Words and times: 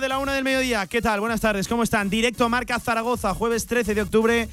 De 0.00 0.08
la 0.10 0.18
una 0.18 0.34
del 0.34 0.44
mediodía. 0.44 0.86
¿Qué 0.86 1.00
tal? 1.00 1.20
Buenas 1.20 1.40
tardes, 1.40 1.68
¿cómo 1.68 1.82
están? 1.82 2.10
Directo 2.10 2.46
Marca 2.50 2.78
Zaragoza, 2.78 3.32
jueves 3.32 3.66
13 3.66 3.94
de 3.94 4.02
octubre. 4.02 4.48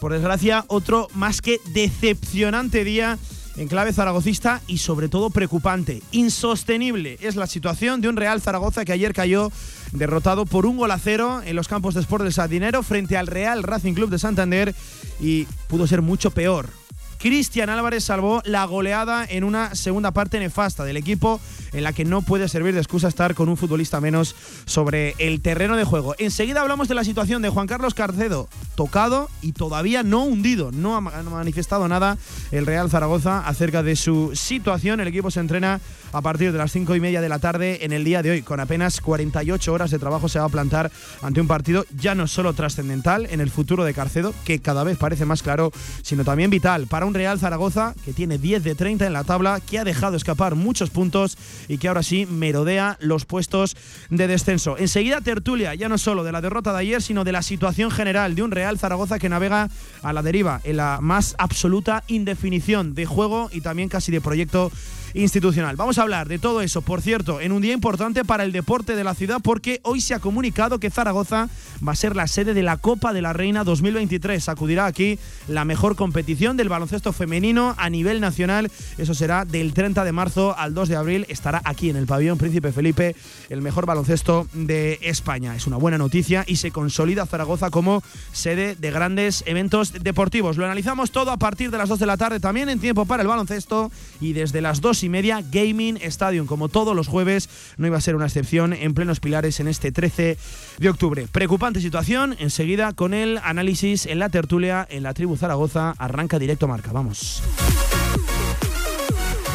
Por 0.00 0.12
desgracia, 0.12 0.64
otro 0.68 1.08
más 1.12 1.42
que 1.42 1.60
decepcionante 1.74 2.82
día 2.82 3.18
en 3.58 3.68
clave 3.68 3.92
zaragocista 3.92 4.62
y 4.66 4.78
sobre 4.78 5.10
todo 5.10 5.28
preocupante. 5.28 6.02
Insostenible 6.12 7.18
es 7.20 7.36
la 7.36 7.46
situación 7.46 8.00
de 8.00 8.08
un 8.08 8.16
Real 8.16 8.40
Zaragoza 8.40 8.86
que 8.86 8.92
ayer 8.92 9.12
cayó 9.12 9.52
derrotado 9.92 10.46
por 10.46 10.64
un 10.64 10.78
gol 10.78 10.90
a 10.90 10.98
cero 10.98 11.42
en 11.44 11.56
los 11.56 11.68
campos 11.68 11.92
de 11.92 12.00
Sport 12.00 12.24
del 12.24 12.32
Sardinero 12.32 12.82
frente 12.82 13.18
al 13.18 13.26
Real 13.26 13.64
Racing 13.64 13.92
Club 13.92 14.08
de 14.08 14.18
Santander 14.18 14.74
y 15.20 15.44
pudo 15.68 15.86
ser 15.86 16.00
mucho 16.00 16.30
peor. 16.30 16.70
Cristian 17.18 17.70
Álvarez 17.70 18.04
salvó 18.04 18.42
la 18.44 18.64
goleada 18.64 19.26
en 19.28 19.44
una 19.44 19.74
segunda 19.74 20.12
parte 20.12 20.38
nefasta 20.38 20.84
del 20.84 20.96
equipo 20.96 21.40
en 21.76 21.84
la 21.84 21.92
que 21.92 22.06
no 22.06 22.22
puede 22.22 22.48
servir 22.48 22.72
de 22.74 22.80
excusa 22.80 23.06
estar 23.06 23.34
con 23.34 23.50
un 23.50 23.56
futbolista 23.56 24.00
menos 24.00 24.34
sobre 24.64 25.14
el 25.18 25.42
terreno 25.42 25.76
de 25.76 25.84
juego. 25.84 26.14
Enseguida 26.18 26.62
hablamos 26.62 26.88
de 26.88 26.94
la 26.94 27.04
situación 27.04 27.42
de 27.42 27.50
Juan 27.50 27.66
Carlos 27.66 27.92
Carcedo, 27.92 28.48
tocado 28.76 29.28
y 29.42 29.52
todavía 29.52 30.02
no 30.02 30.24
hundido. 30.24 30.72
No 30.72 30.96
ha 30.96 31.00
manifestado 31.00 31.86
nada 31.86 32.16
el 32.50 32.64
Real 32.64 32.90
Zaragoza 32.90 33.46
acerca 33.46 33.82
de 33.82 33.94
su 33.94 34.32
situación. 34.34 35.00
El 35.00 35.08
equipo 35.08 35.30
se 35.30 35.40
entrena 35.40 35.80
a 36.12 36.22
partir 36.22 36.50
de 36.50 36.58
las 36.58 36.72
cinco 36.72 36.96
y 36.96 37.00
media 37.00 37.20
de 37.20 37.28
la 37.28 37.40
tarde 37.40 37.84
en 37.84 37.92
el 37.92 38.04
día 38.04 38.22
de 38.22 38.30
hoy. 38.30 38.42
Con 38.42 38.58
apenas 38.58 39.02
48 39.02 39.70
horas 39.70 39.90
de 39.90 39.98
trabajo 39.98 40.30
se 40.30 40.38
va 40.38 40.46
a 40.46 40.48
plantar 40.48 40.90
ante 41.20 41.42
un 41.42 41.46
partido 41.46 41.84
ya 41.94 42.14
no 42.14 42.26
solo 42.26 42.54
trascendental 42.54 43.26
en 43.30 43.42
el 43.42 43.50
futuro 43.50 43.84
de 43.84 43.92
Carcedo, 43.92 44.32
que 44.46 44.60
cada 44.60 44.82
vez 44.82 44.96
parece 44.96 45.26
más 45.26 45.42
claro, 45.42 45.72
sino 46.02 46.24
también 46.24 46.48
vital 46.48 46.86
para 46.86 47.04
un 47.04 47.12
Real 47.12 47.38
Zaragoza 47.38 47.94
que 48.04 48.14
tiene 48.14 48.38
10 48.38 48.64
de 48.64 48.74
30 48.74 49.06
en 49.06 49.12
la 49.12 49.24
tabla, 49.24 49.60
que 49.60 49.78
ha 49.78 49.84
dejado 49.84 50.16
escapar 50.16 50.54
muchos 50.54 50.88
puntos 50.88 51.36
y 51.68 51.78
que 51.78 51.88
ahora 51.88 52.02
sí 52.02 52.26
merodea 52.26 52.96
los 53.00 53.24
puestos 53.24 53.76
de 54.10 54.26
descenso. 54.26 54.76
Enseguida 54.78 55.20
tertulia, 55.20 55.74
ya 55.74 55.88
no 55.88 55.98
solo 55.98 56.24
de 56.24 56.32
la 56.32 56.40
derrota 56.40 56.72
de 56.72 56.80
ayer, 56.80 57.02
sino 57.02 57.24
de 57.24 57.32
la 57.32 57.42
situación 57.42 57.90
general 57.90 58.34
de 58.34 58.42
un 58.42 58.50
Real 58.50 58.78
Zaragoza 58.78 59.18
que 59.18 59.28
navega 59.28 59.68
a 60.02 60.12
la 60.12 60.22
deriva 60.22 60.60
en 60.64 60.76
la 60.76 60.98
más 61.00 61.34
absoluta 61.38 62.04
indefinición 62.06 62.94
de 62.94 63.06
juego 63.06 63.48
y 63.52 63.60
también 63.60 63.88
casi 63.88 64.12
de 64.12 64.20
proyecto 64.20 64.70
institucional. 65.16 65.76
Vamos 65.76 65.98
a 65.98 66.02
hablar 66.02 66.28
de 66.28 66.38
todo 66.38 66.60
eso, 66.60 66.82
por 66.82 67.00
cierto, 67.00 67.40
en 67.40 67.52
un 67.52 67.62
día 67.62 67.72
importante 67.72 68.24
para 68.24 68.44
el 68.44 68.52
deporte 68.52 68.94
de 68.94 69.02
la 69.02 69.14
ciudad 69.14 69.40
porque 69.42 69.80
hoy 69.82 70.00
se 70.00 70.14
ha 70.14 70.20
comunicado 70.20 70.78
que 70.78 70.90
Zaragoza 70.90 71.48
va 71.86 71.92
a 71.92 71.96
ser 71.96 72.14
la 72.14 72.26
sede 72.26 72.52
de 72.54 72.62
la 72.62 72.76
Copa 72.76 73.12
de 73.12 73.22
la 73.22 73.32
Reina 73.32 73.64
2023. 73.64 74.48
Acudirá 74.48 74.86
aquí 74.86 75.18
la 75.48 75.64
mejor 75.64 75.96
competición 75.96 76.56
del 76.56 76.68
baloncesto 76.68 77.12
femenino 77.12 77.74
a 77.78 77.88
nivel 77.88 78.20
nacional. 78.20 78.70
Eso 78.98 79.14
será 79.14 79.44
del 79.44 79.72
30 79.72 80.04
de 80.04 80.12
marzo 80.12 80.56
al 80.56 80.74
2 80.74 80.88
de 80.90 80.96
abril. 80.96 81.26
Estará 81.28 81.62
aquí 81.64 81.88
en 81.88 81.96
el 81.96 82.06
pabellón 82.06 82.38
Príncipe 82.38 82.72
Felipe 82.72 83.16
el 83.48 83.62
mejor 83.62 83.86
baloncesto 83.86 84.46
de 84.52 84.98
España. 85.02 85.56
Es 85.56 85.66
una 85.66 85.78
buena 85.78 85.96
noticia 85.96 86.44
y 86.46 86.56
se 86.56 86.70
consolida 86.70 87.26
Zaragoza 87.26 87.70
como 87.70 88.02
sede 88.32 88.76
de 88.76 88.90
grandes 88.90 89.44
eventos 89.46 89.92
deportivos. 89.92 90.58
Lo 90.58 90.66
analizamos 90.66 91.10
todo 91.10 91.30
a 91.30 91.38
partir 91.38 91.70
de 91.70 91.78
las 91.78 91.88
2 91.88 91.98
de 91.98 92.06
la 92.06 92.18
tarde, 92.18 92.38
también 92.38 92.68
en 92.68 92.80
tiempo 92.80 93.06
para 93.06 93.22
el 93.22 93.28
baloncesto 93.28 93.90
y 94.20 94.34
desde 94.34 94.60
las 94.60 94.80
2 94.82 95.04
y 95.04 95.05
media 95.08 95.42
Gaming 95.50 95.98
Stadium. 96.02 96.46
Como 96.46 96.68
todos 96.68 96.94
los 96.94 97.08
jueves, 97.08 97.48
no 97.76 97.86
iba 97.86 97.98
a 97.98 98.00
ser 98.00 98.16
una 98.16 98.26
excepción 98.26 98.72
en 98.72 98.94
plenos 98.94 99.20
pilares 99.20 99.60
en 99.60 99.68
este 99.68 99.92
13 99.92 100.36
de 100.78 100.88
octubre. 100.88 101.26
Preocupante 101.30 101.80
situación. 101.80 102.36
Enseguida 102.38 102.92
con 102.92 103.14
el 103.14 103.38
análisis 103.42 104.06
en 104.06 104.18
la 104.18 104.28
tertulia 104.28 104.86
en 104.90 105.02
la 105.02 105.14
tribu 105.14 105.36
Zaragoza. 105.36 105.94
Arranca 105.98 106.38
directo 106.38 106.68
marca. 106.68 106.92
Vamos. 106.92 107.42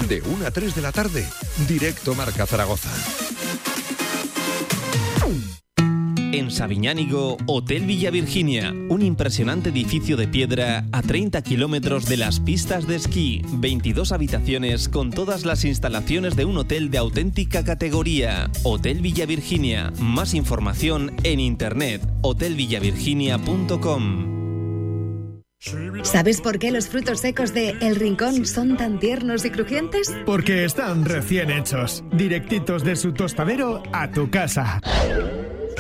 De 0.08 0.22
1 0.22 0.46
a 0.46 0.52
3 0.52 0.76
de 0.76 0.82
la 0.82 0.92
tarde, 0.92 1.26
directo 1.68 2.16
marca 2.16 2.46
Zaragoza. 2.46 2.90
En 6.34 6.50
Sabiñánigo, 6.50 7.36
Hotel 7.46 7.86
Villa 7.86 8.10
Virginia, 8.10 8.74
un 8.88 9.02
impresionante 9.02 9.68
edificio 9.70 10.16
de 10.16 10.30
piedra 10.30 10.86
a 10.94 11.02
30 11.02 11.42
kilómetros 11.42 12.06
de 12.06 12.16
las 12.16 12.40
pistas 12.40 12.88
de 12.88 12.96
esquí, 12.96 13.42
22 13.56 14.14
habitaciones 14.14 14.88
con 14.88 15.12
todas 15.12 15.44
las 15.44 15.66
instalaciones 15.66 16.38
de 16.38 16.46
un 16.46 16.56
hotel 16.58 16.90
de 16.90 17.00
auténtica 17.00 17.66
categoría. 17.66 18.50
Hotel 18.64 19.02
Villa 19.02 19.26
Virginia, 19.26 19.92
más 20.00 20.34
información 20.34 21.12
en 21.24 21.42
internet, 21.42 22.02
hotelvillavirginia.com. 22.22 24.32
¿Sabes 26.04 26.40
por 26.42 26.60
qué 26.60 26.72
los 26.72 26.88
frutos 26.88 27.20
secos 27.20 27.54
de 27.54 27.72
El 27.82 27.98
Rincón 27.98 28.46
son 28.46 28.78
tan 28.78 29.00
tiernos 29.00 29.44
y 29.46 29.52
crujientes? 29.52 30.12
Porque 30.26 30.64
están 30.66 31.06
recién 31.06 31.52
hechos, 31.52 32.04
directitos 32.14 32.84
de 32.84 32.96
su 32.96 33.14
tostadero 33.14 33.84
a 33.92 34.10
tu 34.10 34.32
casa. 34.32 34.82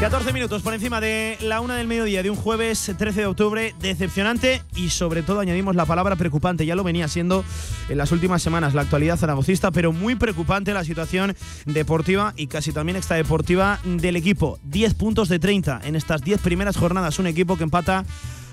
14 0.00 0.34
minutos 0.34 0.60
por 0.60 0.74
encima 0.74 1.00
de 1.00 1.38
la 1.40 1.62
una 1.62 1.76
del 1.76 1.86
mediodía 1.86 2.22
de 2.22 2.28
un 2.28 2.36
jueves 2.36 2.92
13 2.98 3.20
de 3.20 3.26
octubre, 3.26 3.74
decepcionante 3.80 4.60
y 4.74 4.90
sobre 4.90 5.22
todo 5.22 5.40
añadimos 5.40 5.74
la 5.74 5.86
palabra 5.86 6.16
preocupante. 6.16 6.66
Ya 6.66 6.76
lo 6.76 6.84
venía 6.84 7.08
siendo 7.08 7.46
en 7.88 7.96
las 7.96 8.12
últimas 8.12 8.42
semanas 8.42 8.74
la 8.74 8.82
actualidad 8.82 9.16
zaragocista, 9.16 9.70
pero 9.70 9.92
muy 9.92 10.14
preocupante 10.14 10.74
la 10.74 10.84
situación 10.84 11.34
deportiva 11.64 12.34
y 12.36 12.46
casi 12.46 12.72
también 12.72 12.96
extradeportiva 12.96 13.80
del 13.84 14.16
equipo. 14.16 14.58
10 14.64 14.92
puntos 14.94 15.30
de 15.30 15.38
30 15.38 15.80
en 15.84 15.96
estas 15.96 16.20
10 16.20 16.42
primeras 16.42 16.76
jornadas. 16.76 17.18
Un 17.18 17.26
equipo 17.26 17.56
que 17.56 17.64
empata 17.64 18.04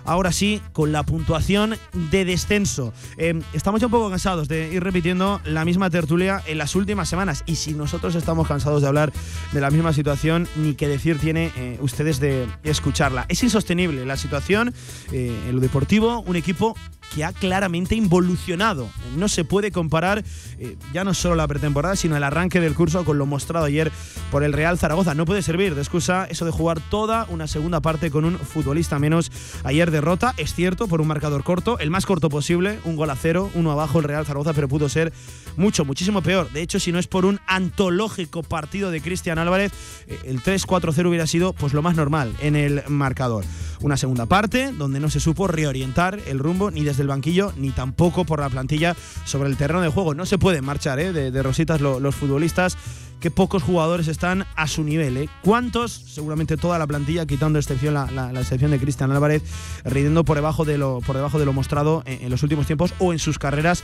ahora 0.05 0.31
sí 0.31 0.61
con 0.71 0.91
la 0.91 1.03
puntuación 1.03 1.75
de 2.11 2.25
descenso. 2.25 2.94
Eh, 3.17 3.41
estamos 3.53 3.81
un 3.83 3.91
poco 3.91 4.09
cansados 4.09 4.47
de 4.47 4.73
ir 4.73 4.83
repitiendo 4.83 5.41
la 5.45 5.65
misma 5.65 5.89
tertulia 5.89 6.41
en 6.45 6.57
las 6.57 6.75
últimas 6.75 7.09
semanas 7.09 7.44
y 7.45 7.55
si 7.55 7.73
nosotros 7.73 8.15
estamos 8.15 8.47
cansados 8.47 8.81
de 8.81 8.88
hablar 8.88 9.11
de 9.51 9.61
la 9.61 9.71
misma 9.71 9.94
situación, 9.94 10.47
ni 10.55 10.75
qué 10.75 10.88
decir 10.88 11.19
tiene 11.19 11.51
eh, 11.55 11.77
ustedes 11.81 12.19
de 12.19 12.47
escucharla. 12.63 13.25
Es 13.29 13.44
insostenible 13.44 14.05
la 14.05 14.17
situación 14.17 14.73
eh, 15.11 15.38
en 15.47 15.55
lo 15.55 15.61
deportivo, 15.61 16.21
un 16.21 16.35
equipo 16.35 16.75
que 17.13 17.24
ha 17.24 17.33
claramente 17.33 17.95
involucionado. 17.95 18.89
No 19.15 19.27
se 19.27 19.44
puede 19.44 19.71
comparar 19.71 20.24
eh, 20.60 20.75
ya 20.94 21.04
no 21.04 21.13
solo 21.13 21.36
la 21.36 21.48
pretemporada, 21.48 21.95
sino 21.95 22.18
el 22.18 22.24
arranque 22.24 22.60
del 22.60 22.75
curso 22.75 23.06
con 23.06 23.18
lo 23.18 23.25
mostrado 23.25 23.65
ayer 23.65 23.92
por 24.31 24.44
el 24.44 24.54
Real 24.54 24.77
Zaragoza. 24.77 25.13
No 25.13 25.25
puede 25.25 25.42
servir 25.42 25.75
de 25.75 25.81
excusa 25.81 26.25
eso 26.30 26.45
de 26.45 26.51
jugar 26.51 26.80
toda 26.89 27.25
una 27.30 27.48
segunda 27.48 27.81
parte 27.81 28.12
con 28.12 28.25
un 28.25 28.38
futbolista 28.38 29.00
menos. 29.00 29.31
Ayer 29.63 29.92
derrota, 29.92 30.33
es 30.38 30.54
cierto, 30.54 30.88
por 30.88 31.01
un 31.01 31.07
marcador 31.07 31.44
corto, 31.44 31.80
el 31.80 31.89
más 31.89 32.06
corto 32.06 32.30
posible, 32.30 32.80
un 32.83 32.95
gol 32.95 33.10
a 33.10 33.15
cero, 33.15 33.51
uno 33.54 33.71
abajo 33.71 34.00
el 34.00 34.06
Real 34.06 34.25
Zaragoza, 34.25 34.54
pero 34.54 34.68
pudo 34.68 34.89
ser 34.89 35.13
mucho, 35.57 35.86
muchísimo 35.86 36.21
peor. 36.21 36.51
De 36.51 36.62
hecho, 36.62 36.80
si 36.80 36.92
no 36.92 37.00
es 37.00 37.07
por 37.07 37.25
un 37.25 37.39
antológico 37.48 38.44
partido 38.44 38.92
de 38.92 39.01
Cristian 39.01 39.38
Álvarez, 39.38 39.71
eh, 40.07 40.19
el 40.25 40.42
3-4-0 40.42 41.07
hubiera 41.07 41.27
sido 41.27 41.54
pues 41.54 41.74
lo 41.74 41.81
más 41.81 41.95
normal 41.95 42.33
en 42.42 42.56
el 42.56 42.83
marcador. 42.88 43.45
Una 43.81 43.98
segunda 43.98 44.25
parte 44.25 44.71
donde 44.71 45.00
no 45.00 45.10
se 45.10 45.19
supo 45.19 45.48
reorientar 45.48 46.19
el 46.27 46.39
rumbo 46.39 46.71
ni 46.71 46.83
desde 46.83 47.02
el 47.03 47.07
banquillo 47.07 47.53
ni 47.57 47.71
tampoco 47.71 48.25
por 48.25 48.39
la 48.39 48.50
plantilla 48.50 48.95
sobre 49.25 49.50
el 49.50 49.57
terreno 49.57 49.81
de 49.81 49.89
juego. 49.89 50.15
No 50.15 50.25
se 50.25 50.38
pueden 50.38 50.65
marchar 50.65 51.00
¿eh? 51.00 51.13
de, 51.13 51.44
rositas 51.44 51.81
los 51.81 52.15
futbolistas 52.15 52.77
que 53.19 53.31
pocos 53.31 53.63
jugadores 53.63 54.07
están 54.07 54.45
a 54.55 54.67
su 54.67 54.83
nivel. 54.83 55.15
¿eh? 55.15 55.29
¿Cuántos? 55.44 55.91
Seguramente 55.91 56.57
toda 56.57 56.77
la 56.77 56.88
plantilla, 56.88 57.25
quitando 57.25 57.59
excepción 57.59 57.94
la, 57.94 58.31
excepción 58.35 58.71
de 58.71 58.79
Cristian 58.79 59.11
Álvarez, 59.11 59.44
riendo 59.85 60.25
por 60.25 60.35
debajo 60.35 60.65
de 60.65 60.77
lo, 60.77 61.00
por 61.00 61.15
debajo 61.15 61.39
de 61.39 61.45
lo 61.45 61.53
mostrado 61.53 62.03
en 62.05 62.29
los 62.29 62.44
últimos 62.44 62.65
tiempos 62.65 62.94
o 63.00 63.13
en 63.13 63.19
sus 63.19 63.39
carreras 63.39 63.83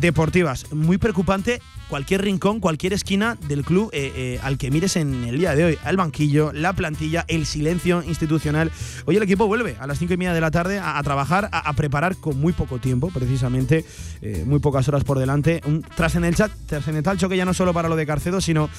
deportivas. 0.00 0.72
Muy 0.72 0.98
preocupante 0.98 1.60
cualquier 1.90 2.22
rincón, 2.22 2.60
cualquier 2.60 2.92
esquina 2.92 3.36
del 3.48 3.64
club 3.64 3.90
eh, 3.92 4.12
eh, 4.14 4.40
al 4.42 4.56
que 4.56 4.70
mires 4.70 4.94
en 4.94 5.24
el 5.24 5.38
día 5.38 5.56
de 5.56 5.64
hoy. 5.64 5.78
El 5.84 5.96
banquillo, 5.96 6.52
la 6.52 6.72
plantilla, 6.72 7.24
el 7.26 7.44
silencio 7.44 8.02
institucional. 8.04 8.70
Hoy 9.06 9.16
el 9.16 9.22
equipo 9.24 9.48
vuelve 9.48 9.76
a 9.80 9.88
las 9.88 9.98
cinco 9.98 10.14
y 10.14 10.16
media 10.16 10.32
de 10.32 10.40
la 10.40 10.52
tarde 10.52 10.78
a, 10.78 11.02
trabajar, 11.02 11.50
a, 11.52 11.72
preparar 11.72 12.16
con 12.16 12.40
muy 12.40 12.52
poco 12.52 12.78
tiempo, 12.78 13.10
precisamente, 13.12 13.84
eh, 14.22 14.44
muy 14.46 14.60
pocas 14.60 14.86
horas 14.88 15.02
por 15.02 15.18
delante. 15.18 15.60
Un 15.66 15.82
trascendental 15.82 17.18
choque 17.18 17.36
ya 17.36 17.44
no 17.44 17.52
solo 17.52 17.74
para 17.74 17.88
lo 17.88 17.96
de 17.96 18.06
Carcedo, 18.06 18.40
sino 18.40 18.70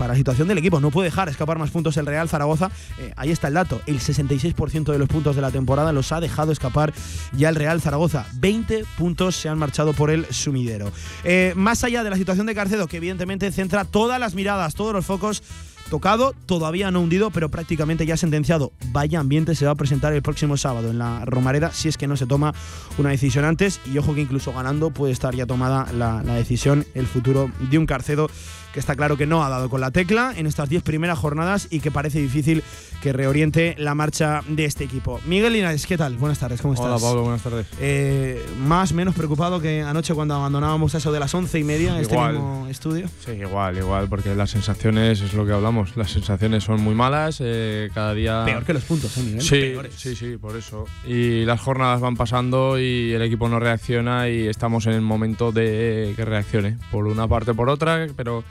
para 0.00 0.14
la 0.14 0.16
situación 0.16 0.48
del 0.48 0.56
equipo. 0.56 0.80
No 0.80 0.90
puede 0.90 1.08
dejar 1.10 1.28
escapar 1.28 1.58
más 1.58 1.70
puntos 1.70 1.94
el 1.98 2.06
Real 2.06 2.26
Zaragoza. 2.26 2.70
Eh, 2.98 3.12
ahí 3.16 3.30
está 3.30 3.48
el 3.48 3.54
dato. 3.54 3.82
El 3.86 4.00
66% 4.00 4.92
de 4.92 4.98
los 4.98 5.08
puntos 5.10 5.36
de 5.36 5.42
la 5.42 5.50
temporada 5.50 5.92
los 5.92 6.10
ha 6.12 6.20
dejado 6.20 6.52
escapar 6.52 6.94
ya 7.32 7.50
el 7.50 7.54
Real 7.54 7.82
Zaragoza. 7.82 8.26
20 8.36 8.84
puntos 8.96 9.36
se 9.36 9.50
han 9.50 9.58
marchado 9.58 9.92
por 9.92 10.10
el 10.10 10.24
sumidero. 10.32 10.90
Eh, 11.22 11.52
más 11.54 11.84
allá 11.84 12.02
de 12.02 12.08
la 12.08 12.16
situación 12.16 12.39
de 12.46 12.54
Carcedo, 12.54 12.86
que 12.86 12.98
evidentemente 12.98 13.50
centra 13.52 13.84
todas 13.84 14.20
las 14.20 14.34
miradas, 14.34 14.74
todos 14.74 14.92
los 14.92 15.06
focos 15.06 15.42
tocado, 15.90 16.34
todavía 16.46 16.90
no 16.90 17.00
hundido, 17.00 17.30
pero 17.30 17.50
prácticamente 17.50 18.06
ya 18.06 18.16
sentenciado. 18.16 18.72
Vaya 18.92 19.20
ambiente 19.20 19.54
se 19.54 19.66
va 19.66 19.72
a 19.72 19.74
presentar 19.74 20.12
el 20.12 20.22
próximo 20.22 20.56
sábado 20.56 20.90
en 20.90 20.98
la 20.98 21.24
Romareda 21.24 21.72
si 21.72 21.88
es 21.88 21.98
que 21.98 22.06
no 22.06 22.16
se 22.16 22.26
toma 22.26 22.54
una 22.96 23.10
decisión 23.10 23.44
antes. 23.44 23.80
Y 23.92 23.98
ojo 23.98 24.14
que 24.14 24.20
incluso 24.20 24.52
ganando 24.52 24.90
puede 24.90 25.12
estar 25.12 25.34
ya 25.34 25.46
tomada 25.46 25.92
la, 25.92 26.22
la 26.22 26.34
decisión, 26.34 26.86
el 26.94 27.06
futuro 27.06 27.50
de 27.70 27.78
un 27.78 27.86
Carcedo 27.86 28.30
que 28.72 28.80
está 28.80 28.96
claro 28.96 29.16
que 29.16 29.26
no 29.26 29.44
ha 29.44 29.48
dado 29.48 29.68
con 29.68 29.80
la 29.80 29.90
tecla 29.90 30.32
en 30.36 30.46
estas 30.46 30.68
10 30.68 30.82
primeras 30.82 31.18
jornadas 31.18 31.68
y 31.70 31.80
que 31.80 31.90
parece 31.90 32.20
difícil 32.20 32.62
que 33.02 33.12
reoriente 33.12 33.74
la 33.78 33.94
marcha 33.94 34.42
de 34.46 34.64
este 34.64 34.84
equipo. 34.84 35.20
Miguel 35.26 35.54
Linares, 35.54 35.86
¿qué 35.86 35.96
tal? 35.96 36.16
Buenas 36.16 36.38
tardes, 36.38 36.60
¿cómo 36.60 36.74
estás? 36.74 36.86
Hola 36.86 36.98
Pablo, 36.98 37.22
buenas 37.22 37.42
tardes. 37.42 37.66
Eh, 37.80 38.44
más, 38.58 38.92
menos 38.92 39.14
preocupado 39.14 39.60
que 39.60 39.80
anoche 39.82 40.14
cuando 40.14 40.34
abandonábamos 40.34 40.94
eso 40.94 41.10
de 41.10 41.20
las 41.20 41.34
once 41.34 41.58
y 41.58 41.64
media 41.64 41.98
este 42.00 42.16
mismo 42.16 42.66
estudio. 42.68 43.08
Sí, 43.24 43.32
igual, 43.32 43.78
igual, 43.78 44.08
porque 44.08 44.34
las 44.34 44.50
sensaciones, 44.50 45.20
es 45.20 45.32
lo 45.34 45.46
que 45.46 45.52
hablamos, 45.52 45.96
las 45.96 46.10
sensaciones 46.10 46.64
son 46.64 46.82
muy 46.82 46.94
malas, 46.94 47.38
eh, 47.40 47.90
cada 47.94 48.14
día… 48.14 48.44
Peor 48.44 48.64
que 48.64 48.74
los 48.74 48.84
puntos, 48.84 49.16
¿eh, 49.16 49.22
Miguel? 49.22 49.42
Sí, 49.42 49.74
sí, 49.96 50.16
sí, 50.16 50.36
por 50.36 50.56
eso. 50.56 50.84
Y 51.06 51.44
las 51.44 51.60
jornadas 51.60 52.00
van 52.00 52.16
pasando 52.16 52.78
y 52.78 53.12
el 53.12 53.22
equipo 53.22 53.48
no 53.48 53.58
reacciona 53.58 54.28
y 54.28 54.46
estamos 54.46 54.86
en 54.86 54.92
el 54.92 55.00
momento 55.00 55.52
de 55.52 56.12
que 56.16 56.24
reaccione, 56.24 56.76
por 56.90 57.06
una 57.06 57.26
parte 57.26 57.54
por 57.54 57.70
otra, 57.70 58.06
pero 58.16 58.44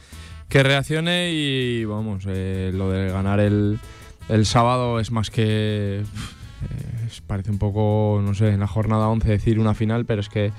que 0.49 0.63
reaccione 0.63 1.31
y 1.31 1.85
vamos, 1.85 2.25
eh, 2.27 2.71
lo 2.73 2.89
de 2.89 3.09
ganar 3.11 3.39
el, 3.39 3.79
el, 4.27 4.45
sábado 4.45 4.99
es 4.99 5.11
más 5.11 5.29
que... 5.29 6.01
Eh, 6.01 7.09
parece 7.25 7.51
un 7.51 7.59
poco, 7.59 8.19
no 8.23 8.33
sé, 8.33 8.49
en 8.49 8.59
la 8.59 8.67
jornada 8.67 9.07
11 9.07 9.29
decir 9.29 9.59
una 9.59 9.73
final, 9.73 10.05
pero 10.05 10.21
es 10.21 10.29
que 10.29 10.51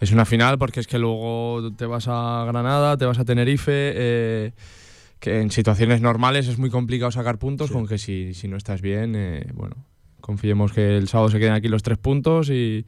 es 0.00 0.12
una 0.12 0.24
final 0.24 0.58
porque 0.58 0.80
es 0.80 0.86
que 0.86 0.98
luego 0.98 1.72
te 1.76 1.86
vas 1.86 2.06
a 2.08 2.44
Granada, 2.46 2.96
te 2.96 3.06
vas 3.06 3.18
a 3.18 3.24
Tenerife, 3.24 3.72
eh, 3.72 4.52
que 5.20 5.40
en 5.40 5.50
situaciones 5.50 6.00
normales 6.00 6.48
es 6.48 6.58
muy 6.58 6.70
complicado 6.70 7.10
sacar 7.12 7.38
puntos, 7.38 7.70
con 7.70 7.86
que 7.86 7.98
si, 7.98 8.34
si, 8.34 8.48
no 8.48 8.56
estás 8.56 8.82
bien, 8.82 9.46
bueno, 9.54 9.76
confiemos 10.20 10.72
que 10.72 10.96
el 10.96 11.08
sábado 11.08 11.30
se 11.30 11.38
queden 11.38 11.54
aquí 11.54 11.68
los 11.68 11.82
tres 11.82 11.98
puntos 11.98 12.50
y 12.50 12.84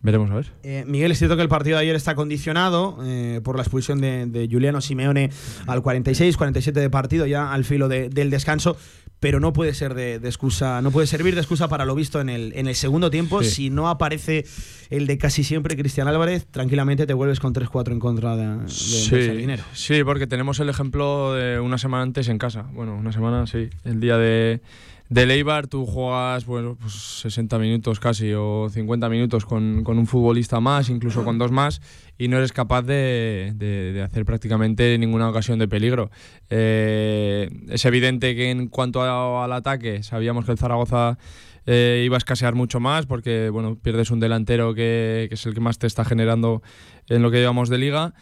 Veremos 0.00 0.30
a 0.30 0.34
ver. 0.34 0.52
Eh, 0.62 0.84
Miguel, 0.86 1.10
es 1.10 1.18
cierto 1.18 1.36
que 1.36 1.42
el 1.42 1.48
partido 1.48 1.76
de 1.76 1.82
ayer 1.82 1.96
está 1.96 2.14
condicionado 2.14 2.98
eh, 3.04 3.40
por 3.42 3.56
la 3.56 3.62
expulsión 3.62 4.00
de, 4.00 4.48
Juliano 4.50 4.80
Simeone 4.80 5.30
al 5.66 5.82
46, 5.82 6.36
47 6.36 6.78
de 6.78 6.90
partido, 6.90 7.26
ya 7.26 7.52
al 7.52 7.64
filo 7.64 7.88
del 7.88 8.30
descanso, 8.30 8.76
pero 9.18 9.40
no 9.40 9.52
puede 9.52 9.74
ser 9.74 9.94
de, 9.94 10.14
excusa, 10.16 10.80
no 10.82 10.92
puede 10.92 11.08
servir 11.08 11.34
de 11.34 11.40
excusa 11.40 11.66
para 11.66 11.84
lo 11.84 11.96
visto 11.96 12.20
en 12.20 12.28
el, 12.28 12.52
en 12.54 12.68
el 12.68 12.76
segundo 12.76 13.10
tiempo. 13.10 13.42
Si 13.42 13.70
no 13.70 13.88
aparece 13.88 14.46
el 14.90 15.08
de 15.08 15.18
casi 15.18 15.42
siempre 15.42 15.76
Cristian 15.76 16.06
Álvarez, 16.06 16.46
tranquilamente 16.46 17.04
te 17.04 17.14
vuelves 17.14 17.40
con 17.40 17.52
3-4 17.52 17.90
en 17.90 17.98
contra 17.98 18.36
de, 18.36 18.56
de 18.56 18.68
sí, 18.68 19.46
Sí, 19.72 20.04
porque 20.04 20.28
tenemos 20.28 20.60
el 20.60 20.68
ejemplo 20.68 21.34
de 21.34 21.58
una 21.58 21.76
semana 21.76 22.04
antes 22.04 22.28
en 22.28 22.38
casa. 22.38 22.62
Bueno, 22.72 22.94
una 22.94 23.10
semana, 23.10 23.48
sí, 23.48 23.68
el 23.84 23.98
día 23.98 24.16
de 24.16 24.60
de 25.08 25.26
Leibar 25.26 25.66
tú 25.66 25.86
juegas 25.86 26.44
bueno, 26.44 26.76
pues 26.78 26.92
60 26.92 27.58
minutos 27.58 27.98
casi 27.98 28.32
o 28.34 28.68
50 28.70 29.08
minutos 29.08 29.44
con, 29.44 29.82
con, 29.84 29.98
un 29.98 30.06
futbolista 30.06 30.60
más, 30.60 30.90
incluso 30.90 31.24
con 31.24 31.38
dos 31.38 31.50
más, 31.50 31.80
y 32.18 32.28
no 32.28 32.36
eres 32.36 32.52
capaz 32.52 32.82
de, 32.82 33.52
de, 33.56 34.02
hacer 34.02 34.24
prácticamente 34.24 34.98
ninguna 34.98 35.28
ocasión 35.28 35.58
de 35.58 35.68
peligro. 35.68 36.10
Eh, 36.50 37.48
es 37.68 37.84
evidente 37.84 38.34
que 38.34 38.50
en 38.50 38.68
cuanto 38.68 39.02
al 39.02 39.52
ataque, 39.52 40.02
sabíamos 40.02 40.44
que 40.44 40.52
el 40.52 40.58
Zaragoza 40.58 41.18
eh, 41.66 42.02
iba 42.04 42.16
a 42.16 42.18
escasear 42.18 42.54
mucho 42.54 42.80
más 42.80 43.06
porque 43.06 43.50
bueno, 43.50 43.76
pierdes 43.76 44.10
un 44.10 44.20
delantero 44.20 44.74
que, 44.74 45.26
que 45.28 45.34
es 45.34 45.46
el 45.46 45.54
que 45.54 45.60
más 45.60 45.78
te 45.78 45.86
está 45.86 46.04
generando 46.04 46.62
en 47.08 47.22
lo 47.22 47.30
que 47.30 47.38
llevamos 47.38 47.68
de 47.68 47.78
liga 47.78 48.14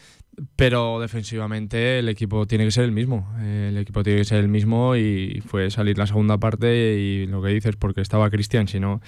pero 0.57 1.01
defensivamente 1.01 1.99
el 1.99 2.09
equipo 2.09 2.47
tiene 2.47 2.65
que 2.65 2.71
ser 2.71 2.85
el 2.85 2.93
mismo. 2.93 3.33
El 3.41 3.77
equipo 3.79 4.03
tiene 4.03 4.21
que 4.21 4.25
ser 4.25 4.39
el 4.39 4.49
mismo 4.49 4.97
y 4.97 5.43
fue 5.47 5.71
salir 5.71 5.97
la 5.99 6.07
segunda 6.07 6.39
parte 6.39 6.99
y 6.99 7.27
lo 7.27 7.43
que 7.43 7.49
dices, 7.49 7.77
porque 7.77 8.01
estaba 8.01 8.29
Cristian, 8.31 8.69
si 8.69 8.79
no, 8.81 9.01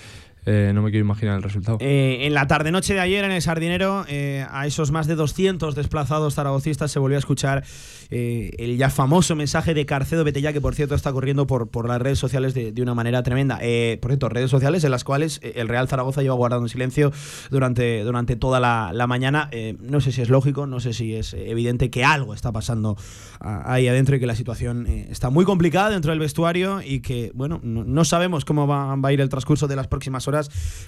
eh, 0.50 0.72
no 0.72 0.80
me 0.80 0.90
quiero 0.90 1.04
imaginar 1.04 1.36
el 1.36 1.42
resultado. 1.42 1.76
Eh, 1.80 2.20
en 2.22 2.32
la 2.32 2.46
tarde-noche 2.46 2.94
de 2.94 3.00
ayer 3.00 3.22
en 3.22 3.32
el 3.32 3.42
Sardinero, 3.42 4.06
eh, 4.08 4.46
a 4.50 4.66
esos 4.66 4.90
más 4.90 5.06
de 5.06 5.14
200 5.14 5.74
desplazados 5.74 6.34
zaragocistas 6.34 6.90
se 6.90 6.98
volvió 6.98 7.18
a 7.18 7.20
escuchar 7.20 7.64
el 8.10 8.78
ya 8.78 8.88
famoso 8.88 9.36
mensaje 9.36 9.74
de 9.74 9.84
Carcedo 9.84 10.24
Betella, 10.24 10.54
que 10.54 10.62
por 10.62 10.74
cierto 10.74 10.94
está 10.94 11.12
corriendo 11.12 11.46
por, 11.46 11.68
por 11.68 11.86
las 11.86 12.00
redes 12.00 12.18
sociales 12.18 12.54
de, 12.54 12.72
una 12.80 12.94
manera 12.94 13.22
tremenda. 13.22 13.56
por 14.00 14.10
cierto, 14.10 14.30
redes 14.30 14.50
sociales 14.50 14.82
en 14.84 14.90
las 14.90 15.04
cuales 15.04 15.40
el 15.42 15.68
Real 15.68 15.88
Zaragoza 15.88 16.22
lleva 16.22 16.34
guardando 16.34 16.66
silencio 16.68 17.12
durante, 17.50 18.02
durante 18.04 18.36
toda 18.36 18.60
la, 18.60 19.06
mañana. 19.06 19.50
no 19.82 20.00
sé 20.00 20.12
si 20.12 20.22
es 20.22 20.30
lógico, 20.30 20.66
no 20.66 20.80
sé 20.80 20.94
si 20.94 21.14
es 21.14 21.34
evidente 21.34 21.90
que 21.90 22.02
algo 22.02 22.32
está 22.32 22.50
pasando 22.50 22.96
ahí 23.40 23.88
adentro 23.88 24.16
y 24.16 24.20
que 24.20 24.26
la 24.26 24.34
situación 24.34 24.86
está 24.86 25.28
muy 25.28 25.44
complicada 25.44 25.90
dentro 25.90 26.10
del 26.10 26.18
vestuario 26.18 26.80
y 26.80 27.00
que, 27.00 27.30
bueno, 27.34 27.60
no, 27.62 28.04
sabemos 28.06 28.46
cómo 28.46 28.66
va 28.66 28.94
a 28.94 29.12
ir 29.12 29.20
el 29.20 29.28
transcurso 29.28 29.68
de 29.68 29.76
las 29.76 29.86
próximas 29.86 30.26
horas 30.28 30.37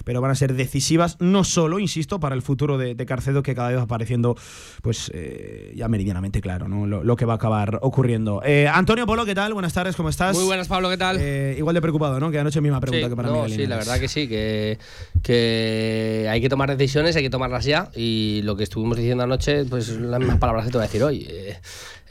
pero 0.03 0.21
van 0.21 0.31
a 0.31 0.35
ser 0.35 0.53
decisivas, 0.53 1.17
no 1.19 1.43
solo, 1.43 1.79
insisto, 1.79 2.19
para 2.19 2.35
el 2.35 2.41
futuro 2.41 2.77
de, 2.77 2.95
Carcedo, 3.05 3.43
que 3.43 3.55
cada 3.55 3.69
vez 3.69 3.77
va 3.77 3.83
apareciendo, 3.83 4.37
pues 4.81 5.11
eh, 5.13 5.73
ya 5.75 5.87
meridianamente 5.87 6.39
claro, 6.41 6.67
¿no? 6.67 6.85
Lo, 6.85 7.15
que 7.15 7.25
va 7.25 7.33
a 7.33 7.35
acabar 7.35 7.79
ocurriendo. 7.81 8.41
Eh, 8.45 8.67
Antonio 8.67 9.05
Polo, 9.05 9.25
¿qué 9.25 9.35
tal? 9.35 9.53
Buenas 9.53 9.73
tardes, 9.73 9.95
¿cómo 9.95 10.09
estás? 10.09 10.35
Muy 10.35 10.45
buenas, 10.45 10.67
Pablo, 10.67 10.89
¿qué 10.89 10.97
tal? 10.97 11.17
Eh, 11.19 11.55
igual 11.57 11.73
de 11.73 11.81
preocupado, 11.81 12.19
¿no? 12.19 12.31
Que 12.31 12.39
anoche 12.39 12.61
misma 12.61 12.79
pregunta 12.79 13.09
que 13.09 13.15
para 13.15 13.29
no, 13.29 13.49
Sí, 13.49 13.67
la 13.67 13.77
verdad 13.77 13.99
que 13.99 14.07
sí, 14.07 14.27
que, 14.27 14.77
que 15.23 16.27
hay 16.29 16.41
que 16.41 16.49
tomar 16.49 16.75
decisiones, 16.75 17.15
hay 17.15 17.23
que 17.23 17.29
tomarlas 17.29 17.65
ya, 17.65 17.89
y 17.95 18.41
lo 18.43 18.55
que 18.55 18.63
estuvimos 18.63 18.97
diciendo 18.97 19.23
anoche, 19.23 19.65
pues 19.65 19.89
las 19.89 20.19
mismas 20.19 20.37
palabras 20.37 20.65
que 20.65 20.71
te 20.71 20.77
voy 20.77 20.85
a 20.85 20.87
decir 20.87 21.03
hoy 21.03 21.27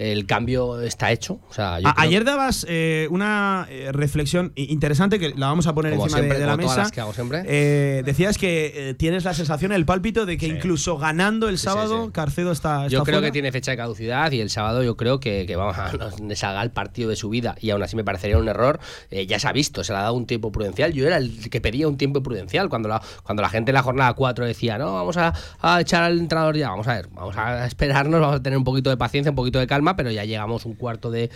el 0.01 0.27
cambio 0.27 0.81
está 0.81 1.13
hecho. 1.13 1.41
O 1.49 1.53
sea, 1.53 1.79
ayer 1.97 2.25
dabas 2.25 2.65
eh, 2.69 3.07
una 3.11 3.67
eh, 3.69 3.91
reflexión 3.93 4.53
interesante 4.57 5.19
que 5.19 5.35
la 5.37 5.49
vamos 5.49 5.67
a 5.67 5.75
poner 5.75 5.93
encima 5.93 6.23
de, 6.23 6.47
la 6.47 6.57
mesa. 6.57 6.91
que 6.91 7.01
hago 7.01 7.13
siempre. 7.13 7.43
Eh, 7.47 8.03
decías 8.05 8.39
que 8.39 8.95
tienes 8.99 9.25
la 9.25 9.35
sensación, 9.35 9.73
el 9.73 9.85
pálpito 9.85 10.25
de 10.25 10.39
que 10.39 10.47
incluso 10.47 10.97
ganando 10.97 11.49
el 11.49 11.59
sábado, 11.59 12.11
Carcedo 12.13 12.53
está, 12.53 12.89
Yo 12.89 13.05
creo 13.05 13.21
que 13.21 13.31
tiene 13.31 13.53
fecha 13.53 13.73
de 13.73 13.77
caducidad 13.77 14.33
y 14.33 14.41
el 14.41 14.51
sábado 14.51 14.83
yo 14.83 14.97
creo 14.97 15.21
que, 15.21 15.45
que 15.47 15.57
vamos 15.57 15.77
a 15.77 15.93
deshaga 16.23 16.63
el 16.63 16.71
partido 16.71 17.11
de 17.11 17.17
su 17.17 17.29
vida 17.29 17.57
y 17.61 17.71
aún 17.71 17.83
así 17.83 17.95
me 17.95 18.05
parecería 18.05 18.39
un 18.39 18.49
error. 18.49 18.81
ya 19.11 19.39
se 19.39 19.49
ha 19.49 19.53
visto, 19.53 19.85
se 19.85 19.93
le 19.93 19.99
ha 19.99 20.03
dado 20.03 20.15
un 20.15 20.27
tiempo 20.27 20.51
prudencial. 20.51 20.93
Yo 20.95 21.07
era 21.07 21.19
el 21.19 21.51
que 21.51 21.61
pedía 21.61 21.87
un 21.87 21.99
tiempo 21.99 22.23
prudencial 22.23 22.69
cuando 22.69 22.89
lo 22.89 23.01
cuando, 23.23 23.43
la 23.43 23.49
gente 23.49 23.71
en 23.71 23.75
la 23.75 23.83
jornada 23.83 24.15
4 24.15 24.45
decía, 24.45 24.79
no, 24.79 24.95
vamos 24.95 25.17
a, 25.17 25.33
echar 25.81 26.05
al 26.05 26.19
entrenador 26.19 26.57
ya, 26.57 26.71
vamos 26.71 26.89
a 26.89 26.95
ver, 26.95 27.09
vamos 27.13 27.37
a 27.37 27.67
esperarnos, 27.67 28.21
vamos 28.21 28.37
a 28.37 28.43
tener 28.43 28.57
un 28.57 28.65
poquito 28.65 28.91
de 28.91 28.97
paciencia, 28.97 29.31
un 29.31 29.37
poquito 29.37 29.59
de 29.59 29.67
calma, 29.67 29.90
pero 29.97 30.11
ya 30.11 30.25
llegamos 30.25 30.65
un 30.65 30.75
cuarto 30.75 31.11
de, 31.11 31.31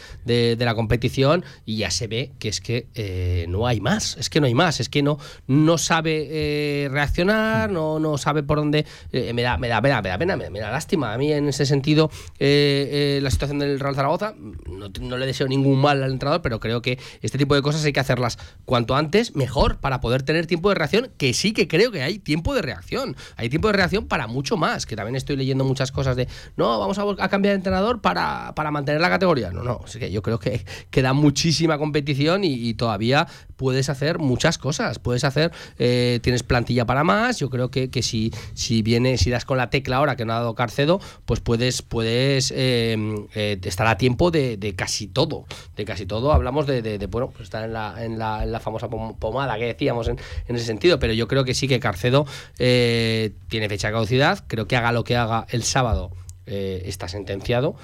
la 0.58 0.75
competición 0.75 1.44
y 1.64 1.76
ya 1.78 1.90
se 1.90 2.06
ve 2.06 2.32
que 2.38 2.49
es 2.49 2.61
que 2.61 2.87
eh, 2.94 3.46
no 3.49 3.66
hay 3.66 3.80
más, 3.80 4.16
es 4.16 4.30
que 4.30 4.40
no 4.40 4.46
hay 4.46 4.54
más, 4.54 4.80
es 4.80 4.88
que 4.88 5.02
no, 5.02 5.18
no 5.46 5.78
sabe 5.78 6.28
eh, 6.30 6.88
reaccionar, 6.90 7.70
no, 7.70 7.99
no 7.99 8.18
sabe 8.18 8.42
por 8.42 8.58
dónde, 8.58 8.87
eh, 9.12 9.32
me, 9.32 9.42
da, 9.42 9.56
me 9.58 9.68
da 9.68 9.82
pena, 9.82 10.02
me 10.02 10.08
da 10.08 10.18
pena, 10.18 10.37
me, 10.37 10.61
da 10.61 10.70
lástima. 10.70 11.12
A 11.12 11.18
mí 11.18 11.32
en 11.32 11.49
ese 11.49 11.66
sentido, 11.66 12.11
la 12.38 13.30
situación 13.30 13.58
del 13.58 13.80
Real 13.80 13.94
Zaragoza, 13.94 14.34
no, 14.37 14.88
no 15.00 15.16
le 15.16 15.26
deseo 15.26 15.46
ningún 15.49 15.80
mal 15.80 16.02
al 16.02 16.12
entrenador, 16.12 16.42
pero 16.42 16.61
creo 16.61 16.82
que 16.82 16.99
este 17.23 17.38
tipo 17.38 17.54
de 17.54 17.62
cosas 17.62 17.84
hay 17.84 17.92
que 17.92 18.00
hacerlas 18.00 18.38
cuanto 18.64 18.96
antes, 18.96 19.34
mejor, 19.37 19.78
para 19.78 20.00
poder 20.00 20.23
tener 20.23 20.46
tiempo 20.46 20.68
de 20.68 20.75
reacción, 20.76 21.11
que 21.16 21.32
sí 21.34 21.52
que 21.52 21.68
creo 21.68 21.90
que 21.90 22.02
hay 22.02 22.18
tiempo 22.18 22.54
de 22.54 22.62
reacción. 22.62 23.16
Hay 23.37 23.49
tiempo 23.49 23.68
de 23.68 23.75
reacción 23.75 24.06
para 24.06 24.26
mucho 24.26 24.56
más, 24.56 24.87
que 24.87 24.96
también 24.96 25.16
estoy 25.16 25.37
leyendo 25.37 25.64
muchas 25.64 25.92
cosas 25.92 26.16
de, 26.16 26.28
no, 26.56 26.78
vamos 26.78 26.99
a, 26.99 27.28
cambiar 27.28 27.52
de 27.52 27.56
entrenador 27.56 28.00
para, 28.00 28.43
para, 28.54 28.70
mantener 28.70 29.00
la 29.00 29.08
categoría. 29.08 29.50
No, 29.50 29.62
no, 29.62 29.80
es 29.86 29.96
que 29.96 30.10
yo 30.10 30.22
creo 30.22 30.38
que 30.38 30.64
queda 30.90 31.12
muchísima 31.12 31.78
competición 31.78 32.44
y, 32.44 32.74
todavía 32.74 33.26
puedes 33.56 33.88
hacer 33.88 34.18
muchas 34.18 34.58
cosas. 34.58 34.98
Puedes 34.98 35.24
hacer, 35.24 35.52
eh, 35.78 36.18
tienes 36.22 36.42
plantilla 36.42 36.84
para 36.86 37.04
más. 37.04 37.38
Yo 37.38 37.50
creo 37.50 37.70
que, 37.70 37.90
que 37.90 38.02
si, 38.02 38.32
si 38.54 38.82
viene, 38.82 39.16
si 39.16 39.30
das 39.30 39.44
con 39.44 39.58
la 39.58 39.70
tecla 39.70 39.96
ahora 39.96 40.16
que 40.16 40.24
no 40.24 40.32
ha 40.32 40.36
dado 40.36 40.54
Carcedo, 40.54 41.00
pues 41.24 41.40
puedes, 41.40 41.82
puedes 41.82 42.52
eh, 42.54 42.96
eh, 43.34 43.58
estar 43.62 43.86
a 43.86 43.96
tiempo 43.96 44.30
de, 44.30 44.74
casi 44.76 45.06
todo. 45.06 45.44
De 45.76 45.84
casi 45.84 46.06
todo. 46.06 46.32
Hablamos 46.32 46.66
de, 46.66 47.06
bueno, 47.10 47.30
pues 47.30 47.44
estar 47.44 47.64
en 47.64 47.72
la, 47.72 48.04
en 48.04 48.18
la, 48.18 48.42
en 48.42 48.52
la 48.52 48.60
famosa 48.60 48.88
pomada 48.88 49.56
que 49.58 49.66
decíamos 49.66 50.08
en, 50.08 50.18
en, 50.48 50.56
ese 50.56 50.64
sentido. 50.64 50.98
Pero 50.98 51.12
yo 51.12 51.28
creo 51.28 51.44
que 51.44 51.54
sí 51.54 51.68
que 51.68 51.80
Carcedo 51.80 52.26
tiene 52.56 53.68
fecha 53.68 53.88
de 53.88 53.92
caducidad. 53.92 54.44
Creo 54.46 54.66
que 54.66 54.76
haga 54.76 54.92
lo 54.92 55.04
que 55.04 55.16
haga 55.16 55.46
el 55.50 55.62
sábado. 55.62 56.10
está 56.46 57.08
sentenciado. 57.08 57.76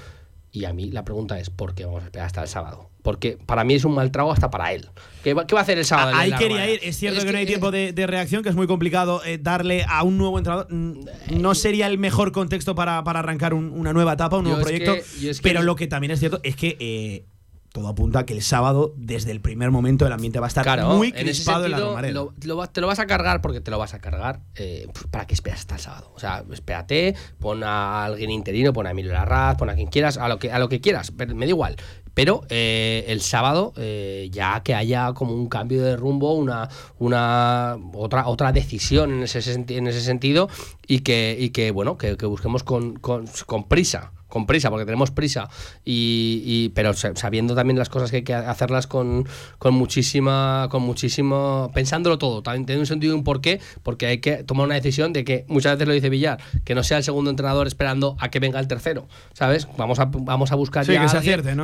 Y 0.53 0.65
a 0.65 0.73
mí 0.73 0.91
la 0.91 1.05
pregunta 1.05 1.39
es, 1.39 1.49
¿por 1.49 1.73
qué 1.73 1.85
vamos 1.85 2.01
a 2.01 2.05
esperar 2.05 2.27
hasta 2.27 2.41
el 2.41 2.47
sábado? 2.49 2.89
Porque 3.03 3.37
para 3.45 3.63
mí 3.63 3.73
es 3.73 3.85
un 3.85 3.95
mal 3.95 4.11
trago 4.11 4.31
hasta 4.31 4.51
para 4.51 4.73
él. 4.73 4.89
¿Qué 5.23 5.33
va, 5.33 5.43
a 5.43 5.61
hacer 5.61 5.77
el 5.77 5.85
sábado? 5.85 6.11
Ahí 6.15 6.31
quería 6.33 6.69
ir. 6.69 6.79
Es 6.83 6.97
cierto 6.97 7.23
que, 7.23 7.31
no 7.31 7.37
hay 7.37 7.45
tiempo 7.45 7.71
de, 7.71 7.93
reacción, 8.05 8.43
que 8.43 8.49
es 8.49 8.55
muy 8.55 8.67
complicado 8.67 9.23
eh, 9.23 9.37
darle 9.37 9.85
a 9.87 10.03
un 10.03 10.17
nuevo 10.17 10.37
entrenador. 10.37 10.67
No 10.69 11.55
sería 11.55 11.87
el 11.87 11.97
mejor 11.97 12.31
contexto 12.31 12.75
para, 12.75 12.99
arrancar 12.99 13.53
una 13.53 13.93
nueva 13.93 14.13
etapa, 14.13 14.37
un 14.37 14.43
nuevo 14.43 14.61
proyecto. 14.61 14.95
pero 15.41 15.63
lo 15.63 15.75
que 15.75 15.87
también 15.87 16.11
es 16.11 16.19
cierto 16.19 16.41
es 16.43 16.55
que 16.55 16.77
eh, 16.79 17.25
todo 17.71 17.87
apunta 17.87 18.19
a 18.19 18.25
que 18.25 18.33
el 18.33 18.41
sábado, 18.41 18.93
desde 18.97 19.31
el 19.31 19.39
primer 19.39 19.71
momento, 19.71 20.05
el 20.05 20.11
ambiente 20.11 20.39
va 20.39 20.47
a 20.47 20.49
estar 20.49 20.85
muy 20.85 21.13
crispado 21.13 21.65
en, 21.65 21.71
la 21.71 21.79
Romareda. 21.79 22.27
te 22.71 22.81
lo 22.81 22.87
vas 22.87 22.99
a 22.99 23.07
cargar 23.07 23.41
porque 23.41 23.61
te 23.61 23.71
lo 23.71 23.77
vas 23.77 23.93
a 23.93 23.99
cargar. 23.99 24.41
Eh, 24.55 24.87
¿Para 25.09 25.25
qué 25.25 25.33
esperas 25.33 25.61
hasta 25.61 25.75
el 25.75 25.81
sábado? 25.81 26.11
O 26.13 26.19
sea, 26.19 26.43
espérate, 26.51 27.15
pon 27.39 27.63
a 27.63 28.03
alguien 28.05 28.29
interino, 28.29 28.73
pon 28.73 28.87
a 28.87 28.91
Emilio 28.91 29.13
Larraz, 29.13 29.55
pon 29.57 29.69
a 29.69 29.75
quien 29.75 29.87
quieras, 29.87 30.17
a 30.17 30.27
lo 30.27 30.37
que, 30.37 30.51
a 30.51 30.59
lo 30.59 30.67
que 30.67 30.81
quieras, 30.81 31.13
me 31.13 31.25
da 31.25 31.45
igual. 31.45 31.77
Pero 32.13 32.43
eh, 32.49 33.05
el 33.07 33.21
sábado, 33.21 33.71
eh, 33.77 34.27
ya 34.31 34.61
que 34.63 34.75
haya 34.75 35.13
como 35.13 35.33
un 35.33 35.47
cambio 35.47 35.81
de 35.81 35.95
rumbo, 35.95 36.33
una, 36.33 36.67
una 36.99 37.77
otra, 37.93 38.27
otra 38.27 38.51
decisión 38.51 39.13
en 39.13 39.23
ese, 39.23 39.53
en 39.53 39.87
ese 39.87 40.01
sentido, 40.01 40.49
y 40.85 40.99
que, 40.99 41.37
y 41.39 41.51
que 41.51 41.71
bueno, 41.71 41.97
que, 41.97 42.15
busquemos 42.25 42.63
con, 42.63 42.97
con, 42.99 43.27
con 43.45 43.63
prisa 43.69 44.11
con 44.31 44.45
prisa, 44.45 44.69
porque 44.69 44.85
tenemos 44.85 45.11
prisa, 45.11 45.49
y, 45.83 46.69
pero 46.69 46.93
sabiendo 46.93 47.53
también 47.53 47.77
las 47.77 47.89
cosas 47.89 48.09
que 48.09 48.17
hay 48.17 48.23
que 48.23 48.33
hacerlas 48.33 48.87
con, 48.87 49.27
con 49.59 49.73
muchísima, 49.73 50.67
con 50.71 50.81
muchísimo, 50.83 51.69
pensándolo 51.73 52.17
todo, 52.17 52.41
también 52.41 52.65
tiene 52.65 52.79
un 52.79 52.87
sentido 52.87 53.13
y 53.13 53.17
un 53.17 53.25
porqué, 53.25 53.59
porque 53.83 54.07
hay 54.07 54.17
que 54.19 54.43
tomar 54.43 54.65
una 54.65 54.75
decisión 54.75 55.11
de 55.11 55.25
que 55.25 55.43
muchas 55.49 55.73
veces 55.73 55.87
lo 55.87 55.93
dice 55.93 56.09
Villar, 56.09 56.39
que 56.63 56.73
no 56.73 56.81
sea 56.81 56.97
el 56.97 57.03
segundo 57.03 57.29
entrenador 57.29 57.67
esperando 57.67 58.15
a 58.19 58.29
que 58.29 58.39
venga 58.39 58.57
el 58.59 58.67
tercero, 58.67 59.05
¿sabes? 59.33 59.67
Vamos 59.77 59.99
a, 59.99 60.05
vamos 60.05 60.53
a 60.53 60.55
buscar 60.55 60.85
ya 60.85 61.01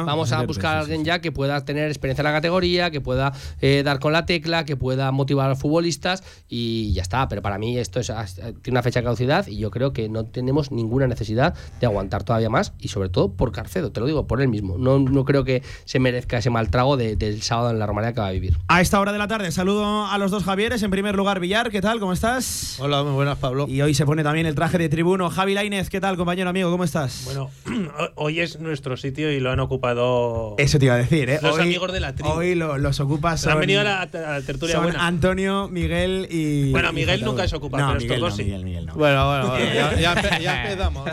Vamos 0.05 0.33
a 0.33 0.41
buscar 0.43 0.75
a 0.75 0.79
alguien 0.81 1.05
ya 1.05 1.19
que 1.19 1.31
pueda 1.31 1.63
tener 1.63 1.87
experiencia 1.87 2.21
en 2.21 2.25
la 2.25 2.33
categoría, 2.33 2.91
que 2.91 2.99
pueda 2.99 3.31
eh, 3.61 3.81
dar 3.85 3.99
con 3.99 4.11
la 4.11 4.25
tecla, 4.25 4.65
que 4.65 4.75
pueda 4.75 5.09
motivar 5.13 5.45
a 5.45 5.49
los 5.49 5.59
futbolistas 5.59 6.21
y 6.49 6.91
ya 6.91 7.01
está. 7.01 7.29
Pero 7.29 7.41
para 7.41 7.57
mí 7.57 7.77
esto 7.77 8.01
es, 8.01 8.07
tiene 8.35 8.55
una 8.71 8.83
fecha 8.83 8.99
de 8.99 9.05
caducidad 9.05 9.47
y 9.47 9.57
yo 9.57 9.71
creo 9.71 9.93
que 9.93 10.09
no 10.09 10.25
tenemos 10.25 10.71
ninguna 10.71 11.07
necesidad 11.07 11.55
de 11.79 11.85
aguantar 11.85 12.23
todavía 12.23 12.49
más 12.49 12.56
y 12.79 12.87
sobre 12.87 13.09
todo 13.09 13.31
por 13.33 13.51
Carcedo, 13.51 13.91
te 13.91 13.99
lo 13.99 14.05
digo, 14.05 14.27
por 14.27 14.41
él 14.41 14.47
mismo. 14.47 14.77
No, 14.77 14.99
no 14.99 15.25
creo 15.25 15.43
que 15.43 15.63
se 15.85 15.99
merezca 15.99 16.37
ese 16.37 16.49
mal 16.49 16.69
trago 16.69 16.97
del 16.97 17.41
sábado 17.41 17.71
en 17.71 17.79
la 17.79 17.85
Romareda 17.85 18.13
que 18.13 18.21
va 18.21 18.27
a 18.27 18.31
vivir. 18.31 18.57
A 18.67 18.81
esta 18.81 18.99
hora 18.99 19.11
de 19.11 19.17
la 19.17 19.27
tarde 19.27 19.51
saludo 19.51 20.05
a 20.05 20.17
los 20.17 20.31
dos 20.31 20.43
Javieres. 20.43 20.83
En 20.83 20.91
primer 20.91 21.15
lugar, 21.15 21.39
Villar, 21.39 21.71
¿qué 21.71 21.81
tal? 21.81 21.99
¿Cómo 21.99 22.13
estás? 22.13 22.77
Hola, 22.79 23.03
muy 23.03 23.13
buenas, 23.13 23.37
Pablo. 23.37 23.65
Y 23.67 23.81
hoy 23.81 23.93
se 23.93 24.05
pone 24.05 24.23
también 24.23 24.45
el 24.45 24.55
traje 24.55 24.77
de 24.77 24.89
tribuno. 24.89 25.29
Javi 25.29 25.53
Lainez, 25.53 25.89
¿qué 25.89 25.99
tal, 25.99 26.17
compañero 26.17 26.49
amigo? 26.49 26.71
¿Cómo 26.71 26.83
estás? 26.83 27.23
Bueno, 27.25 27.49
hoy 28.15 28.39
es 28.39 28.59
nuestro 28.59 28.97
sitio 28.97 29.31
y 29.31 29.39
lo 29.39 29.51
han 29.51 29.59
ocupado. 29.59 30.55
Eso 30.57 30.79
te 30.79 30.85
iba 30.85 30.95
a 30.95 30.97
decir, 30.97 31.29
¿eh? 31.29 31.39
Los 31.41 31.59
amigos 31.59 31.91
de 31.91 31.99
la 31.99 32.13
tribu. 32.13 32.29
Hoy 32.29 32.55
los 32.55 32.99
ocupas. 32.99 33.45
han 33.47 33.59
venido 33.59 33.81
a 33.81 33.83
la, 33.83 34.07
tertulia 34.45 34.75
son 34.75 34.83
buena. 34.83 35.05
Antonio, 35.05 35.67
Miguel 35.69 36.27
y. 36.29 36.71
Bueno, 36.71 36.91
Miguel 36.93 37.23
nunca 37.23 37.47
se 37.47 37.55
ocupa, 37.55 37.77
pero 37.77 37.99
estos 37.99 38.19
dos 38.19 38.35
sí. 38.35 38.43
Miguel, 38.43 38.63
Miguel 38.63 38.85
no. 38.85 38.95
Bueno, 38.95 39.27
bueno, 39.27 39.57
ya, 39.59 40.39
ya, 40.39 40.63
empezamos. 40.63 41.09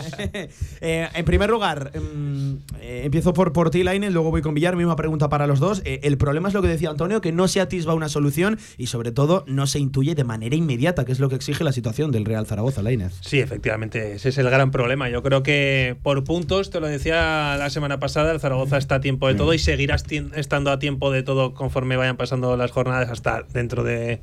Eh, 0.81 1.07
en 1.13 1.25
primer 1.35 1.49
lugar, 1.49 1.91
em, 1.93 2.35
Mm, 2.35 2.57
eh, 2.81 3.01
empiezo 3.05 3.33
por, 3.33 3.53
por 3.53 3.69
ti, 3.69 3.83
Laine, 3.83 4.11
luego 4.11 4.31
voy 4.31 4.41
con 4.41 4.53
Villar, 4.53 4.75
misma 4.75 4.95
pregunta 4.95 5.29
para 5.29 5.47
los 5.47 5.59
dos. 5.59 5.81
Eh, 5.85 5.99
el 6.03 6.17
problema 6.17 6.47
es 6.47 6.53
lo 6.53 6.61
que 6.61 6.67
decía 6.67 6.89
Antonio, 6.89 7.21
que 7.21 7.31
no 7.31 7.47
se 7.47 7.61
atisba 7.61 7.93
una 7.93 8.09
solución 8.09 8.57
y 8.77 8.87
sobre 8.87 9.11
todo 9.11 9.43
no 9.47 9.67
se 9.67 9.79
intuye 9.79 10.15
de 10.15 10.23
manera 10.23 10.55
inmediata, 10.55 11.05
que 11.05 11.11
es 11.11 11.19
lo 11.19 11.29
que 11.29 11.35
exige 11.35 11.63
la 11.63 11.71
situación 11.71 12.11
del 12.11 12.25
Real 12.25 12.45
Zaragoza, 12.45 12.81
Lainez. 12.81 13.13
Sí, 13.21 13.39
efectivamente, 13.39 14.13
ese 14.15 14.29
es 14.29 14.37
el 14.37 14.49
gran 14.49 14.71
problema. 14.71 15.09
Yo 15.09 15.23
creo 15.23 15.43
que 15.43 15.95
por 16.03 16.23
puntos, 16.23 16.69
te 16.69 16.79
lo 16.79 16.87
decía 16.87 17.55
la 17.57 17.69
semana 17.69 17.99
pasada, 17.99 18.31
el 18.31 18.39
Zaragoza 18.39 18.77
está 18.77 18.95
a 18.95 19.01
tiempo 19.01 19.27
de 19.27 19.35
todo 19.35 19.53
y 19.53 19.59
seguirá 19.59 19.95
estando 20.35 20.71
a 20.71 20.79
tiempo 20.79 21.11
de 21.11 21.23
todo 21.23 21.53
conforme 21.53 21.97
vayan 21.97 22.17
pasando 22.17 22.55
las 22.57 22.71
jornadas 22.71 23.09
hasta 23.09 23.43
dentro 23.53 23.83
de 23.83 24.21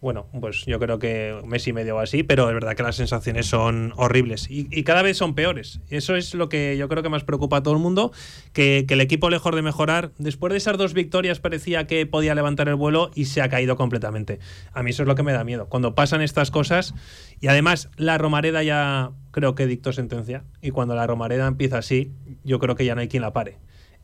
bueno, 0.00 0.26
pues 0.40 0.64
yo 0.66 0.78
creo 0.78 0.98
que 0.98 1.38
un 1.42 1.48
mes 1.48 1.66
y 1.66 1.72
medio 1.72 1.96
o 1.96 1.98
así, 1.98 2.22
pero 2.22 2.48
es 2.48 2.54
verdad 2.54 2.76
que 2.76 2.82
las 2.82 2.96
sensaciones 2.96 3.46
son 3.46 3.92
horribles 3.96 4.46
y, 4.50 4.82
cada 4.84 5.02
vez 5.02 5.16
son 5.16 5.34
peores. 5.34 5.80
Eso 5.88 6.16
es 6.16 6.34
lo 6.34 6.48
que 6.48 6.76
yo 6.76 6.88
creo 6.88 7.02
que 7.02 7.08
más 7.08 7.24
preocupa 7.24 7.58
a 7.58 7.62
todo 7.62 7.74
el 7.74 7.80
mundo, 7.80 8.12
que, 8.52 8.86
el 8.88 9.00
equipo 9.00 9.30
lejos 9.30 9.54
de 9.54 9.62
mejorar, 9.62 10.12
después 10.18 10.52
de 10.52 10.58
esas 10.58 10.78
dos 10.78 10.94
victorias 10.94 11.40
parecía 11.40 11.86
que 11.86 12.06
podía 12.06 12.34
levantar 12.34 12.68
el 12.68 12.76
vuelo 12.76 13.10
y 13.14 13.26
se 13.26 13.42
ha 13.42 13.48
caído 13.48 13.76
completamente. 13.76 14.38
A 14.72 14.82
mí 14.82 14.90
eso 14.90 15.02
es 15.02 15.08
lo 15.08 15.14
que 15.14 15.22
me 15.22 15.32
da 15.32 15.44
miedo. 15.44 15.66
Cuando 15.66 15.94
pasan 15.94 16.22
estas 16.22 16.50
cosas 16.50 16.94
y 17.40 17.48
además 17.48 17.90
la 17.96 18.16
Romareda 18.18 18.62
ya 18.62 19.10
creo 19.32 19.54
que 19.54 19.66
dictó 19.66 19.92
sentencia 19.92 20.44
y 20.62 20.70
cuando 20.70 20.94
la 20.94 21.06
Romareda 21.06 21.46
empieza 21.46 21.78
así, 21.78 22.12
yo 22.44 22.58
creo 22.58 22.74
que 22.74 22.84
ya 22.84 22.94
no 22.94 23.00
hay 23.00 23.08
quien 23.08 23.22
la 23.22 23.32
pare. 23.32 23.58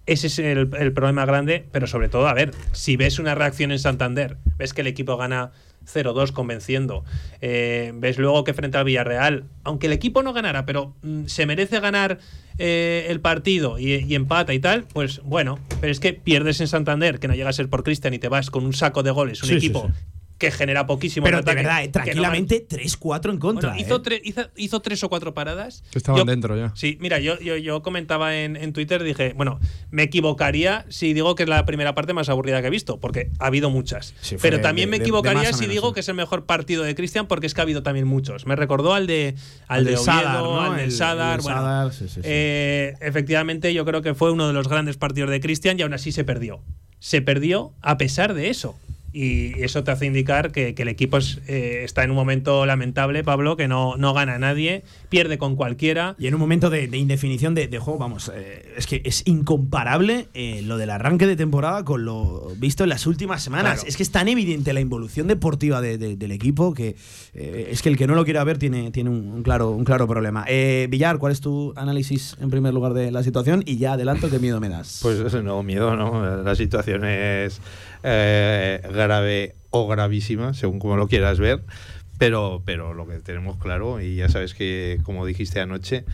Ese 0.05 0.27
es 0.27 0.39
el, 0.41 0.71
el 0.77 0.93
problema 0.93 1.25
grande, 1.27 1.65
pero 1.71 1.87
sobre 1.87 2.09
todo, 2.09 2.27
a 2.27 2.35
ver, 2.35 2.51
si 2.73 2.97
ves 2.97 3.21
una 3.21 3.37
reacción 3.37 3.71
en 3.71 3.79
Santander, 3.79 4.37
ves 4.59 4.75
que 4.75 4.81
el 4.81 4.89
equipo 4.89 5.17
gana 5.17 5.53
0-2 5.85 6.33
convenciendo. 6.33 7.05
Eh, 7.41 7.93
ves 7.95 8.19
luego 8.19 8.45
que 8.45 8.55
frente 8.55 8.79
al 8.79 8.85
Villarreal, 8.85 9.45
aunque 9.65 9.87
el 9.87 9.93
equipo 9.93 10.23
no 10.23 10.33
ganara, 10.33 10.67
pero 10.67 10.95
mm, 11.03 11.27
se 11.27 11.47
merece 11.47 11.81
ganar 11.81 12.19
eh, 12.59 13.07
el 13.09 13.21
partido 13.21 13.79
y, 13.79 14.15
empata 14.15 14.55
y 14.55 14.59
tal, 14.59 14.85
pues 14.93 15.21
bueno, 15.25 15.59
pero 15.81 15.93
es 15.93 16.01
que 16.01 16.13
pierdes 16.13 16.61
en 16.61 16.69
Santander, 16.69 17.19
que 17.19 17.29
no 17.29 17.35
llega 17.35 17.51
a 17.51 17.53
ser 17.53 17.69
por 17.69 17.83
Cristian 17.83 18.15
y 18.15 18.19
te 18.19 18.29
vas 18.29 18.51
con 18.51 18.65
un 18.65 18.73
saco 18.73 19.03
de 19.03 19.11
goles, 19.11 19.43
un 19.43 19.51
equipo 19.51 19.91
que 20.43 20.51
genera 20.51 20.87
poquísimo. 20.87 21.25
Pero 21.25 21.41
de 21.41 21.55
verdad, 21.55 21.89
tranquilamente 21.93 22.67
3-4 22.69 23.31
en 23.31 23.39
contra. 23.39 23.79
hizo, 23.79 24.03
¿eh? 24.11 24.51
hizo, 24.57 24.81
tres 24.81 25.05
o 25.05 25.09
cuatro 25.09 25.35
paradas. 25.35 25.85
estaban 25.95 26.27
dentro 26.27 26.57
ya. 26.57 26.73
Sí, 26.75 26.99
mira, 27.01 27.21
yo, 27.21 27.39
yo, 27.39 27.57
yo 27.57 27.81
comentaba 27.83 28.37
en, 28.37 28.57
en, 28.57 28.73
Twitter, 28.73 29.05
dije, 29.05 29.35
bueno, 29.37 29.61
me 29.93 30.03
equivocaría 30.03 30.85
si 30.89 31.15
digo 31.15 31.37
que 31.37 31.45
es 31.45 31.49
la 31.49 31.65
primera 31.65 31.95
parte 31.95 32.13
más 32.13 32.29
aburrida 32.29 32.61
que 32.61 32.67
he 32.67 32.71
visto, 32.71 32.99
porque 32.99 33.31
ha 33.39 33.47
habido 33.47 33.71
muchas. 33.71 34.15
pero 34.41 34.61
también 34.61 34.91
me 34.91 34.97
equivocaría 34.97 35.53
si 35.53 35.67
digo 35.69 35.93
que 35.93 36.01
es 36.01 36.09
el 36.09 36.17
mejor 36.17 36.45
partido 36.45 36.83
de 36.83 36.97
Cristian, 36.97 37.29
porque 37.29 37.47
es 37.47 37.55
que 37.55 37.61
ha 37.61 37.63
habido 37.63 37.85
también 37.85 38.09
muchos. 38.09 38.45
Me 38.45 38.57
recordó 38.57 38.95
al 38.95 39.07
de, 39.07 39.37
al, 39.69 39.85
de, 39.85 39.97
Oviedo, 39.97 40.61
al 40.61 40.77
del 40.77 40.91
Sadar. 40.91 41.41
bueno, 41.43 41.89
eh, 42.25 42.95
efectivamente, 43.01 43.73
yo 43.73 43.85
creo 43.85 44.03
que 44.03 44.15
fue 44.15 44.33
uno 44.33 44.49
de 44.49 44.55
los 44.55 44.67
grandes 44.67 44.97
partidos 44.97 45.31
de 45.31 45.39
Cristian 45.39 45.79
y 45.79 45.83
aún 45.83 45.95
así 45.95 46.11
se 46.11 46.25
perdió. 46.25 46.65
Se 46.99 47.23
perdió 47.23 47.75
a 47.81 47.97
pesar 47.97 48.35
de 48.35 48.51
eso 48.51 48.77
y 49.13 49.63
eso 49.63 49.85
te 49.85 49.91
hace 49.91 50.07
indicar 50.07 50.53
que, 50.53 50.75
el 50.83 50.89
equipo 50.89 51.19
eh, 51.47 51.83
está 51.85 52.03
en 52.03 52.11
un 52.11 52.17
momento 52.17 52.67
lamentable, 52.67 53.23
Pablo, 53.23 53.57
que 53.57 53.69
no, 53.69 53.97
no 53.97 54.15
gana 54.15 54.35
a 54.35 54.39
nadie, 54.39 54.83
pierde 55.11 55.39
con 55.39 55.55
cualquiera. 55.55 56.17
Y 56.19 56.27
en 56.27 56.35
un 56.35 56.41
momento 56.41 56.71
de, 56.71 56.85
indefinición 56.97 57.55
de, 57.55 57.69
juego, 57.79 57.99
vamos, 57.99 58.33
eh, 58.35 58.75
es 58.77 58.87
que 58.87 59.03
es 59.05 59.23
incomparable 59.27 60.29
eh, 60.35 60.63
lo 60.63 60.77
del 60.77 60.91
arranque 60.91 61.27
de 61.27 61.37
temporada 61.37 61.85
con 61.85 62.05
lo 62.05 62.53
visto 62.57 62.85
en 62.85 62.89
las 62.89 63.07
últimas 63.07 63.43
semanas. 63.43 63.85
Es 63.87 63.97
que 63.97 64.03
es 64.03 64.11
tan 64.11 64.29
evidente 64.29 64.73
la 64.73 64.81
involución 64.81 65.29
deportiva 65.29 65.81
del 65.81 66.33
equipo 66.33 66.75
que 66.75 66.97
es 67.35 67.83
que 67.83 67.89
el 67.89 67.97
que 67.97 68.07
no 68.07 68.15
lo 68.15 68.25
quiera 68.25 68.45
ver 68.45 68.59
tiene, 68.59 68.91
tiene 68.91 69.11
un, 69.11 69.43
claro, 69.43 69.71
un 69.71 69.85
claro 69.85 70.09
problema. 70.09 70.45
Villar, 70.89 71.19
¿cuál 71.19 71.33
es 71.33 71.41
tu 71.41 71.73
análisis 71.77 72.37
en 72.41 72.51
primer 72.51 72.73
lugar 72.73 72.95
de 72.95 73.11
la 73.11 73.23
situación? 73.23 73.63
Y 73.67 73.77
ya 73.77 73.93
adelanto, 73.93 74.31
¿qué 74.31 74.39
miedo 74.39 74.61
me 74.61 74.69
das? 74.69 75.01
Pues 75.03 75.35
no, 75.43 75.63
miedo, 75.63 75.97
¿no? 75.97 76.43
La 76.43 76.55
situación 76.55 77.05
es 77.05 77.61
eh, 78.03 78.81
grave 78.93 79.55
o 79.71 79.87
gravísima, 79.89 80.55
según 80.55 80.79
como 80.79 80.97
lo 80.97 81.09
quieras 81.09 81.39
ver. 81.39 81.63
Pero, 82.19 82.63
pero 82.65 82.95
lo 82.95 83.07
que 83.07 83.19
tenemos 83.19 83.57
claro, 83.57 84.01
y 84.01 84.17
ya 84.17 84.29
sabes 84.29 84.55
que, 84.55 85.01
como 85.03 85.27
dijiste 85.27 85.61
anoche, 85.61 86.05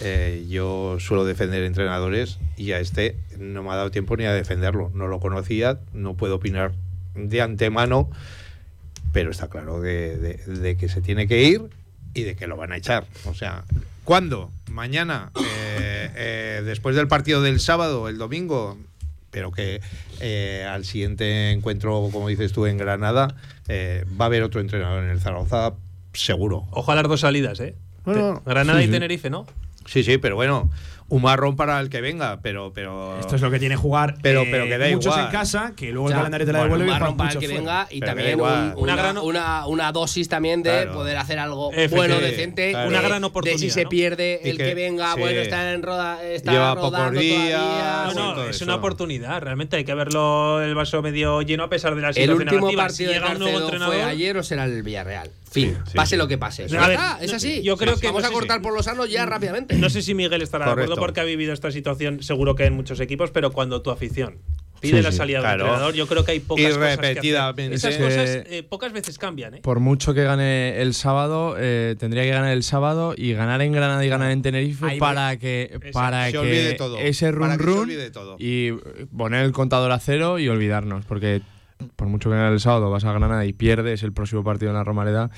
eh, 0.00 0.44
yo 0.48 0.96
suelo 0.98 1.24
defender 1.24 1.62
entrenadores 1.62 2.38
y 2.56 2.72
a 2.72 2.80
este 2.80 3.16
no 3.38 3.62
me 3.62 3.70
ha 3.70 3.76
dado 3.76 3.90
tiempo 3.90 4.16
ni 4.16 4.24
a 4.24 4.32
defenderlo. 4.32 4.90
No 4.94 5.06
lo 5.06 5.20
conocía, 5.20 5.78
no 5.92 6.14
puedo 6.14 6.36
opinar 6.36 6.72
de 7.14 7.40
antemano, 7.40 8.10
pero 9.12 9.30
está 9.30 9.48
claro 9.48 9.80
de, 9.80 10.76
que 10.78 10.88
se 10.88 11.00
tiene 11.00 11.28
que 11.28 11.44
ir 11.44 11.62
y 12.14 12.22
de 12.22 12.34
que 12.34 12.46
lo 12.46 12.56
van 12.56 12.72
a 12.72 12.76
echar. 12.76 13.06
O 13.26 13.34
sea, 13.34 13.64
¿cuándo? 14.02 14.50
Mañana, 14.70 15.30
eh, 16.16 16.62
después 16.64 16.96
del 16.96 17.06
partido 17.06 17.42
del 17.42 17.60
sábado, 17.60 18.08
el 18.08 18.18
domingo, 18.18 18.76
pero 19.34 19.50
que 19.50 19.80
eh, 20.20 20.64
al 20.70 20.84
siguiente 20.84 21.50
encuentro, 21.50 22.08
como 22.12 22.28
dices 22.28 22.52
tú, 22.52 22.66
en 22.66 22.78
Granada, 22.78 23.34
eh, 23.66 24.04
va 24.18 24.26
a 24.26 24.28
haber 24.28 24.44
otro 24.44 24.60
entrenador 24.60 25.02
en 25.02 25.10
el 25.10 25.20
Zaragoza, 25.20 25.74
seguro. 26.12 26.68
Ojo 26.70 26.92
a 26.92 26.94
las 26.94 27.08
dos 27.08 27.20
salidas, 27.20 27.58
¿eh? 27.58 27.74
Bueno, 28.04 28.40
Granada 28.46 28.78
sí, 28.78 28.84
y 28.84 28.86
sí. 28.86 28.92
Tenerife, 28.92 29.30
¿no? 29.30 29.46
Sí, 29.86 30.04
sí, 30.04 30.18
pero 30.18 30.36
bueno, 30.36 30.70
un 31.08 31.22
marrón 31.22 31.54
para 31.54 31.78
el 31.80 31.90
que 31.90 32.00
venga, 32.00 32.40
pero... 32.42 32.72
pero 32.74 33.18
Esto 33.20 33.36
es 33.36 33.42
lo 33.42 33.50
que 33.50 33.58
tiene 33.58 33.76
jugar 33.76 34.16
Pero- 34.22 34.42
eh, 34.42 34.48
pero 34.50 34.64
que 34.64 34.78
da 34.78 34.88
muchos 34.88 35.04
igual. 35.12 35.26
en 35.26 35.30
casa, 35.30 35.72
que 35.76 35.90
luego 35.92 36.06
O 36.06 36.08
sea, 36.08 36.16
el 36.16 36.20
calendario 36.22 36.46
te 36.46 36.52
la 36.52 36.58
bueno, 36.60 36.72
devuelve 36.74 36.90
un 36.90 36.96
y 36.96 37.00
marrón 37.00 37.16
para 37.18 37.30
el 37.32 37.38
que 37.38 37.46
fuera. 37.46 37.60
venga 37.60 37.86
y 37.90 38.00
Pero 38.00 38.06
también 38.14 38.40
un- 38.40 38.46
una, 38.46 38.74
Una 38.76 38.96
gran- 38.96 39.18
una, 39.18 39.66
una 39.66 39.92
dosis 39.92 40.28
también 40.28 40.62
de 40.62 40.70
Claro. 40.70 40.92
poder 40.94 41.16
hacer 41.18 41.38
algo 41.38 41.70
bueno, 41.90 42.18
decente. 42.20 42.70
Claro. 42.70 42.88
Una 42.88 43.02
de- 43.02 43.08
gran 43.08 43.20
De 43.20 43.26
oportunidad, 43.28 43.58
si 43.60 43.70
se 43.70 43.86
pierde 43.86 44.40
el 44.48 44.56
que, 44.56 44.64
que- 44.64 44.74
venga, 44.74 45.12
sí. 45.14 45.20
bueno, 45.20 45.40
está 45.40 45.72
en 45.72 45.82
roda, 45.82 46.24
está 46.24 46.52
Lleva 46.52 46.74
rodando 46.74 46.98
pocos 46.98 47.20
días, 47.20 47.52
todavía. 47.52 48.14
No, 48.14 48.34
no, 48.36 48.42
es 48.44 48.56
eso. 48.56 48.64
una 48.64 48.74
oportunidad. 48.76 49.40
Realmente 49.42 49.76
hay 49.76 49.84
que 49.84 49.94
verlo 49.94 50.62
el 50.62 50.74
vaso 50.74 51.02
medio 51.02 51.42
lleno 51.42 51.64
a 51.64 51.68
pesar 51.68 51.94
de 51.94 52.00
la 52.02 52.08
El 52.08 52.14
situación 52.14 52.38
último 52.42 52.60
negativa. 52.72 52.82
partido 52.82 53.12
si 53.12 53.18
de 53.20 53.24
un 53.26 53.38
nuevo 53.38 53.58
entrenador, 53.60 53.94
fue 53.94 54.02
ayer 54.04 54.36
o 54.38 54.42
será 54.42 54.64
el 54.64 54.82
Villarreal. 54.82 55.30
Fin, 55.50 55.78
sí, 55.86 55.94
pase 55.94 56.10
sí. 56.10 56.16
lo 56.16 56.26
que 56.26 56.36
pase. 56.36 56.66
A 56.76 56.88
ver, 56.88 56.98
es 57.20 57.32
así. 57.32 57.62
yo 57.62 57.76
creo 57.76 57.96
que- 57.96 58.08
Vamos 58.08 58.24
a 58.24 58.30
cortar 58.32 58.60
por 58.60 58.74
lo 58.74 58.82
sano 58.82 59.06
ya 59.06 59.24
rápidamente. 59.24 59.76
No 59.76 59.88
sé 59.88 60.02
si 60.02 60.12
Miguel 60.14 60.42
estará 60.42 60.64
de 60.66 60.72
acuerdo 60.72 60.93
Correcto. 60.94 61.00
porque 61.06 61.20
ha 61.20 61.24
vivido 61.24 61.52
esta 61.52 61.70
situación, 61.70 62.22
seguro 62.22 62.54
que 62.54 62.64
en 62.64 62.74
muchos 62.74 63.00
equipos, 63.00 63.30
pero 63.30 63.52
cuando 63.52 63.82
tu 63.82 63.90
afición 63.90 64.38
pide 64.80 64.98
Sí, 64.98 65.02
la 65.02 65.12
sí, 65.12 65.16
salida 65.16 65.38
del 65.38 65.44
claro. 65.46 65.64
entrenador, 65.64 65.94
yo 65.94 66.06
creo 66.06 66.24
que 66.26 66.32
hay 66.32 66.40
pocas 66.40 66.62
Y 66.62 66.66
cosas 66.68 66.98
que. 66.98 67.72
Esas 67.72 67.96
cosas 67.96 68.30
eh, 68.50 68.62
pocas 68.68 68.92
veces 68.92 69.18
cambian, 69.18 69.54
¿eh? 69.54 69.60
Por 69.62 69.80
mucho 69.80 70.12
que 70.12 70.24
gane 70.24 70.82
el 70.82 70.92
sábado, 70.92 71.56
eh, 71.58 71.96
tendría 71.98 72.22
que 72.24 72.30
ganar 72.30 72.52
el 72.52 72.62
sábado 72.62 73.14
y 73.16 73.32
ganar 73.32 73.62
en 73.62 73.72
Granada 73.72 74.04
y 74.04 74.08
ganar 74.10 74.30
en 74.30 74.42
Tenerife 74.42 74.84
Ahí 74.84 74.98
va. 74.98 75.06
para 75.14 75.36
que, 75.38 75.80
para 75.92 76.26
Se 76.26 76.32
que 76.32 76.38
olvide 76.38 76.74
todo. 76.74 76.98
ese 76.98 77.32
Para 77.32 77.56
run 77.56 77.58
run 77.66 77.78
olvide 77.78 78.10
todo. 78.10 78.36
y 78.38 78.72
poner 79.16 79.44
el 79.46 79.52
contador 79.52 79.90
a 79.90 79.98
cero 80.00 80.38
y 80.38 80.48
olvidarnos. 80.48 81.06
Porque 81.06 81.40
por 81.96 82.08
mucho 82.08 82.30
que 82.30 82.36
gane 82.36 82.52
el 82.52 82.60
sábado, 82.60 82.90
vas 82.90 83.04
a 83.04 83.12
Granada 83.12 83.44
y 83.44 83.52
pierdes 83.52 84.02
el 84.02 84.12
próximo 84.12 84.44
partido 84.44 84.70
en 84.70 84.76
la 84.76 84.84
Romareda, 84.84 85.30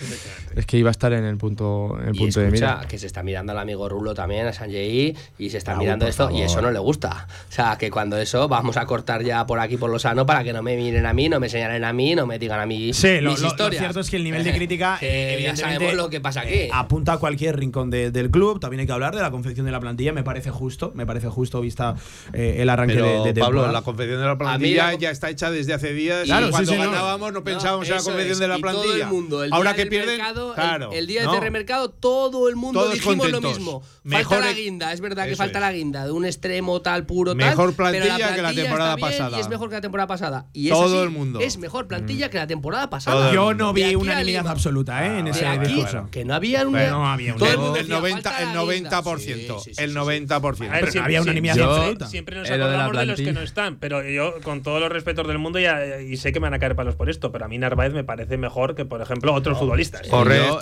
es 0.55 0.67
que 0.67 0.77
iba 0.79 0.91
a 0.91 0.93
estar 0.93 1.13
en 1.13 1.25
el 1.25 1.37
punto, 1.37 1.97
en 2.01 2.09
el 2.09 2.17
Y 2.17 2.19
punto 2.19 2.41
de 2.41 2.51
mira. 2.51 2.81
que 2.89 2.99
se 2.99 3.07
está 3.07 3.23
mirando 3.23 3.53
al 3.53 3.59
amigo 3.59 3.89
Rulo 3.89 4.15
también, 4.15 4.47
a 4.47 4.53
Sanjay, 4.53 5.17
y 5.39 5.51
se 5.51 5.59
está 5.59 5.77
mirando 5.77 6.07
esto, 6.07 6.31
y 6.31 6.43
eso 6.43 6.61
no 6.63 6.71
le 6.71 6.79
gusta. 6.79 7.27
O 7.49 7.53
sea, 7.53 7.77
que 7.79 7.91
cuando 7.91 8.17
eso, 8.19 8.49
vamos 8.49 8.77
a 8.77 8.87
cortar 8.87 9.23
ya 9.23 9.47
por 9.47 9.59
aquí 9.61 9.77
por 9.77 9.91
lo 9.91 9.99
sano 9.99 10.27
para 10.27 10.43
que 10.45 10.53
no 10.53 10.63
me 10.63 10.77
miren 10.77 11.07
a 11.07 11.13
mí, 11.13 11.29
no 11.29 11.41
me 11.41 11.49
señalen 11.49 11.85
a 11.85 11.93
mí, 11.93 12.15
no 12.15 12.27
me 12.27 12.39
digan 12.39 12.61
a 12.61 12.67
mí 12.67 12.93
Sí, 12.93 13.21
lo, 13.21 13.31
mis 13.31 13.41
lo- 13.41 13.47
lo 13.47 13.53
historias. 13.53 13.81
cierto 13.81 14.01
es 14.01 14.11
que 14.11 14.17
el 14.17 14.25
nivel 14.25 14.45
de 14.45 14.53
crítica, 14.57 14.99
eh, 15.01 15.35
evidentemente, 15.35 15.75
sabemos 15.79 15.95
lo 15.97 16.11
que 16.11 16.21
pasa 16.21 16.41
aquí. 16.41 16.53
eh, 16.55 16.69
apunta 16.73 17.15
a 17.15 17.19
cualquier 17.19 17.57
rincón 17.59 17.91
de- 17.91 18.11
del 18.11 18.31
club. 18.31 18.61
También 18.61 18.81
hay 18.81 18.87
que 18.87 18.93
hablar 18.93 19.15
de 19.15 19.23
la 19.23 19.31
confección 19.31 19.67
de 19.67 19.73
la 19.73 19.81
plantilla. 19.81 20.13
Me 20.13 20.23
parece 20.25 20.51
justo, 20.51 20.93
me 20.95 21.07
parece 21.07 21.29
justo 21.29 21.61
vista 21.61 21.95
eh, 22.33 22.57
el 22.59 22.69
arranque 22.69 22.95
Pero, 22.95 23.25
de, 23.25 23.33
de 23.33 23.41
Pablo, 23.41 23.61
temporada. 23.61 23.73
la 23.73 23.83
confección 23.83 24.21
de 24.21 24.27
la 24.27 24.33
mí 24.35 24.39
plantilla 24.39 24.87
la- 24.89 24.95
ya 24.95 25.11
está 25.11 25.31
hecha 25.31 25.51
desde 25.51 25.75
hace 25.75 25.93
días. 25.93 26.27
Y 26.29 26.31
sí, 26.45 26.51
cuando 26.51 26.73
sí, 26.73 26.79
no. 26.79 26.85
ganábamos 26.91 27.33
no, 27.33 27.43
pensábamos 27.45 27.87
en 27.87 27.91
la 27.95 27.97
eso 27.97 28.05
confección 28.11 28.33
es, 28.33 28.39
de 28.39 28.49
la 28.49 28.59
y 28.59 28.61
plantilla. 28.63 28.85
Todo 28.93 28.97
el 29.03 29.07
mundo, 29.07 29.43
el 29.45 29.53
Ahora 29.53 29.71
día 29.71 29.75
que 29.77 29.81
del 29.81 29.89
pierden, 29.89 30.17
mercado, 30.19 30.49
el- 30.51 30.55
claro, 30.55 30.93
el, 30.93 31.07
día 31.07 31.25
no. 31.25 31.41
del 31.41 31.51
mercado, 31.51 31.91
todo 31.91 32.49
el 32.49 32.57
mundo 32.57 32.81
Todos 32.81 32.95
dijimos 32.95 33.17
lo 33.17 33.23
contentos. 33.41 33.59
mismo. 33.59 33.83
Mejor 34.05 34.25
falta 34.39 34.47
la 34.47 34.53
guinda, 34.53 34.93
es 34.93 35.01
verdad 35.01 35.27
que 35.27 35.37
falta 35.37 35.59
es. 35.59 35.63
la 35.63 35.73
guinda 35.73 36.05
de 36.05 36.13
un 36.13 36.25
extremo 36.27 36.81
tal 36.83 37.07
puro 37.07 37.35
Mejor 37.35 37.75
tal. 37.75 37.87
pero 37.87 38.05
plantilla 38.07 38.35
que 38.35 38.43
la 38.43 38.53
temporada 38.55 38.95
está 38.95 39.07
bien 39.09 39.19
pasada. 39.19 39.37
Y 39.37 39.41
es 39.41 39.49
mejor 39.49 39.69
que 39.69 39.75
la 39.75 39.81
temporada 39.81 40.07
pasada. 40.07 40.47
Y 40.53 40.67
es 40.69 40.73
Todo 40.75 40.85
así, 40.97 41.03
el 41.05 41.11
mundo. 41.11 41.41
Es 41.41 41.59
mejor 41.59 41.87
plantilla 41.89 42.31
que 42.31 42.37
la 42.39 42.47
temporada 42.47 42.89
pasada. 42.91 43.29
el 43.31 43.35
Yo 43.35 43.55
no 43.55 43.73
vi 43.73 43.95
unanimidad 43.95 44.47
absoluta 44.47 45.05
eh, 45.07 45.19
en 45.19 45.25
De 45.25 45.31
ese 45.33 45.47
aquí, 45.47 45.73
discurso. 45.75 46.09
que 46.11 46.25
no 46.25 46.35
había 46.35 46.67
una. 46.67 46.87
No 46.91 46.97
todo 47.37 47.49
el 47.49 47.57
unanimidad. 47.57 47.57
mundo 47.59 47.77
el 47.77 47.83
decía, 47.87 47.99
90, 47.99 48.31
falta 48.31 48.43
el 48.43 48.57
la 48.67 48.73
guinda. 48.73 48.91
90%. 49.03 49.19
Sí, 49.19 49.71
sí, 49.71 49.75
sí, 49.75 49.83
el 49.83 49.91
sí, 49.91 49.97
90%. 49.97 50.37
A 50.69 50.73
ver, 50.73 50.81
Pero 50.81 50.93
siempre- 50.93 51.01
había 51.03 51.19
sí, 51.19 51.25
unanimidad 51.25 51.61
absoluta. 51.61 52.07
Siempre 52.07 52.37
nos 52.37 52.49
lo 52.49 52.57
la 52.57 52.65
acordamos 52.65 52.97
de 53.01 53.07
los 53.07 53.17
que 53.17 53.23
plantilla. 53.25 53.41
no 53.41 53.45
están, 53.45 53.77
pero 53.79 54.09
yo, 54.09 54.35
con 54.43 54.63
todos 54.63 54.81
los 54.81 54.91
respetos 54.93 55.27
del 55.27 55.39
mundo, 55.39 55.59
ya, 55.59 55.79
y 56.17 56.19
sé 56.19 56.33
que 56.33 56.41
me 56.41 56.45
van 56.47 56.55
a 56.55 56.59
caer 56.59 56.75
palos 56.77 56.97
por 56.97 57.09
esto, 57.11 57.31
pero 57.33 57.45
a 57.45 57.49
mí 57.49 57.59
Narváez 57.59 57.93
me 57.93 58.05
parece 58.05 58.37
mejor 58.39 58.75
que, 58.75 58.85
por 58.85 59.01
ejemplo, 59.01 59.33
otros 59.35 59.59
futbolistas. 59.59 60.07
Correcto, 60.09 60.47
Yo, 60.47 60.59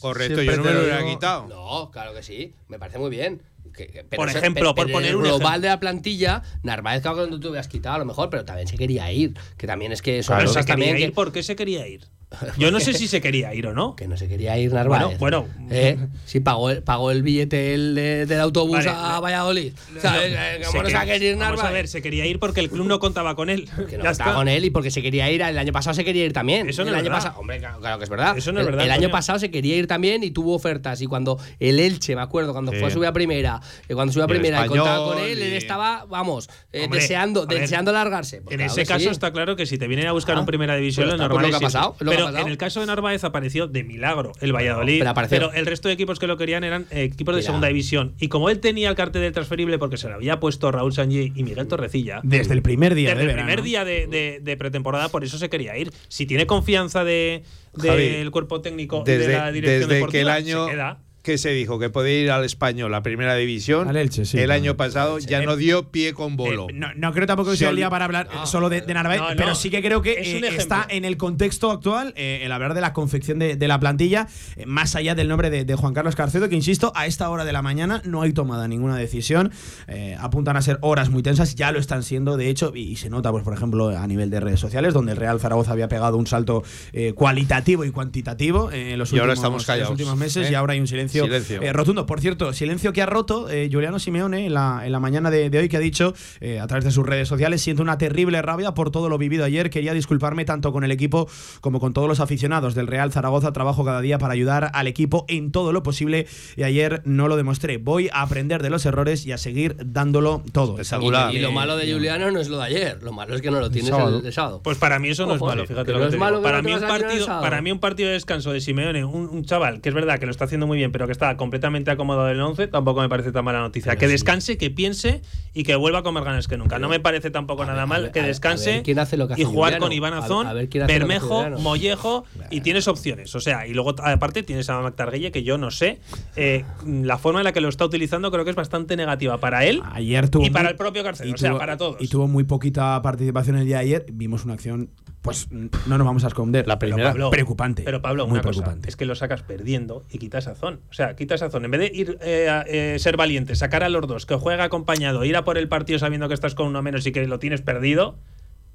correcto, 0.00 0.42
Yo 0.42 0.56
no 0.56 0.62
me 0.64 0.72
lo 0.72 0.80
hubiera 0.80 1.04
quitado. 1.04 1.46
No, 1.48 1.90
claro 1.90 2.14
que 2.14 2.22
sí. 2.22 2.54
Me 2.68 2.78
parece 2.78 2.98
muy 2.98 3.10
bien. 3.10 3.42
Que- 3.74 3.88
que- 3.88 4.04
pero 4.04 4.20
Por 4.22 4.28
eso- 4.30 4.38
ejemplo, 4.38 4.74
pero- 4.74 4.86
por 4.86 4.92
poner 4.92 5.14
un 5.16 5.22
global 5.22 5.38
ejemplo. 5.40 5.60
de 5.60 5.68
la 5.68 5.80
plantilla, 5.80 6.42
Narváez, 6.62 7.02
claro 7.02 7.24
que 7.26 7.30
no 7.30 7.38
te 7.38 7.48
hubieras 7.48 7.68
quitado 7.68 7.96
a 7.96 7.98
lo 7.98 8.06
mejor, 8.06 8.30
pero 8.30 8.44
también 8.46 8.66
se 8.68 8.78
quería 8.78 9.12
ir. 9.12 9.34
Que 9.58 9.66
también 9.66 9.92
es 9.92 10.00
que 10.00 10.22
son 10.22 10.36
Pero 10.38 10.48
cosas 10.48 10.64
se 10.64 10.72
quería 10.72 10.86
también 10.86 10.96
ir, 11.04 11.10
que, 11.10 11.14
¿Por 11.14 11.30
qué 11.32 11.42
se 11.42 11.56
quería 11.56 11.86
ir? 11.86 12.06
Yo 12.58 12.70
no 12.70 12.80
sé 12.80 12.92
si 12.94 13.08
se 13.08 13.20
quería 13.20 13.54
ir 13.54 13.66
o 13.66 13.72
no. 13.74 13.94
que 13.96 14.06
no 14.08 14.16
se 14.16 14.28
quería 14.28 14.58
ir 14.58 14.72
Narváez. 14.72 15.18
Bueno, 15.18 15.46
¿Eh? 15.70 15.98
Sí, 16.24 16.40
pagó 16.40 16.70
el, 16.70 16.82
pagó 16.82 17.10
el 17.10 17.22
billete 17.22 17.74
el 17.74 17.94
de- 17.94 18.26
del 18.26 18.40
autobús 18.40 18.78
Vale, 18.84 18.90
a 18.90 19.20
Valladolid. 19.20 19.72
¿Sabes? 20.00 20.32
Eh, 20.32 20.58
Se 20.60 20.66
¿Cómo 20.66 20.82
no 20.82 20.88
se 20.88 20.94
va 20.94 21.00
a 21.00 21.04
quería- 21.04 21.14
querer 21.18 21.32
ir 21.34 21.38
Vamos 21.38 21.62
a 21.62 21.70
ver, 21.70 21.88
se 21.88 22.02
quería 22.02 22.26
ir 22.26 22.38
porque 22.38 22.60
el 22.60 22.70
club 22.70 22.86
no 22.86 22.98
contaba 22.98 23.34
con 23.34 23.50
él. 23.50 23.68
Que 23.88 23.98
no 23.98 24.04
ya 24.04 24.10
está. 24.10 24.34
con 24.34 24.48
él 24.48 24.64
y 24.64 24.70
porque 24.70 24.90
se 24.90 25.02
quería 25.02 25.30
ir. 25.30 25.42
El 25.42 25.58
año 25.58 25.72
pasado 25.72 25.94
se 25.94 26.04
quería 26.04 26.24
ir 26.24 26.32
también. 26.32 26.68
Eso 26.68 26.82
no 26.82 26.88
el 26.90 26.94
es 26.94 27.00
año 27.00 27.10
verdad. 27.10 27.18
pasado, 27.24 27.40
hombre, 27.40 27.58
claro, 27.58 27.78
claro 27.80 27.98
que 27.98 28.04
es 28.04 28.10
verdad. 28.10 28.36
Eso 28.38 28.52
no 28.52 28.60
es 28.60 28.66
El- 28.66 28.72
verdad, 28.72 28.86
El, 28.86 28.92
año 28.92 29.10
pasado 29.10 29.38
se 29.38 29.50
quería 29.50 29.76
ir 29.76 29.86
también 29.86 30.22
y 30.24 30.30
tuvo 30.30 30.54
ofertas. 30.54 31.00
Y 31.02 31.06
cuando 31.06 31.38
el 31.60 31.78
Elche, 31.80 32.14
me 32.16 32.22
acuerdo, 32.22 32.52
cuando 32.52 32.72
Sí. 32.72 32.78
fue 32.78 32.88
a 32.88 32.90
subir 32.90 33.06
a 33.08 33.12
primera, 33.12 33.60
eh, 33.88 33.94
cuando 33.94 34.12
subió 34.12 34.24
a 34.24 34.28
primera 34.28 34.64
y 34.64 34.68
contaba 34.68 35.04
con 35.06 35.18
él, 35.18 35.40
él 35.42 35.52
estaba, 35.54 36.04
vamos, 36.08 36.48
eh, 36.72 36.84
Hombre, 36.84 37.00
deseando, 37.00 37.46
deseando 37.46 37.92
largarse. 37.92 38.40
Pues 38.42 38.52
En 38.54 38.58
claro 38.58 38.72
ese 38.72 38.86
caso 38.86 39.00
sí. 39.04 39.08
está 39.08 39.32
claro 39.32 39.56
que 39.56 39.66
si 39.66 39.78
te 39.78 39.86
vienen 39.88 40.06
a 40.06 40.12
buscar 40.12 40.36
Ah, 40.36 40.40
un 40.40 40.46
primera 40.46 40.76
división, 40.76 41.06
pues 41.06 41.18
lo 41.18 41.24
está, 41.24 41.28
pues 41.28 41.42
normal 41.42 41.52
lo 41.52 41.58
que 41.58 41.64
ha 41.64 41.68
es 41.68 41.74
lo 42.00 42.10
que 42.10 42.16
ha 42.16 42.25
pasado. 42.26 42.46
en 42.46 42.52
el 42.52 42.58
caso 42.58 42.80
de 42.80 42.86
Narváez 42.86 43.24
apareció 43.24 43.66
de 43.66 43.84
milagro 43.84 44.32
el 44.40 44.52
Valladolid. 44.54 44.98
Pero 44.98 45.10
apareció. 45.10 45.52
el 45.52 45.66
resto 45.66 45.88
de 45.88 45.94
equipos 45.94 46.18
que 46.18 46.26
lo 46.26 46.36
querían 46.36 46.64
eran 46.64 46.86
eh, 46.90 47.02
equipos 47.04 47.34
de 47.34 47.40
Mira. 47.40 47.46
segunda 47.46 47.68
división. 47.68 48.14
Y 48.20 48.28
como 48.28 48.50
él 48.50 48.60
tenía 48.60 48.88
el 48.88 48.94
cartel 48.96 49.22
del 49.22 49.32
transferible 49.32 49.78
porque 49.78 49.96
se 49.96 50.08
lo 50.08 50.14
había 50.14 50.40
puesto 50.40 50.70
Raúl 50.70 50.92
Sanji 50.92 51.32
y 51.34 51.42
Miguel 51.42 51.66
Torrecilla. 51.68 52.20
Desde 52.22 52.54
el 52.54 52.62
primer 52.62 52.94
día 52.94 53.10
Desde 53.10 53.18
de 53.18 53.22
el 53.22 53.28
verano. 53.28 53.46
primer 53.46 53.62
día 53.64 53.84
de, 53.84 54.06
de- 54.06 54.40
de 54.42 54.56
pretemporada, 54.56 55.08
por 55.08 55.24
eso 55.24 55.38
se 55.38 55.48
quería 55.48 55.76
ir. 55.76 55.90
Si 56.08 56.26
tiene 56.26 56.46
confianza 56.46 57.04
de- 57.04 57.42
del 57.74 58.30
cuerpo 58.30 58.60
técnico 58.62 59.02
y 59.06 59.10
de 59.10 59.18
Desde, 59.18 59.32
la 59.34 59.52
dirección 59.52 59.80
desde 59.90 60.06
que 60.10 60.20
el 60.20 60.26
deportiva, 60.26 60.34
año 60.34 60.64
se 60.66 60.70
queda. 60.72 60.98
Que 61.26 61.38
se 61.38 61.50
dijo 61.50 61.78
que 61.80 61.90
podía 61.90 62.20
ir 62.22 62.30
al 62.30 62.44
español, 62.44 62.92
la 62.92 63.02
primera 63.02 63.34
división, 63.34 63.88
Al 63.88 63.96
Elche, 63.96 64.24
sí, 64.24 64.38
el 64.38 64.44
claro. 64.44 64.60
año 64.62 64.76
pasado 64.76 65.18
ya 65.18 65.42
no 65.42 65.56
dio 65.56 65.90
pie 65.90 66.14
con 66.14 66.36
bolo. 66.36 66.68
Eh, 66.70 66.72
no, 66.72 66.94
no 66.94 67.12
creo 67.12 67.26
tampoco 67.26 67.50
que 67.50 67.56
Se 67.56 67.64
sea 67.64 67.70
el 67.70 67.76
día 67.76 67.90
para 67.90 68.04
hablar 68.04 68.28
eh, 68.32 68.36
solo 68.44 68.68
de, 68.68 68.80
de 68.80 68.94
Narváez, 68.94 69.20
No, 69.20 69.30
no. 69.30 69.36
pero 69.36 69.54
sí 69.56 69.68
que 69.68 69.82
creo 69.82 70.02
que 70.02 70.12
Es 70.12 70.28
eh, 70.28 70.56
está 70.56 70.86
en 70.88 71.04
el 71.04 71.16
contexto 71.16 71.72
actual 71.72 72.14
eh, 72.16 72.42
el 72.44 72.52
hablar 72.52 72.74
de 72.74 72.80
la 72.80 72.92
confección 72.92 73.40
de, 73.40 73.56
de 73.56 73.68
la 73.68 73.80
plantilla, 73.80 74.28
eh, 74.54 74.66
más 74.66 74.94
allá 74.94 75.16
del 75.16 75.26
nombre 75.26 75.50
de, 75.50 75.64
de 75.64 75.74
Juan 75.74 75.94
Carlos 75.94 76.14
Carcedo, 76.14 76.48
que 76.48 76.54
insisto, 76.54 76.92
a 76.94 77.06
esta 77.06 77.28
hora 77.28 77.44
de 77.44 77.52
la 77.52 77.60
mañana 77.60 78.00
no 78.04 78.22
hay 78.22 78.32
tomada 78.32 78.68
ninguna 78.68 78.96
decisión. 78.96 79.50
Eh, 79.88 80.16
apuntan 80.20 80.56
a 80.56 80.62
ser 80.62 80.78
horas 80.80 81.10
muy 81.10 81.24
tensas, 81.24 81.56
ya 81.56 81.72
lo 81.72 81.80
están 81.80 82.04
siendo, 82.04 82.36
de 82.36 82.48
hecho, 82.50 82.70
y, 82.72 82.82
y 82.82 82.96
se 82.96 83.10
nota, 83.10 83.32
pues, 83.32 83.42
por 83.42 83.52
ejemplo, 83.52 83.88
a 83.88 84.06
nivel 84.06 84.30
de 84.30 84.38
redes 84.38 84.60
sociales, 84.60 84.94
donde 84.94 85.10
el 85.12 85.18
Real 85.18 85.40
Zaragoza 85.40 85.72
había 85.72 85.88
pegado 85.88 86.16
un 86.18 86.28
salto 86.28 86.62
eh, 86.92 87.14
cualitativo 87.14 87.84
y 87.84 87.90
cuantitativo 87.90 88.70
eh, 88.70 88.92
en 88.92 88.98
los 89.00 89.12
Y 89.12 89.18
ahora 89.18 89.32
últimos, 89.32 89.38
estamos 89.38 89.62
en 89.62 89.66
callados, 89.66 89.90
los 89.90 89.98
últimos 89.98 90.16
meses, 90.16 90.46
¿eh? 90.46 90.52
y 90.52 90.54
ahora 90.54 90.74
hay 90.74 90.80
un 90.80 90.86
silencio, 90.86 91.15
Silencio. 91.24 91.62
eh, 91.62 91.72
rotundo. 91.72 92.06
Por 92.06 92.20
cierto, 92.20 92.52
silencio 92.52 92.92
que 92.92 93.02
ha 93.02 93.06
roto 93.06 93.48
eh, 93.50 93.68
Juliano 93.72 93.98
Simeone 93.98 94.46
en 94.46 94.54
la, 94.54 94.82
en 94.84 94.92
la 94.92 95.00
mañana 95.00 95.30
de, 95.30 95.50
de 95.50 95.58
hoy, 95.58 95.68
que 95.68 95.76
ha 95.76 95.80
dicho 95.80 96.14
eh, 96.40 96.60
a 96.60 96.66
través 96.66 96.84
de 96.84 96.90
sus 96.90 97.06
redes 97.06 97.28
sociales: 97.28 97.62
Siento 97.62 97.82
una 97.82 97.98
terrible 97.98 98.42
rabia 98.42 98.74
por 98.74 98.90
todo 98.90 99.08
lo 99.08 99.18
vivido 99.18 99.44
ayer. 99.44 99.70
Quería 99.70 99.94
disculparme 99.94 100.44
tanto 100.44 100.72
con 100.72 100.84
el 100.84 100.90
equipo 100.90 101.28
como 101.60 101.80
con 101.80 101.92
todos 101.92 102.08
los 102.08 102.20
aficionados 102.20 102.74
del 102.74 102.86
Real 102.86 103.12
Zaragoza. 103.12 103.52
Trabajo 103.52 103.84
cada 103.84 104.00
día 104.00 104.18
para 104.18 104.32
ayudar 104.34 104.70
al 104.74 104.86
equipo 104.86 105.24
en 105.28 105.52
todo 105.52 105.72
lo 105.72 105.82
posible 105.82 106.26
y 106.56 106.62
ayer 106.62 107.02
no 107.04 107.28
lo 107.28 107.36
demostré. 107.36 107.78
Voy 107.78 108.08
a 108.12 108.22
aprender 108.22 108.62
de 108.62 108.70
los 108.70 108.84
errores 108.86 109.26
y 109.26 109.32
a 109.32 109.38
seguir 109.38 109.76
dándolo 109.84 110.42
todo. 110.52 110.78
Espectacular. 110.80 111.32
Y, 111.32 111.38
y 111.38 111.40
lo 111.40 111.52
malo 111.52 111.76
de 111.76 111.92
Juliano 111.92 112.30
no 112.30 112.40
es 112.40 112.48
lo 112.48 112.58
de 112.58 112.64
ayer, 112.64 113.02
lo 113.02 113.12
malo 113.12 113.34
es 113.34 113.42
que 113.42 113.50
no 113.50 113.60
lo 113.60 113.70
tienes 113.70 113.90
sábado. 113.90 114.20
el, 114.20 114.26
el 114.26 114.32
sábado. 114.32 114.60
Pues 114.62 114.78
para 114.78 114.98
mí 114.98 115.08
eso 115.10 115.26
no 115.26 115.34
es 115.34 115.40
malo, 115.40 115.66
fíjate 115.66 115.92
lo 115.92 115.98
que 115.98 116.04
es 116.06 116.10
te 116.10 116.16
malo 116.16 116.38
que 116.38 116.42
Para 116.44 116.62
no 116.62 116.68
mí, 116.68 116.74
un 116.74 116.80
partido, 116.80 117.26
para 117.26 117.62
mí 117.62 117.72
un 117.72 117.78
partido 117.78 118.08
de 118.08 118.14
descanso 118.14 118.52
de 118.52 118.60
Simeone, 118.60 119.04
un, 119.04 119.28
un 119.28 119.44
chaval 119.44 119.80
que 119.80 119.88
es 119.88 119.94
verdad 119.94 120.18
que 120.18 120.26
lo 120.26 120.32
está 120.32 120.44
haciendo 120.44 120.66
muy 120.66 120.78
bien, 120.78 120.92
pero 120.92 121.05
que 121.06 121.12
está 121.12 121.36
completamente 121.36 121.90
acomodado 121.90 122.28
en 122.28 122.36
el 122.36 122.42
11, 122.42 122.68
tampoco 122.68 123.00
me 123.00 123.08
parece 123.08 123.32
tan 123.32 123.44
mala 123.44 123.60
noticia. 123.60 123.90
Pero 123.92 124.00
que 124.00 124.06
sí. 124.06 124.12
descanse, 124.12 124.58
que 124.58 124.70
piense 124.70 125.22
y 125.54 125.62
que 125.64 125.74
vuelva 125.76 126.00
a 126.00 126.02
comer 126.02 126.24
ganas 126.24 126.48
que 126.48 126.56
nunca. 126.56 126.78
No 126.78 126.88
me 126.88 127.00
parece 127.00 127.30
tampoco 127.30 127.64
nada 127.64 127.80
ver, 127.80 127.88
mal 127.88 128.10
que 128.12 128.22
descanse 128.22 128.70
ver 128.74 128.82
quién 128.82 128.98
hace 128.98 129.16
lo 129.16 129.26
que 129.28 129.34
hace 129.34 129.42
y 129.42 129.44
jugar 129.44 129.72
Juliano. 129.74 129.84
con 129.86 129.92
Iván 129.92 130.12
A- 130.14 130.18
Azón, 130.18 130.46
a 130.46 130.52
ver 130.52 130.68
quién 130.68 130.84
hace 130.84 130.98
lo 130.98 131.06
que 131.06 131.14
hace 131.14 131.22
Bermejo. 131.28 131.60
Mollejo 131.62 132.24
y 132.50 132.60
tienes 132.60 132.88
opciones. 132.88 133.34
O 133.34 133.40
sea, 133.40 133.66
y 133.66 133.74
luego 133.74 133.94
aparte 134.02 134.42
tienes 134.42 134.68
a 134.70 134.80
Mactarguelle 134.80 135.30
que 135.32 135.42
yo 135.42 135.58
no 135.58 135.70
sé. 135.70 135.98
eh, 136.36 136.64
la 136.86 137.18
forma 137.18 137.40
en 137.40 137.44
la 137.44 137.52
que 137.52 137.60
lo 137.60 137.68
está 137.68 137.84
utilizando 137.84 138.30
creo 138.30 138.44
que 138.44 138.50
es 138.50 138.56
bastante 138.56 138.96
negativa 138.96 139.38
para 139.38 139.64
él 139.64 139.82
Ayer 139.92 140.28
tuvo 140.28 140.44
y 140.44 140.50
para 140.50 140.68
el 140.70 140.76
propio 140.76 141.02
Carcedo, 141.02 141.28
y 141.28 141.32
o 141.32 141.36
sea, 141.36 141.50
tuvo- 141.50 141.58
para 141.58 141.76
todos. 141.76 141.96
Y 142.00 142.08
tuvo 142.08 142.26
muy 142.28 142.44
poquita 142.44 143.00
participación 143.02 143.56
el 143.56 143.66
día 143.66 143.76
de 143.76 143.82
ayer. 143.82 144.06
Vimos 144.12 144.44
una 144.44 144.54
acción 144.54 144.90
pues 145.22 145.48
no 145.50 145.98
nos 145.98 146.06
vamos 146.06 146.24
a 146.24 146.28
esconder. 146.28 146.66
La 146.66 146.78
primera. 146.78 147.10
Pablo, 147.10 147.30
preocupante. 147.30 147.82
Pero 147.82 148.00
Pablo, 148.00 148.26
muy 148.26 148.34
una 148.34 148.42
cosa, 148.42 148.60
preocupante. 148.60 148.88
es 148.88 148.96
que 148.96 149.06
lo 149.06 149.14
sacas 149.14 149.42
perdiendo 149.42 150.04
y 150.10 150.18
quitas 150.18 150.46
a 150.46 150.54
Zon. 150.54 150.80
O 150.88 150.92
sea, 150.92 151.16
quitas 151.16 151.42
a 151.42 151.50
Zon. 151.50 151.64
En 151.64 151.70
vez 151.70 151.80
de 151.80 151.90
ir 151.92 152.18
eh, 152.22 152.48
a, 152.48 152.62
eh, 152.62 152.98
ser 152.98 153.16
valiente, 153.16 153.56
sacar 153.56 153.82
a 153.82 153.88
los 153.88 154.06
dos, 154.06 154.24
que 154.24 154.36
juega 154.36 154.64
acompañado, 154.64 155.24
ir 155.24 155.36
a 155.36 155.44
por 155.44 155.58
el 155.58 155.68
partido 155.68 155.98
sabiendo 155.98 156.28
que 156.28 156.34
estás 156.34 156.54
con 156.54 156.68
uno 156.68 156.80
menos 156.82 157.06
y 157.06 157.12
que 157.12 157.26
lo 157.26 157.38
tienes 157.38 157.60
perdido, 157.60 158.16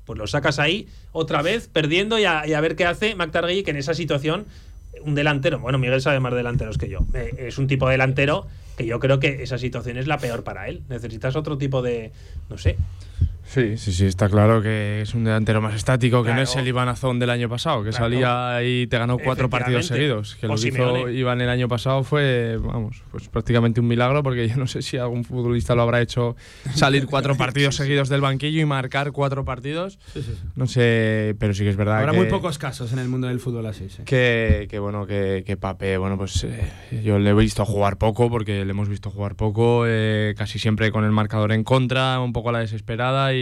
pues 0.06 0.19
lo 0.19 0.27
sacas 0.27 0.60
ahí 0.60 0.88
otra 1.13 1.41
vez 1.41 1.69
perdiendo 1.69 2.19
y 2.19 2.25
a, 2.25 2.45
y 2.45 2.54
a 2.54 2.62
ver 2.62 2.75
qué 2.75 2.86
hace 2.86 3.15
McTargay, 3.15 3.63
que 3.63 3.71
en 3.71 3.77
esa 3.77 3.93
situación 3.93 4.45
un 5.04 5.15
delantero, 5.15 5.60
bueno, 5.60 5.77
Miguel 5.77 6.01
sabe 6.01 6.19
más 6.19 6.34
delanteros 6.34 6.77
que 6.77 6.89
yo, 6.89 6.99
eh, 7.13 7.34
es 7.38 7.58
un 7.58 7.67
tipo 7.67 7.88
de 7.88 7.93
delantero 7.93 8.45
que 8.77 8.86
yo 8.86 8.99
creo 8.99 9.19
que 9.19 9.43
esa 9.43 9.58
situación 9.58 9.97
es 9.97 10.08
la 10.08 10.17
peor 10.17 10.43
para 10.43 10.67
él. 10.67 10.82
Necesitas 10.89 11.36
otro 11.36 11.58
tipo 11.58 11.82
de, 11.82 12.12
no 12.49 12.58
sé, 12.58 12.77
Sí, 13.53 13.75
sí, 13.75 13.91
sí, 13.91 14.05
está 14.05 14.29
claro 14.29 14.61
que 14.61 15.01
es 15.01 15.13
un 15.13 15.25
delantero 15.25 15.61
más 15.61 15.75
estático, 15.75 16.23
que 16.23 16.33
no 16.33 16.41
es 16.41 16.55
el 16.55 16.65
Iván 16.65 16.87
Azón 16.87 17.19
del 17.19 17.29
año 17.29 17.49
pasado, 17.49 17.83
que 17.83 17.89
Claro. 17.89 18.05
salía 18.05 18.63
y 18.63 18.87
te 18.87 18.97
ganó 18.97 19.17
cuatro 19.17 19.49
partidos 19.49 19.87
seguidos. 19.87 20.35
Que 20.35 20.45
O 20.45 20.49
lo 20.49 20.55
que 20.55 20.69
hizo. 20.69 21.09
Iván 21.09 21.41
el 21.41 21.49
año 21.49 21.67
pasado 21.67 22.03
fue, 22.05 22.57
vamos, 22.63 23.03
pues 23.11 23.27
prácticamente 23.27 23.81
un 23.81 23.87
milagro, 23.87 24.23
porque 24.23 24.47
yo 24.47 24.55
no 24.55 24.67
sé 24.67 24.81
si 24.81 24.95
algún 24.95 25.25
futbolista 25.25 25.75
lo 25.75 25.81
habrá 25.81 25.99
hecho 25.99 26.37
salir 26.73 27.07
cuatro 27.07 27.35
partidos 27.37 27.75
seguidos 27.75 28.07
del 28.07 28.21
banquillo 28.21 28.61
y 28.61 28.65
marcar 28.65 29.11
cuatro 29.11 29.43
partidos. 29.43 29.99
No 30.55 30.65
sé, 30.65 31.35
pero 31.37 31.53
sí 31.53 31.63
que 31.65 31.71
es 31.71 31.75
verdad 31.75 31.97
Habrá 31.99 32.13
que, 32.13 32.17
muy 32.19 32.27
pocos 32.27 32.57
casos 32.57 32.93
en 32.93 32.99
el 32.99 33.09
mundo 33.09 33.27
del 33.27 33.41
fútbol 33.41 33.65
así. 33.65 33.89
sí. 33.89 34.03
que, 34.05 34.67
que 34.69 34.79
bueno, 34.79 35.05
que, 35.05 35.43
que 35.45 35.57
Pape, 35.57 35.97
bueno, 35.97 36.17
pues 36.17 36.45
eh, 36.45 36.71
yo 37.03 37.19
le 37.19 37.31
he 37.31 37.33
visto 37.33 37.65
jugar 37.65 37.97
poco, 37.97 38.29
porque 38.29 38.63
le 38.63 38.71
hemos 38.71 38.87
visto 38.87 39.09
jugar 39.09 39.35
poco, 39.35 39.83
eh, 39.85 40.35
casi 40.37 40.57
siempre 40.57 40.89
con 40.91 41.03
el 41.03 41.11
marcador 41.11 41.51
en 41.51 41.65
contra, 41.65 42.17
un 42.21 42.31
poco 42.31 42.47
a 42.47 42.51
la 42.53 42.59
desesperada 42.59 43.33
y... 43.33 43.40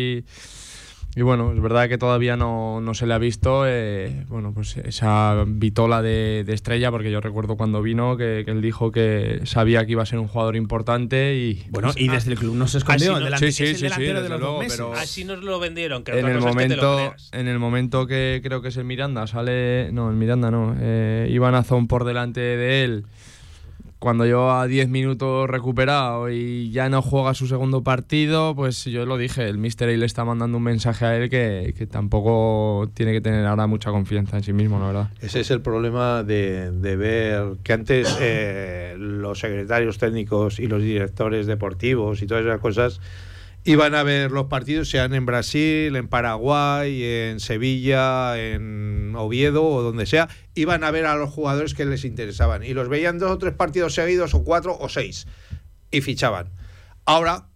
Y 1.15 1.23
bueno, 1.23 1.51
es 1.53 1.59
verdad 1.59 1.89
que 1.89 1.97
todavía 1.97 2.38
no, 2.38 2.81
no 2.81 2.93
se 2.93 3.07
le 3.07 3.15
ha 3.15 3.17
visto 3.17 3.63
eh, 3.65 4.25
bueno, 4.29 4.53
pues 4.53 4.77
esa 4.77 5.43
vitola 5.47 6.03
de, 6.03 6.43
de 6.45 6.53
estrella, 6.53 6.91
porque 6.91 7.09
yo 7.12 7.19
recuerdo 7.19 7.57
cuando 7.57 7.81
vino 7.81 8.15
que, 8.15 8.43
que 8.45 8.51
él 8.51 8.62
dijo 8.62 8.91
que 8.91 9.41
sabía 9.45 9.85
que 9.88 9.93
iba 9.93 10.03
a 10.03 10.05
ser 10.05 10.19
un 10.19 10.27
jugador 10.27 10.55
importante 10.55 11.35
y 11.35 11.65
Bueno, 11.71 11.91
y 11.95 12.07
desde 12.09 12.31
el 12.33 12.38
club 12.38 12.53
no 12.55 12.67
se 12.67 12.77
escondió. 12.77 13.13
Así 13.13 13.19
no- 13.19 13.25
delante- 13.25 13.51
Sí, 13.51 13.65
sí, 13.75 13.75
sí, 13.89 14.03
de 14.03 14.29
luego, 14.29 14.59
pero- 14.67 14.93
así 14.93 15.25
nos 15.25 15.43
lo 15.43 15.59
vendieron. 15.59 16.03
Que 16.03 16.12
en 16.12 16.19
otra 16.19 16.31
el 16.31 16.38
cosa 16.38 16.49
es 16.51 16.55
que 16.55 16.62
te 16.69 16.75
lo 16.75 16.81
momento 16.83 16.97
creas. 17.15 17.29
en 17.33 17.47
el 17.47 17.59
momento 17.59 18.07
que 18.07 18.39
creo 18.43 18.62
que 18.62 18.67
es 18.67 18.77
el 18.77 18.85
Miranda 18.85 19.25
sale 19.25 19.91
no 19.91 20.12
el 20.12 20.15
Miranda 20.15 20.51
no 20.51 20.75
eh, 20.79 21.27
Iván 21.31 21.55
Azón 21.55 21.88
por 21.88 22.03
delante 22.05 22.39
de 22.39 22.83
él 22.83 23.05
cuando 23.99 24.25
lleva 24.25 24.65
10 24.65 24.88
minutos 24.88 25.49
recuperado 25.49 26.29
y 26.29 26.71
ya 26.71 26.89
no 26.89 27.01
juega 27.01 27.33
su 27.33 27.47
segundo 27.47 27.83
partido 27.83 28.55
pues 28.55 28.85
yo 28.85 29.05
lo 29.05 29.17
dije 29.17 29.47
el 29.47 29.57
Mister 29.57 29.89
le 29.89 30.05
está 30.05 30.23
mandando 30.23 30.57
un 30.57 30.63
mensaje 30.63 31.05
a 31.05 31.17
él 31.17 31.29
que, 31.29 31.73
que 31.77 31.85
tampoco 31.85 32.89
tiene 32.93 33.12
que 33.12 33.21
tener 33.21 33.45
ahora 33.45 33.67
mucha 33.67 33.91
confianza 33.91 34.38
en 34.38 34.43
sí 34.43 34.53
mismo 34.53 34.79
la 34.79 34.88
verdad. 34.88 35.09
Ese 35.21 35.41
es 35.41 35.51
el 35.51 35.62
problema 35.62 36.23
de, 36.23 36.71
de 36.71 36.95
ver 36.95 37.57
que 37.63 37.73
antes 37.73 38.17
eh, 38.21 38.95
los 38.97 39.39
secretarios 39.39 39.97
técnicos 39.97 40.59
y 40.59 40.67
los 40.67 40.81
directores 40.81 41.45
deportivos 41.47 42.21
y 42.21 42.27
todas 42.27 42.45
esas 42.45 42.59
cosas 42.59 43.01
iban 43.69 43.93
a 43.93 44.01
ver 44.01 44.32
los 44.32 44.47
partidos, 44.47 44.89
sean 44.89 45.13
en 45.13 45.27
Brasil, 45.27 45.95
en 45.95 46.08
Paraguay, 46.08 47.03
en 47.03 47.39
Sevilla, 47.39 48.36
en 48.36 49.13
Oviedo 49.15 49.63
o 49.63 49.84
donde 49.84 50.08
sea, 50.08 50.27
iban 50.55 50.84
a 50.84 50.89
ver 50.89 51.05
a 51.05 51.15
los 51.15 51.29
jugadores 51.29 51.75
que 51.75 51.86
les 51.86 52.03
interesaban 52.03 52.63
y 52.63 52.73
los 52.73 52.89
veían 52.89 53.19
dos 53.19 53.29
o 53.29 53.38
tres 53.38 53.53
partidos 53.53 53.93
seguidos 53.93 54.34
o 54.34 54.43
cuatro 54.43 54.75
o 54.79 54.89
seis 54.89 55.27
y 55.91 56.01
fichaban. 56.01 56.49
Ahora, 57.05 57.49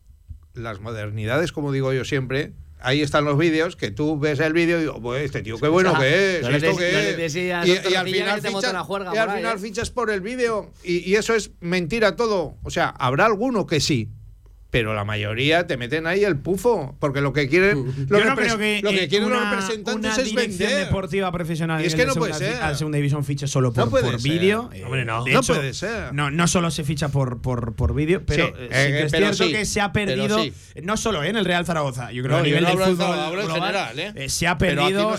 las 0.53 0.81
modernidades, 0.81 1.51
como 1.51 1.71
digo 1.71 1.93
yo 1.93 2.05
siempre, 2.05 2.53
ahí 2.79 3.01
están 3.01 3.25
los 3.25 3.35
vídeos, 3.35 3.75
que 3.75 3.89
tú 3.89 4.19
ves 4.19 4.39
el 4.39 4.53
vídeo 4.53 4.77
y 4.77 4.81
digo, 4.81 5.01
pues 5.01 5.25
este 5.25 5.41
tío 5.41 5.57
qué 5.57 5.67
bueno 5.67 5.93
O 5.93 5.95
sea, 5.99 6.01
que 6.01 6.35
es, 6.35 6.41
no 6.43 6.49
esto 6.55 6.73
no 8.71 9.15
Y, 9.15 9.17
al 9.17 9.31
final, 9.31 9.57
fichas 9.57 9.89
por 9.89 10.11
el 10.11 10.21
vídeo 10.21 10.71
y, 10.83 11.09
y 11.09 11.15
eso 11.15 11.33
es 11.33 11.49
mentira 11.59 12.15
todo. 12.15 12.55
O 12.61 12.69
sea, 12.69 12.89
habrá 12.89 13.25
alguno 13.25 13.65
que 13.65 13.79
sí. 13.79 14.11
Pero 14.73 14.95
la 14.95 15.05
mayoría 15.05 15.67
te 15.67 15.77
meten 15.77 16.07
ahí 16.07 16.23
el 16.23 16.35
pufo, 16.35 16.95
porque 16.99 17.21
lo 17.21 17.31
que 17.31 17.47
quieren 17.47 17.85
no 18.09 18.17
creo 18.35 18.57
que, 18.57 18.81
lo 18.81 18.89
que 18.89 19.03
eh, 19.03 19.07
quieren 19.07 19.27
una, 19.27 19.35
los 19.39 19.49
representantes 19.51 19.93
una 19.95 20.15
es 20.23 20.33
vender. 20.33 20.75
deportiva 20.85 21.31
profesional 21.31 21.83
Y 21.83 21.85
es 21.85 21.93
que 21.93 22.07
no 22.07 22.15
de 22.15 22.19
puede 22.19 22.33
segunda- 22.33 22.67
ser. 22.69 22.75
segunda 22.77 22.95
división 22.97 23.23
fiche 23.23 23.45
solo 23.45 23.71
por, 23.71 23.85
No 23.85 23.91
por 23.91 24.21
vídeo. 24.23 24.71
eh, 24.73 24.83
Hombre, 24.83 25.05
no. 25.05 25.19
No 25.19 25.27
hecho, 25.27 25.53
puede 25.53 25.75
ser. 25.75 26.11
No, 26.15 26.31
no 26.31 26.47
solo 26.47 26.71
se 26.71 26.83
ficha 26.83 27.09
por, 27.09 27.39
por, 27.39 27.75
por 27.75 27.93
vídeo, 27.93 28.23
pero 28.25 28.47
Sí, 28.47 28.53
eh, 28.57 28.67
sí 28.71 28.77
eh, 28.79 28.87
que 28.87 29.03
es 29.03 29.11
pero 29.11 29.25
cierto 29.27 29.43
sí, 29.45 29.51
que 29.51 29.65
se 29.65 29.79
ha 29.79 29.93
perdido, 29.93 30.41
sí. 30.43 30.53
no 30.81 30.97
solo 30.97 31.23
en 31.23 31.35
el 31.37 31.45
Real 31.45 31.67
Zaragoza, 31.67 32.11
yo 32.11 32.23
creo 32.23 32.37
que 32.37 32.41
a 32.41 32.43
nivel 32.43 32.65
del 32.65 32.77
fútbol 32.79 32.95
global, 33.31 33.51
general, 33.51 33.99
¿eh? 33.99 34.27
se 34.29 34.47
ha 34.47 34.57
perdido 34.57 35.15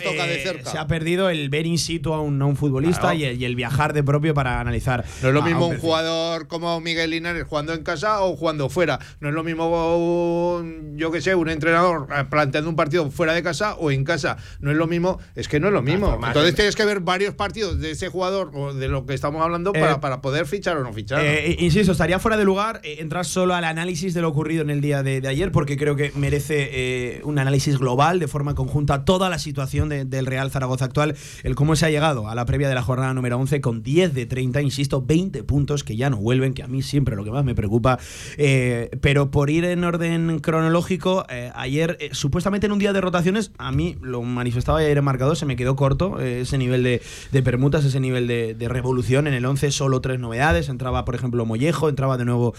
se 0.64 0.78
ha 0.78 0.86
perdido 0.88 1.30
el 1.30 1.48
ver 1.48 1.66
in 1.66 1.78
situ 1.78 2.12
a 2.12 2.20
un, 2.20 2.42
a 2.42 2.46
un 2.46 2.56
futbolista 2.56 3.02
Claro. 3.02 3.14
y, 3.18 3.24
el, 3.24 3.40
y 3.40 3.44
el 3.44 3.54
viajar 3.54 3.92
de 3.92 4.02
propio 4.02 4.34
para 4.34 4.58
analizar. 4.58 5.04
No 5.22 5.28
es 5.28 5.34
lo 5.34 5.42
mismo 5.42 5.68
un 5.68 5.78
jugador 5.78 6.48
como 6.48 6.80
Miguel 6.80 7.10
Linares 7.10 7.44
jugando 7.46 7.72
en 7.72 7.84
casa 7.84 8.20
o 8.22 8.34
jugando 8.34 8.68
fuera. 8.68 8.98
No 9.20 9.28
es 9.28 9.34
lo 9.36 9.43
mismo, 9.44 10.57
un- 10.59 10.96
yo 10.96 11.11
que 11.11 11.20
sé, 11.20 11.35
un 11.35 11.48
entrenador 11.48 12.07
eh, 12.14 12.24
planteando 12.28 12.70
un 12.70 12.76
partido 12.76 13.11
fuera 13.11 13.33
de 13.35 13.42
casa 13.42 13.74
o 13.74 13.90
en 13.90 14.04
casa. 14.04 14.37
No 14.61 14.70
es 14.70 14.76
lo 14.76 14.87
mismo, 14.87 15.18
es 15.35 15.48
que 15.48 15.61
no 15.61 15.68
es 15.68 15.72
lo 15.72 15.83
mismo. 15.83 16.18
Entonces 16.26 16.54
tienes 16.54 16.76
que 16.76 16.85
ver 16.85 17.00
varios 17.00 17.35
partidos 17.35 17.80
de 17.80 17.90
ese 17.92 18.09
jugador 18.09 18.50
o 18.54 18.72
de 18.74 18.88
lo 18.88 19.07
que 19.07 19.14
estamos 19.14 19.42
hablando 19.42 19.72
para, 19.72 19.92
Eh, 19.92 19.98
para 20.00 20.20
poder 20.20 20.46
fichar 20.46 20.76
o 20.76 20.83
no 20.83 20.92
fichar. 20.92 21.20
Eh, 21.24 21.57
insisto, 21.61 21.92
estaría 21.92 22.18
fuera 22.18 22.37
de 22.37 22.44
lugar 22.44 22.80
entrar 22.85 23.24
solo 23.24 23.54
al 23.54 23.64
análisis 23.64 24.14
de 24.14 24.20
lo 24.22 24.28
ocurrido 24.28 24.62
en 24.62 24.70
el 24.70 24.80
día 24.80 25.02
de, 25.02 25.20
de 25.20 25.28
ayer, 25.28 25.52
porque 25.52 25.76
creo 25.76 25.96
que 25.96 26.12
merece 26.16 26.68
eh, 26.72 27.20
un 27.24 27.38
análisis 27.38 27.78
global, 27.78 28.18
de 28.18 28.28
forma 28.28 28.54
conjunta, 28.54 29.04
toda 29.04 29.28
la 29.28 29.38
situación 29.38 29.88
de- 29.88 30.04
del 30.04 30.26
Real 30.26 30.50
Zaragoza 30.50 30.85
actual, 30.87 31.14
el 31.42 31.54
cómo 31.54 31.76
se 31.76 31.87
ha 31.87 31.90
llegado 31.90 32.28
a 32.28 32.35
la 32.35 32.44
previa 32.46 32.68
de 32.68 32.74
la 32.74 32.83
jornada 32.83 33.12
número 33.14 33.37
11 33.38 33.61
con 33.61 33.83
10 33.83 34.14
de 34.14 34.26
30, 34.26 34.62
insisto, 34.62 35.02
20 35.02 35.42
puntos 35.42 35.85
que 35.85 35.96
ya 35.96 36.09
no 36.11 36.16
vuelven, 36.16 36.54
que 36.54 36.62
a 36.62 36.68
mí 36.68 36.83
siempre 36.83 37.16
lo 37.16 37.24
que 37.24 37.30
más 37.30 37.44
me 37.44 37.54
preocupa. 37.54 37.98
Eh, 38.38 38.90
pero 39.00 39.30
por 39.34 39.50
ir 39.50 39.64
en 39.64 39.82
orden 39.82 40.38
cronológico, 40.38 41.26
eh, 41.28 41.50
ayer, 41.56 41.96
eh, 41.98 42.10
supuestamente 42.12 42.66
en 42.66 42.72
un 42.72 42.78
día 42.78 42.92
de 42.92 43.00
rotaciones, 43.00 43.50
a 43.58 43.72
mí 43.72 43.96
lo 44.00 44.22
manifestaba 44.22 44.78
ayer 44.78 44.96
en 44.96 45.02
marcador, 45.02 45.36
se 45.36 45.44
me 45.44 45.56
quedó 45.56 45.74
corto 45.74 46.20
eh, 46.20 46.42
ese 46.42 46.56
nivel 46.56 46.84
de, 46.84 47.42
permutas, 47.42 47.84
ese 47.84 47.98
nivel 47.98 48.28
de, 48.28 48.68
revolución. 48.68 49.26
En 49.26 49.34
el 49.34 49.44
11 49.44 49.72
solo 49.72 50.00
tres 50.00 50.20
novedades. 50.20 50.68
Entraba, 50.68 51.04
por 51.04 51.16
ejemplo, 51.16 51.44
Mollejo, 51.46 51.88
entraba 51.88 52.16
de 52.16 52.24
nuevo 52.24 52.54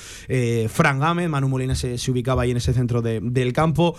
Fran 0.68 1.00
Gámez, 1.00 1.30
Manu 1.30 1.48
Molina 1.48 1.76
se, 1.76 1.96
ubicaba 2.12 2.42
ahí 2.42 2.52
en 2.52 2.58
ese 2.58 2.74
centro 2.74 3.02
de- 3.02 3.22
del 3.22 3.54
campo. 3.54 3.98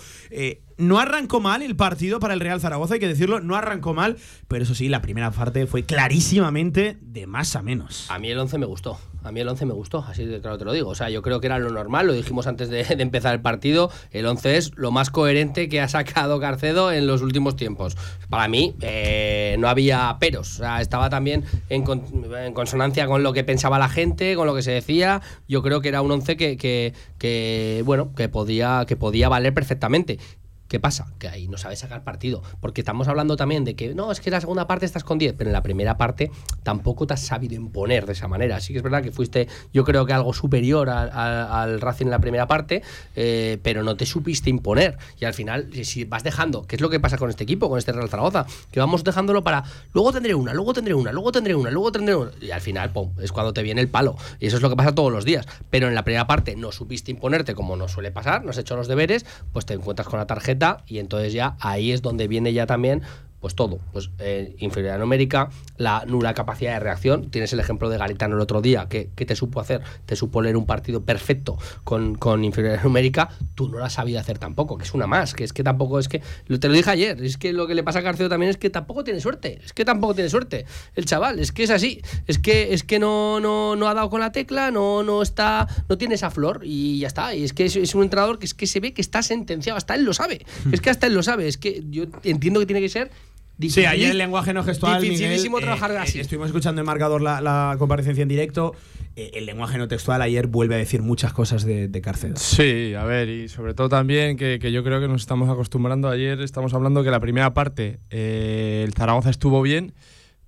No 0.77 0.99
arrancó 0.99 1.39
mal 1.39 1.63
el 1.63 1.75
partido 1.75 2.19
para 2.19 2.35
el 2.35 2.39
Real 2.39 2.61
Zaragoza, 2.61 2.93
hay 2.93 2.99
que 2.99 3.07
decirlo, 3.07 3.39
no 3.39 3.55
arrancó 3.55 3.95
mal, 3.95 4.17
pero 4.47 4.63
eso 4.63 4.75
sí, 4.75 4.87
la 4.87 5.01
primera 5.01 5.31
parte 5.31 5.65
fue 5.65 5.83
clarísimamente 5.83 6.97
de 7.01 7.25
más 7.25 7.55
a 7.55 7.63
menos. 7.63 8.05
A 8.11 8.19
mí 8.19 8.29
el 8.29 8.37
11 8.37 8.59
me 8.59 8.67
gustó. 8.67 8.99
A 9.27 9.31
mí 9.31 9.41
el 9.41 9.47
11 9.49 9.65
me 9.65 9.73
gustó, 9.73 10.05
así 10.07 10.25
de 10.25 10.39
claro 10.39 10.57
te 10.57 10.65
lo 10.65 10.71
digo. 10.71 10.89
O 10.89 10.95
sea, 10.95 11.09
yo 11.09 11.21
creo 11.21 11.41
que 11.41 11.47
era 11.47 11.59
lo 11.59 11.69
normal, 11.69 12.07
lo 12.07 12.13
dijimos 12.13 12.47
antes 12.47 12.69
de, 12.69 12.85
empezar 12.99 13.33
el 13.33 13.41
partido. 13.41 13.91
El 14.11 14.25
11 14.25 14.57
es 14.57 14.71
lo 14.77 14.91
más 14.91 15.09
coherente 15.09 15.67
que 15.69 15.81
ha 15.81 15.87
sacado 15.87 16.39
Carcedo 16.39 16.91
en 16.91 17.07
los 17.07 17.21
últimos 17.21 17.55
tiempos. 17.55 17.97
Para 18.29 18.47
mí, 18.47 18.75
eh, 18.81 19.55
no 19.59 19.67
había 19.67 20.15
peros. 20.19 20.55
O 20.55 20.57
sea, 20.59 20.81
estaba 20.81 21.09
también 21.09 21.43
en 21.69 22.53
consonancia 22.53 23.07
con 23.07 23.23
lo 23.23 23.33
que 23.33 23.43
pensaba 23.43 23.77
la 23.79 23.89
gente, 23.89 24.35
con 24.35 24.47
lo 24.47 24.55
que 24.55 24.61
se 24.61 24.71
decía. 24.71 25.21
Yo 25.47 25.61
creo 25.61 25.81
que 25.81 25.89
era 25.89 26.01
un 26.01 26.11
11 26.11 26.37
que, 26.37 26.57
que, 26.57 26.93
que, 27.17 27.83
bueno, 27.85 28.13
que 28.15 28.29
podía, 28.29 28.85
que 28.87 28.95
podía 28.95 29.29
valer 29.29 29.53
perfectamente. 29.53 30.19
¿Qué 30.67 30.79
pasa? 30.79 31.07
Que 31.19 31.27
ahí 31.29 31.47
no 31.47 31.57
sabes 31.57 31.79
sacar 31.79 32.03
partido. 32.03 32.41
Porque 32.59 32.81
estamos 32.81 33.07
hablando 33.07 33.35
también 33.37 33.63
de 33.63 33.75
que 33.75 33.95
no, 33.95 34.11
es 34.11 34.19
que 34.21 34.29
en 34.29 34.33
la 34.33 34.41
segunda 34.41 34.67
parte 34.67 34.85
estás 34.85 35.03
con 35.03 35.17
10, 35.17 35.35
pero 35.37 35.49
en 35.49 35.53
la 35.53 35.63
primera 35.63 35.97
parte 35.97 36.31
tampoco 36.63 37.07
te 37.07 37.13
has 37.13 37.21
sabido 37.21 37.55
imponer 37.55 38.05
de 38.05 38.13
esa 38.13 38.27
manera. 38.27 38.59
Sí 38.59 38.73
que 38.73 38.77
es 38.77 38.83
verdad 38.83 39.01
que 39.01 39.11
fuiste, 39.11 39.47
yo 39.73 39.83
creo 39.83 40.05
que 40.05 40.13
algo 40.13 40.33
superior 40.33 40.89
al, 40.89 41.09
al- 41.11 41.47
al 41.51 41.81
Racing 41.81 42.05
en 42.07 42.11
la 42.11 42.19
primera 42.19 42.47
parte, 42.47 42.81
eh, 43.15 43.59
pero 43.63 43.83
no 43.83 43.95
te 43.95 44.05
supiste 44.05 44.49
imponer. 44.49 44.97
Y 45.19 45.25
al 45.25 45.33
final, 45.33 45.69
si 45.83 46.03
vas 46.03 46.23
dejando, 46.23 46.63
¿qué 46.67 46.75
es 46.75 46.81
lo 46.81 46.89
que 46.89 46.99
pasa 46.99 47.17
con 47.17 47.29
este 47.29 47.43
equipo, 47.43 47.69
con 47.69 47.77
este 47.79 47.91
Real 47.93 48.09
Zaragoza? 48.09 48.45
Que 48.71 48.79
vamos 48.79 49.03
dejándolo 49.03 49.43
para, 49.43 49.63
luego 49.93 50.11
tendré 50.11 50.35
una, 50.35 50.53
luego 50.53 50.73
tendré 50.73 50.93
una, 50.93 51.11
luego 51.11 51.31
tendré 51.31 51.55
una, 51.55 51.71
luego 51.71 51.91
tendré 51.91 52.15
una. 52.15 52.31
Y 52.41 52.51
al 52.51 52.61
final, 52.61 52.91
pum, 52.91 53.11
es 53.21 53.31
cuando 53.31 53.53
te 53.53 53.63
viene 53.63 53.79
el 53.81 53.87
palo. 53.87 54.15
Y 54.39 54.47
eso 54.47 54.57
es 54.57 54.61
lo 54.61 54.69
que 54.69 54.75
pasa 54.75 54.93
todos 54.93 55.11
los 55.11 55.23
días. 55.23 55.45
Pero 55.69 55.87
en 55.87 55.95
la 55.95 56.03
primera 56.03 56.27
parte 56.27 56.55
no 56.55 56.71
supiste 56.71 57.11
imponerte 57.11 57.55
como 57.55 57.75
no 57.77 57.87
suele 57.87 58.11
pasar, 58.11 58.43
no 58.43 58.49
has 58.49 58.57
hecho 58.57 58.75
los 58.75 58.87
deberes, 58.87 59.25
pues 59.53 59.65
te 59.65 59.73
encuentras 59.73 60.07
con 60.07 60.19
la 60.19 60.27
tarjeta 60.27 60.56
y 60.87 60.99
entonces 60.99 61.33
ya 61.33 61.55
ahí 61.59 61.91
es 61.91 62.01
donde 62.01 62.27
viene 62.27 62.53
ya 62.53 62.65
también 62.65 63.01
pues 63.39 63.55
todo, 63.55 63.79
pues 63.93 64.09
eh, 64.19 64.55
inferioridad 64.59 64.99
numérica, 64.99 65.49
la 65.77 66.03
nula 66.05 66.33
capacidad 66.33 66.73
de 66.73 66.79
reacción. 66.79 67.29
Tienes 67.29 67.53
el 67.53 67.59
ejemplo 67.59 67.89
de 67.89 67.97
Garitano 67.97 68.35
el 68.35 68.41
otro 68.41 68.61
día, 68.61 68.87
que, 68.89 69.09
que 69.15 69.25
te 69.25 69.35
supo 69.35 69.59
hacer, 69.59 69.81
te 70.05 70.15
supo 70.15 70.41
leer 70.41 70.57
un 70.57 70.65
partido 70.65 71.03
perfecto 71.03 71.57
con, 71.83 72.15
con 72.15 72.43
inferioridad 72.43 72.83
numérica, 72.83 73.29
tú 73.55 73.69
no 73.69 73.77
lo 73.79 73.85
has 73.85 73.93
sabido 73.93 74.19
hacer 74.19 74.39
tampoco, 74.39 74.77
que 74.77 74.83
es 74.83 74.93
una 74.93 75.07
más, 75.07 75.33
que 75.33 75.43
es 75.43 75.53
que 75.53 75.63
tampoco 75.63 75.99
es 75.99 76.07
que, 76.07 76.21
te 76.59 76.67
lo 76.67 76.73
dije 76.73 76.89
ayer, 76.89 77.23
es 77.23 77.37
que 77.37 77.53
lo 77.53 77.67
que 77.67 77.75
le 77.75 77.83
pasa 77.83 77.99
a 77.99 78.01
García 78.01 78.29
también 78.29 78.49
es 78.49 78.57
que 78.57 78.69
tampoco 78.69 79.03
tiene 79.03 79.19
suerte, 79.19 79.59
es 79.63 79.73
que 79.73 79.85
tampoco 79.85 80.15
tiene 80.15 80.29
suerte. 80.29 80.65
El 80.95 81.05
chaval, 81.05 81.39
es 81.39 81.51
que 81.51 81.63
es 81.63 81.69
así, 81.69 82.01
es 82.25 82.39
que 82.39 82.73
es 82.73 82.83
que 82.83 82.99
no, 82.99 83.39
no, 83.39 83.75
no 83.75 83.87
ha 83.87 83.93
dado 83.93 84.09
con 84.09 84.19
la 84.19 84.31
tecla, 84.31 84.71
no, 84.71 85.03
no 85.03 85.21
está, 85.21 85.67
no 85.89 85.97
tiene 85.97 86.15
esa 86.15 86.31
flor 86.31 86.61
y 86.63 86.99
ya 86.99 87.07
está, 87.07 87.35
y 87.35 87.43
es 87.43 87.53
que 87.53 87.65
es, 87.65 87.75
es 87.75 87.93
un 87.95 88.03
entrenador 88.03 88.39
que 88.39 88.45
es 88.45 88.53
que 88.53 88.67
se 88.67 88.79
ve 88.79 88.93
que 88.93 89.01
está 89.01 89.21
sentenciado, 89.21 89.77
hasta 89.77 89.95
él 89.95 90.03
lo 90.03 90.13
sabe, 90.13 90.45
es 90.71 90.81
que 90.81 90.89
hasta 90.89 91.07
él 91.07 91.13
lo 91.13 91.23
sabe, 91.23 91.47
es 91.47 91.57
que 91.57 91.83
yo 91.89 92.05
entiendo 92.23 92.59
que 92.59 92.65
tiene 92.65 92.81
que 92.81 92.89
ser 92.89 93.11
Sí, 93.59 93.85
ayer 93.85 94.11
el 94.11 94.17
lenguaje 94.17 94.53
no 94.53 94.63
gestual. 94.63 95.01
Dificilísimo 95.01 95.57
Miguel, 95.57 95.65
trabajar 95.75 95.91
eh, 95.91 95.97
así. 95.97 96.19
eh, 96.19 96.21
estuvimos 96.21 96.47
escuchando 96.47 96.81
en 96.81 96.85
marcador 96.85 97.21
la, 97.21 97.41
la 97.41 97.75
comparecencia 97.79 98.21
en 98.21 98.27
directo. 98.27 98.73
Eh, 99.15 99.31
el 99.33 99.47
lenguaje 99.47 99.79
no 99.79 99.87
textual 99.87 100.21
ayer 100.21 100.45
vuelve 100.45 100.75
a 100.75 100.77
decir 100.77 101.01
muchas 101.01 101.33
cosas 101.33 101.65
de, 101.65 101.87
de 101.87 102.01
Carcedo. 102.01 102.35
Sí, 102.37 102.93
a 102.93 103.03
ver, 103.03 103.29
y 103.29 103.49
sobre 103.49 103.73
todo 103.73 103.89
también 103.89 104.37
que, 104.37 104.59
que 104.59 104.71
yo 104.71 104.83
creo 104.83 104.99
que 105.01 105.07
nos 105.07 105.21
estamos 105.21 105.49
acostumbrando. 105.49 106.07
Ayer 106.07 106.39
estamos 106.41 106.73
hablando 106.75 107.03
que 107.03 107.09
la 107.09 107.19
primera 107.19 107.53
parte 107.55 107.99
eh, 108.11 108.83
el 108.85 108.93
Zaragoza 108.93 109.31
estuvo 109.31 109.63
bien, 109.63 109.93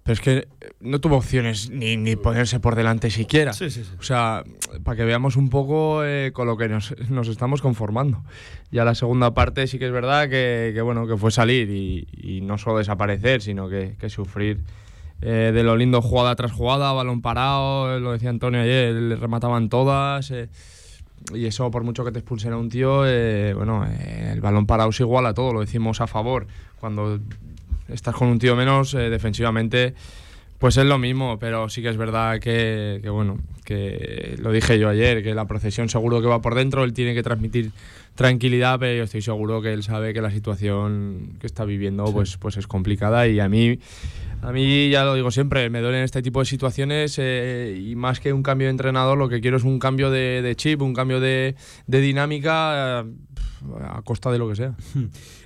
pero 0.04 0.14
es 0.14 0.22
que 0.22 0.32
eh, 0.38 0.48
no 0.80 1.00
tuvo 1.00 1.18
opciones 1.18 1.70
ni, 1.70 1.98
ni 1.98 2.16
ponerse 2.16 2.60
por 2.60 2.76
delante 2.76 3.12
siquiera. 3.12 3.54
Sí, 3.54 3.70
sí, 3.70 3.84
sí. 3.84 3.92
O 4.00 4.04
sea, 4.04 4.44
para 4.84 4.98
que 4.98 5.04
veamos 5.06 5.36
un 5.36 5.50
poco 5.50 6.04
eh, 6.04 6.32
con 6.34 6.48
lo 6.48 6.58
que 6.58 6.68
nos, 6.68 6.96
nos 7.10 7.28
estamos 7.28 7.62
conformando. 7.62 8.24
Ya 8.72 8.86
la 8.86 8.96
segunda 8.96 9.34
parte 9.34 9.68
sí 9.68 9.78
que 9.80 9.86
es 9.86 9.92
verdad 9.92 10.30
que, 10.30 10.72
que, 10.74 10.82
bueno, 10.82 11.06
que 11.08 11.18
fue 11.18 11.32
salir 11.32 11.70
y, 11.70 12.08
y 12.12 12.42
no 12.42 12.58
solo 12.58 12.78
desaparecer, 12.80 13.42
sino 13.42 13.70
que, 13.70 13.96
que 14.00 14.10
sufrir 14.10 14.60
eh, 15.22 15.52
de 15.54 15.64
lo 15.64 15.76
lindo 15.76 16.02
jugada 16.02 16.36
tras 16.36 16.52
jugada, 16.52 16.92
balón 16.94 17.22
parado, 17.22 17.96
eh, 17.96 18.00
lo 18.00 18.14
decía 18.14 18.30
Antonio 18.30 18.62
ayer, 18.62 18.94
le 18.94 19.16
remataban 19.16 19.70
todas. 19.70 20.32
eh, 20.32 20.50
y 21.34 21.46
eso, 21.46 21.70
por 21.70 21.84
mucho 21.84 22.06
que 22.06 22.14
te 22.14 22.20
expulsen 22.20 22.54
a 22.54 22.58
un 22.58 22.70
tío, 22.70 23.06
eh, 23.06 23.54
bueno, 23.54 23.86
eh, 23.86 24.32
el 24.32 24.40
balón 24.40 24.66
parado 24.66 24.90
es 24.90 25.00
igual 25.02 25.26
a 25.26 25.34
todo, 25.34 25.52
lo 25.52 25.60
decimos 25.60 26.00
a 26.00 26.08
favor. 26.08 26.48
Cuando 26.80 27.20
estás 27.92 28.16
con 28.16 28.28
un 28.28 28.40
tío 28.40 28.56
menos, 28.56 28.94
eh, 28.94 29.10
defensivamente, 29.10 29.94
pues 30.60 30.76
es 30.76 30.86
lo 30.86 30.98
mismo, 30.98 31.40
pero 31.40 31.70
sí 31.70 31.82
que 31.82 31.90
es 31.90 31.98
verdad 31.98 32.40
que, 32.40 33.00
que, 33.02 33.10
bueno, 33.10 33.40
que 33.64 34.36
lo 34.40 34.52
dije 34.52 34.78
yo 34.78 34.90
ayer, 34.90 35.24
que 35.24 35.34
la 35.34 35.46
procesión 35.46 35.88
seguro 35.88 36.22
que 36.22 36.28
va 36.28 36.42
por 36.42 36.54
dentro, 36.54 36.84
él 36.84 36.92
tiene 36.92 37.14
que 37.16 37.24
transmitir 37.24 37.72
tranquilidad, 38.16 38.78
pero 38.78 38.98
yo 38.98 39.04
estoy 39.04 39.22
seguro 39.22 39.62
que 39.62 39.72
él 39.72 39.82
sabe 39.84 40.14
que 40.14 40.22
la 40.22 40.32
situación 40.32 41.38
que 41.40 41.48
está 41.48 41.64
viviendo 41.64 42.04
pues, 42.12 42.36
pues 42.36 42.58
es 42.58 42.68
complicada 42.68 43.26
y 43.30 43.40
a 43.40 43.48
mí, 43.48 43.80
a 44.42 44.52
mí 44.52 44.90
ya 44.90 45.06
lo 45.06 45.14
digo 45.14 45.32
siempre, 45.32 45.70
me 45.70 45.80
duelen 45.80 46.04
este 46.04 46.22
tipo 46.22 46.42
de 46.42 46.46
situaciones 46.46 47.16
eh, 47.18 47.82
y 47.82 47.96
más 47.96 48.20
que 48.20 48.34
un 48.34 48.44
cambio 48.44 48.68
de 48.68 48.72
entrenador, 48.72 49.18
lo 49.18 49.30
que 49.30 49.40
quiero 49.40 49.56
es 49.56 49.64
un 49.64 49.80
cambio 49.80 50.12
de, 50.12 50.42
de 50.42 50.56
chip, 50.58 50.82
un 50.82 50.94
cambio 50.94 51.22
de, 51.22 51.56
de 51.88 52.02
dinámica 52.02 53.06
eh, 53.06 53.12
a 53.82 54.02
costa 54.04 54.32
de 54.32 54.38
lo 54.40 54.48
que 54.50 54.56
sea. 54.56 54.74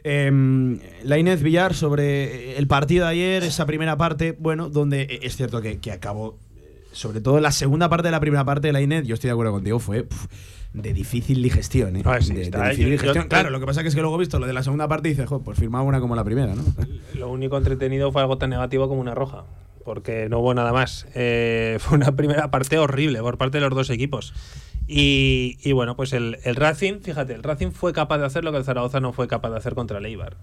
Eh, 0.03 0.79
la 1.03 1.17
Inés 1.17 1.41
Villar 1.43 1.73
sobre 1.73 2.57
el 2.57 2.67
partido 2.67 3.05
de 3.05 3.11
ayer, 3.11 3.43
esa 3.43 3.65
primera 3.65 3.97
parte, 3.97 4.35
bueno, 4.39 4.69
donde 4.69 5.03
eh, 5.03 5.19
es 5.23 5.35
cierto 5.35 5.61
que, 5.61 5.79
que 5.79 5.91
acabó, 5.91 6.37
eh, 6.57 6.83
sobre 6.91 7.21
todo 7.21 7.39
la 7.39 7.51
segunda 7.51 7.89
parte 7.89 8.07
de 8.07 8.11
la 8.11 8.19
primera 8.19 8.43
parte 8.45 8.67
de 8.67 8.73
la 8.73 8.81
Inés, 8.81 9.07
yo 9.07 9.15
estoy 9.15 9.29
de 9.29 9.33
acuerdo 9.33 9.51
contigo, 9.53 9.79
fue 9.79 10.05
de 10.73 10.93
difícil 10.93 11.41
digestión. 11.43 11.95
¿eh? 11.97 12.01
Ah, 12.05 12.17
sí, 12.19 12.29
de, 12.33 12.39
de 12.39 12.41
está, 12.45 12.63
difícil 12.63 12.85
yo- 12.85 12.91
digestión. 12.91 13.23
yo- 13.25 13.29
claro, 13.29 13.49
lo 13.51 13.59
que 13.59 13.65
pasa 13.65 13.81
que 13.83 13.89
es 13.89 13.95
que 13.95 14.01
luego 14.01 14.15
he 14.15 14.19
visto 14.19 14.39
lo 14.39 14.47
de 14.47 14.53
la 14.53 14.63
segunda 14.63 14.87
parte 14.87 15.07
y 15.09 15.11
dices, 15.11 15.27
"Jo, 15.27 15.39
pues 15.41 15.57
firmaba 15.59 15.83
una 15.83 15.99
como 15.99 16.15
la 16.15 16.23
primera, 16.23 16.55
¿no? 16.55 16.63
Lo 17.15 17.29
único 17.29 17.57
entretenido 17.57 18.11
fue 18.11 18.21
algo 18.21 18.37
tan 18.37 18.49
negativo 18.49 18.87
como 18.89 18.99
una 18.99 19.13
roja, 19.13 19.43
porque 19.85 20.27
no 20.29 20.39
hubo 20.39 20.53
nada 20.53 20.73
más. 20.73 21.05
Eh, 21.13 21.77
fue 21.79 21.97
una 21.97 22.11
primera 22.15 22.49
parte 22.49 22.77
horrible 22.79 23.19
por 23.21 23.37
parte 23.37 23.59
de 23.59 23.61
los 23.69 23.75
dos 23.75 23.89
equipos. 23.91 24.33
Y, 24.87 25.57
y 25.63 25.71
bueno, 25.71 25.95
pues 25.95 26.13
el, 26.13 26.37
el 26.43 26.55
Racing, 26.55 26.99
fíjate, 27.01 27.33
el 27.33 27.43
Racing 27.43 27.71
fue 27.71 27.93
capaz 27.93 28.17
de 28.17 28.25
hacer 28.25 28.43
lo 28.43 28.51
que 28.51 28.57
el 28.57 28.63
Zaragoza 28.65 28.99
no 28.99 29.13
fue 29.13 29.27
capaz 29.27 29.49
de 29.51 29.57
hacer 29.57 29.75
contra 29.75 29.97
el 29.99 30.05
Eibar. 30.05 30.37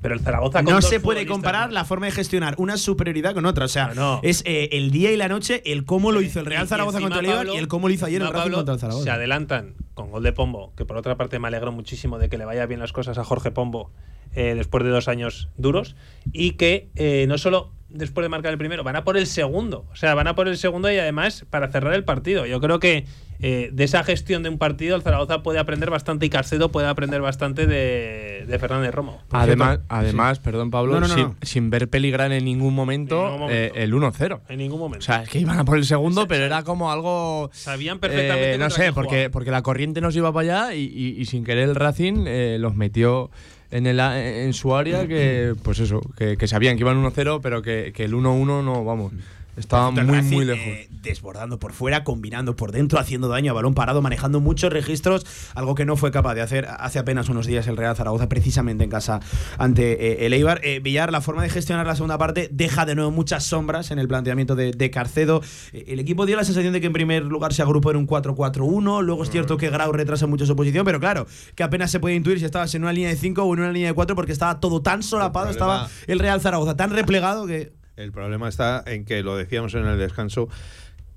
Pero 0.00 0.14
el 0.14 0.20
Zaragoza 0.20 0.62
con 0.62 0.72
No 0.72 0.80
se 0.80 1.00
puede 1.00 1.26
comparar 1.26 1.72
la 1.72 1.84
forma 1.84 2.06
de 2.06 2.12
gestionar 2.12 2.54
una 2.58 2.76
superioridad 2.76 3.34
con 3.34 3.46
otra. 3.46 3.64
O 3.64 3.68
sea, 3.68 3.88
No, 3.88 3.94
no. 3.94 4.20
es 4.22 4.42
eh, 4.46 4.68
el 4.72 4.92
día 4.92 5.10
y 5.10 5.16
la 5.16 5.26
noche, 5.26 5.60
el 5.66 5.84
cómo 5.84 6.12
lo 6.12 6.20
hizo 6.22 6.38
el 6.38 6.46
Real 6.46 6.68
Zaragoza 6.68 7.00
contra 7.00 7.18
el 7.18 7.24
Eibar 7.26 7.38
Pablo, 7.38 7.54
y 7.54 7.56
el 7.58 7.66
cómo 7.66 7.88
lo 7.88 7.94
hizo 7.94 8.06
ayer 8.06 8.22
el 8.22 8.28
Racing 8.28 8.40
Pablo, 8.42 8.56
contra 8.58 8.74
el 8.74 8.80
Zaragoza. 8.80 9.04
Se 9.04 9.10
adelantan 9.10 9.74
con 9.94 10.10
gol 10.12 10.22
de 10.22 10.32
Pombo, 10.32 10.72
que 10.76 10.84
por 10.84 10.96
otra 10.96 11.16
parte 11.16 11.40
me 11.40 11.48
alegro 11.48 11.72
muchísimo 11.72 12.18
de 12.18 12.28
que 12.28 12.38
le 12.38 12.44
vaya 12.44 12.64
bien 12.66 12.78
las 12.78 12.92
cosas 12.92 13.18
a 13.18 13.24
Jorge 13.24 13.50
Pombo 13.50 13.90
eh, 14.36 14.54
después 14.54 14.84
de 14.84 14.90
dos 14.90 15.08
años 15.08 15.48
duros 15.56 15.96
y 16.32 16.52
que 16.52 16.90
eh, 16.94 17.24
no 17.26 17.36
solo 17.38 17.72
después 17.88 18.24
de 18.24 18.28
marcar 18.28 18.52
el 18.52 18.58
primero, 18.58 18.84
van 18.84 18.96
a 18.96 19.04
por 19.04 19.16
el 19.16 19.26
segundo. 19.26 19.86
O 19.92 19.96
sea, 19.96 20.14
van 20.14 20.26
a 20.28 20.34
por 20.34 20.48
el 20.48 20.56
segundo 20.58 20.90
y 20.92 20.98
además 20.98 21.46
para 21.50 21.68
cerrar 21.68 21.94
el 21.94 22.04
partido. 22.04 22.44
Yo 22.46 22.60
creo 22.60 22.78
que 22.80 23.06
eh, 23.40 23.70
de 23.72 23.84
esa 23.84 24.02
gestión 24.02 24.42
de 24.42 24.48
un 24.48 24.58
partido 24.58 24.96
el 24.96 25.02
Zaragoza 25.02 25.42
puede 25.44 25.58
aprender 25.60 25.90
bastante 25.90 26.26
y 26.26 26.28
Carcedo 26.30 26.70
puede 26.72 26.88
aprender 26.88 27.20
bastante 27.20 27.66
de, 27.66 28.44
de 28.48 28.58
Fernández 28.58 28.92
Romo. 28.92 29.22
Además, 29.30 29.78
además 29.88 30.38
perdón 30.40 30.70
Pablo, 30.70 30.94
No, 30.94 31.00
no, 31.00 31.08
no, 31.08 31.14
sin, 31.14 31.22
no. 31.24 31.36
sin 31.42 31.70
ver 31.70 31.88
peligrar 31.88 32.32
en 32.32 32.44
ningún 32.44 32.74
momento, 32.74 33.16
En 33.16 33.24
ningún 33.32 33.40
momento. 33.40 33.74
eh, 33.78 33.82
el 33.84 33.94
1-0. 33.94 34.40
en 34.48 34.58
ningún 34.58 34.80
momento. 34.80 35.04
O 35.04 35.06
sea, 35.06 35.22
es 35.22 35.28
que 35.28 35.38
iban 35.38 35.58
a 35.58 35.64
por 35.64 35.78
el 35.78 35.84
segundo, 35.84 36.26
pero 36.26 36.44
era 36.44 36.64
como 36.64 36.90
algo. 36.90 37.48
Sabían 37.52 38.00
perfectamente 38.00 38.54
eh, 38.54 38.58
no 38.58 38.70
sé, 38.70 38.92
porque, 38.92 39.30
porque 39.30 39.50
la 39.52 39.62
corriente 39.62 40.00
nos 40.00 40.14
iba 40.16 40.32
para 40.32 40.64
allá 40.66 40.74
y, 40.74 40.82
y- 40.84 41.20
y 41.20 41.24
sin 41.26 41.44
querer 41.44 41.68
el 41.68 41.74
Racing 41.76 42.24
eh, 42.26 42.56
los 42.58 42.74
metió 42.74 43.30
en, 43.70 43.86
el, 43.86 44.00
en 44.00 44.52
su 44.52 44.74
área 44.74 45.06
que, 45.06 45.54
pues 45.62 45.80
eso, 45.80 46.00
que, 46.16 46.36
que 46.36 46.46
sabían 46.46 46.76
que 46.76 46.82
iban 46.82 47.02
1-0, 47.02 47.40
pero 47.42 47.62
que, 47.62 47.92
que 47.94 48.04
el 48.04 48.14
1-1 48.14 48.64
no, 48.64 48.84
vamos, 48.84 49.12
estaba 49.58 49.90
muy, 49.90 50.02
Racing, 50.02 50.34
muy 50.34 50.44
lejos. 50.44 50.66
eh, 50.66 50.88
desbordando 51.02 51.58
por 51.58 51.72
fuera, 51.72 52.04
combinando 52.04 52.56
por 52.56 52.72
dentro, 52.72 52.98
haciendo 52.98 53.28
daño 53.28 53.52
a 53.52 53.54
balón 53.54 53.74
parado, 53.74 54.02
manejando 54.02 54.40
muchos 54.40 54.72
registros, 54.72 55.26
algo 55.54 55.74
que 55.74 55.84
no 55.84 55.96
fue 55.96 56.10
capaz 56.10 56.34
de 56.34 56.42
hacer 56.42 56.66
hace 56.78 56.98
apenas 56.98 57.28
unos 57.28 57.46
días 57.46 57.66
el 57.66 57.76
Real 57.76 57.96
Zaragoza, 57.96 58.28
precisamente 58.28 58.84
en 58.84 58.90
casa 58.90 59.20
ante 59.58 59.92
eh, 60.12 60.26
el 60.26 60.32
Eibar. 60.32 60.60
Eh, 60.64 60.80
Villar, 60.80 61.12
la 61.12 61.20
forma 61.20 61.42
de 61.42 61.48
gestionar 61.48 61.86
la 61.86 61.94
segunda 61.94 62.18
parte 62.18 62.48
deja 62.52 62.86
de 62.86 62.94
nuevo 62.94 63.10
muchas 63.10 63.44
sombras 63.44 63.90
en 63.90 63.98
el 63.98 64.08
planteamiento 64.08 64.56
de, 64.56 64.72
de 64.72 64.90
Carcedo. 64.90 65.42
El 65.72 66.00
equipo 66.00 66.26
dio 66.26 66.36
la 66.36 66.44
sensación 66.44 66.72
de 66.72 66.80
que 66.80 66.86
en 66.86 66.92
primer 66.92 67.24
lugar 67.24 67.52
se 67.54 67.62
agrupó 67.62 67.90
en 67.90 67.96
un 67.96 68.06
4-4-1, 68.06 69.02
luego 69.02 69.22
es 69.22 69.30
cierto 69.30 69.56
que 69.56 69.70
Grau 69.70 69.92
retrasa 69.92 70.26
mucho 70.26 70.46
su 70.46 70.56
posición, 70.56 70.84
pero 70.84 71.00
claro, 71.00 71.26
que 71.54 71.62
apenas 71.62 71.90
se 71.90 72.00
puede 72.00 72.14
intuir 72.14 72.38
si 72.38 72.44
estabas 72.44 72.74
en 72.74 72.82
una 72.82 72.92
línea 72.92 73.10
de 73.10 73.16
5 73.16 73.42
o 73.42 73.54
en 73.54 73.60
una 73.60 73.72
línea 73.72 73.88
de 73.88 73.94
4 73.94 74.14
porque 74.16 74.32
estaba 74.32 74.60
todo 74.60 74.82
tan 74.82 75.02
solapado, 75.02 75.50
estaba 75.50 75.88
el 76.06 76.18
Real 76.18 76.40
Zaragoza 76.40 76.76
tan 76.76 76.90
replegado 76.90 77.46
que... 77.46 77.77
El 77.98 78.12
problema 78.12 78.48
está 78.48 78.84
en 78.86 79.04
que 79.04 79.24
lo 79.24 79.36
decíamos 79.36 79.74
en 79.74 79.84
el 79.84 79.98
descanso 79.98 80.48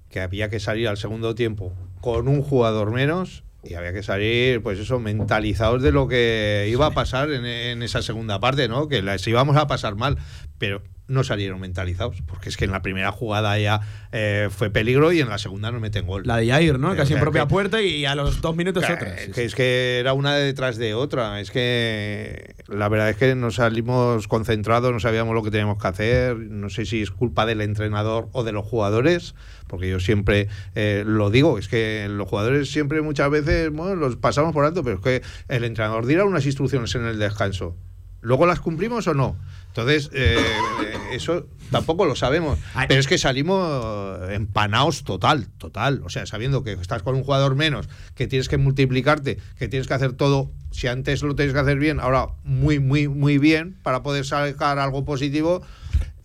que 0.10 0.20
había 0.20 0.50
que 0.50 0.60
salir 0.60 0.88
al 0.88 0.98
segundo 0.98 1.36
tiempo 1.36 1.76
con 2.02 2.28
un 2.28 2.41
jugador 2.41 2.91
menos 2.91 3.44
y 3.63 3.76
había 3.76 3.94
que 3.94 4.02
salir, 4.02 4.63
pues 4.63 4.80
eso, 4.80 5.00
mentalizados 5.00 5.84
de 5.84 5.91
lo 5.91 6.08
que 6.08 6.67
iba 6.72 6.88
a 6.88 6.91
pasar 6.91 7.32
en, 7.32 7.46
en 7.46 7.84
esa 7.84 8.02
segunda 8.02 8.39
parte, 8.39 8.67
¿no? 8.67 8.88
Que 8.88 9.04
las 9.04 9.28
íbamos 9.28 9.58
a 9.58 9.67
pasar 9.67 9.96
mal, 9.96 10.17
pero 10.58 10.82
no 11.12 11.24
salieron 11.24 11.60
mentalizados, 11.60 12.21
porque 12.26 12.50
es 12.50 12.58
que 12.58 12.65
en 12.65 12.71
la 12.71 12.82
primera 12.82 13.12
jugada 13.12 13.58
ya 13.60 13.82
eh, 14.12 14.50
fue 14.50 14.69
peligro 14.69 15.12
y 15.12 15.19
en 15.21 15.30
la 15.30 15.38
segunda 15.38 15.71
no 15.71 15.80
meten 15.80 16.08
gol. 16.08 16.24
La 16.26 16.38
de 16.38 16.47
Jair, 16.47 16.80
¿no? 16.80 16.95
Casi 16.95 17.13
o 17.13 17.17
en 17.17 17.21
propia 17.21 17.41
que- 17.43 17.47
puerta 17.50 17.82
y 17.82 18.06
a 18.06 18.15
los 18.15 18.41
dos 18.41 18.56
minutos 18.56 18.86
que, 18.86 18.93
otra. 18.93 19.15
Que 19.34 19.43
es 19.45 19.54
que 19.56 20.00
era 20.00 20.13
una 20.13 20.36
detrás 20.36 20.78
de 20.78 20.93
otra. 20.93 21.39
Es 21.39 21.52
que 21.52 22.56
la 22.67 22.89
verdad 22.89 23.10
es 23.10 23.17
que 23.17 23.36
nos 23.36 23.56
salimos 23.56 24.28
concentrados, 24.28 24.91
no 24.91 25.00
sabíamos 25.00 25.36
lo 25.36 25.43
que 25.43 25.52
teníamos 25.52 25.82
que 25.82 25.88
hacer. 25.88 26.38
No 26.38 26.69
sé 26.69 26.86
si 26.86 27.02
es 27.02 27.12
culpa 27.12 27.45
del 27.45 27.62
entrenador 27.62 28.30
o 28.32 28.43
de 28.43 28.52
los 28.52 28.65
jugadores, 28.65 29.36
porque 29.67 29.89
yo 29.89 30.00
siempre 30.00 30.47
eh, 30.76 31.04
lo 31.06 31.30
digo. 31.30 31.58
Es 31.58 31.67
que 31.67 32.08
los 32.10 32.28
jugadores 32.28 32.71
siempre 32.71 33.02
muchas 33.02 33.30
veces 33.30 33.69
bueno, 33.71 33.95
los 33.95 34.15
pasamos 34.15 34.54
por 34.54 34.65
alto, 34.65 34.84
pero 34.84 34.95
es 34.97 35.02
que 35.02 35.21
el 35.47 35.63
entrenador 35.63 36.06
dirá 36.06 36.26
unas 36.26 36.45
instrucciones 36.45 36.95
en 36.95 37.06
el 37.06 37.19
descanso. 37.19 37.76
¿Luego 38.21 38.45
las 38.45 38.60
cumplimos 38.60 39.07
o 39.07 39.13
no? 39.13 39.36
Entonces, 39.67 40.10
eh, 40.13 40.38
eh, 40.38 40.93
eso 41.13 41.47
tampoco 41.71 42.05
lo 42.05 42.15
sabemos. 42.15 42.60
Pero 42.88 42.99
es 42.99 43.07
que 43.07 43.17
salimos 43.17 44.29
empanados 44.29 45.03
total, 45.03 45.47
total. 45.57 46.01
O 46.03 46.10
sea, 46.10 46.25
sabiendo 46.25 46.63
que 46.63 46.73
estás 46.73 47.03
con 47.03 47.15
un 47.15 47.23
jugador 47.23 47.55
menos, 47.55 47.88
que 48.15 48.27
tienes 48.27 48.49
que 48.49 48.57
multiplicarte, 48.57 49.38
que 49.57 49.67
tienes 49.67 49.88
que 49.88 49.93
hacer 49.93 50.13
todo. 50.13 50.51
Si 50.71 50.88
antes 50.88 51.23
lo 51.23 51.36
tienes 51.36 51.53
que 51.53 51.60
hacer 51.60 51.79
bien, 51.79 51.99
ahora 51.99 52.27
muy, 52.43 52.79
muy, 52.79 53.07
muy 53.07 53.38
bien 53.38 53.77
para 53.81 54.03
poder 54.03 54.25
sacar 54.25 54.77
algo 54.77 55.05
positivo. 55.05 55.62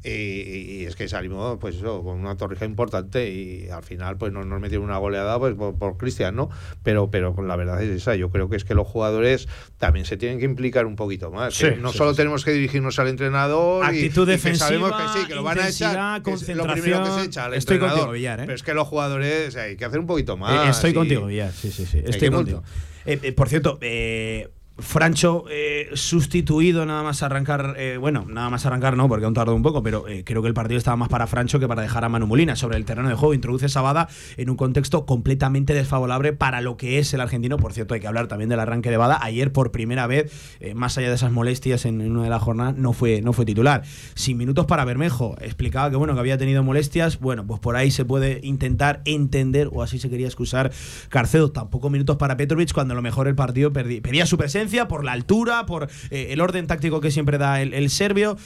Y, 0.06 0.82
y 0.82 0.84
es 0.84 0.94
que 0.96 1.08
salimos, 1.08 1.58
pues 1.58 1.76
eso, 1.76 2.02
con 2.02 2.20
una 2.20 2.36
torrija 2.36 2.64
importante 2.64 3.28
y 3.30 3.68
al 3.68 3.82
final, 3.82 4.16
pues 4.16 4.32
nos, 4.32 4.46
nos 4.46 4.60
metieron 4.60 4.84
una 4.86 4.98
goleada 4.98 5.38
pues, 5.38 5.54
por, 5.54 5.96
Cristian, 5.96 6.36
¿no? 6.36 6.48
Pero, 6.82 7.10
pero 7.10 7.34
la 7.42 7.56
verdad 7.56 7.82
es 7.82 7.90
esa. 7.90 8.14
Yo 8.14 8.30
creo 8.30 8.48
que 8.48 8.56
es 8.56 8.64
que 8.64 8.74
los 8.74 8.86
jugadores 8.86 9.48
también 9.78 10.06
se 10.06 10.16
tienen 10.16 10.38
que 10.38 10.44
implicar 10.44 10.86
un 10.86 10.96
poquito 10.96 11.30
más. 11.30 11.54
Sí, 11.54 11.70
que 11.70 11.76
no 11.76 11.92
sí, 11.92 11.98
solo 11.98 12.12
sí. 12.12 12.18
tenemos 12.18 12.44
que 12.44 12.52
dirigirnos 12.52 12.98
al 12.98 13.08
entrenador 13.08 13.84
Actitud 13.84 14.28
y, 14.28 14.32
defensiva, 14.32 14.68
que 14.68 14.74
sabemos 14.80 14.92
que 14.92 15.20
sí, 15.20 15.26
que 15.26 15.34
lo 15.34 15.42
van 15.42 15.58
a 15.58 15.68
echar. 15.68 16.22
es 16.26 16.48
lo 16.56 16.66
primero 16.66 17.02
que 17.04 17.10
se 17.10 17.22
echa 17.24 17.44
al 17.46 17.54
Estoy 17.54 17.74
entrenador. 17.76 18.00
contigo, 18.06 18.12
Villar, 18.12 18.40
¿eh? 18.40 18.42
Pero 18.44 18.54
es 18.54 18.62
que 18.62 18.74
los 18.74 18.86
jugadores 18.88 19.56
hay 19.56 19.76
que 19.76 19.84
hacer 19.84 19.98
un 19.98 20.06
poquito 20.06 20.34
Eh, 20.34 20.36
más. 20.36 20.76
estoy 20.76 20.94
contigo, 20.94 21.26
Villar. 21.26 21.52
Sí, 21.52 21.70
sí, 21.70 21.84
sí. 21.86 22.00
Estoy 22.04 22.30
contigo. 22.30 22.62
Eh, 23.06 23.20
eh, 23.22 23.32
por 23.32 23.48
cierto, 23.48 23.78
eh, 23.80 24.48
Francho 24.78 25.44
eh, 25.50 25.88
sustituido 25.94 26.84
nada 26.84 27.02
más 27.02 27.22
arrancar, 27.22 27.76
eh, 27.78 27.96
bueno, 27.98 28.26
nada 28.28 28.50
más 28.50 28.66
arrancar 28.66 28.94
no, 28.94 29.08
porque 29.08 29.24
aún 29.24 29.32
tardó 29.32 29.54
un 29.54 29.62
poco, 29.62 29.82
pero 29.82 30.06
eh, 30.06 30.22
creo 30.22 30.42
que 30.42 30.48
el 30.48 30.54
partido 30.54 30.76
estaba 30.76 30.98
más 30.98 31.08
para 31.08 31.26
Francho 31.26 31.58
que 31.58 31.66
para 31.66 31.80
dejar 31.80 32.04
a 32.04 32.10
Manu 32.10 32.26
Molina 32.26 32.56
sobre 32.56 32.76
el 32.76 32.84
terreno 32.84 33.08
de 33.08 33.14
juego. 33.14 33.32
Introduce 33.32 33.70
Sabada 33.70 34.08
en 34.36 34.50
un 34.50 34.56
contexto 34.56 35.06
completamente 35.06 35.72
desfavorable 35.72 36.34
para 36.34 36.60
lo 36.60 36.76
que 36.76 36.98
es 36.98 37.14
el 37.14 37.22
argentino. 37.22 37.56
Por 37.56 37.72
cierto, 37.72 37.94
hay 37.94 38.00
que 38.00 38.06
hablar 38.06 38.26
también 38.28 38.50
del 38.50 38.60
arranque 38.60 38.90
de 38.90 38.98
Bada. 38.98 39.18
Ayer, 39.22 39.50
por 39.50 39.70
primera 39.72 40.06
vez, 40.06 40.30
más 40.74 40.98
allá 40.98 41.08
de 41.08 41.14
esas 41.14 41.32
molestias 41.32 41.86
en, 41.86 42.02
una 42.02 42.24
de 42.24 42.30
las 42.30 42.42
jornadas, 42.42 42.76
no 42.76 42.92
fue, 42.92 43.22
no 43.22 43.32
fue 43.32 43.46
titular. 43.46 43.82
Sin 44.14 44.36
minutos 44.36 44.66
para 44.66 44.84
Bermejo. 44.84 45.36
Explicaba 45.40 45.88
que 45.90 45.96
bueno, 45.96 46.12
que 46.12 46.20
había 46.20 46.36
tenido 46.36 46.62
molestias. 46.62 47.18
Bueno, 47.18 47.46
pues 47.46 47.60
por 47.60 47.76
ahí 47.76 47.90
se 47.90 48.04
puede 48.04 48.40
intentar 48.42 49.00
entender, 49.06 49.70
o 49.72 49.82
así 49.82 49.98
se 49.98 50.10
quería 50.10 50.26
excusar 50.26 50.70
Carcedo. 51.08 51.50
Tampoco 51.50 51.88
minutos 51.88 52.16
para 52.16 52.36
Petrovic, 52.36 52.74
cuando 52.74 52.92
a 52.92 52.96
lo 52.96 53.02
mejor 53.02 53.26
el 53.26 53.34
partido 53.34 53.72
perdí- 53.72 54.02
pedía 54.02 54.26
su 54.26 54.36
presencia 54.36 54.65
por 54.88 55.04
la 55.04 55.12
altura, 55.12 55.66
por 55.66 55.88
eh, 56.10 56.28
el 56.30 56.40
orden 56.40 56.66
táctico 56.66 57.00
que 57.00 57.10
siempre 57.10 57.38
da 57.38 57.60
el, 57.62 57.72
el 57.74 57.90
serbio. 57.90 58.36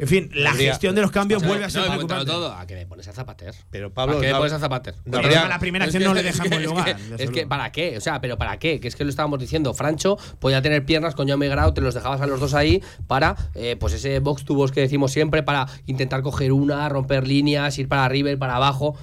En 0.00 0.06
fin, 0.06 0.30
la 0.32 0.50
Habría- 0.50 0.70
gestión 0.70 0.94
de 0.94 1.00
los 1.02 1.10
cambios 1.10 1.42
vuelve 1.44 1.64
a 1.64 1.70
ser 1.70 1.82
no, 1.82 1.88
preocupante. 1.88 2.26
todo. 2.26 2.52
¿A 2.52 2.68
qué 2.68 2.76
me 2.76 2.86
pones 2.86 3.08
a 3.08 3.12
Zapater? 3.12 3.52
Pero 3.68 3.88
¿A 3.88 3.90
Pablo, 3.90 4.20
qué 4.20 4.26
me 4.28 4.32
no- 4.32 4.38
pones 4.38 4.52
a 4.52 4.60
Zapater? 4.60 4.94
no 5.04 5.18
a 5.18 5.22
la 5.48 5.58
primera 5.58 5.86
acción 5.86 6.02
que- 6.04 6.08
no 6.08 6.14
le 6.14 6.20
es 6.20 6.26
deja 6.26 6.44
en 6.44 6.50
que- 6.50 6.56
buen 6.56 6.66
lugar. 6.66 6.96
que- 7.16 7.24
Es 7.24 7.30
que. 7.30 7.46
¿para 7.48 7.72
qué? 7.72 7.96
O 7.98 8.00
sea, 8.00 8.20
¿pero 8.20 8.38
para 8.38 8.60
qué? 8.60 8.78
Que 8.78 8.86
es 8.86 8.94
que 8.94 9.02
lo 9.02 9.10
estábamos 9.10 9.40
diciendo. 9.40 9.74
Francho 9.74 10.16
podía 10.38 10.62
tener 10.62 10.84
piernas 10.84 11.16
con 11.16 11.26
Jaume 11.26 11.48
Grau, 11.48 11.74
te 11.74 11.80
los 11.80 11.94
dejabas 11.94 12.20
a 12.20 12.28
los 12.28 12.38
dos 12.38 12.54
ahí 12.54 12.80
para, 13.08 13.34
eh, 13.56 13.74
pues 13.80 13.92
ese 13.92 14.20
box 14.20 14.44
to 14.44 14.54
box 14.54 14.70
que 14.70 14.82
decimos 14.82 15.10
siempre, 15.10 15.42
para 15.42 15.66
intentar 15.86 16.22
coger 16.22 16.52
una, 16.52 16.88
romper 16.88 17.26
líneas, 17.26 17.76
ir 17.80 17.88
para 17.88 18.04
arriba, 18.04 18.30
ir 18.30 18.38
para 18.38 18.54
abajo. 18.54 18.96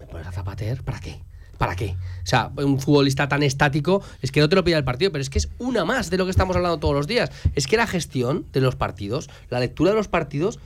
¿Me 0.00 0.06
pones 0.06 0.26
a 0.26 0.32
Zapater? 0.32 0.82
¿Para 0.82 0.98
qué? 0.98 1.22
¿Para 1.58 1.76
qué? 1.76 1.96
O 2.22 2.26
sea, 2.26 2.50
un 2.56 2.80
futbolista 2.80 3.28
tan 3.28 3.42
estático 3.42 4.02
es 4.20 4.32
que 4.32 4.40
no 4.40 4.48
te 4.48 4.56
lo 4.56 4.64
pilla 4.64 4.78
el 4.78 4.84
partido, 4.84 5.12
pero 5.12 5.22
es 5.22 5.30
que 5.30 5.38
es 5.38 5.48
una 5.58 5.84
más 5.84 6.10
de 6.10 6.16
lo 6.18 6.24
que 6.24 6.30
estamos 6.30 6.56
hablando 6.56 6.78
todos 6.78 6.94
los 6.94 7.06
días. 7.06 7.30
Es 7.54 7.66
que 7.66 7.76
la 7.76 7.86
gestión 7.86 8.46
de 8.52 8.60
los 8.60 8.74
partidos, 8.76 9.30
la 9.48 9.60
lectura 9.60 9.90
de 9.90 9.96
los 9.96 10.08
partidos, 10.08 10.58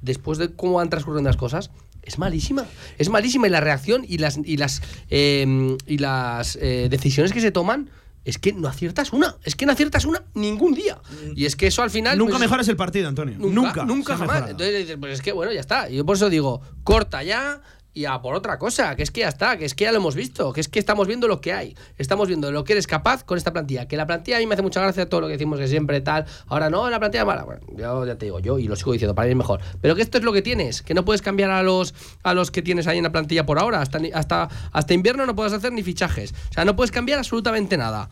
después 0.00 0.38
de 0.38 0.54
cómo 0.54 0.74
van 0.74 0.90
transcurriendo 0.90 1.28
las 1.28 1.36
cosas, 1.36 1.70
es 2.02 2.18
malísima. 2.18 2.66
Es 2.98 3.08
malísima 3.08 3.46
y 3.46 3.50
la 3.50 3.60
reacción 3.60 4.04
y 4.06 4.18
las, 4.18 4.38
y 4.44 4.56
las, 4.56 4.82
eh, 5.10 5.76
y 5.86 5.98
las 5.98 6.56
eh, 6.56 6.88
decisiones 6.90 7.32
que 7.32 7.40
se 7.40 7.52
toman. 7.52 7.90
Es 8.24 8.38
que 8.38 8.52
no 8.52 8.68
aciertas 8.68 9.12
una, 9.12 9.34
es 9.42 9.56
que 9.56 9.66
no 9.66 9.72
aciertas 9.72 10.04
una 10.04 10.22
ningún 10.34 10.74
día. 10.74 10.96
Y 11.34 11.44
es 11.44 11.56
que 11.56 11.66
eso 11.66 11.82
al 11.82 11.90
final. 11.90 12.16
Nunca 12.16 12.34
pues, 12.34 12.42
mejoras 12.42 12.68
el 12.68 12.76
partido, 12.76 13.08
Antonio. 13.08 13.36
Nunca, 13.36 13.52
Nunca. 13.52 13.84
nunca, 13.84 14.12
jamás. 14.12 14.20
mejorado. 14.28 14.50
Entonces 14.52 14.78
dices, 14.78 14.96
pues 15.00 15.14
es 15.14 15.22
que 15.22 15.32
bueno, 15.32 15.52
ya 15.52 15.58
está. 15.58 15.90
Y 15.90 15.96
yo 15.96 16.06
por 16.06 16.14
eso 16.14 16.30
digo, 16.30 16.60
corta 16.84 17.24
ya 17.24 17.60
y 17.94 18.06
a 18.06 18.22
por 18.22 18.34
otra 18.34 18.58
cosa, 18.58 18.96
que 18.96 19.02
es 19.02 19.10
que 19.10 19.20
ya 19.20 19.28
está, 19.28 19.58
que 19.58 19.66
es 19.66 19.74
que 19.74 19.84
ya 19.84 19.92
lo 19.92 19.98
hemos 19.98 20.14
visto, 20.14 20.52
que 20.52 20.60
es 20.60 20.68
que 20.68 20.78
estamos 20.78 21.06
viendo 21.06 21.28
lo 21.28 21.40
que 21.40 21.52
hay. 21.52 21.76
Estamos 21.98 22.26
viendo 22.26 22.50
lo 22.50 22.64
que 22.64 22.72
eres 22.72 22.86
capaz 22.86 23.22
con 23.22 23.36
esta 23.36 23.52
plantilla. 23.52 23.86
Que 23.86 23.96
la 23.96 24.06
plantilla 24.06 24.38
a 24.38 24.40
mí 24.40 24.46
me 24.46 24.54
hace 24.54 24.62
mucha 24.62 24.80
gracia 24.80 25.08
todo 25.08 25.20
lo 25.20 25.26
que 25.26 25.34
decimos 25.34 25.58
que 25.58 25.68
siempre 25.68 26.00
tal. 26.00 26.24
Ahora 26.46 26.70
no, 26.70 26.88
la 26.88 26.98
plantilla 26.98 27.24
mala. 27.26 27.44
Bueno, 27.44 27.60
yo 27.76 28.06
ya 28.06 28.16
te 28.16 28.26
digo, 28.26 28.38
yo 28.40 28.58
y 28.58 28.66
lo 28.66 28.76
sigo 28.76 28.92
diciendo, 28.92 29.14
para 29.14 29.26
mí 29.26 29.32
es 29.32 29.36
mejor. 29.36 29.60
Pero 29.80 29.94
que 29.94 30.02
esto 30.02 30.16
es 30.16 30.24
lo 30.24 30.32
que 30.32 30.40
tienes, 30.40 30.82
que 30.82 30.94
no 30.94 31.04
puedes 31.04 31.20
cambiar 31.20 31.50
a 31.50 31.62
los, 31.62 31.94
a 32.22 32.32
los 32.32 32.50
que 32.50 32.62
tienes 32.62 32.86
ahí 32.86 32.96
en 32.96 33.04
la 33.04 33.12
plantilla 33.12 33.44
por 33.44 33.58
ahora. 33.58 33.82
Hasta, 33.82 34.00
hasta, 34.14 34.48
hasta 34.72 34.94
invierno 34.94 35.26
no 35.26 35.34
puedes 35.34 35.52
hacer 35.52 35.72
ni 35.72 35.82
fichajes. 35.82 36.32
O 36.50 36.52
sea, 36.54 36.64
no 36.64 36.74
puedes 36.74 36.92
cambiar 36.92 37.18
absolutamente 37.18 37.76
nada. 37.76 38.08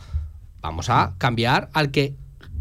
Vamos 0.61 0.91
a 0.91 1.15
cambiar 1.17 1.71
al 1.73 1.91
que, 1.91 2.17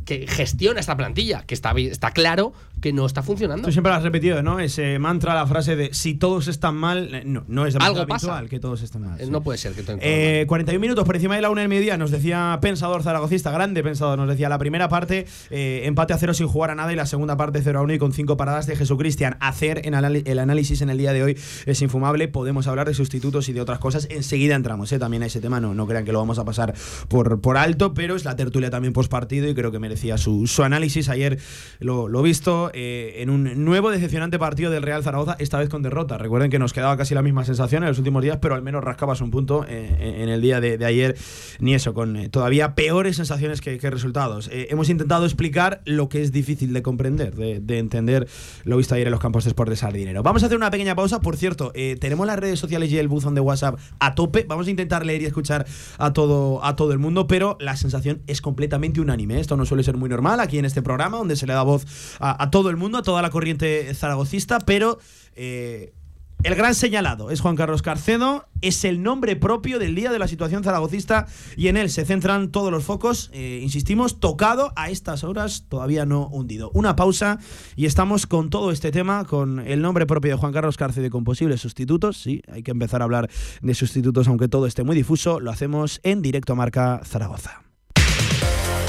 que 0.05 0.25
gestiona 0.25 0.79
esta 0.79 0.95
plantilla, 0.95 1.43
que 1.45 1.53
está, 1.53 1.71
está 1.77 2.11
claro 2.11 2.53
que 2.81 2.93
no 2.93 3.05
está 3.05 3.23
funcionando. 3.23 3.65
Tú 3.65 3.71
siempre 3.71 3.91
lo 3.91 3.97
has 3.97 4.03
repetido, 4.03 4.41
¿no? 4.43 4.59
Ese 4.59 4.99
mantra, 4.99 5.33
la 5.35 5.45
frase 5.47 5.75
de 5.75 5.93
si 5.93 6.13
todos 6.13 6.47
están 6.47 6.75
mal, 6.75 7.13
eh, 7.13 7.23
no, 7.25 7.43
no 7.47 7.65
es 7.65 7.73
demasiado 7.73 8.01
Algo 8.01 8.07
pasa. 8.07 8.27
habitual 8.27 8.49
que 8.49 8.59
todos 8.59 8.81
estén 8.81 9.01
mal. 9.01 9.19
Eh, 9.19 9.25
sí. 9.25 9.31
No 9.31 9.41
puede 9.41 9.57
ser 9.57 9.73
que 9.73 9.83
todo 9.83 9.97
Eh, 10.01 10.45
41 10.47 10.79
minutos 10.79 11.05
por 11.05 11.15
encima 11.15 11.35
de 11.35 11.41
la 11.41 11.49
una 11.49 11.61
del 11.61 11.69
mediodía, 11.69 11.97
nos 11.97 12.11
decía 12.11 12.57
Pensador 12.61 13.03
Zaragocista, 13.03 13.51
grande 13.51 13.83
Pensador, 13.83 14.17
nos 14.17 14.27
decía 14.29 14.49
la 14.49 14.57
primera 14.57 14.89
parte, 14.89 15.25
eh, 15.49 15.81
empate 15.85 16.13
a 16.13 16.17
cero 16.17 16.33
sin 16.33 16.47
jugar 16.47 16.71
a 16.71 16.75
nada 16.75 16.91
y 16.93 16.95
la 16.95 17.05
segunda 17.05 17.37
parte 17.37 17.61
0 17.63 17.79
a 17.79 17.81
1 17.81 17.93
y 17.93 17.97
con 17.99 18.13
cinco 18.13 18.37
paradas 18.37 18.65
de 18.67 18.75
Jesucristian. 18.75 19.37
Hacer 19.39 19.81
en 19.85 19.93
el 19.93 20.39
análisis 20.39 20.81
en 20.81 20.89
el 20.89 20.97
día 20.97 21.13
de 21.13 21.23
hoy 21.23 21.37
es 21.65 21.81
infumable, 21.81 22.27
podemos 22.27 22.67
hablar 22.67 22.87
de 22.87 22.93
sustitutos 22.93 23.49
y 23.49 23.53
de 23.53 23.61
otras 23.61 23.79
cosas, 23.79 24.07
enseguida 24.09 24.55
entramos 24.55 24.91
eh, 24.91 24.99
también 24.99 25.23
a 25.23 25.25
ese 25.25 25.41
tema, 25.41 25.59
no, 25.59 25.73
no 25.73 25.87
crean 25.87 26.05
que 26.05 26.11
lo 26.11 26.19
vamos 26.19 26.39
a 26.39 26.45
pasar 26.45 26.73
por, 27.07 27.41
por 27.41 27.57
alto, 27.57 27.93
pero 27.93 28.15
es 28.15 28.25
la 28.25 28.35
tertulia 28.35 28.69
también 28.69 28.93
post 28.93 29.11
partido 29.11 29.47
y 29.49 29.53
creo 29.55 29.71
que 29.71 29.79
merecía 29.79 30.17
su, 30.17 30.47
su 30.47 30.63
análisis. 30.63 31.09
Ayer 31.09 31.39
lo, 31.79 32.07
lo 32.07 32.21
visto 32.21 32.68
eh, 32.73 33.15
en 33.17 33.29
un 33.29 33.65
nuevo 33.65 33.91
decepcionante 33.91 34.39
partido 34.39 34.71
del 34.71 34.83
Real 34.83 35.03
Zaragoza, 35.03 35.35
esta 35.39 35.57
vez 35.59 35.69
con 35.69 35.81
derrota. 35.81 36.17
Recuerden 36.17 36.49
que 36.49 36.59
nos 36.59 36.73
quedaba 36.73 36.97
casi 36.97 37.13
la 37.15 37.21
misma 37.21 37.45
sensación 37.45 37.83
en 37.83 37.89
los 37.89 37.97
últimos 37.97 38.23
días, 38.23 38.37
pero 38.41 38.55
al 38.55 38.61
menos 38.61 38.83
rascabas 38.83 39.21
un 39.21 39.31
punto 39.31 39.65
eh, 39.67 40.17
en 40.21 40.29
el 40.29 40.41
día 40.41 40.59
de, 40.59 40.83
ayer, 40.85 41.17
ni 41.59 41.73
eso, 41.73 41.93
con 41.93 42.15
eh, 42.15 42.29
todavía 42.29 42.75
peores 42.75 43.15
sensaciones 43.15 43.61
que, 43.61 43.79
resultados. 43.89 44.49
Hemos 44.51 44.89
intentado 44.89 45.25
explicar 45.25 45.81
lo 45.85 46.09
que 46.09 46.21
es 46.21 46.31
difícil 46.31 46.73
de 46.73 46.83
comprender, 46.83 47.33
de, 47.35 47.59
de 47.59 47.79
entender 47.79 48.27
lo 48.65 48.77
visto 48.77 48.93
ayer 48.93 49.07
en 49.07 49.11
los 49.11 49.19
campos 49.19 49.45
de 49.45 49.49
Sport 49.49 49.69
de 49.69 49.75
Sardinero. 49.75 50.21
Vamos 50.21 50.43
a 50.43 50.45
hacer 50.45 50.57
una 50.57 50.69
pequeña 50.69 50.95
pausa, 50.95 51.21
por 51.21 51.37
cierto, 51.37 51.71
tenemos 51.99 52.27
las 52.27 52.37
redes 52.37 52.59
sociales 52.59 52.91
y 52.91 52.97
el 52.97 53.07
buzón 53.07 53.33
de 53.33 53.41
WhatsApp 53.41 53.79
a 53.99 54.15
tope, 54.15 54.45
vamos 54.47 54.67
a 54.67 54.69
intentar 54.69 55.05
leer 55.05 55.21
y 55.21 55.25
escuchar 55.25 55.65
a 55.97 56.13
todo, 56.13 56.63
a 56.63 56.75
todo 56.75 56.91
el 56.91 56.99
mundo, 56.99 57.27
pero 57.27 57.57
la 57.59 57.75
sensación 57.77 58.21
es 58.27 58.41
completamente 58.41 59.01
unánime. 59.01 59.39
Esto 59.39 59.57
no 59.57 59.65
suele 59.65 59.83
ser 59.83 59.97
muy 59.97 60.09
normal 60.09 60.39
aquí 60.39 60.57
en 60.57 60.65
este 60.65 60.81
programa, 60.81 61.17
donde 61.17 61.35
se 61.35 61.47
le 61.47 61.53
da 61.53 61.63
voz 61.63 61.85
a, 62.19 62.41
a 62.41 62.51
todo 62.51 62.58
el 62.67 62.75
mundo, 62.75 62.97
a 62.97 63.03
toda 63.03 63.21
la 63.21 63.29
corriente 63.29 63.93
zaragocista, 63.93 64.59
pero 64.59 64.99
eh, 65.35 65.93
el 66.41 66.55
gran 66.55 66.73
señalado 66.73 67.31
es 67.31 67.41
Juan 67.41 67.57
Carlos 67.57 67.81
Carcedo, 67.81 68.47
es 68.61 68.85
el 68.85 69.03
nombre 69.03 69.35
propio 69.35 69.77
del 69.77 69.93
día 69.93 70.09
de 70.09 70.19
la 70.19 70.27
situación 70.29 70.63
zaragocista 70.63 71.27
y 71.57 71.67
en 71.67 71.75
él 71.75 71.89
se 71.89 72.05
centran 72.05 72.49
todos 72.49 72.71
los 72.71 72.85
focos, 72.85 73.29
eh, 73.33 73.59
insistimos, 73.61 74.21
tocado 74.21 74.71
a 74.77 74.89
estas 74.89 75.25
horas, 75.25 75.65
todavía 75.67 76.05
no 76.05 76.27
hundido. 76.27 76.71
Una 76.73 76.95
pausa 76.95 77.39
y 77.75 77.87
estamos 77.87 78.25
con 78.25 78.49
todo 78.49 78.71
este 78.71 78.91
tema, 78.91 79.25
con 79.25 79.59
el 79.59 79.81
nombre 79.81 80.05
propio 80.05 80.31
de 80.31 80.37
Juan 80.37 80.53
Carlos 80.53 80.77
Carcedo 80.77 81.07
y 81.07 81.09
con 81.09 81.25
posibles 81.25 81.59
sustitutos, 81.59 82.15
sí, 82.15 82.41
hay 82.49 82.63
que 82.63 82.71
empezar 82.71 83.01
a 83.01 83.03
hablar 83.03 83.29
de 83.61 83.73
sustitutos 83.73 84.29
aunque 84.29 84.47
todo 84.47 84.65
esté 84.65 84.85
muy 84.85 84.95
difuso, 84.95 85.41
lo 85.41 85.51
hacemos 85.51 85.99
en 86.03 86.21
directo 86.21 86.53
a 86.53 86.55
Marca 86.55 87.01
Zaragoza. 87.03 87.68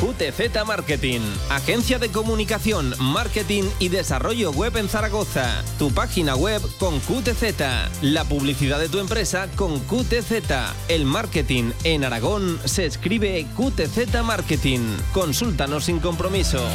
QTZ 0.00 0.64
Marketing, 0.66 1.20
agencia 1.50 1.98
de 1.98 2.08
comunicación, 2.08 2.94
marketing 2.98 3.64
y 3.78 3.88
desarrollo 3.90 4.50
web 4.50 4.78
en 4.78 4.88
Zaragoza. 4.88 5.62
Tu 5.78 5.90
página 5.92 6.34
web 6.36 6.62
con 6.78 6.98
QTZ, 7.00 8.00
la 8.00 8.24
publicidad 8.24 8.80
de 8.80 8.88
tu 8.88 8.98
empresa 8.98 9.46
con 9.56 9.78
QTZ. 9.80 10.32
El 10.88 11.04
marketing 11.04 11.72
en 11.84 12.04
Aragón 12.04 12.58
se 12.64 12.86
escribe 12.86 13.46
QTZ 13.54 14.22
Marketing. 14.24 14.80
Consúltanos 15.12 15.84
sin 15.84 16.00
compromiso. 16.00 16.66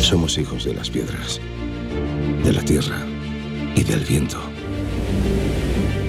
Somos 0.00 0.38
hijos 0.38 0.64
de 0.64 0.72
las 0.72 0.88
piedras, 0.88 1.38
de 2.42 2.52
la 2.52 2.62
tierra 2.62 3.04
y 3.74 3.84
del 3.84 4.00
viento. 4.06 4.40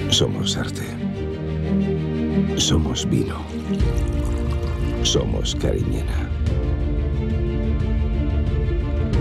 Somos 0.08 0.56
arte. 0.56 0.86
Somos 2.56 3.08
vino. 3.08 3.44
Somos 5.02 5.54
Cariñena. 5.56 6.30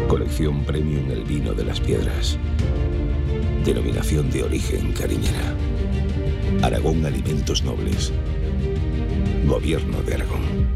Colección 0.08 0.63
Premium 0.65 1.10
El 1.12 1.23
Vino 1.23 1.53
de 1.53 1.63
las 1.63 1.80
Piedras. 1.80 2.38
Denominación 3.63 4.30
de 4.30 4.43
origen 4.43 4.93
Cariñena. 4.93 5.56
Aragón 6.62 7.06
Alimentos 7.06 7.63
Nobles. 7.63 8.12
Gobierno 9.45 10.01
de 10.03 10.13
Aragón. 10.13 10.67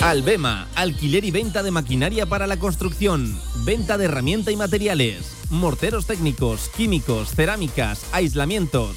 Albema, 0.00 0.68
alquiler 0.74 1.24
y 1.24 1.30
venta 1.30 1.62
de 1.62 1.70
maquinaria 1.70 2.26
para 2.26 2.46
la 2.46 2.58
construcción, 2.58 3.38
venta 3.64 3.96
de 3.96 4.04
herramienta 4.04 4.50
y 4.50 4.56
materiales, 4.56 5.44
morteros 5.48 6.06
técnicos, 6.06 6.70
químicos, 6.76 7.30
cerámicas, 7.30 8.04
aislamientos, 8.12 8.96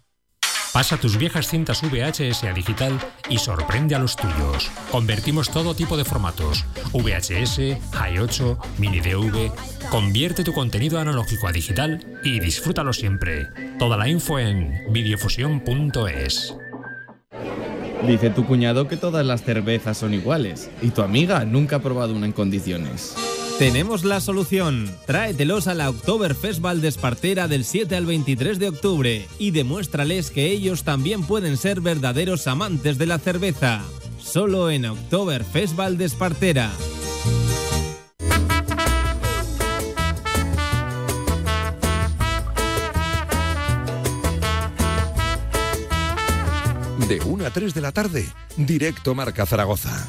Pasa 0.73 0.95
tus 0.95 1.17
viejas 1.17 1.49
cintas 1.49 1.81
VHS 1.81 2.45
a 2.45 2.53
digital 2.53 2.97
y 3.29 3.39
sorprende 3.39 3.93
a 3.93 3.99
los 3.99 4.15
tuyos. 4.15 4.71
Convertimos 4.89 5.49
todo 5.49 5.75
tipo 5.75 5.97
de 5.97 6.05
formatos: 6.05 6.63
VHS, 6.93 7.77
Hi8, 7.91 8.57
Mini 8.77 9.01
DV. 9.01 9.51
Convierte 9.89 10.45
tu 10.45 10.53
contenido 10.53 10.97
analógico 10.97 11.49
a 11.49 11.51
digital 11.51 11.99
y 12.23 12.39
disfrútalo 12.39 12.93
siempre. 12.93 13.47
Toda 13.79 13.97
la 13.97 14.07
info 14.07 14.39
en 14.39 14.85
videofusión.es. 14.93 16.55
Dice 18.07 18.29
tu 18.29 18.45
cuñado 18.45 18.87
que 18.87 18.95
todas 18.95 19.25
las 19.25 19.43
cervezas 19.43 19.97
son 19.97 20.13
iguales 20.13 20.71
y 20.81 20.91
tu 20.91 21.01
amiga 21.01 21.43
nunca 21.43 21.75
ha 21.75 21.79
probado 21.79 22.15
una 22.15 22.27
en 22.27 22.31
condiciones. 22.31 23.15
Tenemos 23.61 24.03
la 24.03 24.19
solución. 24.21 24.89
Tráetelos 25.05 25.67
a 25.67 25.75
la 25.75 25.91
Oktoberfest 25.91 26.61
Valdespartera 26.61 27.47
del 27.47 27.63
7 27.63 27.95
al 27.95 28.07
23 28.07 28.57
de 28.57 28.69
octubre 28.69 29.27
y 29.37 29.51
demuéstrales 29.51 30.31
que 30.31 30.47
ellos 30.47 30.83
también 30.83 31.21
pueden 31.27 31.57
ser 31.57 31.79
verdaderos 31.79 32.47
amantes 32.47 32.97
de 32.97 33.05
la 33.05 33.19
cerveza. 33.19 33.83
Solo 34.19 34.71
en 34.71 34.85
Oktoberfest 34.85 35.75
Valdespartera. 35.75 36.71
De 47.07 47.19
1 47.23 47.45
a 47.45 47.51
3 47.51 47.75
de 47.75 47.81
la 47.81 47.91
tarde, 47.91 48.27
directo 48.57 49.13
Marca 49.13 49.45
Zaragoza. 49.45 50.07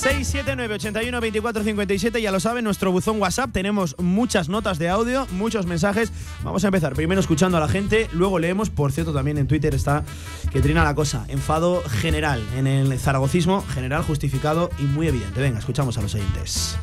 679 0.00 0.76
81 0.76 1.20
24 1.20 1.62
57, 1.62 2.22
ya 2.22 2.32
lo 2.32 2.40
saben, 2.40 2.64
nuestro 2.64 2.90
buzón 2.90 3.20
WhatsApp. 3.20 3.52
Tenemos 3.52 3.94
muchas 3.98 4.48
notas 4.48 4.78
de 4.78 4.88
audio, 4.88 5.26
muchos 5.32 5.66
mensajes. 5.66 6.10
Vamos 6.42 6.64
a 6.64 6.68
empezar 6.68 6.94
primero 6.94 7.20
escuchando 7.20 7.58
a 7.58 7.60
la 7.60 7.68
gente, 7.68 8.08
luego 8.14 8.38
leemos. 8.38 8.70
Por 8.70 8.92
cierto, 8.92 9.12
también 9.12 9.36
en 9.36 9.46
Twitter 9.46 9.74
está 9.74 10.02
que 10.50 10.62
trina 10.62 10.84
la 10.84 10.94
cosa. 10.94 11.26
Enfado 11.28 11.82
general 11.86 12.42
en 12.56 12.66
el 12.66 12.98
zaragocismo, 12.98 13.62
general 13.74 14.02
justificado 14.02 14.70
y 14.78 14.84
muy 14.84 15.06
evidente. 15.06 15.38
Venga, 15.38 15.58
escuchamos 15.58 15.98
a 15.98 16.00
los 16.00 16.14
oyentes. 16.14 16.78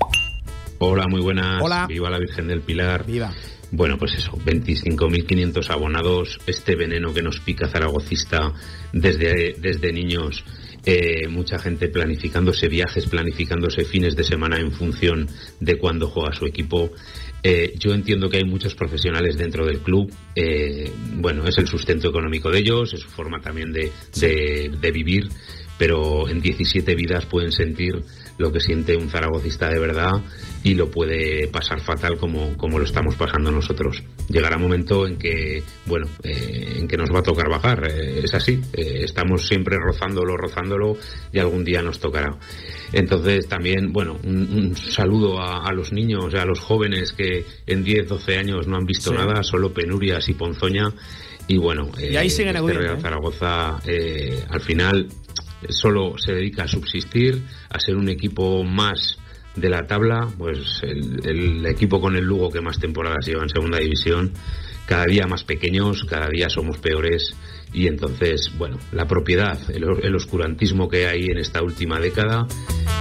Hola, 0.78 1.06
muy 1.10 1.22
buenas. 1.22 1.60
Hola. 1.64 1.88
Viva 1.88 2.12
la 2.12 2.20
Virgen 2.20 2.48
del 2.48 2.62
Pilar. 2.62 3.04
Viva. 3.04 3.34
Bueno, 3.72 3.98
pues 3.98 4.14
eso, 4.14 4.32
25.500 4.34 5.70
abonados, 5.72 6.40
este 6.46 6.76
veneno 6.76 7.14
que 7.16 7.24
nos 7.24 7.40
pica 7.40 7.68
zaragocista 7.68 8.54
desde, 8.94 9.56
desde 9.60 9.92
niños, 9.92 10.46
eh, 10.88 11.28
mucha 11.28 11.60
gente 11.60 11.90
planificándose 11.90 12.68
viajes, 12.70 13.06
planificándose 13.06 13.84
fines 13.86 14.16
de 14.16 14.24
semana 14.24 14.58
en 14.58 14.72
función 14.72 15.28
de 15.60 15.78
cuándo 15.78 16.08
juega 16.08 16.32
su 16.34 16.46
equipo. 16.46 16.92
Eh, 17.44 17.74
yo 17.78 17.94
entiendo 17.94 18.30
que 18.30 18.38
hay 18.38 18.46
muchos 18.46 18.74
profesionales 18.74 19.38
dentro 19.38 19.66
del 19.66 19.80
club. 19.80 20.12
eh, 20.36 20.90
bueno, 21.16 21.46
es 21.48 21.58
el 21.58 21.68
sustento 21.68 22.08
económico 22.10 22.50
de 22.50 22.60
ellos, 22.60 22.94
es 22.94 23.02
su 23.02 23.10
forma 23.10 23.40
también 23.42 23.72
de, 23.74 23.92
de- 24.20 24.72
de 24.82 24.92
vivir, 24.92 25.28
pero 25.78 26.28
en 26.30 26.40
17 26.42 26.96
vidas 26.96 27.26
pueden 27.26 27.52
sentir 27.52 28.02
lo 28.38 28.52
que 28.52 28.60
siente 28.60 28.96
un 28.96 29.10
zaragocista 29.10 29.70
de 29.70 29.80
verdad 29.80 30.12
y 30.64 30.76
lo 30.76 30.90
puede 30.92 31.48
pasar 31.48 31.80
fatal 31.82 32.18
como, 32.18 32.56
como 32.58 32.78
lo 32.78 32.86
estamos 32.86 33.16
pasando 33.16 33.52
nosotros. 33.52 34.04
Llegará 34.30 34.58
un 34.58 34.64
momento 34.64 35.08
en 35.08 35.18
que, 35.18 35.64
bueno, 35.86 36.08
eh, 36.24 36.78
en 36.80 36.88
que 36.88 36.98
nos 36.98 37.10
va 37.14 37.20
a 37.20 37.24
tocar 37.24 37.50
bajar, 37.50 37.88
eh, 37.90 38.22
es 38.24 38.34
así, 38.34 38.60
eh, 38.74 39.02
estamos 39.04 39.48
siempre 39.48 39.78
rozándolo, 39.78 40.36
rozándolo 40.38 40.98
y 41.32 41.40
algún 41.40 41.64
día 41.64 41.82
nos 41.82 42.00
tocará. 42.00 42.38
Entonces 42.94 43.48
también, 43.48 43.92
bueno, 43.92 44.18
un, 44.24 44.38
un 44.52 44.76
saludo 44.76 45.40
a, 45.42 45.66
a 45.68 45.72
los 45.74 45.92
niños, 45.92 46.34
a 46.36 46.46
los 46.46 46.60
jóvenes 46.60 47.14
que 47.14 47.46
en 47.66 47.84
10, 47.84 48.08
12 48.08 48.38
años 48.38 48.68
no 48.68 48.78
han 48.78 48.86
visto 48.86 49.12
Sí. 49.12 49.16
nada, 49.18 49.44
solo 49.44 49.74
penurias 49.74 50.28
y 50.30 50.34
ponzoña. 50.34 50.90
Y 51.50 51.58
bueno, 51.58 51.90
Y 51.98 52.16
ahí 52.18 52.30
siguen 52.30 52.58
este 52.58 52.74
Real 52.74 52.98
¿eh? 52.98 53.02
Zaragoza 53.02 53.80
eh, 53.86 54.44
al 54.50 54.60
final 54.60 55.08
solo 55.70 56.18
se 56.18 56.34
dedica 56.34 56.64
a 56.64 56.68
subsistir, 56.68 57.44
a 57.70 57.80
ser 57.80 57.96
un 57.96 58.10
equipo 58.10 58.64
más 58.64 59.18
de 59.56 59.70
la 59.70 59.88
tabla, 59.88 60.28
pues 60.38 60.82
el, 60.84 61.66
equipo 61.66 62.00
con 62.00 62.16
el 62.16 62.24
Lugo 62.24 62.52
que 62.52 62.62
más 62.62 62.80
temporadas 62.80 63.26
lleva 63.26 63.44
en 63.44 63.50
segunda 63.50 63.80
división, 63.80 64.34
cada 64.86 65.06
día 65.06 65.26
más 65.28 65.44
pequeños, 65.44 66.06
cada 66.06 66.30
día 66.30 66.48
somos 66.50 66.78
peores 66.78 67.36
y 67.74 67.88
entonces, 67.88 68.52
bueno, 68.58 68.78
la 68.92 69.08
propiedad, 69.08 69.60
el, 69.70 69.84
el 70.04 70.16
oscurantismo 70.16 70.88
que 70.88 71.08
hay 71.08 71.26
en 71.26 71.40
esta 71.40 71.62
última 71.62 72.00
década, 72.00 72.48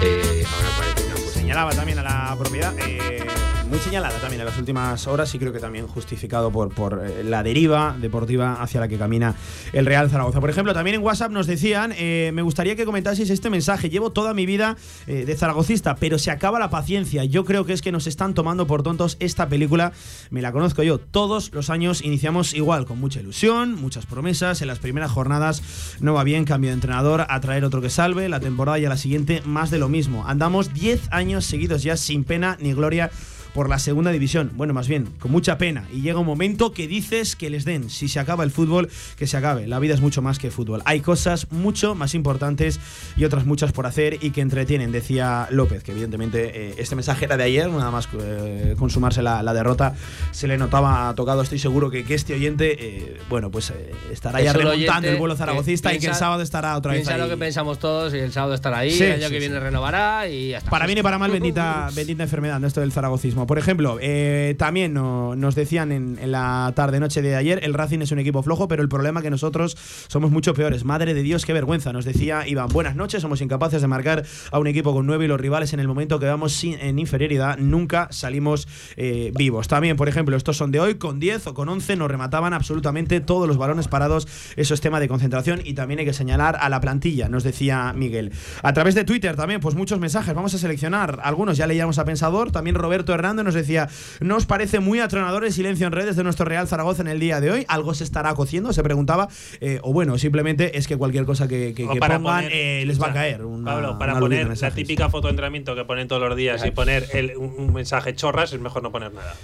eh, 0.03 0.45
ahora 0.45 0.69
parece 0.79 1.07
una 1.07 1.15
cosa 1.15 1.41
Señalaba 1.41 1.71
también 1.73 1.99
a 1.99 2.03
la 2.03 2.37
propiedad, 2.39 2.75
eh, 2.81 3.25
muy 3.69 3.79
señalada 3.79 4.17
también 4.21 4.41
en 4.41 4.47
las 4.47 4.59
últimas 4.59 5.07
horas 5.07 5.35
y 5.35 5.39
creo 5.39 5.53
que 5.53 5.59
también 5.59 5.87
justificado 5.87 6.51
por, 6.51 6.73
por 6.73 7.03
eh, 7.05 7.25
la 7.25 7.43
deriva 7.43 7.97
deportiva 8.01 8.63
hacia 8.63 8.81
la 8.81 8.89
que 8.89 8.97
camina 8.97 9.35
el 9.73 9.87
Real 9.87 10.09
Zaragoza. 10.09 10.41
Por 10.41 10.51
ejemplo, 10.51 10.73
también 10.73 10.97
en 10.97 11.03
WhatsApp 11.03 11.33
nos 11.33 11.47
decían, 11.47 11.93
eh, 11.97 12.31
me 12.33 12.43
gustaría 12.43 12.77
que 12.77 12.85
comentaseis 12.85 13.31
este 13.31 13.51
mensaje, 13.51 13.91
llevo 13.91 14.11
toda 14.11 14.35
mi 14.35 14.47
vida 14.47 14.77
eh, 15.07 15.25
de 15.25 15.37
zaragocista, 15.37 15.97
pero 15.97 16.19
se 16.19 16.31
acaba 16.31 16.59
la 16.59 16.71
paciencia. 16.71 17.25
Yo 17.25 17.45
creo 17.45 17.67
que 17.67 17.73
es 17.73 17.83
que 17.83 17.93
nos 17.93 18.07
están 18.07 18.35
tomando 18.35 18.67
por 18.67 18.83
tontos 18.83 19.17
esta 19.21 19.49
película, 19.49 19.93
me 20.31 20.43
la 20.43 20.53
conozco 20.53 20.83
yo, 20.83 20.99
todos 20.99 21.53
los 21.53 21.71
años 21.71 22.03
iniciamos 22.03 22.55
igual, 22.55 22.85
con 22.85 23.01
mucha 23.01 23.21
ilusión, 23.21 23.75
muchas 23.75 24.07
promesas, 24.07 24.63
en 24.63 24.69
las 24.69 24.79
primeras 24.79 25.11
jornadas 25.11 25.97
no 26.01 26.15
va 26.15 26.25
bien, 26.25 26.45
cambio 26.45 26.71
de 26.71 26.75
entrenador, 26.75 27.27
a 27.29 27.41
traer 27.41 27.65
otro 27.65 27.81
que 27.81 27.91
salve, 27.91 28.29
la 28.29 28.41
temporada 28.41 28.79
y 28.79 28.85
a 28.85 28.89
la 28.89 28.97
siguiente 28.97 29.43
más 29.45 29.71
de 29.71 29.79
lo 29.79 29.89
mismo. 29.89 30.25
Andamos 30.27 30.73
10 30.73 31.09
años 31.11 31.45
seguidos 31.45 31.83
ya 31.83 31.97
sin 31.97 32.25
pena 32.25 32.57
ni 32.61 32.73
gloria 32.73 33.11
por 33.57 33.71
la 33.71 33.79
segunda 33.79 34.13
división. 34.13 34.53
Bueno, 34.55 34.75
más 34.75 34.87
bien, 34.87 35.07
con 35.19 35.33
mucha 35.33 35.57
pena. 35.57 35.85
Y 35.91 36.03
llega 36.03 36.19
un 36.21 36.27
momento 36.27 36.73
que 36.73 36.87
dices 36.87 37.35
que 37.37 37.49
les 37.49 37.65
den. 37.65 37.89
Si 37.89 38.07
se 38.07 38.21
acaba 38.21 38.45
el 38.45 38.51
fútbol, 38.51 38.91
que 39.17 39.27
se 39.27 39.39
acabe. 39.39 39.67
La 39.67 39.79
vida 39.79 39.95
es 39.95 40.03
mucho 40.03 40.21
más 40.21 40.39
que 40.39 40.51
fútbol. 40.51 40.83
Hay 40.85 41.01
cosas 41.01 41.51
mucho 41.51 41.95
más 41.95 42.15
importantes 42.15 42.79
y 43.17 43.25
otras 43.25 43.47
muchas 43.47 43.73
por 43.73 43.87
hacer 43.87 44.19
y 44.23 44.31
que 44.31 44.43
entretienen, 44.43 44.93
decía 44.93 45.49
López, 45.51 45.83
que 45.83 45.93
evidentemente 45.93 46.69
eh, 46.69 46.75
este 46.77 46.95
mensaje 46.97 47.25
era 47.25 47.39
de 47.39 47.45
ayer, 47.45 47.71
nada 47.71 47.91
más 47.91 48.09
eh, 48.21 48.75
consumarse 48.79 49.23
la, 49.23 49.43
la 49.43 49.55
derrota, 49.55 49.95
se 50.33 50.47
le 50.49 50.59
notaba 50.59 51.15
tocado. 51.15 51.41
Estoy 51.41 51.59
seguro 51.59 51.91
que, 51.91 52.05
que 52.05 52.13
este 52.15 52.35
oyente, 52.35 52.77
eh, 52.79 53.17
bueno, 53.31 53.51
pues 53.51 53.71
eh, 53.71 53.91
estará 54.13 54.43
ya 54.43 54.53
remontando 54.53 55.09
el 55.09 55.17
vuelo 55.17 55.35
zaragocista 55.35 55.89
que 55.89 55.97
y 55.97 55.99
que 55.99 56.05
el 56.07 56.11
piensa- 56.11 56.19
sábado 56.21 56.43
estará 56.43 56.77
otra 56.77 56.93
vez 56.93 57.01
Piensa 57.01 57.15
ahí. 57.15 57.21
lo 57.21 57.29
que 57.31 57.39
pensamos 57.39 57.79
todos 57.79 58.13
y 58.13 58.19
el 58.19 58.33
sábado 58.33 58.53
estará 58.53 58.81
ahí, 58.81 58.91
Sí, 58.91 59.03
el 59.05 59.13
año 59.13 59.29
sí, 59.29 59.31
que 59.31 59.41
sí. 59.41 59.47
viene 59.49 59.61
renovará 59.61 60.29
y 60.29 60.51
ya 60.51 60.59
está. 60.59 60.71
Para 60.71 60.85
bien 60.85 60.99
y 60.99 61.03
para 61.03 61.17
mal, 61.19 61.31
bendita, 61.31 61.89
bendita 61.97 62.23
enfermedad, 62.23 62.61
¿no? 62.61 62.67
esto 62.67 62.83
del 62.83 62.93
zaragocismo. 62.93 63.46
Por 63.47 63.59
ejemplo, 63.59 63.99
eh, 64.01 64.55
también 64.59 64.93
no- 64.95 65.35
nos 65.37 65.55
decían 65.55 65.93
en, 65.93 66.19
en 66.21 66.33
la 66.33 66.73
tarde-noche 66.75 67.23
de 67.23 67.37
ayer, 67.37 67.61
el 67.63 67.75
Racing 67.75 68.01
es 68.01 68.13
un 68.13 68.19
equipo 68.19 68.43
flojo, 68.43 68.69
pero 68.69 68.83
el 68.83 68.89
problema 68.89 69.21
es 69.21 69.25
que 69.25 69.31
nosotros 69.31 69.77
somos 70.09 70.31
mucho 70.31 70.55
peores. 70.55 70.85
Madre 70.85 71.15
de 71.15 71.23
Dios, 71.23 71.45
qué 71.45 71.53
vergüenza, 71.53 71.93
nos 71.93 72.05
decía 72.05 72.47
Iván. 72.47 72.69
Buenas 72.69 72.97
noches, 72.97 73.23
somos 73.23 73.41
incapaces 73.41 73.81
de 73.83 73.89
marcar 73.89 74.25
a 74.51 74.59
un 74.59 74.67
equipo 74.67 74.93
con 74.93 75.07
nueve 75.07 75.25
y 75.25 75.29
los 75.29 75.41
rivales 75.41 75.73
en 75.73 75.81
el 75.81 75.89
momento 75.89 76.19
que 76.19 76.27
vamos 76.27 76.53
sin- 76.53 76.79
en 76.81 76.99
inferioridad 76.99 77.59
nunca 77.59 78.09
salimos 78.11 78.69
eh, 78.97 79.33
vivos. 79.37 79.69
También, 79.69 79.97
por 79.97 80.09
ejemplo, 80.09 80.37
estos 80.37 80.57
son 80.57 80.71
de 80.73 80.81
hoy, 80.81 80.95
con 80.97 81.21
10 81.21 81.47
o 81.49 81.55
con 81.55 81.69
11 81.69 81.97
nos 81.97 82.11
remataban 82.11 82.53
absolutamente 82.55 83.21
todos 83.21 83.47
los 83.49 83.57
balones 83.59 83.89
parados. 83.89 84.27
Eso 84.57 84.75
es 84.75 84.81
tema 84.81 85.01
de 85.01 85.09
concentración 85.09 85.61
y 85.65 85.75
también 85.75 86.01
hay 86.01 86.07
que 86.07 86.13
señalar 86.13 86.57
a 86.61 86.69
la 86.69 86.81
plantilla, 86.81 87.29
nos 87.29 87.45
decía 87.45 87.93
Miguel. 87.95 88.33
A 88.63 88.73
través 88.73 88.95
de 88.95 89.05
Twitter 89.05 89.37
también, 89.37 89.61
pues 89.61 89.75
muchos 89.75 90.01
mensajes. 90.01 90.35
Vamos 90.35 90.55
a 90.55 90.59
seleccionar 90.59 91.21
algunos, 91.23 91.57
ya 91.57 91.67
leíamos 91.67 91.99
a 91.99 92.05
Pensador. 92.05 92.51
También 92.53 92.77
Roberto 92.77 93.13
Hernández 93.13 93.26
nos 93.35 93.55
decía: 93.55 93.89
¿No 94.21 94.37
os 94.37 94.47
parece 94.47 94.81
muy 94.81 95.01
atronador 95.01 95.45
el 95.45 95.53
silencio 95.53 95.87
en 95.87 95.93
redes 95.93 96.17
de 96.17 96.25
nuestro 96.25 96.45
Real 96.45 96.67
Zaragoza 96.69 97.03
en 97.03 97.09
el 97.09 97.21
día 97.21 97.41
de 97.41 97.51
hoy? 97.51 97.65
¿Algo 97.69 97.95
se 97.95 98.05
estará 98.05 98.35
cociendo? 98.35 98.73
Se 98.73 98.83
preguntaba. 98.83 99.29
Eh, 99.61 99.79
o 99.83 99.93
bueno, 99.93 100.19
simplemente 100.19 100.79
es 100.79 100.87
que 100.89 100.97
cualquier 100.97 101.25
cosa 101.25 101.49
que, 101.49 101.75
que- 101.75 101.85
O 101.87 101.93
que 101.93 101.99
para 102.01 102.19
pongan 102.19 102.45
poner- 102.45 102.53
eh, 102.53 102.85
les 102.87 103.01
va 103.01 103.09
a 103.09 103.13
caer. 103.13 103.45
Una, 103.45 103.65
Pablo, 103.73 103.99
para 103.99 104.19
poner 104.19 104.57
la 104.61 104.71
típica 104.71 105.09
foto 105.11 105.27
de 105.29 105.31
entrenamiento 105.33 105.75
que 105.75 105.85
ponen 105.85 106.09
todos 106.09 106.29
los 106.29 106.37
días 106.37 106.65
y 106.65 106.71
poner 106.71 107.07
el- 107.13 107.37
un, 107.37 107.55
un 107.59 107.73
mensaje 107.73 108.15
chorras, 108.15 108.53
es 108.53 108.61
mejor 108.61 108.83
no 108.83 108.93
poner 108.93 109.13
nada. 109.13 109.35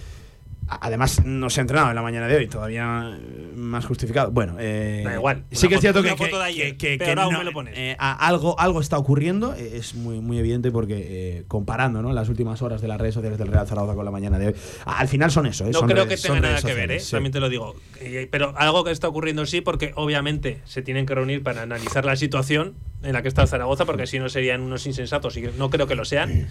Además, 0.81 1.25
no 1.25 1.51
se 1.51 1.61
ha 1.61 1.63
entrenado 1.63 1.91
en 1.91 1.97
la 1.97 2.03
mañana 2.03 2.27
de 2.29 2.37
hoy, 2.37 2.47
todavía 2.49 3.11
eh, 3.17 3.53
más 3.57 3.85
justificado. 3.85 4.31
Bueno, 4.31 4.57
eh, 4.59 5.03
Da 5.05 5.15
igual, 5.15 5.45
Sí 5.51 5.69
que 5.69 5.75
es 5.77 5.81
cierto 5.81 6.03
que, 6.03 6.15
que- 6.15 6.35
ayer, 6.37 6.77
que- 6.77 6.99
que 6.99 7.15
no- 7.15 7.31
me 7.31 7.45
lo 7.45 7.53
pones. 7.53 7.75
eh, 7.77 7.97
algo, 7.99 8.59
algo 8.59 8.81
está 8.81 8.99
ocurriendo, 8.99 9.55
eh, 9.55 9.73
es 9.77 9.95
muy, 9.95 10.21
muy 10.21 10.39
evidente 10.39 10.71
porque 10.71 11.39
eh, 11.39 11.45
comparando 11.49 12.03
¿no? 12.03 12.13
las 12.13 12.29
últimas 12.29 12.63
horas 12.63 12.81
de 12.81 12.89
las 12.89 13.01
redes 13.01 13.15
sociales 13.15 13.39
del 13.39 13.49
Real 13.49 13.67
Zaragoza 13.67 13.95
con 13.95 14.05
la 14.05 14.11
mañana 14.11 14.39
de 14.39 14.49
hoy, 14.49 14.55
al 14.85 15.09
final 15.09 15.31
son 15.31 15.47
eso. 15.47 15.65
eh, 15.65 15.71
No 15.73 15.81
son 15.81 15.89
creo 15.89 16.05
redes- 16.05 16.21
que 16.23 16.29
tenga 16.29 16.41
nada 16.41 16.49
redes 16.55 16.61
que 16.65 16.67
ver, 16.75 16.75
sociales, 16.77 17.05
sí. 17.05 17.11
también 17.13 17.33
te 17.33 17.41
lo 17.41 17.49
digo. 17.49 17.75
Pero 18.31 18.55
algo 18.57 18.85
que 18.85 18.91
está 18.91 19.09
ocurriendo 19.09 19.47
sí, 19.47 19.61
porque 19.61 19.93
obviamente 19.97 20.61
se 20.65 20.83
tienen 20.83 21.07
que 21.07 21.15
reunir 21.15 21.43
para 21.43 21.63
analizar 21.63 22.05
la 22.05 22.17
situación 22.17 22.75
en 23.03 23.13
la 23.15 23.23
que 23.23 23.29
está 23.29 23.47
Zaragoza, 23.47 23.85
porque 23.85 24.07
si 24.07 24.19
no 24.19 24.29
serían 24.29 24.61
unos 24.61 24.87
insensatos 24.87 25.37
y 25.37 25.43
no 25.59 25.71
creo 25.71 25.87
que 25.87 25.95
lo 25.97 26.05
sean. 26.05 26.49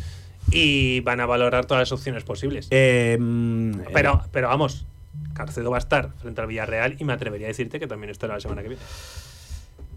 Y 0.49 1.01
van 1.01 1.19
a 1.19 1.25
valorar 1.25 1.65
todas 1.65 1.81
las 1.81 1.91
opciones 1.91 2.23
posibles. 2.23 2.67
Eh, 2.71 3.17
mm, 3.19 3.81
pero, 3.93 4.23
pero 4.31 4.47
vamos, 4.47 4.85
Carcedo 5.33 5.71
va 5.71 5.77
a 5.77 5.79
estar 5.79 6.11
frente 6.21 6.41
al 6.41 6.47
Villarreal 6.47 6.95
y 6.99 7.03
me 7.03 7.13
atrevería 7.13 7.47
a 7.47 7.49
decirte 7.49 7.79
que 7.79 7.87
también 7.87 8.09
estará 8.09 8.33
la 8.33 8.39
semana 8.39 8.61
que 8.61 8.69
viene. 8.69 8.83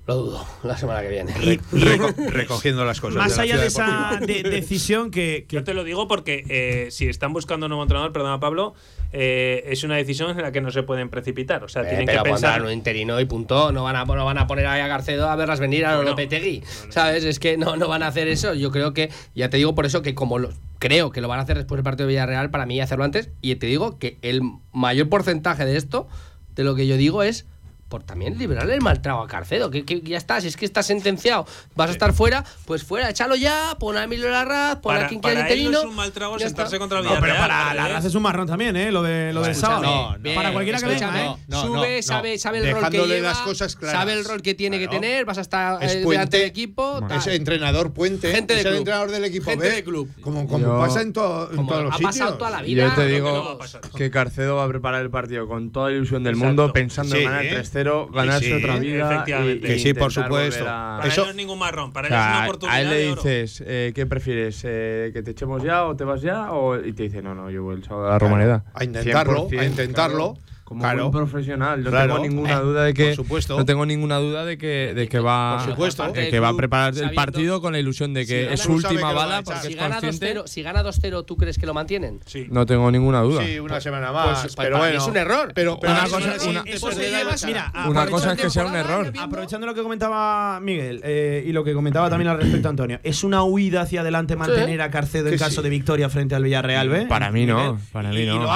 Lo 0.06 0.16
dudo, 0.16 0.46
la 0.62 0.76
semana 0.76 1.00
que 1.00 1.08
viene. 1.08 1.32
Reco- 1.34 2.14
recogiendo 2.30 2.84
las 2.84 3.00
cosas. 3.00 3.16
Más 3.16 3.30
de 3.32 3.36
la 3.38 3.42
allá 3.44 3.56
de 3.58 3.66
esa 3.68 4.18
de- 4.20 4.42
decisión 4.42 5.10
que, 5.10 5.44
que 5.48 5.56
Yo 5.56 5.64
te 5.64 5.72
lo 5.72 5.82
digo 5.82 6.06
porque 6.08 6.44
eh, 6.48 6.88
si 6.90 7.08
están 7.08 7.32
buscando 7.32 7.64
un 7.66 7.70
nuevo 7.70 7.84
entrenador, 7.84 8.12
perdona 8.12 8.38
Pablo, 8.38 8.74
eh, 9.12 9.64
es 9.68 9.82
una 9.82 9.96
decisión 9.96 10.30
en 10.36 10.42
la 10.42 10.52
que 10.52 10.60
no 10.60 10.70
se 10.70 10.82
pueden 10.82 11.08
precipitar. 11.08 11.64
O 11.64 11.68
sea, 11.68 11.82
Eh, 11.82 11.86
tienen 11.88 12.04
pero 12.06 12.22
que 12.22 12.30
pensar. 12.30 12.60
un 12.62 12.70
interino 12.70 13.18
y 13.18 13.24
punto. 13.24 13.72
No 13.72 13.82
van 13.84 13.96
a, 13.96 14.04
no 14.04 14.24
van 14.26 14.36
a 14.36 14.46
poner 14.46 14.66
ahí 14.66 14.82
a 14.82 14.88
Garcedo 14.88 15.30
a 15.30 15.36
verlas 15.36 15.58
venir 15.58 15.86
a 15.86 15.92
No, 15.92 15.96
los 15.96 16.04
no. 16.04 16.10
Lopetegui. 16.10 16.62
¿Sabes? 16.90 17.24
Es 17.24 17.38
que 17.38 17.56
no, 17.56 17.76
no 17.76 17.88
van 17.88 18.02
a 18.02 18.08
hacer 18.08 18.28
eso. 18.28 18.52
Yo 18.52 18.70
creo 18.70 18.92
que, 18.92 19.10
ya 19.34 19.48
te 19.48 19.56
digo 19.56 19.74
por 19.74 19.86
eso 19.86 20.02
que 20.02 20.14
como 20.14 20.38
lo, 20.38 20.50
creo 20.80 21.12
que 21.12 21.22
lo 21.22 21.28
van 21.28 21.38
a 21.38 21.42
hacer 21.44 21.56
después 21.56 21.78
del 21.78 21.84
partido 21.84 22.06
de 22.06 22.12
Villarreal, 22.12 22.50
para 22.50 22.66
mí 22.66 22.78
hacerlo 22.78 23.04
antes. 23.04 23.30
Y 23.40 23.54
te 23.54 23.66
digo 23.68 23.98
que 23.98 24.18
el 24.20 24.42
mayor 24.74 25.08
porcentaje 25.08 25.64
de 25.64 25.78
esto, 25.78 26.08
de 26.54 26.62
lo 26.64 26.74
que 26.74 26.86
yo 26.86 26.98
digo, 26.98 27.22
es 27.22 27.46
por 27.88 28.02
también 28.02 28.38
liberarle 28.38 28.74
el 28.74 28.80
mal 28.80 29.00
trago 29.02 29.22
a 29.22 29.28
Carcedo, 29.28 29.70
que, 29.70 29.84
ya 30.02 30.16
está 30.16 30.40
si 30.40 30.48
es 30.48 30.56
que 30.56 30.64
estás 30.64 30.86
sentenciado, 30.86 31.46
vas 31.74 31.90
a 31.90 31.92
estar 31.92 32.12
fuera, 32.12 32.44
pues 32.66 32.84
fuera, 32.84 33.10
échalo 33.10 33.36
ya, 33.36 33.76
pon 33.78 33.96
a 33.96 34.04
Emilio 34.04 34.30
Larraz, 34.30 34.76
pon 34.76 34.94
para, 34.94 35.06
a 35.06 35.08
quien 35.08 35.20
quiera 35.20 35.40
interino. 35.40 35.78
es 35.78 35.84
un 35.84 35.94
mal 35.94 36.12
trago 36.12 36.38
sentarse 36.38 36.76
está. 36.76 36.78
contra 36.78 36.98
el 37.00 37.04
no, 37.04 37.20
pero 37.20 37.36
para 37.36 37.72
¿eh? 37.72 37.74
Larraz 37.76 38.04
es 38.04 38.14
un 38.14 38.22
marrón 38.22 38.46
también, 38.46 38.76
¿eh? 38.76 38.90
Lo 38.90 39.02
de, 39.02 39.32
lo 39.32 39.42
del 39.42 39.54
sábado. 39.54 39.82
No, 39.82 40.18
no, 40.18 40.34
para 40.34 40.52
cualquiera 40.52 40.78
que 40.78 40.86
venga, 40.86 41.24
¿eh? 41.24 41.36
¿eh? 41.48 41.54
Sube, 41.54 42.02
sabe, 42.02 42.38
sabe 42.38 42.58
el 42.58 42.74
rol 42.74 42.90
que 42.90 43.06
lleva, 43.06 43.34
sabe 43.34 44.12
el 44.12 44.24
rol 44.24 44.42
que 44.42 44.54
tiene 44.54 44.78
que 44.78 44.88
tener, 44.88 45.24
vas 45.24 45.38
a 45.38 45.42
estar 45.42 45.82
es 45.82 45.96
eh, 45.96 46.02
puente, 46.02 46.10
delante 46.12 46.38
del 46.38 46.46
equipo. 46.46 47.06
Es 47.14 47.26
entrenador 47.26 47.92
puente, 47.92 48.32
Gente 48.32 48.54
de 48.54 48.76
entrenador 48.76 49.10
del 49.10 49.24
equipo 49.24 49.50
Gente 49.50 49.68
B, 49.68 49.74
de 49.74 49.84
club. 49.84 50.10
Como, 50.20 50.48
pasa 50.78 51.02
en, 51.02 51.12
todo, 51.12 51.50
en 51.50 51.66
todos 51.66 51.84
los 51.84 51.94
sitios. 51.94 52.16
Ha 52.16 52.18
pasado 52.18 52.38
toda 52.38 52.50
la 52.50 52.62
vida. 52.62 52.88
Yo 52.88 52.94
te 52.94 53.06
digo 53.06 53.58
que 53.96 54.10
Carcedo 54.10 54.56
va 54.56 54.64
a 54.64 54.68
preparar 54.68 55.02
el 55.02 55.10
partido 55.10 55.46
con 55.46 55.70
toda 55.70 55.90
la 55.90 55.96
ilusión 55.96 56.24
del 56.24 56.36
mundo, 56.36 56.72
pensando 56.72 57.16
en 57.16 57.24
ganar 57.24 57.44
3 57.48 57.73
ganarse 57.82 58.46
sí, 58.46 58.52
otra 58.52 58.78
vida. 58.78 59.24
Y, 59.26 59.60
que 59.60 59.78
sí, 59.78 59.94
por 59.94 60.12
supuesto. 60.12 60.64
A... 60.68 60.98
Para 60.98 61.08
Eso... 61.08 61.22
él 61.22 61.26
no 61.26 61.30
es 61.30 61.36
ningún 61.36 61.58
marrón, 61.58 61.92
para 61.92 62.08
él 62.08 62.14
o 62.14 62.16
sea, 62.16 62.24
es 62.24 62.36
una 62.36 62.44
oportunidad. 62.46 62.76
A 62.76 62.80
él 62.80 62.90
le 62.90 63.14
dices, 63.14 63.62
eh, 63.66 63.92
¿qué 63.94 64.06
prefieres? 64.06 64.62
Eh, 64.64 65.10
¿Que 65.12 65.22
te 65.22 65.32
echemos 65.32 65.62
ya 65.62 65.84
o 65.84 65.96
te 65.96 66.04
vas 66.04 66.22
ya? 66.22 66.52
O... 66.52 66.76
Y 66.76 66.92
te 66.92 67.04
dice, 67.04 67.22
no, 67.22 67.34
no, 67.34 67.50
yo 67.50 67.62
voy 67.62 67.76
el 67.76 67.84
sábado 67.84 68.08
a 68.08 68.10
la 68.10 68.18
Romaneda. 68.18 68.64
A 68.74 68.84
intentarlo, 68.84 69.48
a 69.50 69.64
intentarlo. 69.64 70.34
Claro. 70.34 70.53
Como 70.64 70.80
Claro. 70.80 71.10
buen 71.10 71.26
profesional, 71.28 71.84
no 71.84 71.90
Claro. 71.90 72.14
tengo 72.14 72.26
ninguna 72.26 72.54
Eh, 72.54 72.60
duda 72.62 72.84
de 72.84 72.94
que 72.94 73.06
por 73.08 73.14
supuesto. 73.16 73.58
no 73.58 73.66
tengo 73.66 73.84
ninguna 73.84 74.16
duda 74.16 74.46
de 74.46 74.56
que 74.56 74.92
de 74.94 75.08
que 75.08 75.18
va 75.20 75.58
Por 75.58 75.70
supuesto. 75.72 76.10
de 76.10 76.30
que 76.30 76.40
va 76.40 76.48
a 76.48 76.56
preparar 76.56 76.96
el 76.96 77.12
partido 77.12 77.60
con 77.60 77.74
la 77.74 77.78
ilusión 77.78 78.14
de 78.14 78.24
que 78.24 78.46
Si 78.48 78.54
es 78.54 78.60
su 78.60 78.72
última 78.72 79.12
bala 79.12 79.42
porque 79.42 79.60
Si 79.60 79.68
es 79.68 79.76
gana 79.76 80.00
consciente. 80.00 80.34
2-0, 80.34 80.46
si 80.46 80.62
gana 80.62 80.82
2-0, 80.82 81.22
¿tú 81.24 81.36
crees 81.36 81.58
que 81.58 81.66
lo 81.66 81.74
mantienen? 81.74 82.20
Sí. 82.24 82.46
No 82.50 82.64
tengo 82.64 82.90
ninguna 82.90 83.20
duda. 83.20 83.44
Sí, 83.44 83.58
una 83.58 83.78
semana 83.80 84.10
más. 84.10 84.40
Pues, 84.40 84.56
pero 84.56 84.78
bueno. 84.78 84.96
es 84.98 85.06
un 85.06 85.16
error. 85.18 85.52
Pero, 85.54 85.78
pero 85.78 85.92
Una 85.92 86.04
cosa- 86.04 86.16
una- 86.48 86.64
que 86.64 86.72
Eso 86.72 86.86
perder 86.86 87.04
se 87.04 87.10
la 87.12 87.18
lleva- 87.18 87.32
lucha. 87.32 87.46
mira, 87.46 87.72
Una 87.86 88.06
cosa 88.06 88.32
es 88.32 88.40
que 88.40 88.48
sea 88.50 88.64
un 88.64 88.74
error. 88.76 89.12
Aprovechando 89.20 89.66
lo 89.66 89.74
que 89.74 89.82
comentaba 89.82 90.60
Miguel 90.60 91.02
eh, 91.04 91.44
y 91.46 91.52
lo 91.52 91.62
que 91.62 91.74
comentaba 91.74 92.08
también 92.08 92.28
al 92.30 92.38
respecto 92.40 92.70
Antonio, 92.70 93.00
es 93.02 93.22
una 93.22 93.42
huida 93.44 93.82
hacia 93.82 94.00
adelante 94.00 94.34
mantener 94.34 94.80
a 94.80 94.90
Carcedo 94.90 95.28
en 95.28 95.36
caso 95.38 95.56
sí. 95.56 95.62
de 95.62 95.68
victoria 95.68 96.08
frente 96.08 96.34
al 96.34 96.42
Villarreal, 96.42 96.88
¿ve? 96.88 97.04
Para 97.06 97.30
mí 97.30 97.44
no, 97.44 97.78
para 97.92 98.08
mí 98.08 98.24
no. 98.24 98.44
¿eh? 98.44 98.46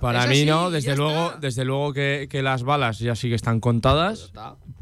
Para 0.00 0.26
mí 0.26 0.44
no, 0.44 0.73
desde 0.74 0.96
luego, 0.96 1.26
está. 1.28 1.38
desde 1.40 1.64
luego 1.64 1.92
que, 1.92 2.26
que 2.30 2.42
las 2.42 2.62
balas 2.62 2.98
ya 2.98 3.14
sí 3.14 3.28
que 3.28 3.34
están 3.34 3.60
contadas, 3.60 4.32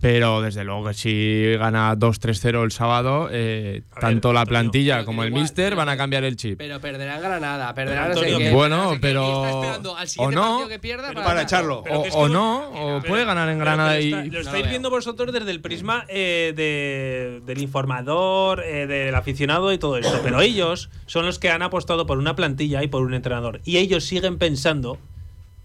pero 0.01 0.41
desde 0.43 0.65
luego 0.65 0.89
que 0.89 0.95
si 0.95 1.55
gana 1.59 1.95
2-3-0 1.97 2.65
el 2.65 2.73
sábado, 2.73 3.29
eh, 3.31 3.83
ver, 3.91 4.01
tanto 4.01 4.33
la 4.33 4.41
Antonio, 4.41 4.61
plantilla 4.61 5.05
como 5.05 5.23
el 5.23 5.29
igual, 5.29 5.43
mister 5.43 5.67
pero 5.67 5.77
van 5.77 5.89
a 5.89 5.97
cambiar 5.97 6.25
el 6.25 6.37
chip. 6.37 6.59
Pero 6.59 6.81
perderán 6.81 7.21
Granada, 7.21 7.75
perderán 7.75 8.05
Pero, 8.09 8.15
no 8.15 8.21
sé 8.21 8.27
Antonio, 8.27 8.49
qué, 8.51 8.55
Bueno, 8.55 8.77
no 8.77 8.89
sé 8.91 8.95
qué, 8.97 9.01
pero- 9.01 9.97
al 9.97 10.09
o 10.19 10.31
no, 10.31 10.41
partido 10.43 10.69
que 10.69 10.79
pierda 10.79 11.09
pero 11.09 11.23
para 11.23 11.43
echarlo. 11.43 11.83
Pero 11.85 12.01
O, 12.01 12.03
que 12.03 12.33
no, 12.33 12.69
o 12.71 13.01
Pero- 13.01 13.03
puede 13.03 13.25
ganar 13.25 13.49
en 13.49 13.59
Granada 13.59 14.01
y. 14.01 14.11
lo 14.31 14.41
estáis 14.41 14.69
viendo 14.69 14.91
vosotros 14.91 15.33
desde 15.33 15.51
el 15.51 15.61
prisma 15.61 16.05
eh, 16.09 16.53
de- 16.57 17.41
del 17.45 17.63
informador, 17.63 18.63
eh, 18.65 18.87
del 18.87 19.15
aficionado 19.15 19.73
y 19.73 19.79
todo 19.79 19.97
eso. 19.99 20.21
Pero 20.23 20.41
ellos 20.41 20.91
son 21.07 21.27
los 21.27 21.39
que 21.39 21.51
han 21.51 21.63
apostado 21.63 22.07
por 22.07 22.19
una 22.19 22.35
plantilla 22.37 22.83
y 22.83 22.89
por 22.89 23.03
un 23.03 23.15
entrenador. 23.15 23.61
Y 23.65 23.77
ellos 23.79 24.05
siguen 24.05 24.39
pensando 24.39 24.99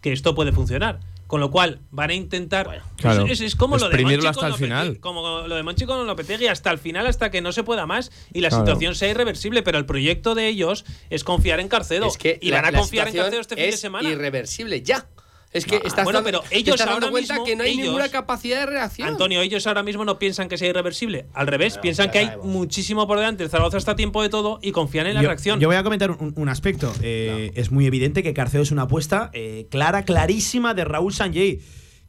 que 0.01 0.11
esto 0.13 0.35
puede 0.35 0.51
funcionar. 0.51 0.99
Con 1.27 1.41
lo 1.41 1.51
cual 1.51 1.81
van 1.91 2.09
a 2.09 2.13
intentar. 2.13 2.83
Claro, 2.95 3.25
es, 3.25 3.31
es- 3.33 3.41
es 3.41 3.55
como 3.57 3.77
lo 3.77 3.89
de 3.89 4.01
Monchi 4.01 4.15
hasta 4.27 4.33
con 4.33 4.45
el 4.45 4.51
Lopetegui, 4.51 4.65
final. 4.65 4.99
Como 5.01 5.41
lo 5.45 5.55
de 5.55 5.63
Monchi 5.63 5.85
con 5.85 6.07
Lopetegui 6.07 6.47
hasta 6.47 6.71
el 6.71 6.77
final, 6.77 7.05
hasta 7.05 7.29
que 7.29 7.41
no 7.41 7.51
se 7.51 7.63
pueda 7.63 7.85
más 7.85 8.11
y 8.31 8.39
la 8.39 8.47
Claro. 8.47 8.63
situación 8.65 8.95
sea 8.95 9.09
irreversible. 9.09 9.61
Pero 9.61 9.77
el 9.77 9.85
proyecto 9.85 10.35
de 10.35 10.47
ellos 10.47 10.85
es 11.09 11.25
confiar 11.25 11.59
en 11.59 11.67
Carcedo. 11.67 12.07
Es 12.07 12.17
que 12.17 12.39
y 12.41 12.49
la- 12.51 12.61
van 12.61 12.73
a 12.73 12.77
confiar 12.79 13.09
en 13.09 13.15
Carcedo 13.15 13.41
este 13.41 13.55
fin 13.57 13.65
de 13.71 13.77
semana. 13.77 14.09
irreversible 14.09 14.81
ya. 14.83 15.05
Es 15.53 15.65
que 15.65 15.77
Ah, 15.77 15.81
estás 15.85 16.03
bueno, 16.03 16.21
dando, 16.21 16.41
pero 16.41 16.51
ellos 16.51 16.75
estás 16.75 16.87
dando 16.87 17.05
ahora 17.07 17.11
cuenta 17.11 17.33
mismo, 17.35 17.45
que 17.45 17.55
no 17.55 17.63
hay 17.63 17.71
ellos- 17.71 17.85
ninguna 17.85 18.09
capacidad 18.09 18.59
de 18.59 18.65
reacción. 18.65 19.07
Antonio, 19.07 19.41
ellos 19.41 19.65
ahora 19.65 19.81
mismo 19.81 20.03
no 20.05 20.19
piensan 20.19 20.49
que 20.49 20.57
sea 20.57 20.67
irreversible. 20.67 21.25
Al 21.33 21.47
revés, 21.47 21.77
piensan 21.77 22.11
que 22.11 22.19
hay 22.19 22.31
muchísimo 22.43 23.07
por 23.07 23.17
delante. 23.17 23.43
El 23.43 23.49
Zaragoza 23.49 23.77
está 23.77 23.91
a 23.93 23.95
tiempo 23.95 24.21
de 24.21 24.29
todo 24.29 24.59
y 24.61 24.71
confían 24.71 25.07
en 25.07 25.15
la 25.15 25.21
yo, 25.21 25.29
reacción. 25.29 25.59
yo 25.59 25.67
voy 25.67 25.77
a 25.77 25.83
comentar 25.83 26.11
un, 26.11 26.33
un 26.35 26.49
aspecto. 26.49 26.93
Eh, 27.01 27.51
Es 27.55 27.71
muy 27.71 27.85
evidente 27.85 28.23
que 28.23 28.33
Carcedo 28.33 28.61
es 28.63 28.71
una 28.71 28.83
apuesta 28.83 29.29
eh, 29.33 29.67
clara, 29.71 30.03
clarísima 30.03 30.73
de 30.73 30.83
Raúl 30.85 31.13
Sanjay 31.13 31.59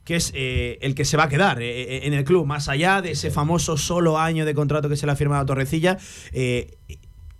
que 0.05 0.15
es 0.15 0.31
eh, 0.33 0.79
el 0.81 0.95
que 0.95 1.05
se 1.05 1.17
va 1.17 1.25
a 1.25 1.29
quedar 1.29 1.61
eh, 1.61 2.07
en 2.07 2.13
el 2.13 2.23
club, 2.23 2.43
más 2.47 2.67
allá 2.67 2.99
de 3.03 3.11
ese 3.11 3.29
famoso 3.29 3.77
solo 3.77 4.17
año 4.17 4.43
de 4.43 4.55
contrato 4.55 4.89
que 4.89 4.95
se 4.97 5.05
le 5.05 5.11
ha 5.11 5.15
firmado 5.15 5.43
a 5.43 5.45
Torrecilla. 5.45 5.97
eh, 6.33 6.77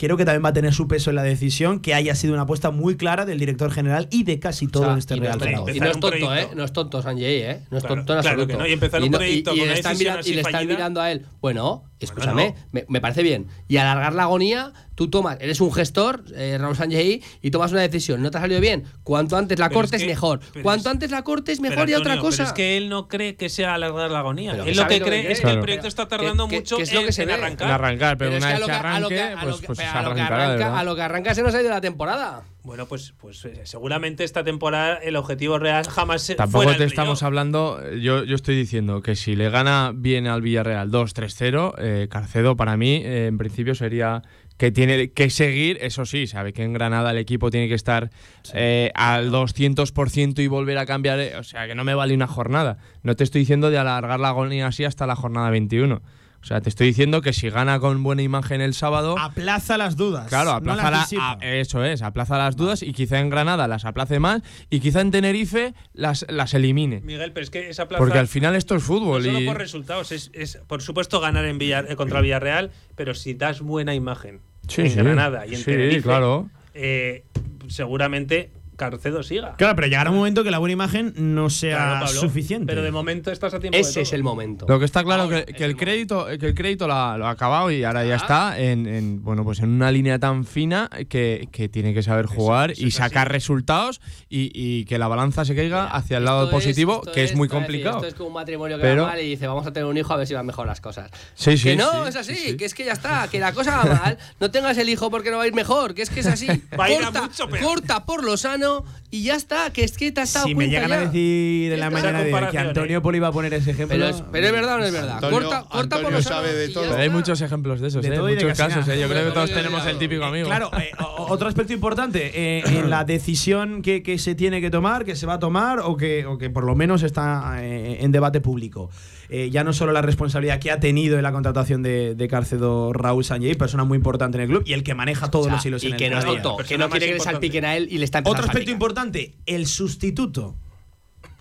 Creo 0.02 0.16
que 0.16 0.24
también 0.24 0.46
va 0.46 0.50
a 0.50 0.54
tener 0.54 0.74
su 0.74 0.88
peso 0.88 1.10
en 1.10 1.18
la 1.18 1.24
decisión, 1.24 1.82
que 1.82 1.94
haya 1.94 2.16
sido 2.16 2.34
una 2.34 2.44
apuesta 2.44 2.72
muy 2.72 2.96
clara 2.96 3.26
del 3.26 3.38
director 3.38 3.70
general 3.70 4.08
y 4.10 4.24
de 4.24 4.40
casi 4.40 4.68
todo 4.70 4.84
O 4.84 4.86
sea, 4.86 4.94
en 4.94 5.00
este 5.00 5.16
y 5.16 5.18
no 5.20 5.24
Real 5.26 5.40
Zaragoza. 5.42 5.72
Y 5.76 5.80
no 5.82 5.86
es 5.88 6.00
tonto, 6.00 6.36
¿eh? 6.36 6.48
No 6.56 6.64
es 6.64 6.72
tonto 6.72 7.02
Sanjay, 7.02 7.36
¿eh? 7.42 7.60
No 7.70 7.78
es 7.78 7.84
Claro, 7.84 7.96
tonto 7.98 8.14
en 8.16 8.22
claro 8.22 8.42
absoluto. 8.44 8.48
que 8.48 8.64
no, 8.64 8.68
y 8.70 8.72
empezar 8.72 9.04
un 9.04 9.12
proyecto 9.12 9.52
con 9.52 9.60
una 9.60 9.68
le 9.68 9.74
están, 9.74 9.92
decisión 9.92 10.12
mira- 10.14 10.20
así 10.22 10.30
y 10.30 10.34
le 10.36 10.40
están 10.40 10.54
fallida. 10.54 10.74
mirando 10.74 11.02
a 11.02 11.12
él. 11.12 11.26
Bueno, 11.42 11.84
escúchame, 12.00 12.50
no. 12.50 12.56
me, 12.72 12.86
me 12.88 13.02
parece 13.02 13.24
bien. 13.24 13.48
Y 13.68 13.78
alargar 13.78 14.14
la 14.14 14.24
agonía, 14.24 14.72
tú 14.96 15.10
tomas, 15.10 15.38
eres 15.42 15.60
un 15.62 15.72
gestor, 15.74 16.24
eh, 16.36 16.58
Raúl 16.60 16.76
Sanjay, 16.76 17.22
y 17.42 17.52
tomas 17.52 17.72
una 17.72 17.82
decisión. 17.82 18.22
¿No 18.22 18.32
te 18.32 18.38
ha 18.38 18.42
salido 18.42 18.62
bien? 18.62 18.86
Cuanto 19.04 19.38
antes 19.38 19.60
la 19.60 19.70
Pero 19.70 19.82
es 19.82 19.86
cortes, 19.88 20.02
que- 20.02 20.08
mejor. 20.08 20.40
Cuanto 20.62 20.90
es- 20.90 20.94
antes 20.94 21.12
la 21.12 21.24
cortes, 21.24 21.60
Pero, 21.60 21.70
mejor 21.72 21.90
y 21.90 21.94
otra 21.94 22.14
Antonio, 22.14 22.22
cosa. 22.30 22.38
Pero 22.44 22.48
es 22.50 22.54
que 22.54 22.78
él 22.78 22.90
no 22.90 23.08
cree 23.08 23.36
que 23.36 23.50
sea 23.50 23.74
alargar 23.76 24.12
la 24.12 24.20
agonía. 24.20 24.52
Pero 24.52 24.64
él 24.66 24.78
lo 24.78 24.88
que 24.88 25.02
cree 25.02 25.32
es 25.32 25.42
que 25.42 25.50
el 25.52 25.60
proyecto 25.60 25.88
está 25.88 26.08
tardando 26.08 26.48
que- 26.48 26.58
mucho 26.58 26.78
que 26.78 26.84
es 26.84 26.94
lo 26.94 27.02
en, 27.02 27.06
que 27.06 27.12
se 27.12 27.22
en 27.24 27.28
ve. 27.30 27.34
arrancar. 27.36 27.68
En 27.68 27.74
arrancar, 27.74 28.18
pero, 28.18 28.32
Pero 28.32 28.38
es 28.38 28.44
una 28.44 28.54
que 28.54 28.60
vez 28.60 28.70
arranque, 28.80 29.36
pues, 29.42 29.56
pues 29.66 29.80
arranca, 29.80 30.80
a 30.80 30.84
lo 30.84 30.96
que 30.96 31.02
arranca 31.02 31.36
se 31.36 31.44
nos 31.44 31.54
ha 31.56 31.62
ido 31.62 31.70
la 31.70 31.82
temporada. 31.82 32.44
Bueno, 32.64 32.86
pues, 32.88 33.14
pues 33.20 33.46
eh, 33.46 33.62
seguramente 33.64 34.24
esta 34.24 34.44
temporada 34.44 34.96
el 34.96 35.16
objetivo 35.16 35.60
real 35.60 35.88
jamás 35.88 36.22
se 36.24 36.36
Tampoco 36.36 36.64
fuera 36.64 36.78
te 36.78 36.84
el 36.84 36.90
estamos 36.90 37.24
hablando, 37.24 37.80
yo, 37.96 38.24
yo 38.24 38.36
estoy 38.36 38.56
diciendo 38.56 39.02
que 39.02 39.16
si 39.16 39.36
le 39.36 39.50
gana 39.50 39.92
bien 39.96 40.28
al 40.28 40.42
Villarreal 40.42 40.92
2-3-0, 40.92 41.76
eh, 41.78 42.08
Carcedo 42.10 42.56
para 42.58 42.76
mí 42.76 43.02
eh, 43.04 43.28
en 43.28 43.38
principio 43.38 43.76
sería 43.76 44.24
que 44.60 44.74
tiene 44.74 45.12
que 45.12 45.30
seguir, 45.30 45.78
eso 45.80 46.06
sí, 46.06 46.28
sabe 46.28 46.52
que 46.52 46.64
en 46.64 46.74
Granada 46.74 47.12
el 47.12 47.18
equipo 47.18 47.50
tiene 47.50 47.70
que 47.70 47.76
estar 47.76 48.10
eh, 48.54 48.92
al 48.94 49.32
200% 49.32 50.44
y 50.44 50.48
volver 50.48 50.78
a 50.78 50.86
cambiar, 50.86 51.18
eh, 51.22 51.38
o 51.38 51.44
sea 51.44 51.66
que 51.66 51.76
no 51.76 51.86
me 51.86 51.94
vale 51.94 52.14
una 52.14 52.28
jornada. 52.28 52.78
No 53.02 53.16
te 53.16 53.24
estoy 53.24 53.40
diciendo 53.40 53.70
de 53.70 53.78
alargar 53.78 54.20
la 54.20 54.28
agonía 54.28 54.68
así 54.68 54.84
hasta 54.84 55.08
la 55.08 55.16
jornada 55.16 55.50
21. 55.50 56.02
O 56.42 56.46
sea, 56.46 56.62
te 56.62 56.70
estoy 56.70 56.88
diciendo 56.88 57.22
que 57.22 57.34
si 57.34 57.50
gana 57.50 57.80
con 57.80 58.02
buena 58.02 58.22
imagen 58.22 58.62
el 58.62 58.74
sábado, 58.74 59.18
Aplaza 59.20 59.78
las 59.78 59.98
dudas. 59.98 60.28
Claro, 60.30 60.52
no 60.52 60.56
aplaza 60.72 60.90
las 60.92 61.12
la- 61.12 61.32
a- 61.32 61.38
eso 61.42 61.84
es, 61.84 62.02
aplaza 62.02 62.38
las 62.38 62.56
dudas 62.56 62.82
y 62.82 62.94
quizá 62.94 63.20
en 63.20 63.30
Granada 63.30 63.68
las 63.68 63.84
aplace 63.84 64.20
más 64.20 64.42
y 64.70 64.80
quizá 64.80 65.02
en 65.02 65.12
Tenerife 65.12 65.74
las, 65.94 66.26
las 66.30 66.54
elimine. 66.54 67.02
Miguel, 67.02 67.34
pero 67.34 67.44
es 67.44 67.50
que 67.50 67.70
esa 67.70 67.88
plaza. 67.90 68.00
Porque 68.00 68.18
al 68.20 68.28
final 68.30 68.56
esto 68.56 68.76
es 68.76 68.82
no 68.84 68.88
fútbol 68.88 69.24
solo 69.26 69.40
y 69.42 69.46
por 69.46 69.58
resultados, 69.58 70.12
es, 70.14 70.32
es, 70.34 70.60
por 70.68 70.82
supuesto 70.82 71.20
ganar 71.20 71.44
en 71.46 71.58
Villar, 71.58 71.88
eh, 71.90 71.96
contra 71.98 72.22
Villarreal, 72.22 72.72
pero 72.96 73.14
si 73.14 73.34
das 73.34 73.60
buena 73.62 73.94
imagen 73.94 74.40
Sí, 74.70 74.82
en 74.84 74.90
sí. 74.92 74.96
Granada 74.96 75.46
y 75.46 75.56
en 75.56 75.58
Sí, 75.60 75.66
Tenerife, 75.66 76.04
claro. 76.04 76.50
eh, 76.74 77.26
seguramente 77.68 78.52
Carcedo 78.80 79.22
siga. 79.22 79.54
Claro, 79.58 79.76
pero 79.76 79.88
llegará 79.88 80.10
un 80.10 80.16
momento 80.18 80.44
que 80.44 80.50
la 80.50 80.58
buena 80.58 80.74
imagen 80.74 81.14
no 81.16 81.50
sea 81.52 81.76
Claro, 81.78 82.06
Pablo, 82.08 82.22
suficiente. 82.22 82.66
Pero 82.66 82.82
de 82.82 82.92
momento 82.92 83.32
estás 83.32 83.54
a 83.54 83.60
tiempo 83.60 83.76
de 83.76 83.82
Ese 83.82 83.94
todo. 83.94 84.02
es 84.04 84.14
el 84.14 84.24
momento. 84.24 84.66
Lo 84.68 84.80
que 84.80 84.86
está 84.86 85.04
claro 85.04 85.24
Ahora 85.24 85.44
que, 85.46 85.52
es 85.52 85.58
que 85.58 85.64
el 85.66 85.70
el 85.72 85.76
crédito, 85.78 86.26
que 86.40 86.48
el 86.48 86.56
crédito 86.56 86.88
lo 86.88 86.94
ha, 86.96 87.18
lo 87.18 87.28
ha 87.28 87.30
acabado 87.30 87.70
y 87.70 87.84
ahora 87.84 88.04
ya 88.06 88.16
está 88.16 88.60
en, 88.60 88.88
en, 88.88 89.22
bueno 89.24 89.44
pues 89.44 89.60
en 89.60 89.70
una 89.70 89.92
línea 89.92 90.18
tan 90.18 90.46
fina 90.46 90.90
que, 91.10 91.48
que 91.52 91.70
tiene 91.70 91.94
que 91.94 92.02
saber 92.02 92.26
jugar 92.26 92.72
eso 92.72 92.86
y 92.86 92.90
sacar 92.92 93.28
así. 93.28 93.34
resultados 93.34 94.02
y, 94.30 94.50
y 94.54 94.86
que 94.86 94.98
la 94.98 95.08
balanza 95.08 95.46
se 95.46 95.56
caiga 95.56 95.86
hacia 95.88 96.18
el 96.18 96.26
lado 96.26 96.46
es- 96.46 96.50
positivo, 96.50 97.02
que 97.02 97.24
es, 97.26 97.36
muy 97.36 97.48
decir, 97.48 97.60
complicado. 97.62 97.98
esto 97.98 98.08
es 98.08 98.14
como 98.16 98.28
un 98.30 98.34
matrimonio 98.34 98.78
que 98.78 98.82
Pero- 98.82 99.04
va 99.04 99.10
mal 99.10 99.20
y 99.22 99.30
dice, 99.30 99.46
vamos 99.46 99.68
a 99.68 99.74
tener 99.74 99.88
un 99.88 99.98
hijo 99.98 100.14
a 100.14 100.18
ver 100.18 100.26
si 100.28 100.34
van 100.34 100.46
mejor 100.46 100.66
las 100.66 100.80
cosas. 100.82 101.12
Sí, 101.36 101.58
sí, 101.58 101.64
que 101.70 101.76
no, 101.76 102.04
sí, 102.04 102.10
es 102.10 102.16
así, 102.16 102.36
sí, 102.36 102.50
sí. 102.52 102.58
que 102.58 102.66
es 102.66 102.74
que 102.74 102.86
ya 102.86 102.94
está, 102.94 103.28
que 103.30 103.40
la 103.40 103.52
cosa 103.54 103.78
va 103.78 103.86
mal, 103.86 104.18
no 104.40 104.50
tengas 104.52 104.78
el 104.78 104.88
hijo 104.90 105.10
porque 105.12 105.32
no 105.32 105.38
va 105.38 105.44
a 105.44 105.48
ir 105.48 105.54
mejor, 105.54 105.94
que 105.94 106.02
es 106.02 106.10
que 106.10 106.22
es 106.22 106.28
así. 106.28 106.48
Va 106.80 106.86
a 106.86 106.92
ir 106.92 107.04
a 107.04 107.12
mucho 107.12 107.48
peor. 107.50 107.64
corta 107.64 108.06
por 108.06 108.24
lo 108.24 108.38
sano 108.38 108.69
bueno 108.70 108.84
y 109.12 109.24
ya 109.24 109.36
está, 109.36 109.72
que 109.72 109.84
es 109.84 109.98
que 109.98 110.12
te 110.12 110.22
has 110.22 110.32
dado 110.34 110.46
si 110.48 110.54
me 110.56 110.68
llegan 110.70 110.92
a 110.92 110.96
ya. 110.98 111.02
decir 111.06 111.72
en 111.74 111.80
la 111.80 111.90
mañana 111.90 112.22
de 112.24 112.32
que 112.52 112.58
Antonio 112.58 112.98
¿eh? 113.00 113.02
Poli 113.02 113.20
va 113.20 113.30
a 113.30 113.32
poner 113.32 113.54
ese 113.54 113.72
ejemplo. 113.72 113.98
Pero 113.98 114.08
es, 114.10 114.24
pero 114.32 114.46
es 114.48 114.54
verdad 114.54 114.76
o 114.76 114.78
no 114.80 114.86
es 114.86 114.92
verdad. 114.94 115.16
Antonio- 115.16 115.40
corta 115.40 115.62
corta 115.70 115.72
por 115.72 115.82
Antonio 116.06 116.10
lo 116.18 116.22
sano 116.24 116.36
sabe 116.38 116.54
de 116.54 116.70
todo. 116.70 116.84
Pero 116.90 116.98
hay 116.98 117.10
muchos 117.10 117.42
ejemplos 117.42 117.82
de 117.82 117.88
esos, 117.88 118.02
De 118.04 118.10
¿eh? 118.10 118.12
de 118.12 118.20
muchos 118.22 118.58
casi 118.58 118.74
casos. 118.76 118.88
¿eh? 118.88 119.00
Yo 119.00 119.08
creo 119.10 119.26
que 119.26 119.32
todos 119.32 119.52
tenemos 119.52 119.86
el 119.88 119.98
típico 119.98 120.24
amigo. 120.26 120.48
Claro, 120.48 120.70
eh, 120.80 120.92
otro 121.18 121.48
aspecto 121.48 121.74
importante 121.74 122.32
eh, 122.34 122.64
en 122.68 122.90
la 122.90 123.04
decisión 123.04 123.82
que, 123.82 124.04
que 124.04 124.18
se 124.20 124.36
tiene 124.36 124.62
que 124.62 124.70
tomar, 124.70 125.06
que 125.06 125.16
se 125.16 125.26
va 125.26 125.34
a 125.36 125.40
tomar 125.40 125.80
o 125.80 125.98
que, 125.98 126.26
o 126.26 126.38
que 126.38 126.50
por 126.50 126.64
lo 126.64 126.76
menos 126.76 127.04
está 127.04 127.58
eh, 127.64 127.98
en 128.02 128.12
debate 128.12 128.42
público. 128.42 128.90
Eh, 129.32 129.52
ya 129.52 129.64
no 129.64 129.74
solo 129.74 129.92
la 129.92 130.02
responsabilidad 130.02 130.60
que 130.60 130.72
ha 130.72 130.80
tenido 130.80 131.18
en 131.18 131.22
la 131.22 131.32
contratación 131.32 131.84
de, 131.84 132.16
de 132.16 132.28
Cárcedo 132.28 132.94
Raúl 132.94 133.24
Sanjay, 133.24 133.54
persona 133.54 133.84
muy 133.84 133.96
importante 133.96 134.38
en 134.40 134.42
el 134.42 134.50
club 134.50 134.64
y 134.66 134.74
el 134.74 134.82
que 134.84 134.96
maneja 134.96 135.30
todos 135.30 135.46
O 135.46 135.50
sea, 135.50 135.56
los 135.58 135.66
hilos 135.68 135.84
y 135.84 135.88
en 135.88 135.94
el 135.94 136.00
que 136.00 136.10
no 136.10 136.16
día 136.20 136.24
a 136.24 136.42
tonto, 136.42 136.58
La 136.60 136.66
que 136.68 136.78
no 136.80 136.90
quiere 136.90 137.06
que 137.06 137.12
le 137.12 137.18
importante. 137.18 137.34
salpiquen 137.36 137.66
a 137.66 137.78
él 137.78 137.88
y 137.92 138.00
le 138.00 138.06
está 138.06 138.18
empezando 138.20 138.32
Otro 138.32 138.44
a 138.46 138.48
aspecto 138.48 138.72
salpicar. 138.72 138.80
Importante, 139.06 139.36
el 139.46 139.66
sustituto. 139.68 140.56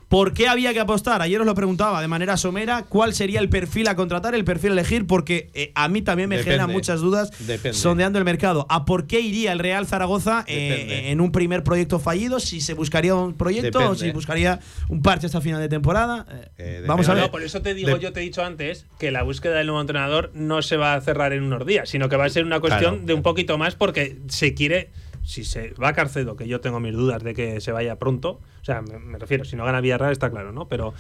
¿Por 0.09 0.33
qué 0.33 0.49
había 0.49 0.73
que 0.73 0.81
apostar? 0.81 1.21
Ayer 1.21 1.39
os 1.39 1.45
lo 1.47 1.55
preguntaba 1.55 2.01
de 2.01 2.09
manera 2.09 2.39
somera, 2.39 2.85
¿cuál 2.89 3.13
sería 3.13 3.41
el 3.41 3.51
perfil 3.51 3.89
a 3.89 3.95
contratar, 3.95 4.35
el 4.35 4.43
perfil 4.43 4.71
a 4.71 4.73
elegir? 4.73 5.07
Porque 5.07 5.51
eh, 5.53 5.71
a 5.75 5.87
mí 5.91 6.01
también 6.01 6.31
me 6.31 6.37
Depende. 6.37 6.53
generan 6.57 6.73
muchas 6.73 7.01
dudas 7.01 7.31
Depende. 7.47 7.75
sondeando 7.77 8.19
el 8.19 8.25
mercado. 8.25 8.65
¿A 8.71 8.87
por 8.87 9.07
qué 9.07 9.21
iría 9.21 9.53
el 9.53 9.59
Real 9.59 9.87
Zaragoza 9.87 10.45
eh, 10.47 10.71
Depende. 10.71 11.11
en 11.11 11.21
un 11.21 11.31
primer 11.31 11.63
proyecto 11.63 11.99
fallido? 11.99 12.41
¿Si 12.41 12.63
se 12.63 12.73
buscaría 12.73 13.15
un 13.15 13.35
proyecto 13.35 13.91
o 13.91 13.95
si 13.95 14.11
buscaría 14.13 14.61
un 14.89 15.03
parche 15.03 15.27
hasta 15.27 15.43
final 15.43 15.61
de 15.61 15.69
temporada? 15.69 16.25
Eh, 16.31 16.49
Eh, 16.57 16.85
vamos 16.87 17.07
a 17.11 17.13
ver. 17.13 17.25
No, 17.25 17.31
por 17.31 17.43
eso 17.43 17.61
te 17.61 17.75
digo, 17.75 17.91
De- 17.95 18.01
yo 18.01 18.11
te 18.15 18.21
he 18.21 18.23
dicho 18.23 18.43
antes 18.43 18.87
que 18.99 19.11
la 19.11 19.23
búsqueda 19.25 19.59
del 19.59 19.67
nuevo 19.67 19.83
entrenador 19.83 20.31
no 20.33 20.63
se 20.63 20.79
va 20.79 20.95
a 20.95 21.01
cerrar 21.03 21.35
en 21.35 21.43
unos 21.43 21.67
días, 21.67 21.87
sino 21.91 22.09
que 22.09 22.17
va 22.17 22.25
a 22.25 22.31
ser 22.31 22.47
una 22.47 22.61
cuestión 22.61 22.93
Claro. 22.95 23.07
de 23.07 23.13
un 23.13 23.23
poquito 23.23 23.59
más 23.59 23.75
porque 23.75 24.17
se 24.29 24.55
quiere, 24.55 24.89
si 25.29 25.45
se 25.45 25.75
va 25.75 25.93
Carcedo, 25.93 26.37
que 26.37 26.49
yo 26.49 26.63
tengo 26.63 26.81
mis 26.81 26.95
dudas 26.95 27.23
de 27.23 27.35
que 27.35 27.61
se 27.61 27.71
vaya 27.71 27.97
pronto, 27.97 28.41
o 28.63 28.65
sea, 28.65 28.81
me, 28.81 28.99
me 28.99 29.19
refiero, 29.19 29.45
si 29.45 29.57
no 29.57 29.65
gana 29.67 29.83
Villarreal 29.83 30.11
está 30.11 30.31
claro, 30.31 30.53
¿no? 30.53 30.69
Pero 30.69 30.95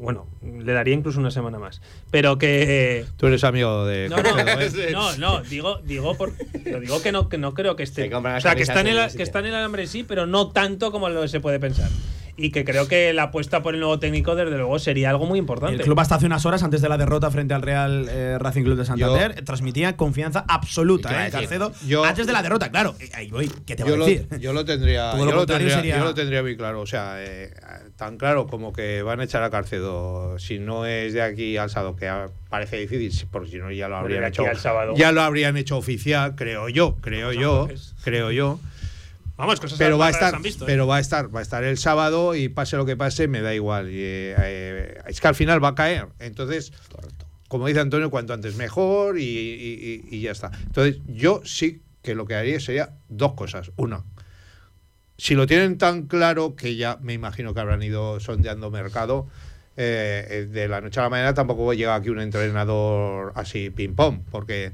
bueno, 0.00 0.26
le 0.42 0.72
daría 0.72 0.94
incluso 0.94 1.20
una 1.20 1.30
semana 1.30 1.58
más. 1.58 1.82
Pero 2.10 2.38
que... 2.38 3.04
Tú 3.18 3.26
eres 3.26 3.44
amigo 3.44 3.84
de 3.84 4.08
No, 4.08 4.22
no, 4.22 4.38
¿eh? 4.38 4.90
no, 4.90 5.16
no, 5.18 5.42
digo, 5.42 5.80
digo, 5.84 6.16
por, 6.16 6.32
lo 6.64 6.80
digo 6.80 7.02
que 7.02 7.12
no, 7.12 7.28
que 7.28 7.36
no 7.36 7.52
creo 7.52 7.76
que 7.76 7.82
esté. 7.82 8.08
Se 8.08 8.14
O 8.14 8.40
sea, 8.40 8.54
que 8.54 8.62
está, 8.62 8.80
en 8.80 8.86
el, 8.86 9.14
que 9.14 9.22
está 9.22 9.40
en 9.40 9.46
el 9.46 9.54
alambre 9.54 9.86
sí, 9.86 10.02
pero 10.02 10.26
no 10.26 10.48
tanto 10.48 10.90
como 10.90 11.10
lo 11.10 11.28
se 11.28 11.40
puede 11.40 11.60
pensar. 11.60 11.90
Y 12.36 12.50
que 12.50 12.64
creo 12.64 12.88
que 12.88 13.12
la 13.12 13.24
apuesta 13.24 13.62
por 13.62 13.74
el 13.74 13.80
nuevo 13.80 13.98
técnico, 13.98 14.34
desde 14.34 14.56
luego, 14.56 14.78
sería 14.78 15.10
algo 15.10 15.26
muy 15.26 15.38
importante. 15.38 15.76
El 15.76 15.82
club 15.82 16.00
hasta 16.00 16.14
hace 16.14 16.26
unas 16.26 16.46
horas, 16.46 16.62
antes 16.62 16.80
de 16.80 16.88
la 16.88 16.96
derrota 16.96 17.30
frente 17.30 17.52
al 17.54 17.60
Real 17.62 18.06
eh, 18.10 18.38
Racing 18.38 18.62
Club 18.62 18.78
de 18.78 18.84
Santander, 18.86 19.44
transmitía 19.44 19.96
confianza 19.96 20.44
absoluta, 20.48 21.10
¿Qué 21.10 21.14
va 21.14 21.20
a 21.22 21.28
¿eh? 21.28 21.30
Carcedo. 21.30 21.72
Yo- 21.86 22.04
antes 22.04 22.26
de 22.26 22.32
la 22.32 22.42
derrota, 22.42 22.70
claro. 22.70 22.94
Eh, 23.00 23.10
Ahí 23.14 23.28
voy, 23.30 23.50
¿qué 23.66 23.76
te 23.76 23.84
voy 23.84 23.92
a 23.92 23.96
lo, 23.96 24.06
decir? 24.06 24.28
yo 24.40 24.52
lo 24.52 24.64
tendría, 24.64 25.10
Todo 25.12 25.24
lo 25.24 25.30
yo 25.30 25.30
lo 25.32 25.38
contrario 25.40 25.66
tendría, 25.68 25.76
sería- 25.82 25.98
yo 25.98 26.04
lo 26.04 26.14
tendría 26.14 26.42
muy 26.42 26.56
claro. 26.56 26.80
O 26.80 26.86
sea, 26.86 27.16
eh, 27.18 27.52
tan 27.96 28.16
claro 28.16 28.46
como 28.46 28.72
que 28.72 29.02
van 29.02 29.20
a 29.20 29.24
echar 29.24 29.42
a 29.42 29.50
Carcedo 29.50 30.38
si 30.38 30.58
no 30.58 30.86
es 30.86 31.12
de 31.12 31.22
aquí 31.22 31.56
al 31.58 31.68
sábado, 31.70 31.96
que 31.96 32.10
parece 32.48 32.78
difícil, 32.78 33.28
porque 33.30 33.50
si 33.50 33.58
no 33.58 33.70
ya 33.70 33.88
lo 33.88 33.96
habrían 33.98 34.24
hecho. 34.24 34.44
Ya 34.96 35.12
lo 35.12 35.22
habrían 35.22 35.56
hecho 35.56 35.76
oficial, 35.76 36.34
creo 36.34 36.68
yo, 36.68 36.96
creo 37.00 37.32
yo, 37.32 37.68
creo 38.02 38.30
yo. 38.30 38.58
Vamos, 39.36 39.58
cosas 39.60 39.78
Pero 39.78 39.98
va 39.98 40.06
a 40.08 40.10
estar, 40.10 40.34
han 40.34 40.42
visto, 40.42 40.64
¿eh? 40.64 40.66
pero 40.66 40.86
va 40.86 40.96
a 40.96 41.00
estar, 41.00 41.34
va 41.34 41.40
a 41.40 41.42
estar 41.42 41.64
el 41.64 41.78
sábado 41.78 42.34
y 42.34 42.48
pase 42.48 42.76
lo 42.76 42.84
que 42.84 42.96
pase, 42.96 43.28
me 43.28 43.40
da 43.40 43.54
igual. 43.54 43.88
Y, 43.90 43.94
eh, 44.02 44.98
es 45.06 45.20
que 45.20 45.28
al 45.28 45.34
final 45.34 45.62
va 45.62 45.68
a 45.68 45.74
caer. 45.74 46.06
Entonces, 46.18 46.72
como 47.48 47.66
dice 47.66 47.80
Antonio, 47.80 48.10
cuanto 48.10 48.34
antes 48.34 48.56
mejor 48.56 49.18
y, 49.18 49.22
y- 49.24 50.04
y- 50.10 50.16
y 50.16 50.20
ya 50.20 50.32
está. 50.32 50.50
Entonces, 50.66 50.98
yo 51.06 51.40
sí 51.44 51.80
que 52.02 52.14
lo 52.14 52.26
que 52.26 52.34
haría 52.34 52.60
sería 52.60 52.90
dos 53.08 53.32
cosas. 53.34 53.70
Una, 53.76 54.04
si 55.16 55.34
lo 55.34 55.46
tienen 55.46 55.78
tan 55.78 56.06
claro 56.06 56.56
que 56.56 56.76
ya 56.76 56.98
me 57.00 57.12
imagino 57.12 57.54
que 57.54 57.60
habrán 57.60 57.82
ido 57.82 58.18
sondeando 58.20 58.70
mercado, 58.70 59.28
eh, 59.76 60.46
de 60.50 60.68
la 60.68 60.80
noche 60.80 61.00
a 61.00 61.04
la 61.04 61.08
mañana 61.10 61.32
tampoco 61.34 61.72
llega 61.72 61.94
aquí 61.94 62.10
un 62.10 62.20
entrenador 62.20 63.32
así 63.36 63.70
ping-pong, 63.70 64.20
porque, 64.30 64.72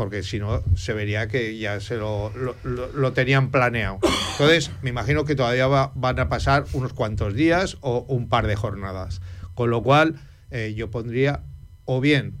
porque 0.00 0.22
si 0.22 0.38
no 0.38 0.62
se 0.76 0.94
vería 0.94 1.28
que 1.28 1.58
ya 1.58 1.78
se 1.78 1.96
lo, 1.98 2.32
lo- 2.64 3.12
tenían 3.12 3.50
planeado. 3.50 3.98
Entonces, 4.32 4.70
me 4.80 4.88
imagino 4.88 5.26
que 5.26 5.34
todavía 5.34 5.66
va- 5.66 5.92
van 5.94 6.18
a 6.18 6.30
pasar 6.30 6.64
unos 6.72 6.94
cuantos 6.94 7.34
días 7.34 7.76
o 7.82 8.06
un 8.08 8.26
par 8.30 8.46
de 8.46 8.56
jornadas. 8.56 9.20
Con 9.54 9.68
lo 9.68 9.82
cual, 9.82 10.14
eh, 10.50 10.72
yo 10.74 10.90
pondría 10.90 11.42
o 11.84 12.00
bien 12.00 12.32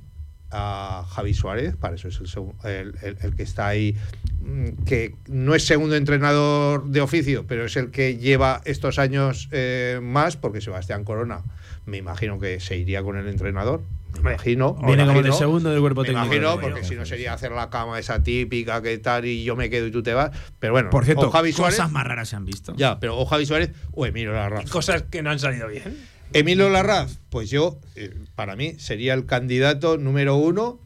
a 0.50 1.04
Javi 1.10 1.34
Suárez, 1.34 1.76
para 1.76 1.96
eso 1.96 2.08
es 2.08 2.18
el- 2.64 2.94
el- 3.02 3.18
el 3.20 3.36
que 3.36 3.42
está 3.42 3.66
ahí, 3.68 3.94
mm, 4.40 4.84
que 4.86 5.14
no 5.28 5.54
es 5.54 5.66
segundo 5.66 5.96
entrenador 5.96 6.86
de 6.88 7.02
oficio, 7.02 7.44
pero 7.46 7.66
es 7.66 7.76
el 7.76 7.90
que 7.90 8.16
lleva 8.16 8.62
estos 8.64 8.98
años 8.98 9.50
eh, 9.52 10.00
más, 10.02 10.38
porque 10.38 10.62
Sebastián 10.62 11.04
Corona, 11.04 11.42
me 11.84 11.98
imagino 11.98 12.38
que 12.38 12.58
se 12.58 12.78
iría 12.78 13.02
con 13.02 13.18
el 13.18 13.28
entrenador. 13.28 13.82
Me 14.22 14.30
imagino. 14.32 14.74
Viene 14.74 15.02
como 15.04 15.12
imagino, 15.18 15.22
de 15.22 15.32
segundo 15.38 15.70
del 15.70 15.80
cuerpo 15.80 16.02
me 16.02 16.08
técnico. 16.08 16.26
imagino, 16.26 16.56
de- 16.56 16.62
porque 16.62 16.84
si 16.84 16.94
no 16.94 17.06
sería 17.06 17.32
hacer 17.32 17.52
la 17.52 17.70
cama 17.70 17.98
esa 17.98 18.22
típica 18.22 18.82
que 18.82 18.98
tal 18.98 19.24
y 19.26 19.44
yo 19.44 19.56
me 19.56 19.70
quedo 19.70 19.86
y 19.86 19.90
tú 19.90 20.02
te 20.02 20.12
vas. 20.14 20.30
Pero 20.58 20.72
bueno, 20.72 20.90
Por 20.90 21.04
cierto, 21.04 21.28
o 21.28 21.30
Javi 21.30 21.52
Suárez. 21.52 21.76
cosas 21.76 21.90
más 21.92 22.04
raras 22.06 22.28
se 22.28 22.36
han 22.36 22.44
visto. 22.44 22.74
Ya, 22.76 22.98
pero 23.00 23.18
o 23.18 23.24
Javi 23.26 23.46
Suárez 23.46 23.70
o 23.92 24.06
Emilio 24.06 24.32
Larraz. 24.32 24.68
Cosas 24.70 25.02
que 25.02 25.22
no 25.22 25.30
han 25.30 25.38
salido 25.38 25.68
bien. 25.68 25.96
Emilio 26.32 26.68
Larraz, 26.70 27.18
pues 27.30 27.50
yo, 27.50 27.78
eh, 27.96 28.14
para 28.36 28.54
mí, 28.56 28.74
sería 28.78 29.14
el 29.14 29.26
candidato 29.26 29.96
número 29.98 30.36
uno 30.36 30.80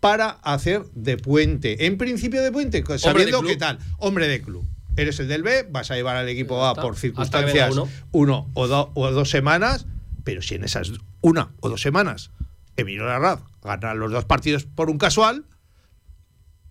para 0.00 0.28
hacer 0.30 0.82
de 0.94 1.16
puente. 1.16 1.86
En 1.86 1.96
principio 1.96 2.42
de 2.42 2.52
puente, 2.52 2.84
sabiendo 2.98 3.40
club. 3.40 3.50
qué 3.50 3.56
tal. 3.56 3.78
Hombre 3.98 4.28
de 4.28 4.40
club. 4.42 4.64
Eres 4.96 5.18
el 5.18 5.26
del 5.26 5.42
B, 5.42 5.66
vas 5.68 5.90
a 5.90 5.96
llevar 5.96 6.16
al 6.16 6.28
equipo 6.28 6.64
A 6.64 6.74
por 6.76 6.96
circunstancias 6.96 7.74
uno 8.12 8.48
o, 8.54 8.66
do- 8.68 8.92
o 8.94 9.10
dos 9.10 9.30
semanas, 9.30 9.86
pero 10.22 10.40
si 10.42 10.54
en 10.54 10.62
esas 10.64 10.92
una 11.20 11.50
o 11.60 11.68
dos 11.68 11.80
semanas 11.82 12.30
Emilio 12.76 13.04
Larraz 13.06 13.40
gana 13.62 13.94
los 13.94 14.10
dos 14.12 14.24
partidos 14.24 14.64
por 14.64 14.90
un 14.90 14.98
casual, 14.98 15.44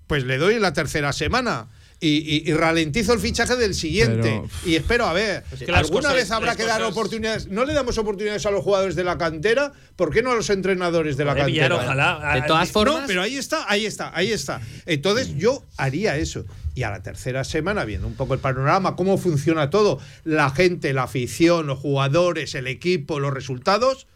pues 0.08 0.24
le 0.26 0.38
doy 0.38 0.60
la 0.60 0.74
tercera 0.74 1.14
semana. 1.14 1.70
Y, 2.00 2.18
y- 2.18 2.50
y 2.50 2.54
ralentizo 2.54 3.14
el 3.14 3.20
fichaje 3.22 3.56
del 3.56 3.74
siguiente. 3.74 4.42
Pero- 4.42 4.50
y 4.66 4.76
espero 4.76 5.06
a 5.06 5.14
ver. 5.14 5.46
Es 5.54 5.60
que 5.60 5.72
¿Alguna 5.72 6.02
cosas- 6.10 6.16
vez 6.16 6.32
habrá 6.32 6.54
que 6.58 6.66
dar 6.66 6.82
cosas- 6.82 6.92
oportunidades? 6.92 7.48
¿No 7.48 7.64
le 7.64 7.74
damos 7.74 7.98
oportunidades 7.98 8.46
a 8.46 8.52
los 8.52 8.62
jugadores 8.62 8.98
de 8.98 9.06
la 9.06 9.18
cantera? 9.18 9.72
¿Por 9.96 10.12
qué 10.12 10.22
no 10.22 10.32
a 10.32 10.36
los 10.36 10.50
entrenadores 10.50 11.16
de 11.16 11.24
la 11.24 11.32
Joder, 11.32 11.46
Villar, 11.46 11.70
cantera? 11.70 11.86
ojalá. 12.18 12.34
De 12.36 12.42
todas 12.42 12.70
formas- 12.72 13.02
No, 13.04 13.08
pero 13.08 13.22
ahí 13.22 13.38
está, 13.38 13.72
ahí 13.72 13.86
está, 13.86 14.12
ahí 14.14 14.34
está. 14.34 14.60
Entonces 14.86 15.34
yo 15.38 15.64
haría 15.78 16.18
eso. 16.18 16.44
Y 16.76 16.84
a 16.84 16.90
la 16.90 17.02
tercera 17.02 17.46
semana, 17.46 17.86
viendo 17.86 18.06
un 18.06 18.16
poco 18.16 18.34
el 18.34 18.42
panorama, 18.42 18.98
cómo 18.98 19.18
funciona 19.18 19.70
todo, 19.70 20.02
la 20.26 20.50
gente, 20.50 20.92
la 20.92 21.04
afición, 21.04 21.68
los 21.68 21.80
jugadores, 21.80 22.54
el 22.56 22.68
equipo, 22.68 23.22
los 23.22 23.34
resultados, 23.34 24.08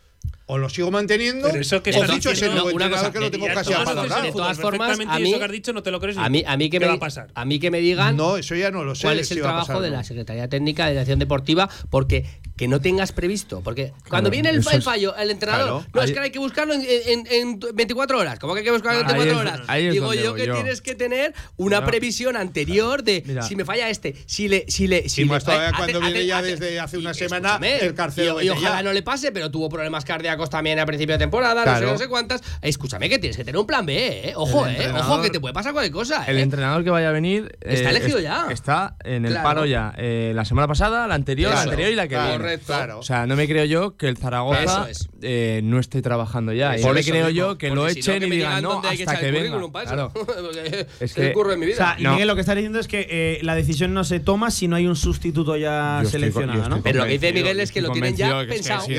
o 0.49 0.57
lo 0.57 0.69
sigo 0.69 0.89
manteniendo, 0.91 1.49
Pero 1.49 1.61
eso 1.61 1.83
que 1.83 1.89
o 1.91 2.03
ficho 2.05 2.31
ese 2.31 2.47
nuevo 2.47 2.69
una 2.69 2.85
entrenador 2.85 2.99
cosa, 2.99 3.11
que 3.11 3.19
lo 3.19 3.29
tengo 3.31 3.47
casi 3.53 3.71
nosotros 3.73 4.23
De 4.23 4.31
todas 4.31 4.57
formas, 4.57 4.97
a 4.99 5.19
mí- 5.19 5.29
eso 5.29 5.39
que 5.39 5.45
has 5.45 5.51
dicho 5.51 5.73
no 5.73 5.83
te 5.83 5.91
lo 5.91 5.99
crees 5.99 6.17
A 6.17 6.29
mí, 6.29 6.43
a 6.47 6.55
mí 6.55 6.69
que 6.69 6.79
¿Qué 6.79 6.85
me, 6.85 6.87
va 6.87 6.93
a 6.93 6.99
pasar? 6.99 7.27
a 7.35 7.43
mí 7.45 7.59
que 7.59 7.69
me 7.69 7.79
digan 7.79 8.15
No, 8.15 8.37
eso 8.37 8.55
ya 8.55 8.71
no 8.71 8.83
lo 8.85 8.95
sé. 8.95 9.03
cuál 9.03 9.19
es 9.19 9.27
si 9.27 9.33
el 9.33 9.41
a 9.41 9.43
trabajo 9.43 9.67
pasar, 9.67 9.81
de 9.83 9.89
¿no? 9.89 9.97
la 9.97 10.03
Secretaría 10.05 10.47
Técnica 10.47 10.85
de 10.85 10.91
Dirección 10.91 11.19
Deportiva, 11.19 11.69
porque 11.89 12.25
que 12.55 12.67
no 12.67 12.81
tengas 12.81 13.11
previsto. 13.11 13.61
Porque 13.63 13.93
cuando 14.09 14.31
viene 14.31 14.49
el, 14.49 14.65
el 14.71 14.81
fallo, 14.81 15.15
el 15.15 15.29
entrenador, 15.29 15.83
Claro. 15.83 15.85
no, 15.93 16.01
es 16.01 16.11
que 16.11 16.19
hay 16.19 16.31
que 16.31 16.39
buscarlo 16.39 16.73
en, 16.73 16.81
en- 16.87 17.27
en 17.29 17.59
24 17.75 18.17
horas. 18.17 18.39
¿Cómo 18.39 18.53
que 18.55 18.61
hay 18.61 18.65
que 18.65 18.71
buscarlo 18.71 19.01
en 19.01 19.05
Ahí 19.05 19.13
24 19.15 19.49
es- 19.63 19.69
horas? 19.69 19.93
Digo 19.93 20.13
yo 20.15 20.33
que 20.33 20.47
yo. 20.47 20.53
tienes 20.55 20.81
que 20.81 20.95
tener 20.95 21.35
una 21.57 21.81
No. 21.81 21.85
previsión 21.85 22.35
anterior 22.35 23.03
de 23.03 23.21
Mira. 23.27 23.43
si 23.43 23.55
me 23.55 23.63
falla 23.63 23.89
este, 23.91 24.15
si 24.25 24.47
le. 24.47 24.65
Si 24.69 24.87
le 24.87 25.07
si 25.07 25.21
Y 25.21 25.25
le- 25.25 25.39
todavía 25.39 25.69
eh, 25.69 25.73
cuando 25.77 25.99
hace- 25.99 26.07
viene 26.07 26.19
hace- 26.19 26.25
ya 26.27 26.37
hace- 26.39 26.47
desde 26.55 26.79
hace 26.79 26.97
una 26.97 27.13
semana 27.13 27.59
el 27.61 27.93
Carcedo 27.93 28.41
Y, 28.41 28.49
ojalá 28.49 28.81
no 28.81 28.91
le 28.93 29.03
pase, 29.03 29.31
pero 29.31 29.51
tuvo 29.51 29.69
problemas 29.69 30.03
cardíacos 30.03 30.36
también 30.49 30.79
a 30.79 30.85
principio 30.85 31.13
de 31.15 31.19
temporada, 31.19 31.53
no 31.65 31.71
sé, 31.71 31.77
Claro. 31.77 31.91
no 31.93 31.97
sé 31.97 32.07
cuántas. 32.07 32.41
Escúchame 32.61 33.09
que 33.09 33.19
tienes 33.19 33.35
que 33.37 33.43
tener 33.43 33.59
un 33.59 33.67
plan 33.67 33.85
B, 33.85 34.29
¿eh? 34.29 34.33
Ojo, 34.35 34.67
¿eh? 34.67 34.91
Ojo, 34.93 35.21
que 35.21 35.29
te 35.29 35.39
puede 35.39 35.53
pasar 35.53 35.73
cualquier 35.73 35.93
cosa. 35.93 36.23
El 36.25 36.37
¿eh? 36.37 36.41
entrenador 36.41 36.83
que 36.83 36.89
vaya 36.89 37.09
a 37.09 37.11
venir. 37.11 37.57
Está 37.61 37.89
eh, 37.89 37.95
elegido 37.97 38.17
es- 38.19 38.23
ya. 38.23 38.47
Está 38.49 38.95
en 39.03 39.25
el 39.25 39.31
Claro. 39.31 39.47
paro 39.47 39.65
ya. 39.65 39.93
eh, 39.97 40.31
la 40.35 40.45
semana 40.45 40.67
pasada, 40.67 41.07
la 41.07 41.15
anterior, 41.15 41.51
la 41.53 41.61
anterior 41.61 41.89
y 41.91 41.95
la 41.95 42.03
que 42.03 42.09
claro, 42.15 42.27
viene. 42.29 42.43
correcto. 42.43 42.65
Claro. 42.67 42.99
O 42.99 43.03
sea, 43.03 43.25
no 43.25 43.35
me 43.35 43.47
creo 43.47 43.65
yo 43.65 43.97
que 43.97 44.07
el 44.07 44.17
Zaragoza 44.17 44.89
es. 44.89 45.09
eh, 45.21 45.61
no 45.63 45.79
esté 45.79 46.01
trabajando 46.01 46.53
ya. 46.53 46.77
y 46.77 46.83
no 46.83 46.93
me 46.93 47.03
creo 47.03 47.25
mismo, 47.27 47.29
yo 47.29 47.57
que 47.57 47.69
lo 47.69 47.81
porque 47.81 47.93
si 48.01 48.09
no, 48.09 48.15
echen 48.15 48.19
que 48.21 48.27
y 48.27 48.37
digan 48.37 48.63
no 48.63 48.81
que 48.81 48.87
hasta 48.89 49.03
echar 49.03 49.19
que 49.19 49.25
el 49.27 49.31
venga. 49.33 49.71
Claro. 49.85 50.11
Es 50.99 51.13
que- 51.13 51.33
curro 51.33 51.51
de 51.51 51.57
mi 51.57 51.65
O 51.65 51.67
vida. 51.67 51.77
sea, 51.77 51.97
No. 51.99 52.11
Miguel 52.11 52.27
lo 52.27 52.35
que 52.35 52.41
está 52.41 52.55
diciendo 52.55 52.79
es 52.79 52.87
que 52.87 53.39
la 53.41 53.55
decisión 53.55 53.93
no 53.93 54.03
se 54.03 54.19
toma 54.19 54.51
si 54.51 54.67
no 54.67 54.75
hay 54.75 54.87
un 54.87 54.95
sustituto 54.95 55.55
ya 55.57 56.01
seleccionado, 56.09 56.69
¿no? 56.69 56.81
Pero 56.81 56.99
lo 56.99 57.05
que 57.05 57.11
dice 57.13 57.33
Miguel 57.33 57.59
es 57.59 57.71
que 57.71 57.81
lo 57.81 57.91
tienen 57.91 58.15
ya 58.15 58.41
que 58.41 58.47
que 58.47 58.53
pensado. 58.53 58.85
si 58.85 58.93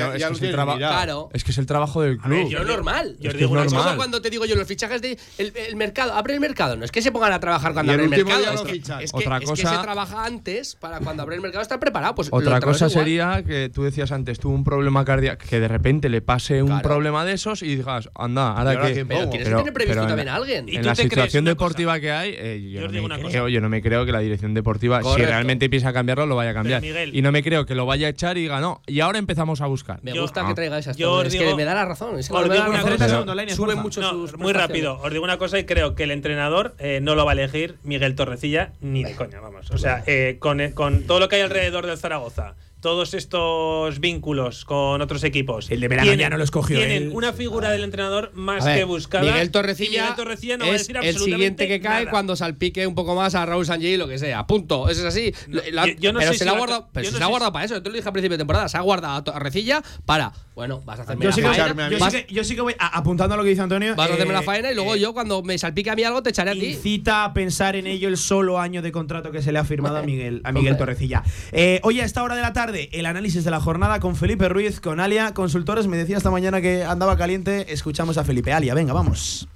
es 1.33 1.43
que 1.43 1.51
es 1.51 1.57
el 1.57 1.65
trabajo 1.65 2.01
del 2.01 2.19
A 2.23 2.27
ver, 2.27 2.39
club. 2.41 2.51
yo 2.51 2.63
normal. 2.63 3.15
Yo 3.19 3.31
Es 3.31 3.37
digo 3.37 3.47
es 3.49 3.51
una 3.51 3.65
Es 3.65 3.73
cosa. 3.73 3.95
cuando 3.95 4.21
te 4.21 4.29
digo 4.29 4.45
yo 4.45 4.55
los 4.55 4.67
fichajes 4.67 5.01
de 5.01 5.17
el, 5.37 5.53
el 5.55 5.75
mercado, 5.75 6.13
abre 6.13 6.33
el 6.33 6.39
mercado, 6.39 6.75
no 6.75 6.85
es 6.85 6.91
que 6.91 7.01
se 7.01 7.11
pongan 7.11 7.33
a 7.33 7.39
trabajar 7.39 7.73
cuando 7.73 7.91
abre 7.91 8.03
el 8.05 8.09
mercado, 8.09 8.39
día 8.39 8.53
es 8.53 8.61
que, 8.61 8.71
fichan. 8.73 9.01
es 9.01 9.11
que- 9.11 9.17
Otra 9.17 9.35
es 9.37 9.41
que 9.41 9.45
cosa- 9.47 9.75
se 9.75 9.81
trabaja 9.81 10.25
antes 10.25 10.75
para 10.75 10.99
cuando 10.99 11.23
abre 11.23 11.35
el 11.35 11.41
mercado 11.41 11.61
estar 11.61 11.79
preparado. 11.79 12.15
Pues 12.15 12.29
Otra 12.31 12.59
cosa 12.59 12.87
igual. 12.87 12.91
sería 13.05 13.43
que 13.45 13.69
tú 13.73 13.83
decías 13.83 14.11
antes, 14.11 14.39
tuvo 14.39 14.53
un 14.53 14.63
problema 14.63 15.05
cardíaco, 15.05 15.45
que 15.49 15.59
de 15.59 15.67
repente 15.67 16.09
le 16.09 16.21
pase 16.21 16.61
un 16.61 16.69
Claro. 16.69 16.83
problema 16.83 17.25
de 17.25 17.33
esos 17.33 17.61
y 17.63 17.75
digas, 17.75 18.09
anda, 18.15 18.41
¿Y 18.55 18.59
ahora 18.59 18.71
ahora 18.71 18.93
que. 18.93 19.05
Pero 19.05 19.29
tienes 19.29 19.47
Pero- 19.47 19.57
que 19.57 19.63
tener 19.63 19.73
previsto 19.73 20.07
también 20.07 20.29
a 20.29 20.35
alguien. 20.35 20.69
¿Y 20.69 20.75
En 20.77 20.85
la 20.85 20.95
situación 20.95 21.45
deportiva 21.45 21.99
que 21.99 22.11
hay, 22.11 22.33
eh, 22.37 22.69
yo, 22.73 22.81
no 22.81 22.87
digo 22.87 23.01
me 23.01 23.05
una 23.05 23.15
creo, 23.17 23.43
cosa. 23.43 23.49
yo 23.49 23.61
no 23.61 23.69
me 23.69 23.81
creo 23.81 24.05
que 24.05 24.11
la 24.11 24.19
dirección 24.19 24.53
deportiva, 24.53 25.01
si 25.03 25.21
realmente 25.21 25.69
piensa 25.69 25.93
cambiarlo, 25.93 26.25
lo 26.25 26.35
vaya 26.35 26.51
a 26.51 26.53
cambiar. 26.53 26.81
Miguel- 26.81 27.15
y 27.15 27.21
no 27.21 27.31
me 27.31 27.43
creo 27.43 27.65
que 27.65 27.75
lo 27.75 27.85
vaya 27.85 28.07
a 28.07 28.09
echar 28.09 28.37
y 28.37 28.41
diga, 28.41 28.59
no, 28.59 28.81
y 28.87 28.99
ahora 28.99 29.19
empezamos 29.19 29.61
a 29.61 29.65
buscar. 29.67 29.99
Me 30.03 30.19
gusta 30.19 30.41
Ah. 30.43 30.47
que 30.47 30.53
traiga 30.53 30.77
esas 30.77 30.95
Yo 30.97 31.09
cosas. 31.09 31.18
Os 31.27 31.33
Es 31.33 31.39
digo- 31.39 31.51
que 31.51 31.55
me 31.55 31.65
da 31.65 31.73
la 31.73 31.85
razón. 31.85 32.17
Es 32.19 32.27
que 32.29 32.33
os 32.35 32.41
me 32.43 32.47
da 32.49 32.53
digo 32.55 32.63
la 32.65 32.69
una 32.69 32.77
razón. 32.77 33.25
cosa, 33.25 33.75
mucho 33.81 34.01
No, 34.01 34.09
sus 34.11 34.37
muy 34.37 34.53
rápido. 34.53 34.99
Os 35.01 35.11
digo 35.11 35.23
una 35.23 35.37
cosa 35.37 35.59
y 35.59 35.65
creo 35.65 35.95
que 35.95 36.03
el 36.03 36.11
entrenador 36.11 36.75
eh, 36.79 36.99
no 37.01 37.15
lo 37.15 37.25
va 37.25 37.31
a 37.31 37.33
elegir 37.33 37.75
Miguel 37.83 38.15
Torrecilla 38.15 38.73
ni 38.81 39.03
de 39.03 39.15
coña, 39.15 39.39
vamos. 39.39 39.69
O 39.71 39.77
sea, 39.77 40.03
eh, 40.07 40.37
con, 40.39 40.59
con 40.73 41.03
todo 41.03 41.19
lo 41.19 41.29
que 41.29 41.37
hay 41.37 41.41
alrededor 41.41 41.85
del 41.85 41.97
Zaragoza, 41.97 42.55
todos 42.81 43.13
estos 43.13 43.99
vínculos 43.99 44.63
con 44.65 45.01
otros 45.01 45.23
equipos. 45.23 45.69
El 45.69 45.79
de 45.81 45.87
verano 45.87 46.13
ya 46.13 46.29
no 46.29 46.37
lo 46.37 46.43
escogió 46.43 46.77
Tienen 46.77 47.03
él. 47.03 47.11
una 47.13 47.33
figura 47.33 47.71
del 47.71 47.83
entrenador 47.83 48.31
más 48.35 48.63
ver, 48.63 48.77
que 48.79 48.83
buscada. 48.85 49.25
Miguel 49.25 49.47
y 49.47 49.51
Torrecilla, 49.51 50.01
Miguel 50.03 50.15
Torrecilla 50.15 50.57
no 50.57 50.65
va 50.65 50.69
a 50.69 50.73
decir 50.73 50.95
el 50.95 51.07
absolutamente 51.09 51.33
siguiente 51.35 51.67
que 51.67 51.81
cae 51.81 51.99
nada. 52.05 52.11
cuando 52.11 52.35
salpique 52.35 52.87
un 52.87 52.95
poco 52.95 53.15
más 53.15 53.35
a 53.35 53.45
Raúl 53.45 53.65
Sanji 53.65 53.97
lo 53.97 54.07
que 54.07 54.17
sea. 54.17 54.47
Punto. 54.47 54.87
Eso 54.89 55.01
es 55.01 55.07
así. 55.07 55.33
No, 55.47 55.61
La- 55.71 55.87
yo- 55.87 55.93
yo 55.99 56.13
no 56.13 56.19
pero 56.19 56.31
sé 56.31 56.37
se 56.37 56.43
si 56.43 56.45
la 56.45 56.51
ha 56.51 56.53
va 56.53 56.57
a- 56.57 56.59
guardado, 56.59 56.89
pero 56.93 57.03
yo 57.05 57.11
se 57.11 57.17
ha 57.17 57.19
sé 57.19 57.25
guardado 57.29 57.51
para 57.51 57.65
eso. 57.65 57.75
Yo 57.75 57.83
te 57.83 57.89
lo 57.89 57.95
dije 57.95 58.07
al 58.07 58.13
principio 58.13 58.37
de 58.37 58.41
temporada. 58.41 58.69
Se 58.69 58.77
ha 58.77 58.81
guardado 58.81 59.15
a 59.15 59.23
Torrecilla 59.23 59.81
para, 60.05 60.31
bueno, 60.55 60.81
vas 60.85 60.99
a 60.99 61.01
hacerme 61.03 61.23
Yo 61.23 61.29
la 61.29 61.35
sí, 61.35 61.41
que, 61.41 61.47
faena. 61.47 61.89
yo, 61.89 61.99
vas, 61.99 62.13
sí 62.13 62.23
que, 62.23 62.33
yo 62.33 62.43
sí 62.43 62.55
que 62.55 62.61
voy 62.61 62.75
a- 62.79 62.97
apuntando 62.97 63.33
a 63.33 63.37
lo 63.37 63.43
que 63.43 63.49
dice 63.49 63.61
Antonio. 63.61 63.95
vas 63.95 64.09
a 64.09 64.13
hacerme 64.13 64.33
eh, 64.33 64.37
la 64.37 64.41
faena 64.43 64.71
y 64.71 64.75
luego 64.75 64.95
eh, 64.95 64.99
yo 64.99 65.13
cuando 65.13 65.43
me 65.43 65.57
salpique 65.57 65.89
a 65.89 65.95
mí 65.95 66.03
algo 66.03 66.23
te 66.23 66.29
echaré 66.29 66.51
a 66.51 66.53
ti. 66.53 66.65
Incita 66.67 67.25
a 67.25 67.33
pensar 67.33 67.75
en 67.75 67.87
ello 67.87 68.07
el 68.07 68.17
solo 68.17 68.59
año 68.59 68.81
de 68.81 68.91
contrato 68.91 69.31
que 69.31 69.41
se 69.41 69.51
le 69.51 69.59
ha 69.59 69.65
firmado 69.65 69.97
a 69.97 70.01
Miguel, 70.03 70.41
a 70.45 70.51
Miguel. 70.51 70.77
Torrecilla. 70.77 71.23
Eh, 71.51 71.79
hoy 71.83 71.99
a 71.99 72.05
esta 72.05 72.23
hora 72.23 72.35
de 72.35 72.41
la 72.41 72.53
tarde, 72.53 72.68
el 72.75 73.05
análisis 73.05 73.43
de 73.43 73.51
la 73.51 73.59
jornada 73.59 73.99
con 73.99 74.15
Felipe 74.15 74.47
Ruiz, 74.47 74.79
con 74.79 74.99
Alia 74.99 75.33
Consultores. 75.33 75.87
Me 75.87 75.97
decía 75.97 76.17
esta 76.17 76.29
mañana 76.29 76.61
que 76.61 76.83
andaba 76.83 77.17
caliente. 77.17 77.73
Escuchamos 77.73 78.17
a 78.17 78.23
Felipe. 78.23 78.53
Alia, 78.53 78.75
venga, 78.75 78.93
vamos. 78.93 79.47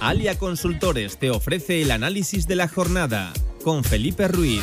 Alia 0.00 0.36
Consultores 0.36 1.18
te 1.18 1.30
ofrece 1.30 1.82
el 1.82 1.90
análisis 1.90 2.48
de 2.48 2.56
la 2.56 2.66
jornada 2.68 3.32
con 3.62 3.84
Felipe 3.84 4.26
Ruiz. 4.26 4.62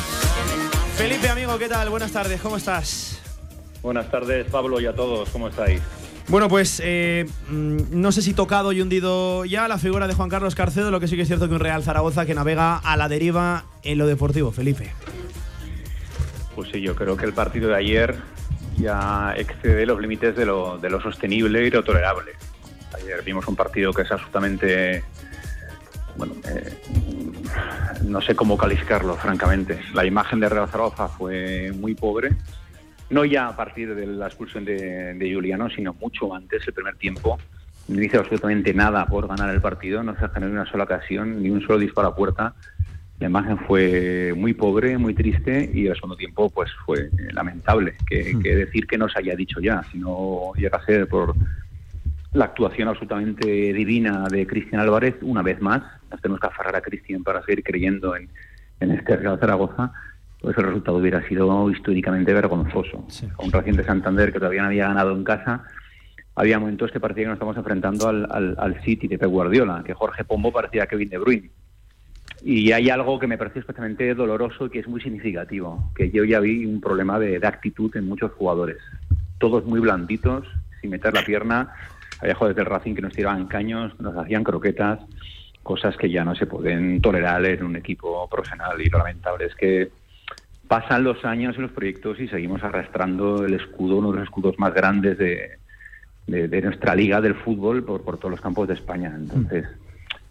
Felipe, 0.96 1.28
amigo, 1.28 1.58
¿qué 1.58 1.68
tal? 1.68 1.88
Buenas 1.88 2.12
tardes, 2.12 2.40
¿cómo 2.40 2.58
estás? 2.58 3.20
Buenas 3.82 4.10
tardes, 4.10 4.46
Pablo, 4.50 4.80
y 4.80 4.86
a 4.86 4.94
todos. 4.94 5.30
¿Cómo 5.30 5.48
estáis? 5.48 5.80
Bueno, 6.28 6.48
pues 6.48 6.82
eh, 6.84 7.26
mm, 7.48 7.78
no 7.90 8.12
sé 8.12 8.20
si 8.20 8.34
tocado 8.34 8.72
y 8.72 8.80
hundido 8.80 9.44
ya 9.46 9.68
la 9.68 9.78
figura 9.78 10.06
de 10.06 10.14
Juan 10.14 10.28
Carlos 10.28 10.54
Carcedo, 10.54 10.90
lo 10.90 11.00
que 11.00 11.08
sí 11.08 11.16
que 11.16 11.22
es 11.22 11.28
cierto 11.28 11.48
que 11.48 11.54
un 11.54 11.60
Real 11.60 11.82
Zaragoza 11.82 12.26
que 12.26 12.34
navega 12.34 12.76
a 12.76 12.96
la 12.96 13.08
deriva 13.08 13.64
en 13.82 13.98
lo 13.98 14.06
deportivo, 14.06 14.52
Felipe. 14.52 14.92
Pues 16.54 16.70
sí, 16.70 16.80
yo 16.80 16.94
creo 16.94 17.16
que 17.16 17.26
el 17.26 17.32
partido 17.32 17.68
de 17.68 17.76
ayer 17.76 18.16
ya 18.76 19.34
excede 19.36 19.86
los 19.86 20.00
límites 20.00 20.36
de 20.36 20.46
lo, 20.46 20.78
de 20.78 20.90
lo 20.90 21.00
sostenible 21.00 21.66
y 21.66 21.70
lo 21.70 21.82
tolerable. 21.82 22.32
Ayer 22.94 23.22
vimos 23.22 23.46
un 23.48 23.56
partido 23.56 23.92
que 23.92 24.02
es 24.02 24.12
absolutamente 24.12 25.02
bueno, 26.16 26.34
eh, 26.48 26.78
no 28.04 28.20
sé 28.20 28.34
cómo 28.34 28.56
calificarlo, 28.56 29.16
francamente. 29.16 29.80
La 29.94 30.04
imagen 30.04 30.40
de 30.40 30.48
Real 30.48 30.68
Zaragoza 30.68 31.08
fue 31.08 31.72
muy 31.72 31.94
pobre, 31.94 32.30
no 33.10 33.24
ya 33.24 33.48
a 33.48 33.56
partir 33.56 33.94
de 33.94 34.06
la 34.06 34.26
expulsión 34.26 34.64
de, 34.64 35.14
de 35.14 35.34
Juliano, 35.34 35.68
sino 35.70 35.94
mucho 35.94 36.34
antes, 36.34 36.66
el 36.66 36.74
primer 36.74 36.96
tiempo. 36.96 37.38
No 37.86 38.02
hizo 38.02 38.18
absolutamente 38.18 38.72
nada 38.72 39.04
por 39.06 39.28
ganar 39.28 39.50
el 39.50 39.60
partido, 39.60 40.02
no 40.02 40.14
se 40.14 40.28
generó 40.28 40.46
ni 40.46 40.52
una 40.52 40.70
sola 40.70 40.84
ocasión, 40.84 41.42
ni 41.42 41.50
un 41.50 41.60
solo 41.60 41.78
disparo 41.78 42.08
a 42.08 42.16
puerta. 42.16 42.54
La 43.20 43.28
imagen 43.28 43.58
fue 43.58 44.34
muy 44.36 44.54
pobre, 44.54 44.98
muy 44.98 45.14
triste 45.14 45.70
y 45.72 45.86
el 45.86 45.94
segundo 45.94 46.16
tiempo 46.16 46.50
pues 46.50 46.70
fue 46.84 47.10
lamentable. 47.32 47.94
Que, 48.06 48.38
que 48.42 48.56
decir 48.56 48.86
que 48.86 48.98
no 48.98 49.08
se 49.08 49.18
haya 49.18 49.36
dicho 49.36 49.60
ya, 49.60 49.82
si 49.90 49.98
no 49.98 50.52
llega 50.56 50.78
a 50.78 50.84
ser 50.84 51.08
por 51.08 51.34
la 52.32 52.46
actuación 52.46 52.88
absolutamente 52.88 53.46
divina 53.72 54.26
de 54.28 54.46
Cristian 54.46 54.80
Álvarez, 54.80 55.14
una 55.22 55.42
vez 55.42 55.60
más, 55.60 55.82
nos 56.10 56.20
tenemos 56.20 56.40
que 56.40 56.48
aferrar 56.48 56.74
a 56.74 56.80
Cristian 56.80 57.22
para 57.22 57.40
seguir 57.42 57.62
creyendo 57.62 58.16
en, 58.16 58.28
en 58.80 58.90
este 58.90 59.16
Real 59.16 59.38
Zaragoza, 59.38 59.92
pues 60.40 60.58
el 60.58 60.64
resultado 60.64 60.98
hubiera 60.98 61.26
sido 61.28 61.70
históricamente 61.70 62.34
vergonzoso. 62.34 63.06
Un 63.38 63.52
reciente 63.52 63.84
Santander 63.84 64.32
que 64.32 64.40
todavía 64.40 64.62
no 64.62 64.68
había 64.68 64.88
ganado 64.88 65.12
en 65.12 65.22
casa, 65.22 65.62
había 66.34 66.58
momentos 66.58 66.90
que 66.90 66.98
parecía 67.00 67.22
que 67.22 67.28
nos 67.28 67.36
estamos 67.36 67.56
enfrentando 67.56 68.08
al, 68.08 68.26
al, 68.28 68.56
al 68.58 68.82
City 68.82 69.06
de 69.06 69.16
Pep 69.16 69.30
Guardiola, 69.30 69.82
que 69.86 69.94
Jorge 69.94 70.24
Pombo 70.24 70.52
parecía 70.52 70.86
Kevin 70.86 71.08
De 71.08 71.18
Bruyne. 71.18 71.50
Y 72.42 72.72
hay 72.72 72.90
algo 72.90 73.18
que 73.18 73.26
me 73.26 73.38
pareció 73.38 73.60
especialmente 73.60 74.14
doloroso 74.14 74.66
y 74.66 74.70
que 74.70 74.80
es 74.80 74.86
muy 74.86 75.00
significativo, 75.00 75.90
que 75.96 76.10
yo 76.10 76.24
ya 76.24 76.40
vi 76.40 76.66
un 76.66 76.78
problema 76.80 77.18
de, 77.18 77.40
actitud 77.42 77.94
en 77.96 78.06
muchos 78.06 78.32
jugadores. 78.32 78.76
Todos 79.38 79.64
muy 79.64 79.80
blanditos, 79.80 80.46
sin 80.80 80.90
meter 80.90 81.14
la 81.14 81.24
pierna, 81.24 81.72
había 82.20 82.34
jugadores 82.34 82.56
del 82.56 82.66
Racing 82.66 82.94
que 82.94 83.00
nos 83.00 83.14
tiraban 83.14 83.46
caños, 83.46 83.98
nos 83.98 84.14
hacían 84.16 84.44
croquetas, 84.44 85.00
cosas 85.62 85.96
que 85.96 86.10
ya 86.10 86.22
no 86.22 86.34
se 86.34 86.44
pueden 86.44 87.00
tolerar 87.00 87.44
en 87.46 87.64
un 87.64 87.76
equipo 87.76 88.28
profesional. 88.28 88.78
Y 88.78 88.90
lo 88.90 88.98
lamentable 88.98 89.46
es 89.46 89.54
que 89.54 89.90
pasan 90.68 91.02
los 91.02 91.24
años 91.24 91.56
y 91.56 91.62
los 91.62 91.72
proyectos 91.72 92.20
y 92.20 92.28
seguimos 92.28 92.62
arrastrando 92.62 93.46
el 93.46 93.54
escudo, 93.54 93.96
uno 93.96 94.12
de 94.12 94.18
los 94.18 94.24
escudos 94.24 94.58
más 94.58 94.74
grandes 94.74 95.16
de, 95.16 95.58
nuestra 96.26 96.94
liga 96.94 97.22
del 97.22 97.36
fútbol 97.36 97.84
por 97.84 98.18
todos 98.18 98.32
los 98.32 98.40
campos 98.42 98.68
de 98.68 98.74
España. 98.74 99.14
Entonces, 99.16 99.66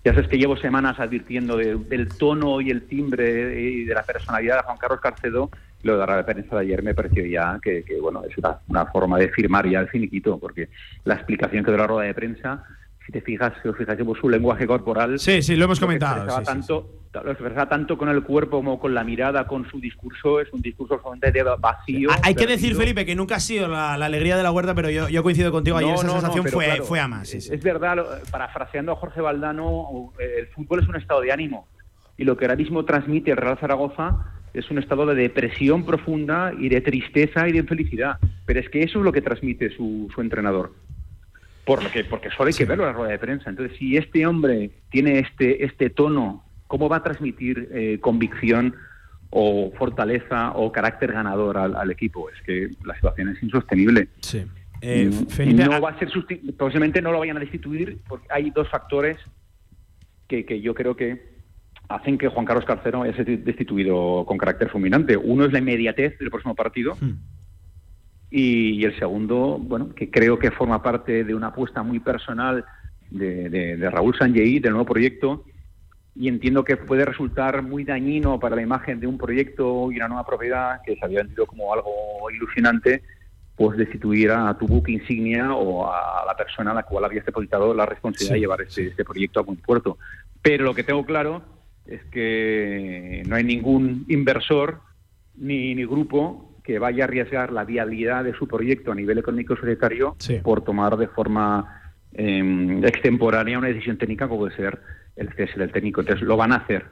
ya 0.03 0.13
sabes 0.13 0.27
que 0.27 0.37
llevo 0.37 0.57
semanas 0.57 0.99
advirtiendo 0.99 1.57
de- 1.57 1.75
del 1.75 2.09
tono 2.09 2.59
y 2.61 2.69
el 2.69 2.83
timbre 2.87 3.59
y 3.61 3.85
de 3.85 3.93
la 3.93 4.03
personalidad 4.03 4.57
de 4.57 4.63
Juan 4.63 4.77
Carlos 4.77 4.99
Carcedo. 5.01 5.49
Lo 5.83 5.97
de 5.97 6.05
la 6.07 6.25
prensa 6.25 6.55
de 6.55 6.61
ayer 6.61 6.81
me 6.83 6.93
pareció 6.93 7.25
ya 7.25 7.59
que, 7.61 7.83
que, 7.83 7.99
bueno, 7.99 8.23
es 8.23 8.37
una, 8.37 8.59
una 8.67 8.85
forma 8.85 9.17
de 9.19 9.29
firmar 9.29 9.67
ya 9.69 9.79
el 9.81 9.89
finiquito, 9.89 10.37
porque 10.39 10.69
la 11.03 11.15
explicación 11.15 11.63
que 11.63 11.71
dio 11.71 11.77
la 11.77 11.87
rueda 11.87 12.07
de 12.07 12.13
prensa, 12.13 12.63
si 13.05 13.11
te 13.11 13.21
fijas, 13.21 13.53
si 13.61 13.67
os 13.67 13.77
fijáis 13.77 13.99
en 13.99 14.15
su 14.15 14.29
lenguaje 14.29 14.65
corporal. 14.65 15.19
Sí, 15.19 15.41
sí, 15.41 15.55
lo 15.55 15.65
hemos 15.65 15.79
comentado, 15.79 16.29
sí, 16.29 16.35
sí, 16.37 16.45
tanto, 16.45 16.89
lo 17.23 17.31
expresaba 17.31 17.67
tanto 17.67 17.97
con 17.97 18.09
el 18.09 18.23
cuerpo 18.23 18.57
como 18.57 18.79
con 18.79 18.93
la 18.93 19.03
mirada, 19.03 19.45
con 19.45 19.69
su 19.69 19.79
discurso, 19.79 20.39
es 20.39 20.51
un 20.53 20.61
discurso 20.61 20.95
absolutamente 20.95 21.43
vacío. 21.59 22.09
Hay 22.23 22.33
que 22.35 22.47
decir. 22.47 22.75
Felipe, 22.75 23.05
que 23.05 23.15
nunca 23.15 23.35
ha 23.35 23.39
sido 23.39 23.67
la, 23.67 23.97
la 23.97 24.05
alegría 24.05 24.37
de 24.37 24.43
la 24.43 24.51
huerta, 24.51 24.73
pero 24.73 24.89
yo, 24.89 25.09
yo 25.09 25.21
coincido 25.21 25.51
contigo. 25.51 25.77
Ayer 25.77 25.89
No, 25.89 25.95
esa 25.95 26.07
no, 26.07 26.13
sensación 26.13 26.47
fue, 26.47 26.65
claro, 26.65 26.83
fue 26.85 26.99
a 26.99 27.07
más. 27.07 27.27
sí, 27.27 27.41
sí. 27.41 27.53
Es 27.53 27.61
verdad, 27.61 27.97
parafraseando 28.31 28.93
a 28.93 28.95
Jorge 28.95 29.21
Valdano, 29.21 30.11
eh, 30.19 30.35
el 30.39 30.47
fútbol 30.47 30.81
es 30.81 30.87
un 30.87 30.95
estado 30.95 31.21
de 31.21 31.31
ánimo. 31.31 31.67
Y 32.17 32.23
lo 32.23 32.37
que 32.37 32.45
ahora 32.45 32.55
mismo 32.55 32.85
transmite 32.85 33.31
el 33.31 33.37
Real 33.37 33.57
Zaragoza 33.59 34.25
es 34.53 34.69
un 34.69 34.77
estado 34.77 35.05
de 35.07 35.15
depresión 35.15 35.83
profunda 35.85 36.53
y 36.57 36.69
de 36.69 36.79
tristeza 36.81 37.47
y 37.47 37.51
de 37.51 37.59
infelicidad. 37.59 38.17
Pero 38.45 38.59
es 38.59 38.69
que 38.69 38.83
eso 38.83 38.99
es 38.99 39.05
lo 39.05 39.11
que 39.11 39.21
transmite 39.21 39.75
su, 39.75 40.09
su 40.13 40.21
entrenador. 40.21 40.73
Por 41.65 41.81
lo 41.83 41.89
que, 41.91 42.03
porque 42.03 42.29
solo 42.31 42.47
hay 42.49 42.53
que 42.53 42.65
verlo 42.65 42.83
en 42.83 42.91
la 42.91 42.97
rueda 42.97 43.11
de 43.11 43.19
prensa. 43.19 43.49
Entonces, 43.49 43.77
si 43.77 43.95
este 43.97 44.25
hombre 44.27 44.69
tiene 44.89 45.19
este, 45.19 45.63
este 45.63 45.89
tono, 45.89 46.43
¿cómo 46.67 46.89
va 46.89 46.97
a 46.97 47.03
transmitir 47.03 47.69
eh, 47.71 47.99
convicción 48.01 48.75
o 49.29 49.71
fortaleza 49.77 50.51
o 50.55 50.71
carácter 50.71 51.13
ganador 51.13 51.57
al, 51.57 51.75
al 51.75 51.89
equipo? 51.91 52.29
Es 52.29 52.41
que 52.45 52.69
la 52.85 52.95
situación 52.95 53.29
es 53.29 53.41
insostenible. 53.41 54.09
Sí. 54.19 54.43
Eh, 54.81 55.09
Felipe, 55.29 55.63
no 55.65 55.73
a- 55.73 55.79
va 55.79 55.89
a 55.91 55.99
ser 55.99 56.09
posiblemente 56.57 57.01
no 57.01 57.13
lo 57.13 57.19
vayan 57.19 57.37
a 57.37 57.39
destituir 57.39 57.99
porque 58.09 58.27
hay 58.29 58.49
dos 58.49 58.67
factores 58.69 59.15
que, 60.27 60.45
que 60.45 60.59
yo 60.59 60.73
creo 60.75 60.97
que 60.97 61.31
hacen 61.87 62.17
que 62.17 62.27
Juan 62.27 62.45
Carlos 62.45 62.65
Carcero 62.65 63.03
haya 63.03 63.15
sido 63.15 63.41
destituido 63.43 64.25
con 64.25 64.37
carácter 64.37 64.69
fulminante. 64.69 65.15
Uno 65.15 65.45
es 65.45 65.53
la 65.53 65.59
inmediatez 65.59 66.17
del 66.19 66.29
próximo 66.29 66.53
partido 66.55 66.97
y, 68.35 68.81
y 68.81 68.83
el 68.85 68.97
segundo, 68.97 69.59
bueno, 69.59 69.93
que 69.93 70.09
creo 70.09 70.39
que 70.39 70.49
forma 70.49 70.81
parte 70.81 71.23
de 71.23 71.35
una 71.35 71.47
apuesta 71.47 71.83
muy 71.83 71.99
personal 71.99 72.65
de, 73.11 73.47
de- 73.49 73.77
de 73.77 73.89
Raúl 73.91 74.15
Sanjei 74.17 74.57
del 74.59 74.71
nuevo 74.71 74.85
proyecto 74.87 75.43
y 76.15 76.27
entiendo 76.27 76.63
que 76.63 76.77
puede 76.77 77.05
resultar 77.05 77.61
muy 77.61 77.83
dañino 77.83 78.39
para 78.39 78.55
la 78.55 78.63
imagen 78.63 78.99
de 78.99 79.05
un 79.07 79.19
proyecto 79.19 79.91
y 79.91 79.97
una 79.97 80.07
nueva 80.07 80.25
propiedad 80.25 80.81
que 80.83 80.95
se 80.95 81.05
había 81.05 81.19
vendido 81.21 81.45
como 81.45 81.71
algo 81.73 81.91
ilusionante, 82.31 83.03
pues 83.55 83.77
destituir 83.77 84.31
a 84.31 84.57
tu 84.57 84.65
buque 84.67 84.91
insignia 84.91 85.53
o 85.53 85.85
a 85.91 86.23
la 86.25 86.35
persona 86.35 86.71
a 86.71 86.73
la 86.73 86.83
cual 86.83 87.05
habías 87.05 87.25
depositado 87.25 87.71
la 87.75 87.85
responsabilidad 87.85 88.29
Sí, 88.29 88.33
de 88.33 88.39
llevar 88.39 88.61
este, 88.61 88.87
este 88.87 89.05
proyecto 89.05 89.39
a 89.41 89.43
buen 89.43 89.57
puerto. 89.59 89.97
Pero 90.41 90.63
lo 90.65 90.73
que 90.73 90.83
tengo 90.83 91.05
claro 91.05 91.43
es 91.85 92.03
que 92.05 93.21
no 93.27 93.35
hay 93.35 93.43
ningún 93.43 94.05
inversor 94.07 94.81
ni, 95.35 95.75
ni 95.75 95.85
grupo 95.85 96.49
que 96.63 96.79
vaya 96.79 97.03
a 97.03 97.07
arriesgar 97.07 97.51
la 97.51 97.65
viabilidad 97.65 98.23
de 98.23 98.33
su 98.33 98.47
proyecto 98.47 98.91
a 98.91 98.95
nivel 98.95 99.17
económico 99.17 99.53
y 99.53 99.57
societario 99.57 100.15
Sí. 100.19 100.39
por 100.43 100.63
tomar 100.63 100.95
de 100.97 101.07
forma 101.07 101.81
eh, 102.13 102.81
extemporánea 102.83 103.57
una 103.57 103.67
decisión 103.67 103.97
técnica 103.97 104.27
como 104.27 104.41
puede 104.41 104.55
ser 104.55 104.79
el 105.15 105.29
cese 105.33 105.59
del 105.59 105.71
técnico. 105.71 106.01
Entonces 106.01 106.25
lo 106.25 106.37
van 106.37 106.51
a 106.53 106.57
hacer. 106.57 106.85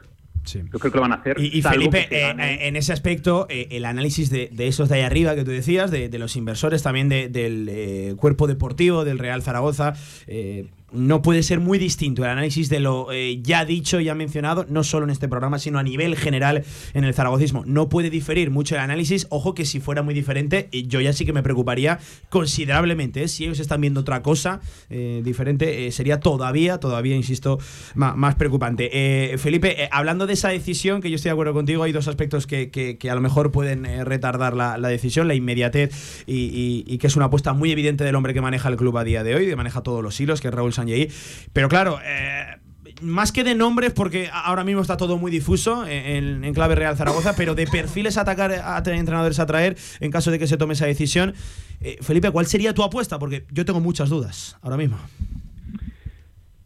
Yo 0.44 0.60
creo 0.80 0.90
que 0.90 0.96
lo 0.98 1.02
van 1.02 1.12
a 1.12 1.16
hacer. 1.16 1.36
Y, 1.38 1.62
Felipe, 1.62 2.08
eh, 2.10 2.34
eh, 2.36 2.58
en 2.62 2.74
ese 2.74 2.92
aspecto, 2.92 3.46
eh, 3.48 3.68
el 3.70 3.84
análisis 3.84 4.28
de, 4.28 4.48
de 4.52 4.66
esos 4.66 4.88
de 4.88 4.96
ahí 4.96 5.02
arriba 5.02 5.36
que 5.36 5.44
tú 5.44 5.52
decías, 5.52 5.92
de, 5.92 6.08
de 6.08 6.18
los 6.18 6.34
inversores, 6.34 6.82
también 6.82 7.08
de- 7.08 7.28
del 7.28 7.68
eh, 7.70 8.14
cuerpo 8.16 8.48
deportivo 8.48 9.04
del 9.04 9.20
Real 9.20 9.42
Zaragoza, 9.42 9.94
eh, 10.26 10.66
no 10.92 11.22
puede 11.22 11.42
ser 11.42 11.60
muy 11.60 11.78
distinto 11.78 12.22
el 12.24 12.30
análisis 12.30 12.68
de 12.68 12.80
lo 12.80 13.10
eh, 13.12 13.40
ya 13.42 13.64
dicho, 13.64 14.00
ya 14.00 14.14
mencionado, 14.14 14.66
no 14.68 14.84
solo 14.84 15.04
en 15.04 15.10
este 15.10 15.28
programa, 15.28 15.58
sino 15.58 15.78
a 15.78 15.82
nivel 15.82 16.16
general 16.16 16.64
en 16.94 17.04
el 17.04 17.14
zaragocismo. 17.14 17.64
No 17.66 17.88
puede 17.88 18.10
diferir 18.10 18.50
mucho 18.50 18.74
el 18.74 18.80
análisis. 18.80 19.26
Ojo 19.30 19.54
que 19.54 19.64
si 19.64 19.80
fuera 19.80 20.02
muy 20.02 20.14
diferente, 20.14 20.68
eh, 20.72 20.84
yo 20.86 21.00
ya 21.00 21.12
sí 21.12 21.24
que 21.24 21.32
me 21.32 21.42
preocuparía 21.42 21.98
considerablemente. 22.28 23.22
eh. 23.22 23.28
Si 23.28 23.44
ellos 23.44 23.60
están 23.60 23.80
viendo 23.80 24.00
otra 24.00 24.22
cosa 24.22 24.60
diferente, 24.88 25.90
sería 25.92 26.20
todavía, 26.20 26.78
todavía, 26.78 27.16
insisto, 27.16 27.58
más, 27.94 28.34
preocupante. 28.34 29.36
Felipe, 29.38 29.88
hablando 29.90 30.26
de 30.26 30.34
esa 30.34 30.48
decisión, 30.48 31.00
que 31.00 31.10
yo 31.10 31.16
estoy 31.16 31.28
de 31.30 31.32
acuerdo 31.32 31.52
contigo, 31.54 31.82
hay 31.82 31.92
dos 31.92 32.08
aspectos 32.08 32.46
que, 32.46 32.70
que- 32.70 33.10
a 33.10 33.14
lo 33.14 33.20
mejor 33.20 33.52
pueden 33.52 33.84
retardar 34.04 34.54
la, 34.54 34.78
la 34.78 34.88
decisión, 34.88 35.28
la 35.28 35.34
inmediatez 35.34 36.24
y, 36.26 36.34
y- 36.36 36.84
y 36.86 36.98
que 36.98 37.06
es 37.06 37.16
una 37.16 37.26
apuesta 37.26 37.52
muy 37.52 37.70
evidente 37.70 38.04
del 38.04 38.14
hombre 38.14 38.32
que 38.34 38.40
maneja 38.40 38.68
el 38.68 38.76
club 38.76 38.96
a 38.98 39.04
día 39.04 39.22
de 39.22 39.34
hoy, 39.34 39.46
que 39.46 39.56
maneja 39.56 39.82
todos 39.82 40.02
los 40.02 40.18
hilos, 40.20 40.40
que 40.40 40.48
es 40.48 40.54
Raúl 40.54 40.72
Pero 41.52 41.68
claro, 41.68 41.98
eh, 42.04 42.44
más 43.00 43.32
que 43.32 43.42
de 43.44 43.54
nombres, 43.54 43.92
porque 43.92 44.28
ahora 44.32 44.64
mismo 44.64 44.80
está 44.82 44.96
todo 44.96 45.18
muy 45.18 45.30
difuso 45.30 45.84
en, 45.86 46.52
clave 46.54 46.74
Real 46.74 46.96
Zaragoza, 46.96 47.34
pero 47.36 47.54
de 47.54 47.66
perfiles 47.66 48.16
a 48.16 48.22
atacar 48.22 48.52
a 48.52 48.78
entrenadores 48.86 49.38
a 49.40 49.46
traer 49.46 49.76
en 50.00 50.10
caso 50.10 50.30
de 50.30 50.38
que 50.38 50.46
se 50.46 50.56
tome 50.56 50.74
esa 50.74 50.86
decisión. 50.86 51.34
Eh, 51.80 51.98
Felipe, 52.00 52.30
¿cuál 52.30 52.46
sería 52.46 52.74
tu 52.74 52.82
apuesta? 52.82 53.18
Porque 53.18 53.44
yo 53.50 53.64
tengo 53.64 53.80
muchas 53.80 54.08
dudas 54.08 54.56
ahora 54.62 54.76
mismo. 54.76 54.98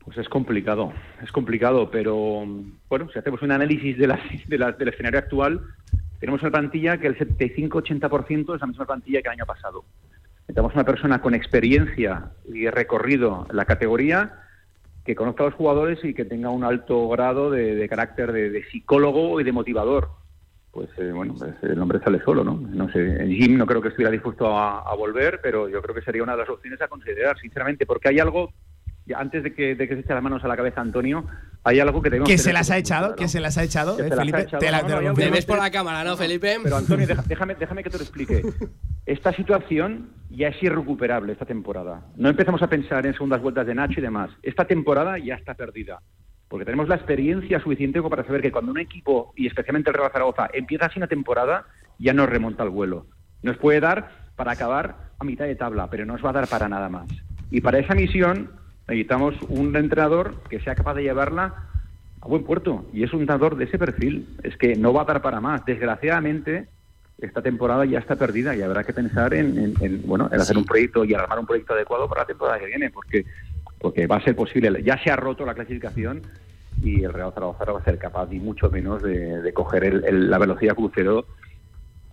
Pues 0.04 0.18
es 0.18 0.28
complicado, 0.28 0.92
es 1.22 1.32
complicado, 1.32 1.90
pero 1.90 2.44
bueno, 2.88 3.08
si 3.12 3.18
hacemos 3.18 3.42
un 3.42 3.50
análisis 3.52 3.96
de 3.98 4.06
de 4.46 4.58
la- 4.58 4.72
del 4.72 4.88
escenario 4.88 5.18
actual, 5.18 5.60
tenemos 6.20 6.40
una 6.42 6.50
plantilla 6.50 6.98
que 6.98 7.08
el 7.08 7.18
75-80% 7.18 8.54
es 8.54 8.60
la 8.60 8.66
misma 8.66 8.86
plantilla 8.86 9.20
que 9.20 9.28
el 9.28 9.32
año 9.32 9.46
pasado. 9.46 9.84
Necesitamos 10.47 10.74
una 10.74 10.84
persona 10.84 11.20
con 11.20 11.34
experiencia 11.34 12.30
y 12.47 12.68
recorrido 12.68 13.47
en 13.51 13.57
la 13.57 13.64
categoría, 13.64 14.42
que 15.05 15.16
conozca 15.16 15.42
a 15.42 15.47
los 15.47 15.55
jugadores 15.55 16.05
y 16.05 16.14
que 16.14 16.24
tenga 16.24 16.51
un 16.51 16.62
alto 16.62 17.09
grado 17.09 17.51
de, 17.51 17.88
carácter 17.88 18.30
de, 18.32 18.64
psicólogo 18.70 19.40
y 19.40 19.44
de 19.44 19.51
motivador. 19.51 20.11
Pues 20.70 20.88
eh, 20.99 21.11
bueno, 21.11 21.34
pues 21.36 21.55
el 21.62 21.80
hombre 21.80 21.99
sale 21.99 22.22
solo, 22.22 22.44
¿no? 22.44 22.61
No 22.61 22.88
sé, 22.92 23.26
Jim 23.26 23.59
no 23.59 23.66
creo 23.66 23.82
que 23.82 23.88
estuviera 23.88 24.12
dispuesto 24.12 24.57
a, 24.57 24.94
volver, 24.94 25.40
pero 25.42 25.68
yo 25.68 25.82
creo 25.82 25.94
que 25.94 26.03
sería 26.03 26.22
una 26.22 26.32
de 26.32 26.38
las 26.38 26.49
opciones 26.49 26.80
a 26.80 26.86
considerar, 26.88 27.36
sinceramente, 27.38 27.84
porque 27.84 28.09
hay 28.09 28.20
algo, 28.20 28.53
antes 29.14 29.42
de 29.42 29.54
que, 29.54 29.74
de 29.74 29.88
que 29.88 29.94
se 29.94 30.00
eche 30.00 30.14
las 30.14 30.22
manos 30.22 30.42
a 30.44 30.48
la 30.48 30.57
cabeza 30.57 30.80
Antonio, 30.80 31.26
hay 31.62 31.80
algo 31.80 32.02
que 32.02 32.11
tenemos 32.11 32.28
Que 32.28 32.34
que 32.34 32.38
se 32.38 32.52
las 32.52 32.70
ha 32.70 32.78
echado, 32.78 33.14
que 33.16 33.28
se 33.28 33.40
las 33.40 33.59
ha 33.59 33.62
echado, 33.64 33.96
Que 33.96 34.04
se 34.04 34.09
las 34.11 34.18
ha 34.18 34.22
Felipe. 34.22 34.40
echado. 34.42 35.14
Te 35.14 35.30
ves 35.30 35.46
por 35.46 35.59
la 35.59 35.70
cámara, 35.70 36.04
¿no, 36.04 36.16
Felipe? 36.16 36.59
Pero 36.62 36.76
Antonio, 36.76 37.07
déjame, 37.26 37.54
déjame 37.54 37.82
que 37.82 37.90
te 37.90 37.98
lo 37.98 38.02
explique. 38.02 38.42
Esta 39.04 39.32
situación 39.32 40.11
ya 40.30 40.48
es 40.48 40.62
irrecuperable 40.62 41.32
esta 41.32 41.44
temporada. 41.44 42.02
No 42.16 42.28
empezamos 42.28 42.62
a 42.62 42.68
pensar 42.68 43.07
en 43.07 43.12
segundas 43.12 43.40
vueltas 43.40 43.66
de 43.66 43.74
Nacho 43.74 44.00
y 44.00 44.02
demás. 44.02 44.30
Esta 44.42 44.64
temporada 44.64 45.18
ya 45.18 45.34
está 45.34 45.54
perdida. 45.54 46.00
Porque 46.48 46.64
tenemos 46.64 46.88
la 46.88 46.94
experiencia 46.94 47.61
suficiente 47.61 48.00
para 48.02 48.24
saber 48.24 48.40
que 48.42 48.52
cuando 48.52 48.70
un 48.70 48.78
equipo, 48.78 49.32
y 49.36 49.46
especialmente 49.46 49.90
el 49.90 49.94
Real 49.94 50.12
Zaragoza, 50.12 50.48
empieza 50.52 50.86
así 50.86 50.98
una 50.98 51.09
temporada, 51.09 51.66
ya 51.98 52.12
nos 52.12 52.28
remonta 52.28 52.62
al 52.62 52.70
vuelo. 52.70 53.07
Nos 53.42 53.57
puede 53.57 53.80
dar 53.80 54.11
para 54.36 54.52
acabar 54.52 54.96
a 55.18 55.24
mitad 55.24 55.46
de 55.46 55.57
tabla, 55.57 55.88
pero 55.90 56.04
no 56.04 56.14
os 56.14 56.24
va 56.24 56.30
a 56.30 56.34
dar 56.34 56.46
para 56.46 56.68
nada 56.68 56.88
más. 56.88 57.09
Y 57.50 57.61
para 57.61 57.78
esa 57.78 57.94
misión 57.94 58.50
necesitamos 58.89 59.34
un 59.49 59.74
entrenador 59.76 60.34
que 60.49 60.61
sea 60.61 60.74
capaz 60.74 60.95
de 60.95 61.03
llevarla 61.03 61.55
a 62.20 62.26
buen 62.26 62.45
puerto. 62.45 62.84
Y 62.93 63.05
es 63.05 63.12
un 63.12 63.20
entrenador 63.20 63.57
de 63.57 63.64
ese 63.64 63.78
perfil. 63.78 64.28
Es 64.43 64.57
que 64.57 64.76
no 64.76 64.93
va 64.93 65.03
a 65.03 65.07
dar 65.07 65.22
para 65.22 65.41
más. 65.41 65.64
Desgraciadamente, 65.64 66.68
esta 67.18 67.43
temporada 67.43 67.84
ya 67.84 67.99
está 67.99 68.16
perdida 68.16 68.55
y 68.55 68.62
habrá 68.62 68.84
que 68.84 68.93
pensar 68.93 69.34
en, 69.34 69.74
bueno, 70.05 70.28
en 70.30 70.41
hacer 70.41 70.57
un 70.57 70.64
proyecto 70.64 71.05
y 71.05 71.14
armar 71.14 71.39
un 71.39 71.47
proyecto 71.47 71.74
adecuado 71.74 72.09
para 72.09 72.22
la 72.22 72.26
temporada 72.26 72.59
que 72.59 72.66
viene, 72.66 72.91
porque, 72.91 73.24
porque 73.78 74.07
va 74.07 74.16
a 74.16 74.22
ser 74.22 74.37
posible. 74.37 74.82
Ya 74.82 75.03
se 75.03 75.11
ha 75.11 75.16
roto 75.16 75.47
la 75.47 75.55
clasificación 75.55 76.22
y 76.82 77.05
el 77.05 77.12
Real 77.12 77.32
Zaragoza 77.32 77.64
no 77.64 77.74
va 77.74 77.80
a 77.80 77.84
ser 77.84 77.99
capaz, 77.99 78.28
ni 78.28 78.39
mucho 78.39 78.70
menos, 78.70 79.03
de, 79.03 79.51
coger 79.55 80.05
la 80.12 80.39
velocidad 80.39 80.74
crucero 80.74 81.26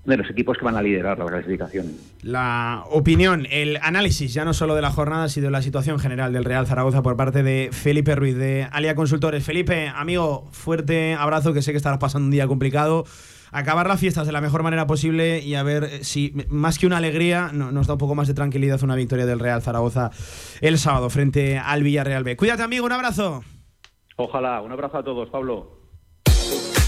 de 0.06 0.18
los 0.18 0.30
equipos 0.30 0.58
que 0.58 0.66
van 0.66 0.76
a 0.76 0.82
liderar 0.82 1.18
la 1.18 1.26
clasificación. 1.26 1.94
La 2.22 2.84
opinión, 2.90 3.48
el 3.50 3.78
análisis, 3.82 4.34
ya 4.34 4.44
no 4.44 4.54
solo 4.54 4.76
de 4.76 4.82
la 4.82 4.92
jornada, 4.92 5.30
sino 5.30 5.46
de 5.46 5.52
la 5.52 5.62
situación 5.62 5.98
general 6.00 6.34
del 6.34 6.44
Real 6.44 6.68
Zaragoza 6.68 7.02
por 7.02 7.16
parte 7.16 7.42
de 7.42 7.70
Felipe 7.72 8.16
Ruiz 8.16 8.36
de 8.36 8.68
Alia 8.72 8.96
Consultores. 8.96 9.46
Felipe, 9.46 9.88
amigo, 9.88 10.48
fuerte 10.52 11.14
abrazo, 11.14 11.54
que 11.54 11.62
sé 11.62 11.72
que 11.72 11.78
estarás 11.78 12.00
pasando 12.00 12.26
un 12.26 12.32
día 12.32 12.48
complicado. 12.48 13.06
Acabar 13.52 13.88
las 13.88 14.00
fiestas 14.00 14.26
de 14.26 14.34
la 14.34 14.42
mejor 14.42 14.64
manera 14.64 14.88
posible 14.88 15.40
y 15.40 15.56
a 15.56 15.64
ver 15.64 16.04
si, 16.04 16.34
más 16.50 16.80
que 16.80 16.88
una 16.88 16.98
alegría, 16.98 17.52
nos 17.54 17.86
da 17.86 17.94
un 17.94 18.00
poco 18.00 18.16
más 18.16 18.28
de 18.28 18.34
tranquilidad 18.34 18.84
una 18.84 18.96
victoria 18.96 19.28
del 19.28 19.40
Real 19.40 19.62
Zaragoza 19.62 20.10
el 20.60 20.80
sábado 20.80 21.10
frente 21.12 21.60
al 21.60 21.84
Villarreal 21.84 22.24
B. 22.24 22.36
Cuídate, 22.36 22.64
amigo, 22.64 22.86
un 22.86 22.92
abrazo. 22.92 23.44
Ojalá, 24.18 24.60
un 24.62 24.72
abrazo 24.72 24.98
a 24.98 25.04
todos, 25.04 25.30
Pablo. 25.30 25.83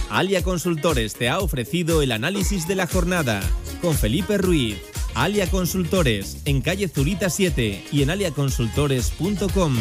Alia 0.10 0.43
Consultores 0.43 1.14
te 1.14 1.30
ha 1.30 1.39
ofrecido 1.39 2.01
el 2.01 2.12
análisis 2.12 2.68
de 2.68 2.76
la 2.76 2.88
jornada 2.88 3.41
con 3.82 3.95
Felipe 3.95 4.38
Ruiz. 4.38 4.78
Alia 5.14 5.49
Consultores 5.49 6.38
en 6.45 6.62
calle 6.62 6.88
Zurita 6.88 7.30
7 7.30 7.86
y 7.91 8.03
en 8.03 8.10
aliaconsultores.com 8.10 9.76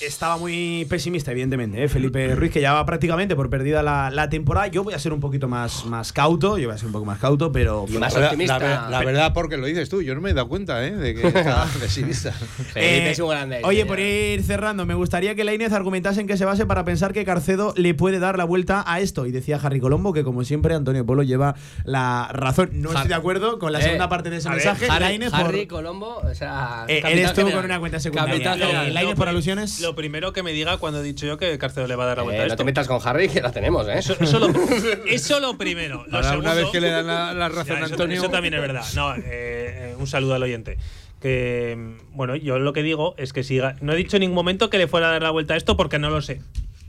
estaba 0.00 0.36
muy 0.36 0.86
pesimista, 0.88 1.32
evidentemente, 1.32 1.82
¿eh? 1.82 1.88
Felipe 1.88 2.34
Ruiz, 2.34 2.52
que 2.52 2.60
ya 2.60 2.72
va 2.72 2.86
prácticamente 2.86 3.34
por 3.34 3.50
perdida 3.50 3.82
la, 3.82 4.28
temporada. 4.28 4.66
Yo 4.66 4.84
voy 4.84 4.94
a 4.94 4.98
ser 4.98 5.12
un 5.12 5.20
poquito 5.20 5.48
más, 5.48 5.86
más 5.86 6.12
cauto, 6.12 6.58
yo 6.58 6.68
voy 6.68 6.74
a 6.74 6.78
ser 6.78 6.86
un 6.86 6.92
poco 6.92 7.04
más 7.04 7.18
cauto, 7.18 7.50
pero. 7.50 7.86
más 7.98 8.14
la, 8.14 8.26
optimista. 8.26 8.88
La, 8.90 9.04
verdad, 9.04 9.32
porque 9.32 9.56
lo 9.56 9.66
dices 9.66 9.88
tú, 9.88 10.02
yo 10.02 10.14
no 10.14 10.20
me 10.20 10.30
he 10.30 10.34
dado 10.34 10.48
cuenta 10.48 10.84
¿eh? 10.84 10.92
de 10.92 11.14
que 11.14 11.26
estaba 11.26 11.66
pesimista. 11.80 12.34
Eh, 12.74 13.16
oye, 13.64 13.86
por 13.86 13.98
ir 13.98 14.42
cerrando, 14.42 14.86
me 14.86 14.94
gustaría 14.94 15.34
que 15.34 15.44
la 15.44 15.54
Inés 15.54 15.72
argumentase 15.72 16.20
en 16.20 16.26
que 16.26 16.36
se 16.36 16.44
base 16.44 16.66
para 16.66 16.84
pensar 16.84 17.12
que 17.12 17.24
Carcedo 17.24 17.72
le 17.76 17.94
puede 17.94 18.18
dar 18.18 18.38
la 18.38 18.44
vuelta 18.44 18.84
a 18.86 19.00
esto. 19.00 19.26
Y 19.26 19.32
decía 19.32 19.58
Harry 19.62 19.80
Colombo 19.80 20.12
que, 20.12 20.24
como 20.24 20.44
siempre, 20.44 20.74
Antonio 20.74 21.04
Polo 21.06 21.22
lleva 21.22 21.54
la 21.84 22.28
razón. 22.32 22.70
No 22.72 22.90
estoy 22.90 23.08
de 23.08 23.14
acuerdo 23.14 23.58
con 23.58 23.72
la 23.72 23.80
segunda 23.80 24.08
parte 24.08 24.30
de 24.30 24.36
ese 24.36 24.50
mensaje. 24.50 24.86
Harry, 24.88 25.66
Colombo, 25.66 26.18
o 26.18 26.34
sea. 26.34 26.84
eres 26.86 27.32
tú 27.32 27.50
con 27.50 27.64
una 27.64 27.80
cuenta 27.80 28.00
secundaria. 28.00 28.54
La 28.54 29.02
Inés 29.02 29.14
por 29.14 29.28
alusiones 29.28 29.87
lo 29.88 29.94
primero 29.94 30.34
que 30.34 30.42
me 30.42 30.52
diga 30.52 30.76
cuando 30.76 31.00
he 31.00 31.02
dicho 31.02 31.24
yo 31.26 31.38
que 31.38 31.56
Carcedo 31.56 31.86
le 31.86 31.96
va 31.96 32.04
a 32.04 32.08
dar 32.08 32.18
la 32.18 32.22
vuelta 32.24 32.40
eh, 32.40 32.42
a 32.42 32.46
esto. 32.46 32.54
No 32.54 32.58
te 32.58 32.64
metas 32.64 32.86
con 32.86 33.00
Harry, 33.02 33.28
que 33.28 33.40
la 33.40 33.52
tenemos, 33.52 33.88
¿eh? 33.88 33.98
Eso, 33.98 34.14
lo, 35.40 35.56
primero. 35.56 36.04
una 36.06 36.54
vez 36.54 36.68
que 36.70 36.80
le 36.80 36.90
dan 36.90 37.06
la, 37.06 37.48
razón 37.48 37.82
a 37.82 37.86
Antonio. 37.86 38.18
Eso 38.18 38.28
también 38.28 38.52
es 38.52 38.60
verdad. 38.60 38.84
No, 38.94 39.14
eh, 39.14 39.22
eh, 39.24 39.94
un 39.98 40.06
saludo 40.06 40.34
al 40.34 40.42
oyente. 40.42 40.76
Que, 41.22 41.96
bueno, 42.12 42.36
yo 42.36 42.58
lo 42.58 42.74
que 42.74 42.82
digo 42.82 43.14
es 43.16 43.32
que 43.32 43.42
siga. 43.42 43.76
No 43.80 43.94
he 43.94 43.96
dicho 43.96 44.16
en 44.16 44.20
ningún 44.20 44.34
momento 44.34 44.68
que 44.68 44.76
le 44.76 44.88
fuera 44.88 45.08
a 45.08 45.12
dar 45.12 45.22
la 45.22 45.30
vuelta 45.30 45.54
a 45.54 45.56
esto 45.56 45.76
porque 45.76 45.98
no 45.98 46.10
lo 46.10 46.20
sé. 46.20 46.42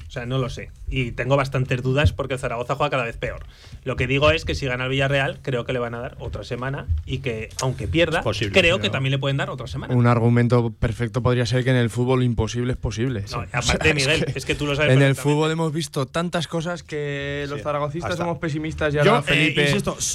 O 0.09 0.11
sea, 0.11 0.25
no 0.25 0.39
lo 0.39 0.49
sé. 0.49 0.71
Y 0.89 1.11
tengo 1.11 1.37
bastantes 1.37 1.83
dudas 1.83 2.13
porque 2.13 2.33
el 2.33 2.39
Zaragoza 2.39 2.73
juega 2.73 2.89
cada 2.89 3.03
vez 3.03 3.15
peor. 3.15 3.45
Lo 3.83 3.95
que 3.95 4.07
digo 4.07 4.31
es 4.31 4.43
que 4.43 4.55
si 4.55 4.65
gana 4.65 4.85
el 4.85 4.89
Villarreal, 4.89 5.37
creo 5.43 5.65
que 5.65 5.71
le 5.71 5.77
van 5.77 5.93
a 5.93 5.99
dar 5.99 6.17
otra 6.19 6.43
semana 6.43 6.87
y 7.05 7.19
que, 7.19 7.49
aunque 7.61 7.87
pierda, 7.87 8.23
creo 8.51 8.79
que 8.79 8.89
también 8.89 9.11
le 9.11 9.19
pueden 9.19 9.37
dar 9.37 9.51
otra 9.51 9.67
semana. 9.67 9.93
Un 9.93 10.07
argumento 10.07 10.71
perfecto 10.71 11.21
podría 11.21 11.45
ser 11.45 11.63
que 11.63 11.69
en 11.69 11.75
el 11.75 11.91
fútbol 11.91 12.19
lo 12.19 12.25
imposible 12.25 12.73
es 12.73 12.79
posible. 12.79 13.23
No, 13.31 13.45
aparte, 13.53 13.93
Miguel, 13.93 14.25
es 14.33 14.45
que, 14.45 14.55
tú 14.55 14.65
lo 14.65 14.75
sabes. 14.75 14.93
En 14.93 15.03
el 15.03 15.13
fútbol 15.15 15.51
hemos 15.51 15.71
visto 15.71 16.07
tantas 16.07 16.47
cosas 16.47 16.81
que 16.81 17.45
los 17.47 17.61
zaragocistas 17.61 18.17
somos 18.17 18.39
pesimistas 18.39 18.91
y 18.95 18.97
ahora 18.97 19.19
eh, 19.19 19.21
Felipe 19.21 19.71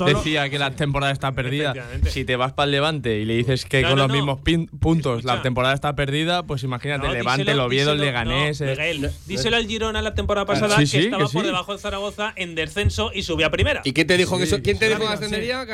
decía 0.06 0.50
que 0.50 0.58
la 0.58 0.72
temporada 0.72 1.12
está 1.12 1.30
perdida. 1.30 1.72
Si 2.08 2.24
te 2.24 2.34
vas 2.34 2.52
para 2.52 2.64
el 2.64 2.72
Levante 2.72 3.20
y 3.20 3.24
le 3.24 3.36
dices 3.36 3.64
que 3.64 3.82
con 3.82 3.96
los 3.96 4.10
mismos 4.10 4.40
puntos 4.80 5.22
la 5.22 5.40
temporada 5.40 5.72
está 5.72 5.94
perdida, 5.94 6.42
pues 6.42 6.64
imagínate, 6.64 7.08
Levante, 7.08 7.48
el 7.48 7.60
Oviedo, 7.60 7.92
el 7.92 8.00
Leganés. 8.00 8.60
Miguel, 8.60 9.12
díselo 9.26 9.56
al 9.56 9.68
Girona 9.84 10.00
la 10.00 10.14
temporada 10.14 10.46
pasada 10.46 10.76
que 10.78 10.98
estaba 10.98 11.28
por 11.28 11.44
debajo 11.44 11.72
del 11.72 11.80
Zaragoza 11.80 12.32
en 12.36 12.54
descenso 12.54 13.10
y 13.12 13.22
subía 13.22 13.48
a 13.48 13.50
primera. 13.50 13.82
¿Y 13.84 13.92
quién 13.92 14.06
te 14.06 14.16
dijo 14.16 14.38
que 14.38 14.46
quién 14.62 14.78
te 14.78 14.88
dijo 14.88 15.00
que 15.00 15.06
ascendería, 15.06 15.66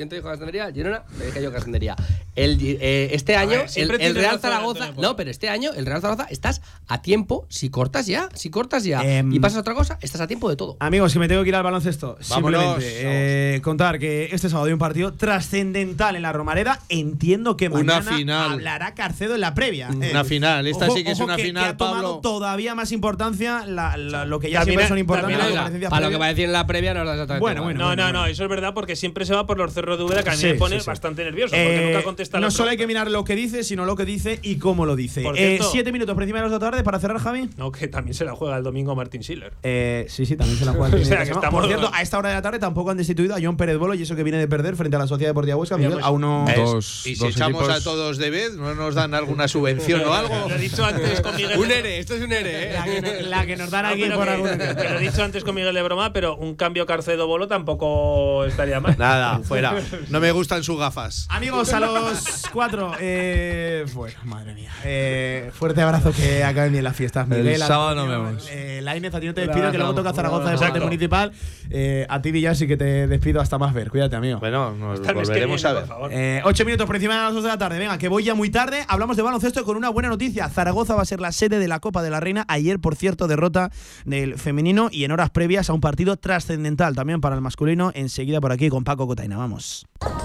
¿Quién 0.00 0.08
te 0.08 0.16
dijo 0.16 0.28
que 0.28 0.32
ascendería? 0.32 0.72
¿Girona? 0.72 1.02
Me 1.18 1.26
dije 1.26 1.42
yo 1.42 1.50
que 1.50 1.58
ascendería. 1.58 1.94
El, 2.34 2.56
eh, 2.62 3.10
este 3.12 3.36
año, 3.36 3.60
el, 3.76 4.14
Real 4.14 4.40
Zaragoza. 4.40 4.92
No, 4.96 5.14
pero 5.14 5.30
este 5.30 5.50
año, 5.50 5.72
el 5.76 5.84
Real 5.84 6.00
Zaragoza, 6.00 6.26
estás 6.30 6.62
a 6.88 7.02
tiempo 7.02 7.44
si 7.50 7.68
cortas 7.68 8.06
ya. 8.06 8.30
Si 8.32 8.48
cortas 8.48 8.84
ya 8.84 9.02
y 9.20 9.38
pasas 9.40 9.58
a 9.58 9.60
otra 9.60 9.74
cosa, 9.74 9.98
estás 10.00 10.22
a 10.22 10.26
tiempo 10.26 10.48
de 10.48 10.56
todo. 10.56 10.78
Amigos, 10.80 11.12
que 11.12 11.18
me 11.18 11.28
tengo 11.28 11.42
que 11.42 11.50
ir 11.50 11.54
al 11.54 11.62
baloncesto. 11.62 12.16
Simplemente 12.20 13.56
eh, 13.56 13.60
contar 13.60 13.98
que 13.98 14.30
este 14.32 14.48
sábado 14.48 14.68
hay 14.68 14.72
un 14.72 14.78
partido 14.78 15.12
trascendental 15.12 16.16
en 16.16 16.22
la 16.22 16.32
Romareda. 16.32 16.80
Entiendo 16.88 17.58
que 17.58 17.68
mañana 17.68 18.00
final. 18.00 18.52
hablará 18.52 18.94
Carcedo 18.94 19.34
en 19.34 19.42
la 19.42 19.52
previa. 19.52 19.90
Una 19.90 20.24
final. 20.24 20.66
Esta 20.66 20.88
sí 20.88 21.04
que 21.04 21.10
es 21.10 21.20
una 21.20 21.36
final, 21.36 21.62
que 21.62 21.68
ha 21.68 21.76
tomado 21.76 22.20
todavía 22.20 22.74
más 22.74 22.90
importancia 22.92 23.66
lo 23.66 24.40
que 24.40 24.50
ya 24.50 24.64
siempre 24.64 24.88
son 24.88 24.96
importantes. 24.96 25.90
Para 25.90 26.06
lo 26.06 26.10
que 26.10 26.16
va 26.16 26.24
a 26.24 26.28
decir 26.30 26.46
en 26.46 26.52
la 26.52 26.66
previa 26.66 26.94
no 26.94 27.02
es 27.02 27.10
exactamente 27.10 27.40
bueno, 27.40 27.62
bueno, 27.64 27.80
no, 27.80 27.96
no, 27.96 28.12
no, 28.14 28.24
eso 28.24 28.44
es 28.44 28.48
verdad 28.48 28.72
porque 28.72 28.96
siempre 28.96 29.26
se 29.26 29.34
va 29.34 29.46
por 29.46 29.58
los 29.58 29.74
cerros 29.74 29.89
de 29.96 30.04
Úbeda 30.04 30.22
que 30.22 30.30
a 30.30 30.36
mí 30.36 30.42
me 30.42 30.54
pone 30.54 30.78
bastante 30.80 31.24
nervioso 31.24 31.56
porque 31.56 31.86
nunca 31.86 32.00
eh, 32.00 32.04
contesta 32.04 32.40
No 32.40 32.50
solo 32.50 32.70
hay 32.70 32.76
que 32.76 32.86
mirar 32.86 33.10
lo 33.10 33.24
que 33.24 33.34
dice, 33.34 33.64
sino 33.64 33.84
lo 33.84 33.96
que 33.96 34.04
dice 34.04 34.38
y 34.42 34.56
cómo 34.56 34.86
lo 34.86 34.96
dice. 34.96 35.24
Eh, 35.36 35.58
siete 35.70 35.92
minutos 35.92 36.14
por 36.14 36.22
encima 36.22 36.38
de 36.38 36.44
las 36.44 36.52
dos 36.52 36.60
tarde 36.60 36.84
para 36.84 37.00
cerrar, 37.00 37.18
Javi. 37.18 37.50
No, 37.56 37.72
que 37.72 37.88
también 37.88 38.14
se 38.14 38.24
la 38.24 38.36
juega 38.36 38.56
el 38.56 38.62
domingo 38.62 38.94
Martín 38.94 39.22
Schiller. 39.22 39.52
Eh, 39.64 40.06
sí, 40.08 40.26
sí, 40.26 40.36
también 40.36 40.58
se 40.58 40.64
la 40.64 40.72
juega. 40.72 40.96
o 41.48 41.50
por 41.50 41.66
cierto, 41.66 41.90
a 41.92 42.02
esta 42.02 42.18
hora 42.18 42.28
de 42.28 42.36
la 42.36 42.42
tarde 42.42 42.60
tampoco 42.60 42.90
han 42.90 42.96
destituido 42.96 43.34
a 43.34 43.38
John 43.42 43.56
Pérez 43.56 43.78
Bolo 43.78 43.94
y 43.94 44.02
eso 44.02 44.14
que 44.14 44.22
viene 44.22 44.38
de 44.38 44.46
perder 44.46 44.76
frente 44.76 44.96
a 44.96 45.00
la 45.00 45.08
Sociedad 45.08 45.30
Deportiva 45.30 45.56
Huesca, 45.56 45.76
Miguel, 45.76 45.98
a 46.00 46.10
uno. 46.10 46.44
Dos, 46.54 47.06
y 47.06 47.16
si 47.16 47.26
echamos 47.26 47.68
a 47.68 47.82
todos 47.82 48.18
de 48.18 48.30
vez, 48.30 48.54
¿no 48.54 48.74
nos 48.74 48.94
dan 48.94 49.14
alguna 49.14 49.48
subvención 49.48 50.02
o 50.02 50.12
algo? 50.12 50.48
Lo 50.48 50.54
he 50.54 50.58
dicho 50.58 50.84
antes 50.84 51.20
con 51.20 51.34
Miguel. 51.34 51.58
un 51.58 51.70
ERE, 51.70 51.98
esto 51.98 52.14
es 52.14 52.22
un 52.22 52.32
ERE, 52.32 52.70
¿eh? 52.70 53.22
La 53.22 53.46
que, 53.46 53.56
nos 53.56 53.70
dan 53.70 53.86
aquí 53.86 54.04
por 54.10 54.28
algún. 54.28 54.50
Lo 54.58 54.98
he 54.98 55.00
dicho 55.00 55.22
antes 55.22 55.42
con 55.42 55.54
Miguel 55.54 55.74
de 55.74 55.82
broma, 55.82 56.12
pero 56.12 56.36
un 56.36 56.54
cambio 56.54 56.86
Carcedo 56.86 57.26
Bolo 57.26 57.48
tampoco 57.48 58.44
estaría 58.44 58.80
mal. 58.80 58.96
Nada, 58.98 59.40
fuera. 59.40 59.79
No 60.08 60.20
me 60.20 60.32
gustan 60.32 60.62
sus 60.62 60.78
gafas. 60.78 61.26
Amigos, 61.30 61.72
a 61.72 61.80
los 61.80 62.48
cuatro. 62.52 62.92
Eh, 63.00 63.84
bueno, 63.94 64.18
madre 64.24 64.54
mía. 64.54 64.70
Eh, 64.84 65.50
fuerte 65.54 65.82
abrazo 65.82 66.12
que 66.12 66.44
acaben 66.44 66.72
bien 66.72 66.84
las 66.84 66.96
fiestas. 66.96 67.26
Miguel, 67.28 67.48
el 67.48 67.58
sábado 67.60 67.94
nos 67.94 68.08
vemos. 68.08 68.48
Eh, 68.50 68.80
la 68.82 68.96
Inés, 68.96 69.14
a 69.14 69.20
ti 69.20 69.26
no 69.26 69.34
te 69.34 69.42
despido, 69.42 69.70
que 69.70 69.78
luego 69.78 69.94
toca 69.94 70.12
Zaragoza 70.12 70.50
de 70.50 70.58
parte 70.58 70.80
municipal. 70.80 71.32
Eh, 71.70 72.06
a 72.08 72.20
ti, 72.20 72.32
Villar, 72.32 72.56
sí 72.56 72.66
que 72.66 72.76
te 72.76 73.06
despido 73.06 73.40
hasta 73.40 73.58
más 73.58 73.72
ver. 73.74 73.90
Cuídate, 73.90 74.16
amigo. 74.16 74.38
Bueno, 74.40 74.72
nos 74.74 75.00
volveremos 75.00 75.64
a 75.64 75.72
ver. 75.72 75.84
Eh, 76.10 76.40
ocho 76.44 76.64
minutos 76.64 76.86
por 76.86 76.96
encima 76.96 77.16
de 77.16 77.22
las 77.22 77.34
dos 77.34 77.42
de 77.42 77.48
la 77.48 77.58
tarde. 77.58 77.78
Venga, 77.78 77.98
que 77.98 78.08
voy 78.08 78.24
ya 78.24 78.34
muy 78.34 78.50
tarde. 78.50 78.84
Hablamos 78.88 79.16
de 79.16 79.22
baloncesto 79.22 79.64
con 79.64 79.76
una 79.76 79.88
buena 79.88 80.08
noticia. 80.08 80.48
Zaragoza 80.48 80.94
va 80.94 81.02
a 81.02 81.06
ser 81.06 81.20
la 81.20 81.32
sede 81.32 81.58
de 81.58 81.68
la 81.68 81.80
Copa 81.80 82.02
de 82.02 82.10
la 82.10 82.20
Reina. 82.20 82.44
Ayer, 82.48 82.80
por 82.80 82.96
cierto, 82.96 83.28
derrota 83.28 83.70
del 84.04 84.38
femenino 84.38 84.88
y 84.90 85.04
en 85.04 85.12
horas 85.12 85.30
previas 85.30 85.70
a 85.70 85.72
un 85.72 85.80
partido 85.80 86.16
trascendental 86.16 86.94
también 86.94 87.20
para 87.20 87.34
el 87.34 87.40
masculino. 87.40 87.92
Enseguida 87.94 88.40
por 88.40 88.52
aquí 88.52 88.68
con 88.68 88.84
Paco 88.84 89.06
Cotaina. 89.06 89.36
Vamos. 89.36 89.69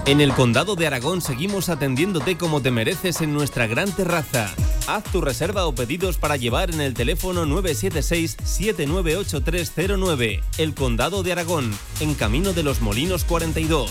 En 0.06 0.20
el 0.20 0.32
condado 0.32 0.76
de 0.76 0.86
Aragón 0.86 1.20
seguimos 1.20 1.68
atendiéndote 1.68 2.38
como 2.38 2.62
te 2.62 2.70
mereces 2.70 3.20
en 3.20 3.34
nuestra 3.34 3.66
gran 3.66 3.90
terraza. 3.90 4.54
Haz 4.86 5.02
tu 5.04 5.20
reserva 5.20 5.66
o 5.66 5.74
pedidos 5.74 6.16
para 6.16 6.36
llevar 6.36 6.70
en 6.70 6.80
el 6.80 6.94
teléfono 6.94 7.44
976-798309. 7.44 10.42
El 10.58 10.74
condado 10.74 11.22
de 11.22 11.32
Aragón, 11.32 11.76
en 12.00 12.14
camino 12.14 12.52
de 12.52 12.62
los 12.62 12.80
Molinos 12.80 13.24
42. 13.24 13.90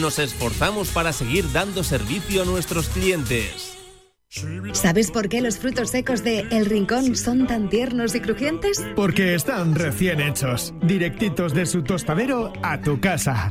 Nos 0.00 0.18
esforzamos 0.18 0.88
para 0.88 1.12
seguir 1.12 1.50
dando 1.52 1.82
servicio 1.82 2.42
a 2.42 2.44
nuestros 2.44 2.88
clientes. 2.88 3.70
¿Sabes 4.72 5.12
por 5.12 5.28
qué 5.28 5.40
los 5.40 5.58
frutos 5.58 5.90
secos 5.90 6.24
de 6.24 6.40
El 6.50 6.66
Rincón 6.66 7.14
son 7.14 7.46
tan 7.46 7.68
tiernos 7.68 8.16
y 8.16 8.20
crujientes? 8.20 8.84
Porque 8.96 9.36
están 9.36 9.76
recién 9.76 10.20
hechos, 10.20 10.74
directitos 10.82 11.54
de 11.54 11.66
su 11.66 11.84
tostadero 11.84 12.52
a 12.62 12.80
tu 12.80 13.00
casa. 13.00 13.50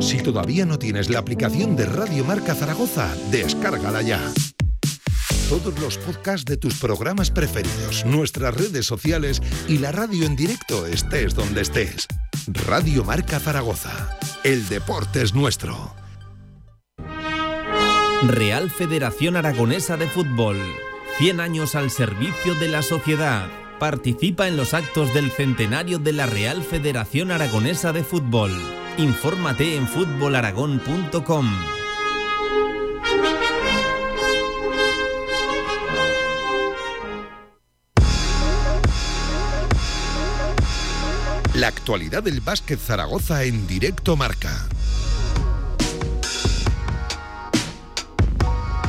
Si 0.00 0.22
todavía 0.22 0.64
no 0.64 0.78
tienes 0.78 1.10
la 1.10 1.18
aplicación 1.18 1.76
de 1.76 1.84
Radio 1.84 2.24
Marca 2.24 2.54
Zaragoza, 2.54 3.14
descárgala 3.30 4.00
ya. 4.00 4.20
todos 5.48 5.78
los 5.80 5.98
podcasts 5.98 6.44
de 6.44 6.56
tus 6.56 6.78
programas 6.78 7.30
preferidos, 7.30 8.06
nuestras 8.06 8.54
redes 8.54 8.86
sociales 8.86 9.42
y 9.68 9.78
la 9.78 9.92
radio 9.92 10.24
en 10.24 10.36
directo 10.36 10.86
estés 10.86 11.34
donde 11.34 11.60
estés. 11.60 12.06
Radio 12.66 13.04
Marca 13.04 13.38
Zaragoza. 13.40 14.18
El 14.42 14.68
deporte 14.68 15.22
es 15.22 15.34
nuestro. 15.34 15.94
Real 18.22 18.70
Federación 18.70 19.36
Aragonesa 19.36 19.96
de 19.96 20.06
Fútbol. 20.06 20.56
100 21.18 21.40
años 21.40 21.74
al 21.74 21.90
servicio 21.90 22.54
de 22.54 22.68
la 22.68 22.82
sociedad. 22.82 23.59
Participa 23.80 24.46
en 24.46 24.58
los 24.58 24.74
actos 24.74 25.14
del 25.14 25.30
centenario 25.30 25.98
de 25.98 26.12
la 26.12 26.26
Real 26.26 26.62
Federación 26.62 27.30
Aragonesa 27.30 27.94
de 27.94 28.04
Fútbol. 28.04 28.52
Infórmate 28.98 29.74
en 29.74 29.88
fútbolaragón.com. 29.88 31.50
La 41.54 41.68
actualidad 41.68 42.22
del 42.22 42.42
básquet 42.42 42.78
Zaragoza 42.78 43.44
en 43.44 43.66
directo 43.66 44.14
marca. 44.14 44.68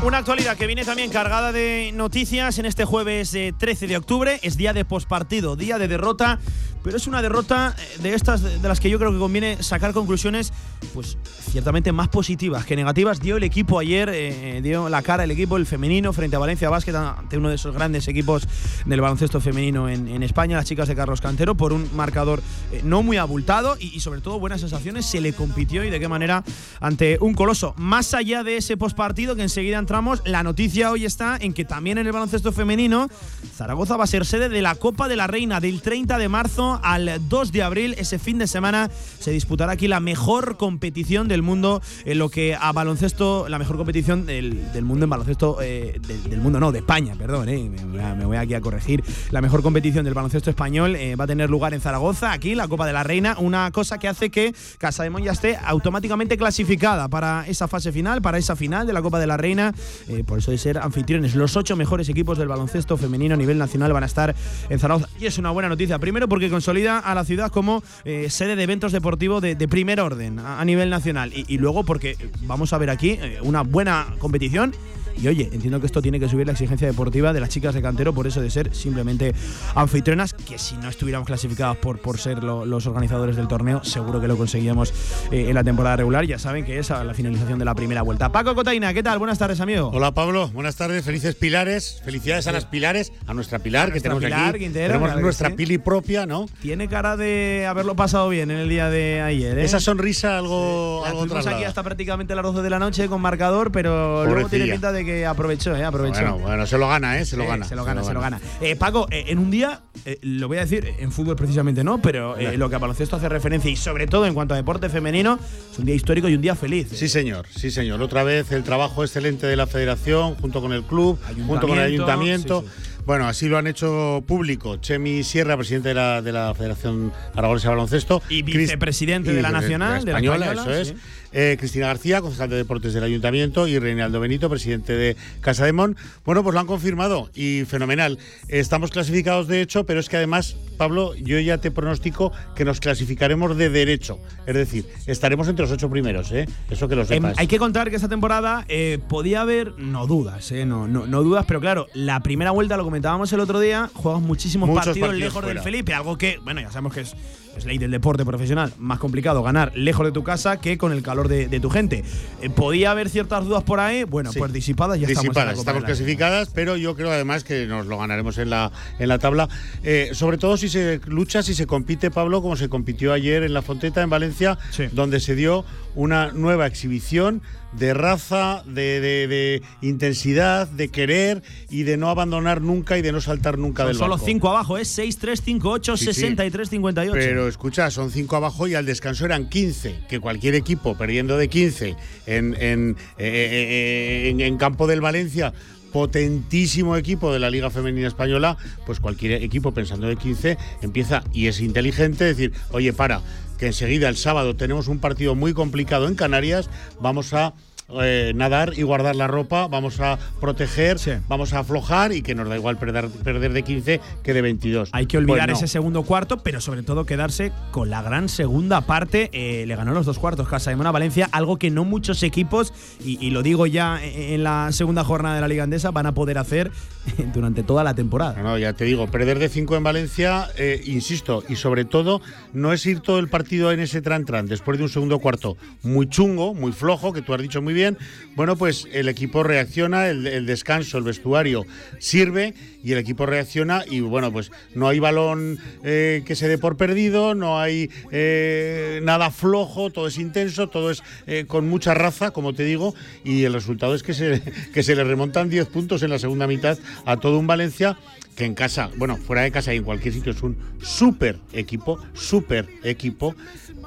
Una 0.04 0.18
actualidad 0.18 0.58
que 0.58 0.66
viene 0.66 0.84
también 0.84 1.12
cargada 1.12 1.52
de 1.52 1.92
noticias 1.94 2.58
en 2.58 2.66
este 2.66 2.86
jueves 2.86 3.36
eh, 3.36 3.54
13 3.56 3.86
de 3.86 3.98
octubre. 3.98 4.40
Es 4.42 4.58
día 4.58 4.74
de 4.74 4.84
pospartido, 4.84 5.56
día 5.56 5.78
de 5.78 5.88
derrota, 5.88 6.40
pero 6.84 6.98
es 6.98 7.06
una 7.06 7.22
derrota 7.22 7.76
eh, 7.78 8.02
de 8.02 8.16
estas 8.16 8.42
de 8.42 8.68
las 8.68 8.80
que 8.80 8.90
yo 8.90 8.98
creo 8.98 9.12
que 9.12 9.20
conviene 9.20 9.62
sacar 9.62 9.94
conclusiones, 9.94 10.52
pues 10.96 11.18
ciertamente 11.52 11.92
más 11.92 12.08
positivas 12.08 12.66
que 12.66 12.76
negativas. 12.76 13.20
Dio 13.20 13.38
el 13.38 13.44
equipo 13.44 13.78
ayer, 13.78 14.10
eh, 14.12 14.60
dio 14.64 14.90
la 14.90 15.04
cara 15.04 15.24
el 15.24 15.32
equipo, 15.32 15.58
el 15.58 15.68
femenino, 15.68 16.14
frente 16.14 16.36
a 16.36 16.40
Valencia 16.40 16.70
Basket, 16.70 16.96
ante 16.96 17.38
uno 17.38 17.50
de 17.50 17.56
esos 17.56 17.74
grandes 17.76 18.08
equipos 18.08 18.48
del 18.86 19.02
baloncesto 19.02 19.40
femenino 19.40 19.88
en, 19.88 20.24
España, 20.24 20.58
las 20.58 20.66
chicas 20.66 20.88
de 20.88 20.96
Carlos 20.96 21.22
Cantero, 21.22 21.56
por 21.56 21.74
un 21.74 21.90
marcador 21.96 22.42
eh, 22.72 22.82
no 22.84 23.04
muy 23.04 23.18
abultado 23.18 23.76
y, 23.80 23.96
y 23.96 24.00
sobre 24.00 24.22
todo 24.22 24.40
buenas 24.40 24.62
sensaciones. 24.62 25.06
Se 25.06 25.22
le 25.22 25.34
compitió 25.34 25.84
y 25.84 25.90
de 25.90 26.00
qué 26.00 26.08
manera 26.08 26.44
ante 26.80 27.18
un 27.22 27.34
coloso. 27.34 27.74
Más 27.78 28.14
allá 28.14 28.44
de 28.44 28.58
ese 28.58 28.78
pospartido 28.78 29.36
que 29.36 29.44
enseguida 29.44 29.78
la 30.26 30.44
noticia 30.44 30.90
hoy 30.90 31.04
está 31.04 31.38
en 31.40 31.54
que 31.54 31.66
también 31.66 31.98
en 31.98 32.06
el 32.06 32.14
baloncesto 32.14 32.54
femenino 32.54 33.10
Zaragoza 33.56 33.98
va 33.98 34.06
a 34.06 34.08
ser 34.08 34.26
sede 34.26 34.48
de 34.48 34.62
la 34.62 34.76
Copa 34.76 35.08
de 35.08 35.16
la 35.16 35.28
Reina 35.28 35.60
del 35.60 35.82
30 35.82 36.18
de 36.18 36.30
marzo 36.30 36.80
al 36.82 37.28
2 37.28 37.52
de 37.52 37.62
abril. 37.62 37.96
Ese 37.98 38.18
fin 38.18 38.38
de 38.38 38.48
semana 38.48 38.90
se 39.20 39.32
disputará 39.32 39.74
aquí 39.74 39.88
la 39.88 40.00
mejor 40.00 40.58
competición 40.58 41.28
del 41.28 41.42
mundo 41.42 41.82
en 42.06 42.20
lo 42.20 42.30
que 42.30 42.56
a 42.56 42.72
baloncesto, 42.72 43.50
la 43.50 43.60
mejor 43.60 43.78
competición 43.78 44.26
del, 44.26 44.72
del 44.72 44.86
mundo 44.86 45.04
en 45.04 45.10
baloncesto, 45.10 45.58
eh, 45.62 46.00
del, 46.30 46.40
mundo 46.40 46.60
no, 46.60 46.72
de 46.72 46.80
España, 46.80 47.16
perdón, 47.18 47.50
eh, 47.50 47.70
me, 47.70 47.84
voy 47.86 48.00
a, 48.00 48.16
me 48.16 48.26
voy 48.26 48.38
aquí 48.38 48.54
a 48.54 48.62
corregir. 48.62 49.04
La 49.30 49.42
mejor 49.42 49.62
competición 49.62 50.06
del 50.06 50.14
baloncesto 50.14 50.50
español 50.50 50.96
eh, 50.96 51.16
va 51.16 51.26
a 51.26 51.28
tener 51.28 51.50
lugar 51.50 51.74
en 51.74 51.82
Zaragoza, 51.82 52.32
aquí 52.32 52.56
la 52.56 52.68
Copa 52.68 52.88
de 52.88 52.94
la 52.94 53.04
Reina, 53.04 53.36
una 53.38 53.70
cosa 53.72 54.00
que 54.00 54.08
hace 54.08 54.32
que 54.32 54.56
Casa 54.78 55.04
de 55.04 55.10
Mon 55.10 55.22
ya 55.22 55.34
esté 55.34 55.58
automáticamente 55.64 56.38
clasificada 56.38 57.10
para 57.10 57.46
esa 57.48 57.68
fase 57.68 57.92
final, 57.92 58.22
para 58.22 58.38
esa 58.38 58.56
final 58.56 58.88
de 58.88 58.94
la 58.94 59.02
Copa 59.02 59.20
de 59.20 59.28
la 59.28 59.38
Reina, 59.38 59.74
eh, 60.08 60.24
por 60.26 60.40
eso 60.40 60.52
de 60.52 60.58
ser 60.58 60.78
anfitriones. 60.78 61.36
Los 61.36 61.56
ocho 61.58 61.76
mejores 61.76 62.10
equipos 62.10 62.38
del 62.38 62.48
baloncesto 62.48 62.98
femenino 62.98 63.36
a 63.36 63.38
nivel 63.38 63.58
nacional 63.58 63.94
van 63.94 64.04
a 64.04 64.06
estar 64.06 64.36
en 64.70 64.80
Zaragoza. 64.80 65.08
Y 65.20 65.26
es 65.26 65.38
una 65.38 65.52
buena 65.52 65.70
noticia, 65.70 66.00
primero 66.00 66.28
porque 66.28 66.50
consolida 66.50 67.00
a 67.00 67.16
la 67.16 67.24
ciudad 67.24 67.52
como 67.52 67.84
eh, 68.06 68.30
sede 68.30 68.56
de 68.56 68.64
eventos 68.64 68.92
deportivos 68.92 69.42
de, 69.42 69.56
primer 69.68 70.02
orden 70.02 70.40
a, 70.40 70.64
nivel 70.66 70.90
nacional. 70.90 71.32
Y, 71.34 71.58
luego 71.58 71.84
porque 71.84 72.18
vamos 72.42 72.74
a 72.74 72.78
ver 72.78 72.90
aquí 72.90 73.12
eh, 73.12 73.40
una 73.42 73.62
buena 73.62 74.08
competición. 74.20 74.74
Y 75.20 75.28
oye, 75.28 75.50
entiendo 75.52 75.80
que 75.80 75.86
esto 75.86 76.02
tiene 76.02 76.20
que 76.20 76.30
subir 76.30 76.46
la 76.46 76.54
exigencia 76.54 76.88
deportiva 76.88 77.34
de 77.34 77.40
las 77.40 77.50
chicas 77.50 77.74
de 77.74 77.82
cantero 77.82 78.14
por 78.14 78.28
eso 78.28 78.42
de 78.42 78.50
ser 78.50 78.74
simplemente 78.74 79.34
anfitrionas, 79.76 80.34
que 80.34 80.58
si 80.58 80.76
no 80.78 80.90
estuviéramos 80.90 81.28
clasificadas 81.28 81.78
por, 81.78 82.00
por 82.00 82.18
ser 82.18 82.44
lo, 82.44 82.66
los 82.66 82.88
organizadores 82.88 83.36
del 83.36 83.48
torneo, 83.48 83.84
seguro 83.84 84.22
que 84.22 84.28
lo 84.28 84.38
conseguíamos 84.38 84.94
eh, 85.32 85.46
en 85.50 85.56
la 85.56 85.64
temporada 85.64 85.98
regular. 85.98 86.26
Ya 86.26 86.40
saben 86.40 86.66
que 86.66 86.80
es 86.80 86.92
a 86.92 87.04
la 87.04 87.14
finalización 87.14 87.60
de 87.60 87.66
la 87.66 87.76
primera 87.76 88.02
vuelta. 88.02 88.32
Paco 88.32 88.56
Cotaina, 88.56 88.94
¿qué 88.94 89.04
tal? 89.04 89.20
Buenas 89.20 89.40
tardes, 89.40 89.60
amigo. 89.60 89.92
Hola, 89.94 90.12
Pablo. 90.14 90.50
Buenas 90.50 90.76
tardes. 90.76 91.06
Felices 91.06 91.36
Pilares. 91.36 92.02
Felicidades 92.04 92.48
a 92.48 92.52
las 92.52 92.66
Pilares, 92.66 93.12
a 93.28 93.34
nuestra 93.34 93.60
Pilar, 93.60 93.90
A 93.90 93.94
que 93.94 94.02
tenemos 94.02 94.24
Pilar 94.24 94.50
aquí. 94.50 94.60
Quintero, 94.60 94.88
tenemos 94.88 95.10
claro 95.10 95.22
nuestra 95.22 95.50
sí. 95.50 95.56
Pili 95.56 95.78
propia, 95.78 96.26
¿no? 96.26 96.48
Tiene 96.62 96.88
cara 96.88 97.18
de 97.18 97.66
haberlo 97.68 97.96
pasado 97.96 98.30
bien 98.30 98.52
en 98.52 98.58
el 98.58 98.70
día 98.70 98.90
de 98.90 99.22
ayer. 99.22 99.58
¿eh? 99.58 99.64
Esa 99.64 99.80
sonrisa 99.80 100.38
algo, 100.38 101.02
La 101.04 101.10
algo 101.12 101.26
tuvimos 101.26 101.48
aquí 101.48 101.64
hasta 101.64 101.84
prácticamente 101.84 102.36
las 102.36 102.44
12 102.44 102.62
de 102.62 102.70
la 102.70 102.80
noche 102.80 103.08
con 103.08 103.22
marcador, 103.22 103.72
pero 103.72 104.26
luego 104.26 104.50
tiene 104.50 104.72
pinta 104.72 104.92
de 104.92 105.01
que 105.06 105.26
aprovechó, 105.26 105.76
¿eh? 105.76 105.84
Aprovechó. 105.84 106.22
Bueno, 106.22 106.38
bueno, 106.40 106.68
se 106.68 106.78
lo 106.78 106.88
gana, 106.88 107.20
¿eh? 107.20 107.26
Se 107.26 107.38
lo 107.38 107.44
Sí, 107.44 107.50
gana. 107.50 107.66
Se 107.66 107.76
lo 107.76 107.84
gana, 107.84 108.04
se 108.04 108.14
lo 108.14 108.22
gana. 108.22 108.40
Eh, 108.62 108.76
Paco, 108.76 109.08
eh, 109.12 109.26
en 109.28 109.40
un 109.40 109.52
día, 109.52 109.82
eh, 110.06 110.18
lo 110.22 110.48
voy 110.48 110.58
a 110.58 110.62
decir, 110.62 110.88
en 111.00 111.12
fútbol 111.12 111.36
precisamente 111.36 111.84
no, 111.84 112.02
pero 112.02 112.38
eh, 112.38 112.58
lo 112.58 112.70
que 112.70 112.76
a 112.76 112.80
baloncesto 112.80 113.16
hace 113.16 113.30
referencia 113.30 113.70
y 113.72 113.76
sobre 113.76 114.08
todo 114.08 114.26
en 114.26 114.34
cuanto 114.34 114.54
a 114.54 114.58
deporte 114.58 114.90
femenino, 114.90 115.40
es 115.72 115.80
un 115.80 115.86
día 115.86 115.96
histórico 115.96 116.30
y 116.30 116.36
un 116.36 116.42
día 116.42 116.56
feliz. 116.56 116.88
Sí, 116.94 117.08
señor, 117.10 117.46
sí, 117.56 117.72
señor. 117.72 118.02
Otra 118.02 118.24
vez 118.24 118.52
el 118.52 118.64
trabajo 118.64 119.04
excelente 119.04 119.48
de 119.48 119.56
la 119.56 119.68
federación, 119.68 120.36
junto 120.36 120.62
con 120.62 120.74
el 120.74 120.84
club, 120.84 121.20
junto 121.48 121.68
con 121.68 121.78
el 121.78 121.84
Ayuntamiento. 121.86 122.64
Bueno, 123.04 123.28
así 123.28 123.48
lo 123.48 123.58
han 123.58 123.66
hecho 123.66 124.24
público. 124.28 124.78
Chemi 124.78 125.24
Sierra, 125.24 125.58
presidente 125.58 125.90
de 125.90 125.96
la, 125.96 126.22
de 126.22 126.32
la 126.32 126.54
Federación 126.54 127.12
Aragonesa 127.36 127.70
de 127.70 127.76
Baloncesto. 127.76 128.22
Y 128.30 128.44
vicepresidente 128.44 129.34
de 129.34 129.42
la 129.42 129.50
Nacional, 129.50 130.06
de 130.06 130.12
la 130.12 130.20
española, 130.20 130.46
española, 130.52 130.72
eso 130.80 130.82
es. 130.82 130.88
sí. 130.90 130.96
Eh, 131.34 131.56
Cristina 131.60 131.88
García, 131.88 132.22
concejal 132.22 132.50
de 132.50 132.58
deportes 132.58 132.94
del 132.94 133.04
ayuntamiento, 133.04 133.68
y 133.68 133.80
Reinaldo 133.80 134.20
Benito, 134.20 134.50
presidente 134.50 134.94
de 134.94 135.16
Casa 135.40 135.66
de 135.66 135.74
Mon. 135.74 135.96
Bueno, 136.26 136.44
pues 136.44 136.54
lo 136.54 136.60
han 136.60 136.68
confirmado 136.68 137.30
y 137.34 137.64
fenomenal. 137.66 138.18
Estamos 138.50 138.92
clasificados 138.92 139.48
de 139.48 139.62
hecho, 139.62 139.86
pero 139.86 140.00
es 140.00 140.10
que 140.10 140.18
además, 140.18 140.56
Pablo, 140.78 141.16
yo 141.16 141.40
ya 141.40 141.58
te 141.60 141.72
pronostico 141.72 142.32
que 142.56 142.66
nos 142.66 142.80
clasificaremos 142.80 143.56
de 143.56 143.70
derecho. 143.70 144.20
Es 144.46 144.56
decir, 144.56 144.86
estaremos 145.08 145.48
entre 145.48 145.64
los 145.64 145.72
ocho 145.72 145.90
primeros, 145.90 146.32
¿eh? 146.32 146.48
Eso 146.70 146.88
que 146.90 146.96
lo 146.96 147.02
Em, 147.04 147.08
sepas. 147.08 147.38
hay 147.38 147.48
que 147.48 147.58
contar 147.60 147.90
que 147.90 147.96
esta 147.96 148.10
temporada 148.10 148.66
eh, 148.68 149.00
podía 149.08 149.42
haber, 149.42 149.74
no 149.78 150.08
dudas, 150.08 150.52
eh, 150.52 150.66
no, 150.66 150.88
no, 150.88 151.08
no 151.08 151.24
dudas, 151.24 151.46
pero 151.48 151.60
claro, 151.62 151.88
la 151.94 152.20
primera 152.22 152.52
vuelta, 152.52 152.76
lo 152.78 152.84
comentábamos 152.84 153.32
el 153.34 153.40
otro 153.40 153.60
día, 153.60 153.90
juegas 153.94 154.22
muchísimos 154.22 154.68
Muchos 154.70 154.86
partidos, 154.86 155.08
partidos 155.10 155.26
lejos 155.28 155.42
fuera. 155.44 155.54
del 155.54 155.64
Felipe, 155.64 155.94
algo 155.94 156.18
que, 156.18 156.40
bueno, 156.44 156.60
ya 156.62 156.70
sabemos 156.70 156.94
que 156.94 157.02
es, 157.02 157.16
es 157.58 157.66
ley 157.66 157.78
del 157.78 157.92
deporte 157.92 158.24
profesional, 158.26 158.72
más 158.80 159.00
complicado 159.00 159.44
ganar 159.44 159.72
lejos 159.76 160.06
de 160.06 160.12
tu 160.12 160.24
casa 160.24 160.60
que 160.62 160.78
con 160.78 160.92
el 160.92 161.04
calor 161.04 161.28
de, 161.28 161.48
de 161.48 161.60
tu 161.60 161.70
gente. 161.70 162.04
Eh, 162.42 162.50
podía 162.50 162.92
haber 162.92 163.10
ciertas 163.10 163.46
dudas 163.46 163.64
por 163.64 163.80
ahí, 163.80 164.04
bueno, 164.06 164.32
Sí. 164.32 164.40
pues 164.40 164.54
disipadas 164.54 165.00
ya 165.00 165.08
estamos. 165.08 165.24
en 165.26 165.28
la 165.28 165.30
Disipadas, 165.32 165.54
Copa 165.56 165.62
estamos 165.62 165.84
clasificadas, 165.84 166.50
pero 166.54 166.78
yo 166.78 166.96
creo 166.96 167.12
además 167.12 167.44
que 167.44 167.66
nos 167.68 167.86
lo 167.88 167.98
ganaremos 167.98 168.38
en 168.38 168.50
la, 168.50 168.72
en 169.00 169.08
la 169.10 169.20
tabla. 169.20 169.50
Eh, 169.84 170.12
sobre 170.14 170.38
todo 170.38 170.56
si 170.58 170.70
se 170.70 171.02
lucha, 171.08 171.44
si 171.44 171.54
se 171.54 171.68
compite, 171.68 172.10
Pablo, 172.12 172.42
como 172.42 172.56
se 172.56 172.70
compitió 172.70 173.12
ayer 173.14 173.44
en 173.44 173.54
la 173.54 173.62
Fonteta, 173.62 174.02
en 174.02 174.10
Valencia, 174.10 174.58
donde 174.94 175.20
se 175.20 175.36
dio 175.36 175.66
una 175.96 176.32
nueva 176.32 176.68
exhibición 176.68 177.42
de 177.74 177.94
raza, 177.94 178.64
de, 178.66 179.00
de- 179.00 179.28
de 179.28 179.62
intensidad, 179.82 180.68
de 180.68 180.90
querer 180.90 181.42
y 181.70 181.84
de 181.84 181.96
no 181.98 182.10
abandonar 182.10 182.62
nunca 182.62 182.98
y 182.98 183.02
de 183.02 183.12
no 183.14 183.22
saltar 183.22 183.58
nunca 183.58 183.84
Son 183.84 183.88
del 183.92 183.98
solo. 183.98 184.18
5 184.18 184.50
abajo, 184.50 184.78
es 184.78 184.88
6, 184.90 185.18
3, 185.18 185.42
5, 185.44 185.70
8, 185.70 185.98
Sí, 185.98 186.06
sí. 186.08 186.14
63, 186.14 186.70
58. 186.70 187.14
Pero 187.18 187.48
escucha, 187.48 187.90
son 187.92 188.12
cinco 188.12 188.36
abajo 188.36 188.68
y 188.68 188.76
al 188.76 188.86
descanso 188.86 189.26
eran 189.26 189.48
15. 189.50 190.00
Que 190.10 190.20
cualquier 190.20 190.56
equipo 190.56 190.98
perdiendo 190.98 191.38
de 191.38 191.48
15 191.48 191.96
en, 192.26 192.56
en, 192.60 192.98
eh, 193.18 194.26
eh, 194.26 194.30
en- 194.30 194.42
en 194.42 194.58
campo 194.58 194.86
del 194.88 195.00
Valencia, 195.00 195.54
potentísimo 195.94 196.96
equipo 196.98 197.32
de 197.34 197.40
la 197.40 197.50
Liga 197.50 197.70
Femenina 197.70 198.08
Española, 198.08 198.58
pues 198.86 199.00
cualquier 199.00 199.44
equipo 199.44 199.74
pensando 199.74 200.08
de 200.08 200.16
15 200.16 200.58
empieza 200.82 201.24
y 201.34 201.48
es 201.48 201.60
inteligente 201.62 202.24
decir, 202.26 202.54
oye, 202.72 202.94
para, 202.94 203.22
que 203.62 203.68
enseguida 203.68 204.10
el 204.10 204.18
sábado 204.18 204.56
tenemos 204.56 204.88
un 204.88 204.98
partido 204.98 205.36
muy 205.36 205.54
complicado 205.54 206.08
en 206.08 206.16
Canarias, 206.16 206.68
vamos 207.00 207.32
a 207.36 207.54
eh, 208.02 208.32
nadar 208.34 208.74
y 208.76 208.82
guardar 208.82 209.16
la 209.16 209.28
ropa, 209.28 209.68
vamos 209.68 210.00
a 210.00 210.18
proteger, 210.40 210.98
vamos 211.28 211.54
a 211.54 211.60
aflojar 211.60 212.12
y 212.12 212.24
que 212.24 212.34
nos 212.34 212.50
da 212.50 212.56
igual 212.56 212.80
perder, 212.80 213.10
perder 213.10 213.54
de 213.54 213.62
15 213.62 214.02
que 214.24 214.34
de 214.34 214.42
22. 214.42 214.90
Hay 214.94 215.06
que 215.06 215.18
olvidar 215.20 215.50
Pues 215.50 215.60
no. 215.60 215.66
ese 215.66 215.72
segundo 215.72 216.02
cuarto, 216.02 216.38
pero 216.38 216.60
sobre 216.60 216.82
todo 216.82 217.06
quedarse 217.06 217.52
con 217.70 217.92
la 217.92 218.02
gran 218.02 218.30
segunda 218.30 218.82
parte. 218.82 219.30
Eh, 219.32 219.66
le 219.68 219.76
ganó 219.76 219.94
los 219.94 220.08
dos 220.08 220.18
cuartos 220.18 220.48
Casa 220.48 220.72
de 220.72 220.76
Mona 220.76 220.90
Valencia, 220.90 221.30
algo 221.32 221.58
que 221.58 221.70
no 221.70 221.86
muchos 221.86 222.24
equipos, 222.24 222.74
y, 223.00 223.24
y 223.24 223.30
lo 223.30 223.44
digo 223.44 223.68
ya 223.68 224.04
en 224.04 224.44
la 224.44 224.72
segunda 224.72 225.04
jornada 225.04 225.36
de 225.36 225.42
la 225.42 225.48
Liga 225.48 225.66
Andesa, 225.66 225.92
van 225.92 226.08
a 226.08 226.14
poder 226.16 226.40
hacer 226.40 226.72
durante 227.34 227.64
toda 227.64 227.84
la 227.84 227.94
temporada. 227.94 228.42
No, 228.42 228.58
ya 228.58 228.74
te 228.74 228.86
digo, 228.86 229.08
perder 229.08 229.40
de 229.40 229.50
5 229.50 229.78
en 229.78 229.84
Valencia, 229.84 230.48
eh, 230.58 230.82
insisto, 230.86 231.44
y 231.48 231.56
sobre 231.56 231.86
todo, 231.86 232.22
no 232.54 232.74
es 232.74 232.86
ir 232.86 233.00
todo 233.00 233.20
el 233.20 233.30
partido 233.30 233.72
en 233.72 233.80
ese 233.80 234.02
tran-tran 234.02 234.48
después 234.48 234.78
de 234.78 234.84
un 234.84 234.90
segundo 234.90 235.20
cuarto 235.20 235.58
muy 235.84 236.08
chungo, 236.08 236.54
muy 236.54 236.72
flojo, 236.72 237.14
que 237.14 237.22
tú 237.22 237.34
has 237.34 237.42
dicho 237.42 237.62
muy 237.62 237.74
bien, 237.74 237.98
bueno, 238.36 238.56
pues 238.56 238.88
el 238.92 239.10
equipo 239.10 239.44
reacciona, 239.44 240.08
el 240.08 240.46
descanso, 240.46 240.98
el 240.98 241.04
vestuario 241.04 241.66
sirve 242.00 242.54
y 242.84 242.92
el 242.92 242.98
equipo 242.98 243.26
reacciona 243.26 243.84
y 243.90 244.02
bueno, 244.02 244.32
pues 244.32 244.52
no 244.76 244.88
hay 244.88 245.00
balón 245.00 245.60
eh, 245.84 246.24
que 246.26 246.36
se 246.36 246.48
dé 246.48 246.58
por 246.58 246.78
perdido, 246.78 247.36
no 247.36 247.60
hay 247.60 247.90
eh, 248.12 249.00
nada 249.04 249.32
flojo, 249.32 249.90
todo 249.90 250.08
es 250.08 250.18
intenso, 250.18 250.68
todo 250.68 250.92
es 250.92 251.04
eh, 251.28 251.46
con 251.48 251.68
mucha 251.68 251.94
raza, 251.94 252.32
como 252.32 252.54
te 252.54 252.64
digo, 252.64 252.94
y 253.24 253.44
el 253.44 253.54
resultado 253.54 253.96
es 253.96 254.04
que 254.04 254.14
se, 254.14 254.42
que 254.74 254.84
se 254.84 254.96
le 254.96 255.04
remontan 255.04 255.50
10 255.50 255.68
puntos 255.68 256.04
en 256.04 256.10
la 256.10 256.20
segunda 256.20 256.48
mitad 256.48 256.78
a 257.06 257.18
todo 257.18 257.40
un 257.40 257.48
Valencia 257.48 257.98
que 258.36 258.46
en 258.46 258.56
casa, 258.56 258.90
bueno, 258.98 259.18
fuera 259.18 259.42
de 259.42 259.52
casa 259.52 259.74
y 259.74 259.78
en 259.78 259.84
cualquier 259.84 260.14
sitio 260.14 260.32
es 260.32 260.42
un 260.42 260.58
súper 260.82 261.38
equipo, 261.52 262.00
súper 262.14 262.68
equipo, 262.84 263.36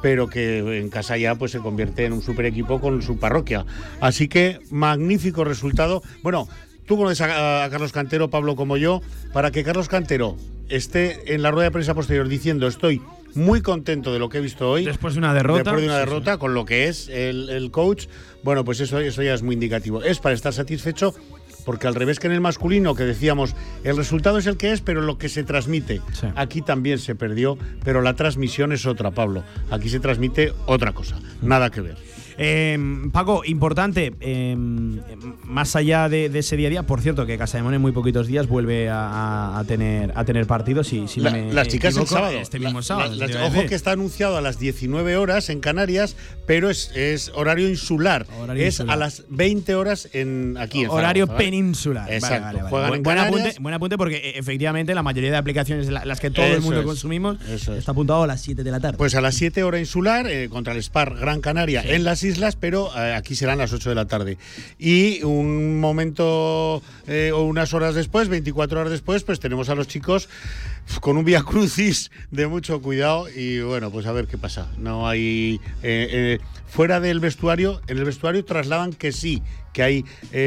pero 0.03 0.29
que 0.29 0.79
en 0.79 0.91
casa 0.91 1.17
ya 1.17 1.35
pues 1.35 1.53
se 1.53 1.61
convierte 1.61 2.05
en 2.05 2.13
un 2.13 2.23
super 2.23 2.45
equipo 2.45 2.81
con 2.81 3.01
su 3.01 3.19
parroquia. 3.19 3.65
Así 4.01 4.29
que 4.29 4.61
magnífico 4.71 5.45
resultado. 5.45 6.03
Bueno, 6.23 6.47
tú 6.87 6.97
conoces 6.97 7.21
a, 7.23 7.65
a 7.65 7.71
Carlos 7.71 7.93
Cantero, 7.93 8.31
Pablo, 8.31 8.57
como 8.57 8.77
yo, 8.77 9.01
para 9.33 9.51
que 9.51 9.65
Carlos 9.65 9.89
Cantero 9.89 10.37
esté 10.69 11.35
en 11.35 11.43
la 11.43 11.51
rueda 11.51 11.65
de 11.65 11.71
prensa 11.73 11.95
posterior 11.95 12.27
diciendo 12.29 12.67
estoy 12.67 13.01
muy 13.35 13.61
contento 13.63 14.13
de 14.13 14.19
lo 14.19 14.29
que 14.29 14.39
he 14.39 14.41
visto 14.41 14.71
hoy. 14.71 14.85
Después 14.85 15.15
de 15.15 15.19
una 15.19 15.35
derrota. 15.35 15.59
Después 15.65 15.81
de 15.83 15.87
una 15.89 15.95
Sí, 15.99 16.01
derrota, 16.01 16.39
con 16.39 16.55
lo 16.55 16.65
que 16.65 16.89
es 16.89 17.09
el, 17.09 17.51
el 17.51 17.71
coach. 17.71 18.07
Bueno, 18.45 18.65
pues 18.65 18.81
eso, 18.81 18.99
eso 19.01 19.23
ya 19.23 19.35
es 19.35 19.43
muy 19.43 19.55
indicativo. 19.55 20.03
Es 20.03 20.21
para 20.21 20.35
estar 20.35 20.53
satisfecho 20.53 21.15
porque 21.65 21.87
al 21.87 21.95
revés 21.95 22.21
que 22.21 22.27
en 22.27 22.35
el 22.35 22.41
masculino, 22.43 22.95
que 22.95 23.05
decíamos, 23.05 23.57
el 23.85 23.97
resultado 23.97 24.37
es 24.39 24.47
el 24.47 24.57
que 24.59 24.73
es, 24.73 24.83
pero 24.83 25.01
lo 25.01 25.17
que 25.19 25.29
se 25.31 25.45
transmite. 25.45 26.01
Aquí 26.37 26.61
también 26.61 26.99
se 26.99 27.15
perdió, 27.15 27.57
pero 27.83 28.03
la 28.03 28.15
transmisión 28.15 28.73
es 28.73 28.85
otra, 28.87 29.11
Pablo. 29.13 29.43
Aquí 29.71 29.89
se 29.89 29.99
transmite 29.99 30.53
otra 30.67 30.93
cosa, 30.93 31.19
nada 31.41 31.71
que 31.71 31.81
ver. 31.81 31.97
Eh, 32.39 32.79
Paco, 33.13 33.43
importante, 33.45 34.13
eh, 34.21 34.57
más 35.45 35.77
allá 35.77 36.09
de, 36.09 36.29
de 36.29 36.39
ese 36.41 36.57
día 36.57 36.69
a 36.69 36.71
día, 36.71 36.83
por 36.85 37.01
cierto, 37.01 37.27
que 37.27 37.39
Casademón 37.39 37.75
en 37.75 37.81
muy 37.81 37.93
poquitos 37.93 38.27
días 38.27 38.49
vuelve 38.49 38.89
a, 38.91 39.63
tener, 39.67 40.13
a 40.15 40.25
tener 40.25 40.47
partidos. 40.47 40.89
Si, 40.89 41.07
si 41.09 41.21
no 41.21 41.31
La- 41.31 41.37
me 41.37 41.53
las 41.53 41.69
chicas 41.69 41.97
el 41.97 42.07
sábado. 42.07 42.39
Este 42.39 42.59
mismo 42.59 42.81
La- 42.81 42.83
sábado. 42.85 43.17
ojo 43.47 43.67
que 43.67 43.75
está 43.75 43.93
anunciado 43.93 44.37
a 44.37 44.41
las 44.41 44.59
19 44.59 45.17
horas 45.17 45.49
en 45.51 45.61
Canarias, 45.61 46.17
pero 46.47 46.71
es, 46.71 46.91
es 46.95 47.31
horario 47.35 47.69
insular. 47.69 48.27
Horario 48.41 48.65
es 48.67 48.75
insular. 48.75 48.95
a 48.95 48.97
las 48.99 49.25
20 49.29 49.75
horas 49.75 50.09
en 50.13 50.57
aquí 50.59 50.83
en 50.85 50.91
Horario 50.91 51.27
peninsular. 51.27 52.05
Vale, 52.05 52.17
Exacto. 52.17 52.45
vale, 52.47 52.59
vale. 52.59 52.71
Juegan 52.71 52.89
Buen, 52.89 52.99
en 52.99 53.03
buen 53.03 53.17
Canarias. 53.17 53.41
apunte, 53.43 53.63
buen 53.63 53.75
apunte 53.75 53.99
porque 53.99 54.17
eh, 54.17 54.33
efectivamente 54.39 54.95
la 54.95 55.03
mayoría 55.03 55.31
de 55.31 55.37
aplicaciones, 55.37 55.89
la- 55.89 56.05
las 56.05 56.21
que 56.21 56.31
todo 56.31 56.47
el 56.47 56.61
mundo 56.61 56.81
es. 56.81 56.87
consumimos, 56.87 57.39
está 57.49 57.93
apuntado 57.93 58.23
a 58.23 58.27
las 58.27 58.41
7 58.43 58.65
de 58.65 58.71
la 58.71 58.81
tarde. 58.81 58.99
Pues 58.99 59.15
a 59.15 59.21
las 59.21 59.35
7 59.35 59.63
hora 59.65 59.79
insular 59.79 60.27
eh, 60.27 60.49
contra 60.49 60.73
el 60.73 60.83
Spar 60.83 61.15
Gran 61.17 61.41
Canaria 61.41 61.83
Sí. 61.83 61.89
en 61.91 62.05
las 62.05 62.19
islas, 62.25 62.57
pero 62.57 62.91
eh, 62.97 63.15
aquí 63.15 63.35
serán 63.35 63.59
las 63.59 63.73
8 63.73 63.89
de 63.89 63.95
la 63.95 64.07
tarde. 64.07 64.39
Y 64.79 65.23
un 65.23 65.81
momento 65.81 66.83
eh, 67.07 67.33
o 67.33 67.43
unas 67.43 67.75
horas 67.75 67.95
después, 67.95 68.29
24 68.29 68.81
horas 68.81 68.91
después, 68.93 69.23
pues 69.23 69.41
tenemos 69.41 69.69
a 69.69 69.75
los 69.75 69.89
chicos 69.89 70.29
con 71.01 71.17
un 71.17 71.25
vía 71.25 71.43
crucis 71.43 72.11
de 72.31 72.47
mucho 72.47 72.83
cuidado 72.83 73.29
y 73.29 73.61
bueno, 73.61 73.91
pues 73.91 74.07
a 74.07 74.13
ver 74.13 74.27
qué 74.27 74.39
pasa. 74.39 74.69
No 74.79 75.09
hay 75.09 75.61
eh, 75.83 76.39
fuera 76.67 77.01
del 77.01 77.21
vestuario, 77.21 77.81
en 77.87 77.99
el 77.99 78.05
vestuario 78.05 78.45
trasladan 78.45 78.93
que 78.93 79.13
sí, 79.13 79.43
que 79.73 79.83
hay 79.83 80.05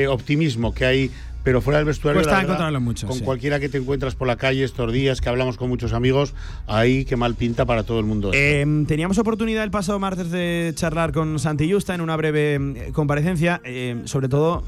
optimismo, 0.07 0.73
que 0.73 0.86
hay 0.86 1.11
pero 1.48 1.62
fuera 1.62 1.78
del 1.78 1.86
vestuario 1.86 2.20
Cuesta 2.20 2.32
la 2.32 2.38
verdad, 2.39 2.56
encontrarlo 2.56 2.82
mucho, 2.82 3.08
con 3.08 3.20
sí. 3.20 3.24
cualquiera 3.24 3.58
que 3.58 3.70
te 3.70 3.78
encuentras 3.78 4.16
por 4.16 4.28
la 4.28 4.36
calle 4.36 4.66
estos 4.66 4.91
días, 4.91 5.22
que 5.22 5.30
hablamos 5.30 5.56
con 5.56 5.70
muchos 5.70 5.93
amigos, 5.93 6.34
ahí 6.68 7.06
qué 7.06 7.16
mal 7.16 7.36
pinta 7.36 7.64
para 7.64 7.84
todo 7.84 8.02
el 8.02 8.06
mundo. 8.06 8.32
Eh, 8.34 8.66
teníamos 8.86 9.18
oportunidad 9.18 9.64
el 9.64 9.72
pasado 9.72 9.98
martes 9.98 10.30
de 10.30 10.74
charlar 10.76 11.14
con 11.14 11.39
Santi 11.39 11.72
Justa 11.72 11.95
en 11.95 12.02
una 12.02 12.18
breve 12.18 12.56
eh, 12.56 12.89
comparecencia, 12.91 13.62
eh, 13.64 14.02
sobre 14.04 14.28
todo, 14.28 14.66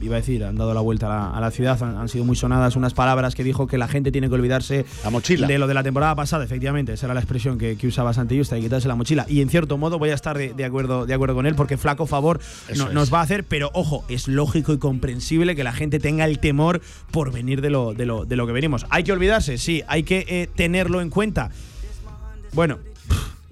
iba 0.00 0.16
a 0.16 0.20
decir, 0.20 0.44
han 0.44 0.56
dado 0.56 0.74
la 0.74 0.80
vuelta 0.80 1.06
a 1.06 1.08
la, 1.08 1.30
a 1.36 1.40
la 1.40 1.50
ciudad, 1.50 1.82
han, 1.82 1.96
han 1.96 2.08
sido 2.08 2.24
muy 2.24 2.36
sonadas 2.36 2.76
unas 2.76 2.94
palabras 2.94 3.34
que 3.34 3.44
dijo 3.44 3.66
que 3.66 3.78
la 3.78 3.88
gente 3.88 4.12
tiene 4.12 4.28
que 4.28 4.34
olvidarse 4.34 4.84
La 5.04 5.10
mochila. 5.10 5.46
de 5.46 5.58
lo 5.58 5.66
de 5.66 5.74
la 5.74 5.82
temporada 5.82 6.14
pasada, 6.14 6.44
efectivamente, 6.44 6.92
esa 6.92 7.06
era 7.06 7.14
la 7.14 7.20
expresión 7.20 7.58
que, 7.58 7.76
que 7.76 7.86
usaba 7.86 8.12
Santi 8.12 8.36
Justa, 8.38 8.56
y 8.58 8.62
quitarse 8.62 8.88
la 8.88 8.94
mochila. 8.94 9.26
Y 9.28 9.40
en 9.40 9.48
cierto 9.50 9.78
modo 9.78 9.98
voy 9.98 10.10
a 10.10 10.14
estar 10.14 10.36
de, 10.38 10.54
de 10.54 10.64
acuerdo, 10.64 11.06
de 11.06 11.14
acuerdo 11.14 11.34
con 11.34 11.46
él, 11.46 11.54
porque 11.54 11.76
flaco 11.76 12.06
favor 12.06 12.40
no- 12.76 12.90
nos 12.92 13.12
va 13.12 13.20
a 13.20 13.22
hacer, 13.22 13.44
pero 13.44 13.70
ojo, 13.74 14.04
es 14.08 14.28
lógico 14.28 14.72
y 14.72 14.78
comprensible 14.78 15.56
que 15.56 15.64
la 15.64 15.72
gente 15.72 15.98
tenga 15.98 16.24
el 16.24 16.38
temor 16.38 16.80
por 17.10 17.32
venir 17.32 17.60
de 17.60 17.70
lo, 17.70 17.94
de 17.94 18.06
lo, 18.06 18.24
de 18.24 18.36
lo 18.36 18.46
que 18.46 18.52
venimos. 18.52 18.86
Hay 18.90 19.04
que 19.04 19.12
olvidarse, 19.12 19.58
sí, 19.58 19.82
hay 19.88 20.02
que 20.02 20.24
eh, 20.28 20.48
tenerlo 20.54 21.00
en 21.00 21.10
cuenta. 21.10 21.50
Bueno, 22.54 22.78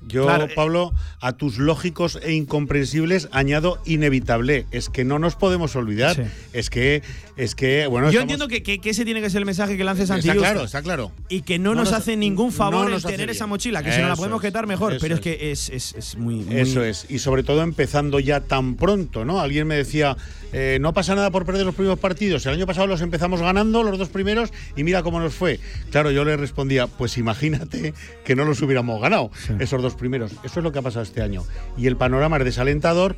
Yo, 0.06 0.24
Claro, 0.24 0.44
eh, 0.44 0.52
Pablo, 0.54 0.92
a 1.20 1.32
tus 1.32 1.58
lógicos 1.58 2.18
e 2.22 2.32
incomprensibles 2.32 3.28
añado 3.32 3.80
inevitable. 3.86 4.66
Es 4.70 4.88
que 4.88 5.04
no 5.04 5.18
nos 5.18 5.34
podemos 5.36 5.74
olvidar. 5.76 6.16
Sí. 6.16 6.22
Es 6.52 6.70
que, 6.70 7.02
es 7.36 7.54
que, 7.54 7.86
bueno, 7.86 8.06
Yo 8.06 8.20
estamos- 8.20 8.22
entiendo 8.22 8.48
que, 8.48 8.62
que- 8.62 8.78
que 8.80 8.90
ese 8.90 9.04
tiene 9.04 9.20
que 9.20 9.30
ser 9.30 9.38
el 9.40 9.46
mensaje 9.46 9.76
que 9.76 9.84
lance 9.84 10.06
Santi 10.06 10.28
Está 10.28 10.38
claro, 10.38 10.64
está 10.64 10.82
claro. 10.82 11.12
Y 11.28 11.42
que 11.42 11.58
no, 11.58 11.70
No 11.74 11.80
nos, 11.82 11.90
nos- 11.90 12.00
hace 12.00 12.16
ningún 12.16 12.52
favor 12.52 12.88
no 12.88 12.96
el 12.96 13.02
tener 13.02 13.30
esa 13.30 13.46
mochila, 13.46 13.82
que 13.82 13.92
si 13.92 14.00
no 14.00 14.08
la 14.08 14.16
podemos 14.16 14.40
quitar 14.40 14.66
mejor, 14.66 14.96
pero 15.00 15.16
es 15.16 15.20
que 15.20 15.50
es, 15.50 15.70
es- 15.70 15.94
es 15.96 16.16
muy, 16.16 16.36
muy- 16.36 16.56
Eso 16.60 16.84
es. 16.84 17.06
Y 17.08 17.18
sobre 17.18 17.42
todo 17.42 17.62
empezando 17.62 18.20
ya 18.20 18.40
tan 18.40 18.76
pronto, 18.76 19.24
¿no? 19.24 19.40
Alguien 19.40 19.66
me 19.66 19.74
decía, 19.74 20.16
eh, 20.52 20.78
no 20.80 20.94
pasa 20.94 21.14
nada 21.14 21.30
por 21.30 21.44
perder 21.44 21.66
los 21.66 21.74
primeros 21.74 21.98
partidos. 21.98 22.46
El 22.46 22.54
año 22.54 22.66
pasado 22.66 22.86
los 22.86 23.00
empezamos 23.00 23.40
ganando, 23.40 23.82
los 23.82 23.98
dos 23.98 24.08
primeros, 24.08 24.50
y 24.76 24.84
mira 24.84 25.02
cómo 25.02 25.18
nos 25.20 25.34
fue. 25.34 25.58
Claro, 25.90 26.10
yo 26.12 26.24
le 26.24 26.36
respondía, 26.36 26.86
pues 26.86 27.18
imagínate 27.18 27.92
que 28.24 28.36
no 28.36 28.44
los 28.44 28.62
hubiéramos 28.62 29.00
ganado, 29.00 29.30
esos 29.58 29.82
dos 29.82 29.94
primeros. 29.96 30.32
Eso 30.44 30.60
es 30.60 30.64
lo 30.64 30.72
que 30.72 30.78
ha 30.78 30.82
pasado 30.82 31.02
este 31.02 31.22
año. 31.22 31.42
Y 31.76 31.86
el 31.86 31.96
panorama 31.96 32.36
es 32.38 32.44
desalentador. 32.44 33.16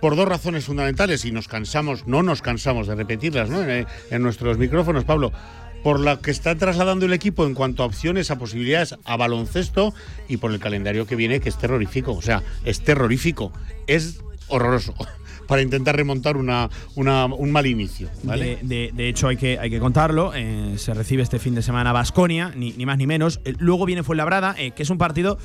Por 0.00 0.16
dos 0.16 0.28
razones 0.28 0.64
fundamentales, 0.64 1.24
y 1.24 1.30
nos 1.30 1.48
cansamos, 1.48 2.06
no 2.06 2.22
nos 2.22 2.42
cansamos 2.42 2.86
de 2.88 2.94
repetirlas 2.94 3.48
¿no? 3.48 3.62
en, 3.62 4.22
nuestros 4.22 4.58
micrófonos, 4.58 5.04
Pablo, 5.04 5.32
por 5.82 6.00
la 6.00 6.18
que 6.18 6.30
está 6.30 6.56
trasladando 6.56 7.06
el 7.06 7.12
equipo 7.14 7.46
en 7.46 7.54
cuanto 7.54 7.82
a 7.82 7.86
opciones, 7.86 8.30
a 8.30 8.36
posibilidades 8.36 8.96
a 9.04 9.16
baloncesto 9.16 9.94
y 10.28 10.38
por 10.38 10.50
el 10.50 10.58
calendario 10.58 11.06
que 11.06 11.16
viene, 11.16 11.40
que 11.40 11.48
es 11.48 11.56
terrorífico. 11.56 12.12
O 12.12 12.20
sea, 12.20 12.42
es 12.64 12.82
terrorífico. 12.82 13.52
Es 13.86 14.20
horroroso 14.48 14.94
para 15.46 15.62
intentar 15.62 15.96
remontar 15.96 16.36
una, 16.36 16.68
un 16.94 17.52
mal 17.52 17.66
inicio. 17.66 18.08
¿vale? 18.22 18.58
De 18.62 19.08
hecho, 19.08 19.28
hay 19.28 19.36
que, 19.36 19.58
hay 19.58 19.70
que 19.70 19.78
contarlo. 19.78 20.32
eh, 20.34 20.74
se 20.76 20.94
recibe 20.94 21.22
este 21.22 21.38
fin 21.38 21.54
de 21.54 21.62
semana 21.62 21.92
Basconia, 21.92 22.52
ni, 22.56 22.72
ni 22.72 22.86
más 22.86 22.98
ni 22.98 23.06
menos. 23.06 23.40
Eh, 23.44 23.54
luego 23.58 23.86
viene 23.86 24.02
Fuenlabrada, 24.02 24.54
eh, 24.58 24.72
que 24.72 24.82
es 24.82 24.90
un 24.90 24.98
partido 24.98 25.38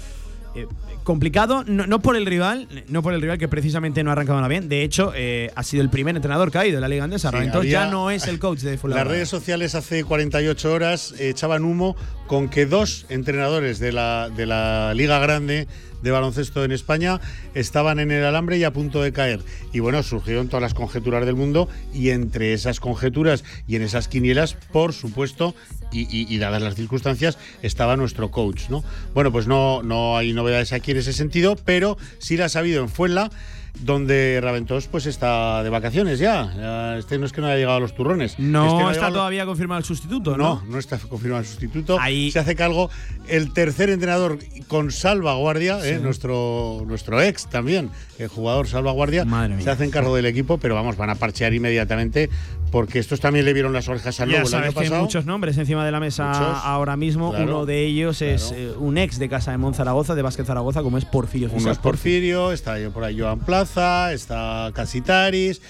eh, 0.55 0.67
complicado, 1.03 1.63
no, 1.65 1.87
no 1.87 1.99
por 2.01 2.15
el 2.15 2.25
rival, 2.25 2.67
no 2.87 3.01
por 3.01 3.13
el 3.13 3.21
rival 3.21 3.37
que 3.37 3.47
precisamente 3.47 4.03
no 4.03 4.09
ha 4.09 4.13
arrancado 4.13 4.37
nada 4.37 4.47
bien. 4.47 4.69
De 4.69 4.83
hecho, 4.83 5.11
eh, 5.15 5.51
ha 5.55 5.63
sido 5.63 5.81
el 5.83 5.89
primer 5.89 6.15
entrenador 6.15 6.51
que 6.51 6.57
ha 6.57 6.65
ido 6.65 6.77
en 6.77 6.81
la 6.81 6.87
Liga 6.87 7.03
Andesa. 7.03 7.31
Sí, 7.31 7.37
Entonces 7.37 7.71
ya 7.71 7.85
no 7.87 8.11
es 8.11 8.27
el 8.27 8.39
coach 8.39 8.59
de 8.59 8.71
Las 8.71 8.79
Fuenlabrada. 8.81 9.11
redes 9.11 9.29
sociales 9.29 9.75
hace 9.75 10.03
48 10.03 10.73
horas 10.73 11.13
echaban 11.19 11.63
humo 11.63 11.95
con 12.27 12.49
que 12.49 12.65
dos 12.65 13.05
entrenadores 13.09 13.79
de 13.79 13.91
la, 13.91 14.29
de 14.29 14.45
la 14.45 14.93
Liga 14.93 15.19
Grande 15.19 15.67
de 16.01 16.11
baloncesto 16.11 16.63
en 16.63 16.71
España 16.71 17.19
estaban 17.53 17.99
en 17.99 18.11
el 18.11 18.25
alambre 18.25 18.57
y 18.57 18.63
a 18.63 18.73
punto 18.73 19.01
de 19.01 19.11
caer. 19.11 19.41
Y 19.73 19.79
bueno, 19.79 20.01
surgieron 20.03 20.47
todas 20.47 20.61
las 20.61 20.73
conjeturas 20.73 21.25
del 21.25 21.35
mundo 21.35 21.69
y 21.93 22.09
entre 22.09 22.53
esas 22.53 22.79
conjeturas 22.79 23.43
y 23.67 23.75
en 23.75 23.81
esas 23.81 24.07
quinielas, 24.07 24.55
por 24.71 24.93
supuesto, 24.93 25.55
y, 25.91 26.37
dadas 26.37 26.61
las 26.61 26.75
circunstancias, 26.75 27.37
estaba 27.61 27.97
nuestro 27.97 28.29
coach, 28.29 28.69
¿no? 28.69 28.83
Bueno, 29.13 29.31
pues 29.31 29.47
no, 29.47 29.81
no 29.81 30.17
hay 30.17 30.33
novedades 30.33 30.71
aquí 30.71 30.91
en 30.91 30.97
ese 30.97 31.13
sentido, 31.13 31.55
pero 31.65 31.97
sí 32.19 32.37
las 32.37 32.55
ha 32.55 32.59
habido 32.59 32.83
en 32.83 32.89
Fuenla 32.89 33.31
donde 33.79 34.39
Raventós 34.41 34.87
pues 34.87 35.05
está 35.05 35.63
de 35.63 35.69
vacaciones 35.69 36.19
ya. 36.19 36.95
Este 36.97 37.17
no 37.17 37.25
es 37.25 37.31
que 37.31 37.41
no 37.41 37.47
haya 37.47 37.57
llegado 37.57 37.77
a 37.77 37.79
los 37.79 37.95
turrones. 37.95 38.37
No 38.39 38.65
Este 38.65 38.83
ha 38.83 38.91
está 38.91 39.09
todavía 39.09 39.45
confirmado 39.45 39.79
el 39.79 39.85
sustituto, 39.85 40.37
no, 40.37 40.55
¿no? 40.55 40.63
no 40.67 40.79
está 40.79 40.97
confirmado 40.97 41.41
el 41.41 41.47
sustituto. 41.47 41.97
Se 42.31 42.39
hace 42.39 42.55
cargo 42.55 42.89
el 43.27 43.53
tercer 43.53 43.89
entrenador 43.89 44.39
con 44.67 44.91
salvaguardia, 44.91 45.85
eh, 45.85 45.99
nuestro, 45.99 46.83
nuestro 46.87 47.21
ex 47.21 47.47
también, 47.47 47.89
el 48.17 48.27
jugador 48.27 48.67
salvaguardia, 48.67 49.25
se 49.59 49.69
hacen 49.69 49.91
cargo 49.91 50.15
del 50.15 50.25
equipo, 50.25 50.57
pero 50.57 50.75
vamos, 50.75 50.97
van 50.97 51.09
a 51.09 51.15
parchear 51.15 51.53
inmediatamente 51.53 52.29
porque 52.71 52.99
estos 52.99 53.19
también 53.19 53.45
le 53.45 53.53
vieron 53.53 53.73
las 53.73 53.87
orejas 53.89 54.19
al 54.19 54.29
Ya 54.29 54.37
lobo 54.37 54.45
el 54.47 54.51
sabes 54.51 54.67
año 54.69 54.79
que 54.89 54.93
hay 54.95 55.01
muchos 55.01 55.25
nombres 55.25 55.57
encima 55.57 55.85
de 55.85 55.91
la 55.91 55.99
mesa 55.99 56.27
Muchos, 56.27 56.57
ahora 56.63 56.95
mismo. 56.97 57.31
claro, 57.31 57.45
Uno 57.45 57.65
de 57.65 57.85
ellos 57.85 58.21
es 58.21 58.51
eh, 58.55 58.71
un 58.77 58.97
ex 58.97 59.19
de 59.19 59.29
Casa 59.29 59.51
de 59.51 59.57
Monzaragoza, 59.57 60.15
de 60.15 60.21
Vázquez 60.21 60.47
Zaragoza, 60.47 60.81
como 60.83 60.97
es 60.97 61.05
Porfirio 61.05 61.47
Uno 61.49 61.57
Fisas. 61.59 61.73
es 61.73 61.77
Porfirio, 61.79 62.51
está 62.51 62.75
por 62.93 63.03
ahí 63.03 63.19
Joan 63.19 63.39
Plaza, 63.39 64.13
está 64.13 64.71
Casitaris, 64.73 65.61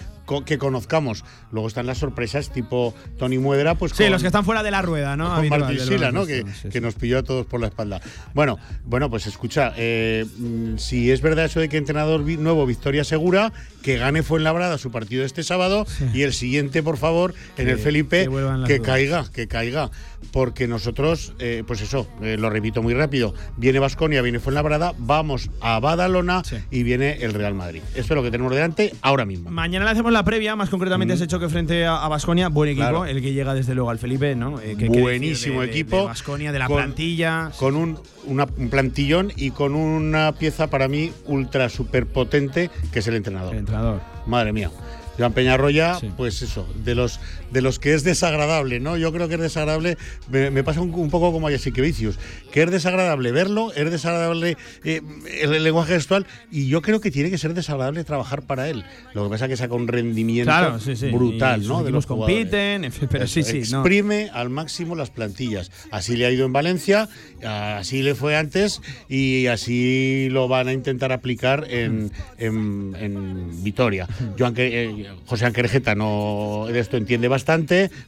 que 0.46 0.58
conozcamos. 0.58 1.26
Luego 1.52 1.68
están 1.68 1.86
las 1.88 1.98
sorpresas 1.98 2.52
tipo 2.52 2.94
Tony 3.18 3.38
Muedra, 3.40 3.76
pues 3.76 3.92
Sí, 3.94 4.04
con- 4.04 4.12
los 4.12 4.22
que 4.22 4.28
están 4.28 4.46
fuera 4.46 4.64
de 4.64 4.72
la 4.72 4.82
rueda, 4.82 5.16
¿no? 5.18 5.36
con 5.36 5.50
Martín 5.50 5.80
Sila, 5.80 6.12
¿no? 6.12 6.26
Que, 6.26 6.46
sí, 6.72 6.80
nos 6.80 6.96
pilló 6.96 7.20
a 7.20 7.24
todos 7.24 7.46
por 7.46 7.60
la 7.60 7.68
espalda. 7.68 8.00
Bueno, 8.34 8.58
bueno, 8.86 9.10
pues 9.10 9.28
escucha, 9.28 9.74
eh, 9.78 10.26
mm, 10.38 10.78
si 10.78 11.12
es 11.12 11.22
verdad 11.22 11.46
eso 11.46 11.60
de 11.60 11.68
que 11.70 11.78
entrenador 11.78 12.22
nuevo, 12.22 12.66
victoria 12.66 13.04
segura, 13.04 13.52
que 13.82 13.98
gane 13.98 14.24
Fuenlabrada 14.24 14.78
su 14.78 14.92
partido 14.92 15.26
este 15.26 15.42
sábado 15.44 15.86
y 16.14 16.22
el 16.24 16.34
siguiente, 16.34 16.84
por 16.84 16.98
favor, 16.98 17.34
en 17.58 17.66
Que- 17.66 17.72
el 17.72 17.80
Felipe, 17.80 18.30
que 18.68 18.80
caiga, 18.82 19.26
que 19.34 19.48
caiga. 19.48 19.90
Porque 20.32 20.68
nosotros, 20.68 21.34
eh, 21.40 21.64
pues 21.66 21.82
eso, 21.82 22.08
eh, 22.22 22.38
lo 22.38 22.50
repito 22.52 22.84
muy 22.84 22.94
rápido, 22.94 23.34
viene 23.58 23.80
Vasconia, 23.80 24.22
viene 24.22 24.40
Fuenlabrada, 24.40 24.94
vamos 24.98 25.50
a 25.60 25.80
Badalona 25.80 26.44
y 26.70 26.84
viene 26.84 27.18
el 27.22 27.34
Real 27.34 27.56
Madrid. 27.56 27.82
Eso 27.96 28.02
es 28.02 28.10
lo 28.12 28.22
que 28.22 28.30
tenemos 28.30 28.54
delante 28.54 28.94
ahora 29.02 29.26
mismo. 29.26 29.50
Mañana 29.50 29.86
le 29.86 29.92
hacemos 29.92 30.12
la 30.12 30.24
previa, 30.24 30.56
más 30.56 30.70
concretamente 30.70 31.16
ese 31.16 31.26
choque 31.26 31.50
frente 31.50 31.86
a 31.86 32.08
Basconia. 32.08 32.50
Buen 32.50 32.70
equipo, 32.70 32.86
Mm. 32.86 32.90
Claro. 32.90 33.06
el 33.06 33.22
que 33.22 33.34
llega 33.34 33.54
desde 33.56 33.74
luego 33.74 33.90
al 33.90 33.98
Felipe, 33.98 34.36
¿no? 34.36 34.60
Eh, 34.62 34.76
que- 34.78 34.88
Buenísimo 34.88 35.30
decir 35.30 35.54
de- 35.62 35.66
de- 35.66 35.72
equipo. 35.72 35.98
De 36.02 36.06
Basconia, 36.06 36.52
de 36.52 36.60
la 36.60 36.68
con- 36.68 36.78
plantilla. 36.78 37.52
Con 37.58 37.76
un, 37.76 38.00
una- 38.26 38.48
un 38.58 38.70
plantillón 38.70 39.32
y 39.36 39.50
con 39.52 39.74
una 39.74 40.34
pieza 40.34 40.70
para 40.70 40.88
mí 40.88 41.12
ultra 41.26 41.70
super 41.70 42.06
potente, 42.06 42.70
que 42.92 43.00
es 43.00 43.08
el 43.08 43.16
entrenador. 43.16 43.54
El 43.54 43.60
entrenador. 43.62 44.02
Madre 44.28 44.54
mía. 44.54 44.70
Joan 45.18 45.34
Peñarroya, 45.34 45.98
pues 46.16 46.42
eso, 46.42 46.66
de 46.86 46.96
los, 46.96 47.20
de 47.52 47.62
los 47.62 47.80
que 47.80 47.94
es 47.94 48.04
desagradable, 48.04 48.80
¿no? 48.80 48.98
Yo 48.98 49.12
creo 49.12 49.28
que 49.28 49.36
es 49.36 49.42
desagradable, 49.42 49.98
me, 50.30 50.52
me 50.52 50.64
pasa 50.64 50.82
un, 50.82 50.94
un 50.94 51.10
poco 51.10 51.32
como 51.32 51.48
a 51.48 51.52
Jessica 51.52 51.82
Vicius, 51.82 52.18
que 52.52 52.64
es 52.64 52.72
desagradable 52.72 53.32
verlo, 53.32 53.72
es 53.74 53.90
desagradable 53.92 54.58
eh, 54.84 55.02
el, 55.42 55.54
el 55.54 55.64
lenguaje 55.64 55.94
gestual, 55.94 56.26
y 56.52 56.68
yo 56.68 56.82
creo 56.82 57.00
que 57.02 57.12
tiene 57.12 57.30
que 57.30 57.38
ser 57.38 57.54
desagradable 57.54 58.04
trabajar 58.04 58.44
para 58.44 58.70
él. 58.70 58.84
Lo 59.14 59.24
que 59.24 59.30
pasa 59.30 59.46
es 59.46 59.50
que 59.50 59.58
saca 59.58 59.74
un 59.74 59.88
rendimiento 59.88 60.50
Claro, 60.52 60.80
sí, 60.80 60.96
sí. 60.96 61.08
brutal, 61.10 61.64
Y 61.64 61.68
¿no? 61.68 61.84
De 61.84 61.92
los 61.92 62.06
compiten, 62.06 62.86
en 62.86 62.92
fin, 62.92 63.08
pero 63.12 63.28
sí, 63.28 63.40
Eso, 63.42 63.52
sí, 63.52 63.72
no. 63.72 63.80
Exprime 63.80 64.30
al 64.34 64.50
máximo 64.50 64.96
las 64.96 65.10
plantillas. 65.10 65.72
Así 65.92 66.16
le 66.16 66.26
ha 66.26 66.32
ido 66.32 66.46
en 66.46 66.54
Valencia, 66.54 67.10
así 67.44 68.02
le 68.04 68.16
fue 68.16 68.36
antes 68.36 68.82
y 69.08 69.48
así 69.48 70.28
lo 70.32 70.48
van 70.48 70.68
a 70.68 70.74
intentar 70.74 71.12
aplicar 71.12 71.66
en, 71.70 72.12
en- 72.38 72.96
en 73.00 73.64
Vitoria. 73.64 74.08
Joan, 74.38 74.54
que- 74.54 74.84
eh, 74.84 75.06
José 75.26 75.46
Anquerejeta 75.46 75.96
no 75.96 76.66
de 76.72 76.80
esto 76.80 76.98
entiende 76.98 77.28
bastante, 77.28 77.39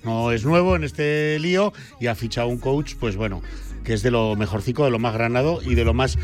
no 0.03 0.31
es 0.31 0.45
nuevo 0.45 0.75
en 0.75 0.83
este 0.83 1.39
lío 1.39 1.73
y 1.99 2.07
ha 2.07 2.15
fichado 2.15 2.47
un 2.47 2.57
coach, 2.57 2.95
pues 2.99 3.15
bueno, 3.15 3.41
que 3.83 3.93
es 3.93 4.03
de 4.03 4.11
lo 4.11 4.35
mejorcico, 4.35 4.85
de 4.85 4.91
lo 4.91 4.99
más 4.99 5.13
granado 5.13 5.61
y 5.63 5.75
de 5.75 5.85
lo 5.85 5.93
más 5.93 6.17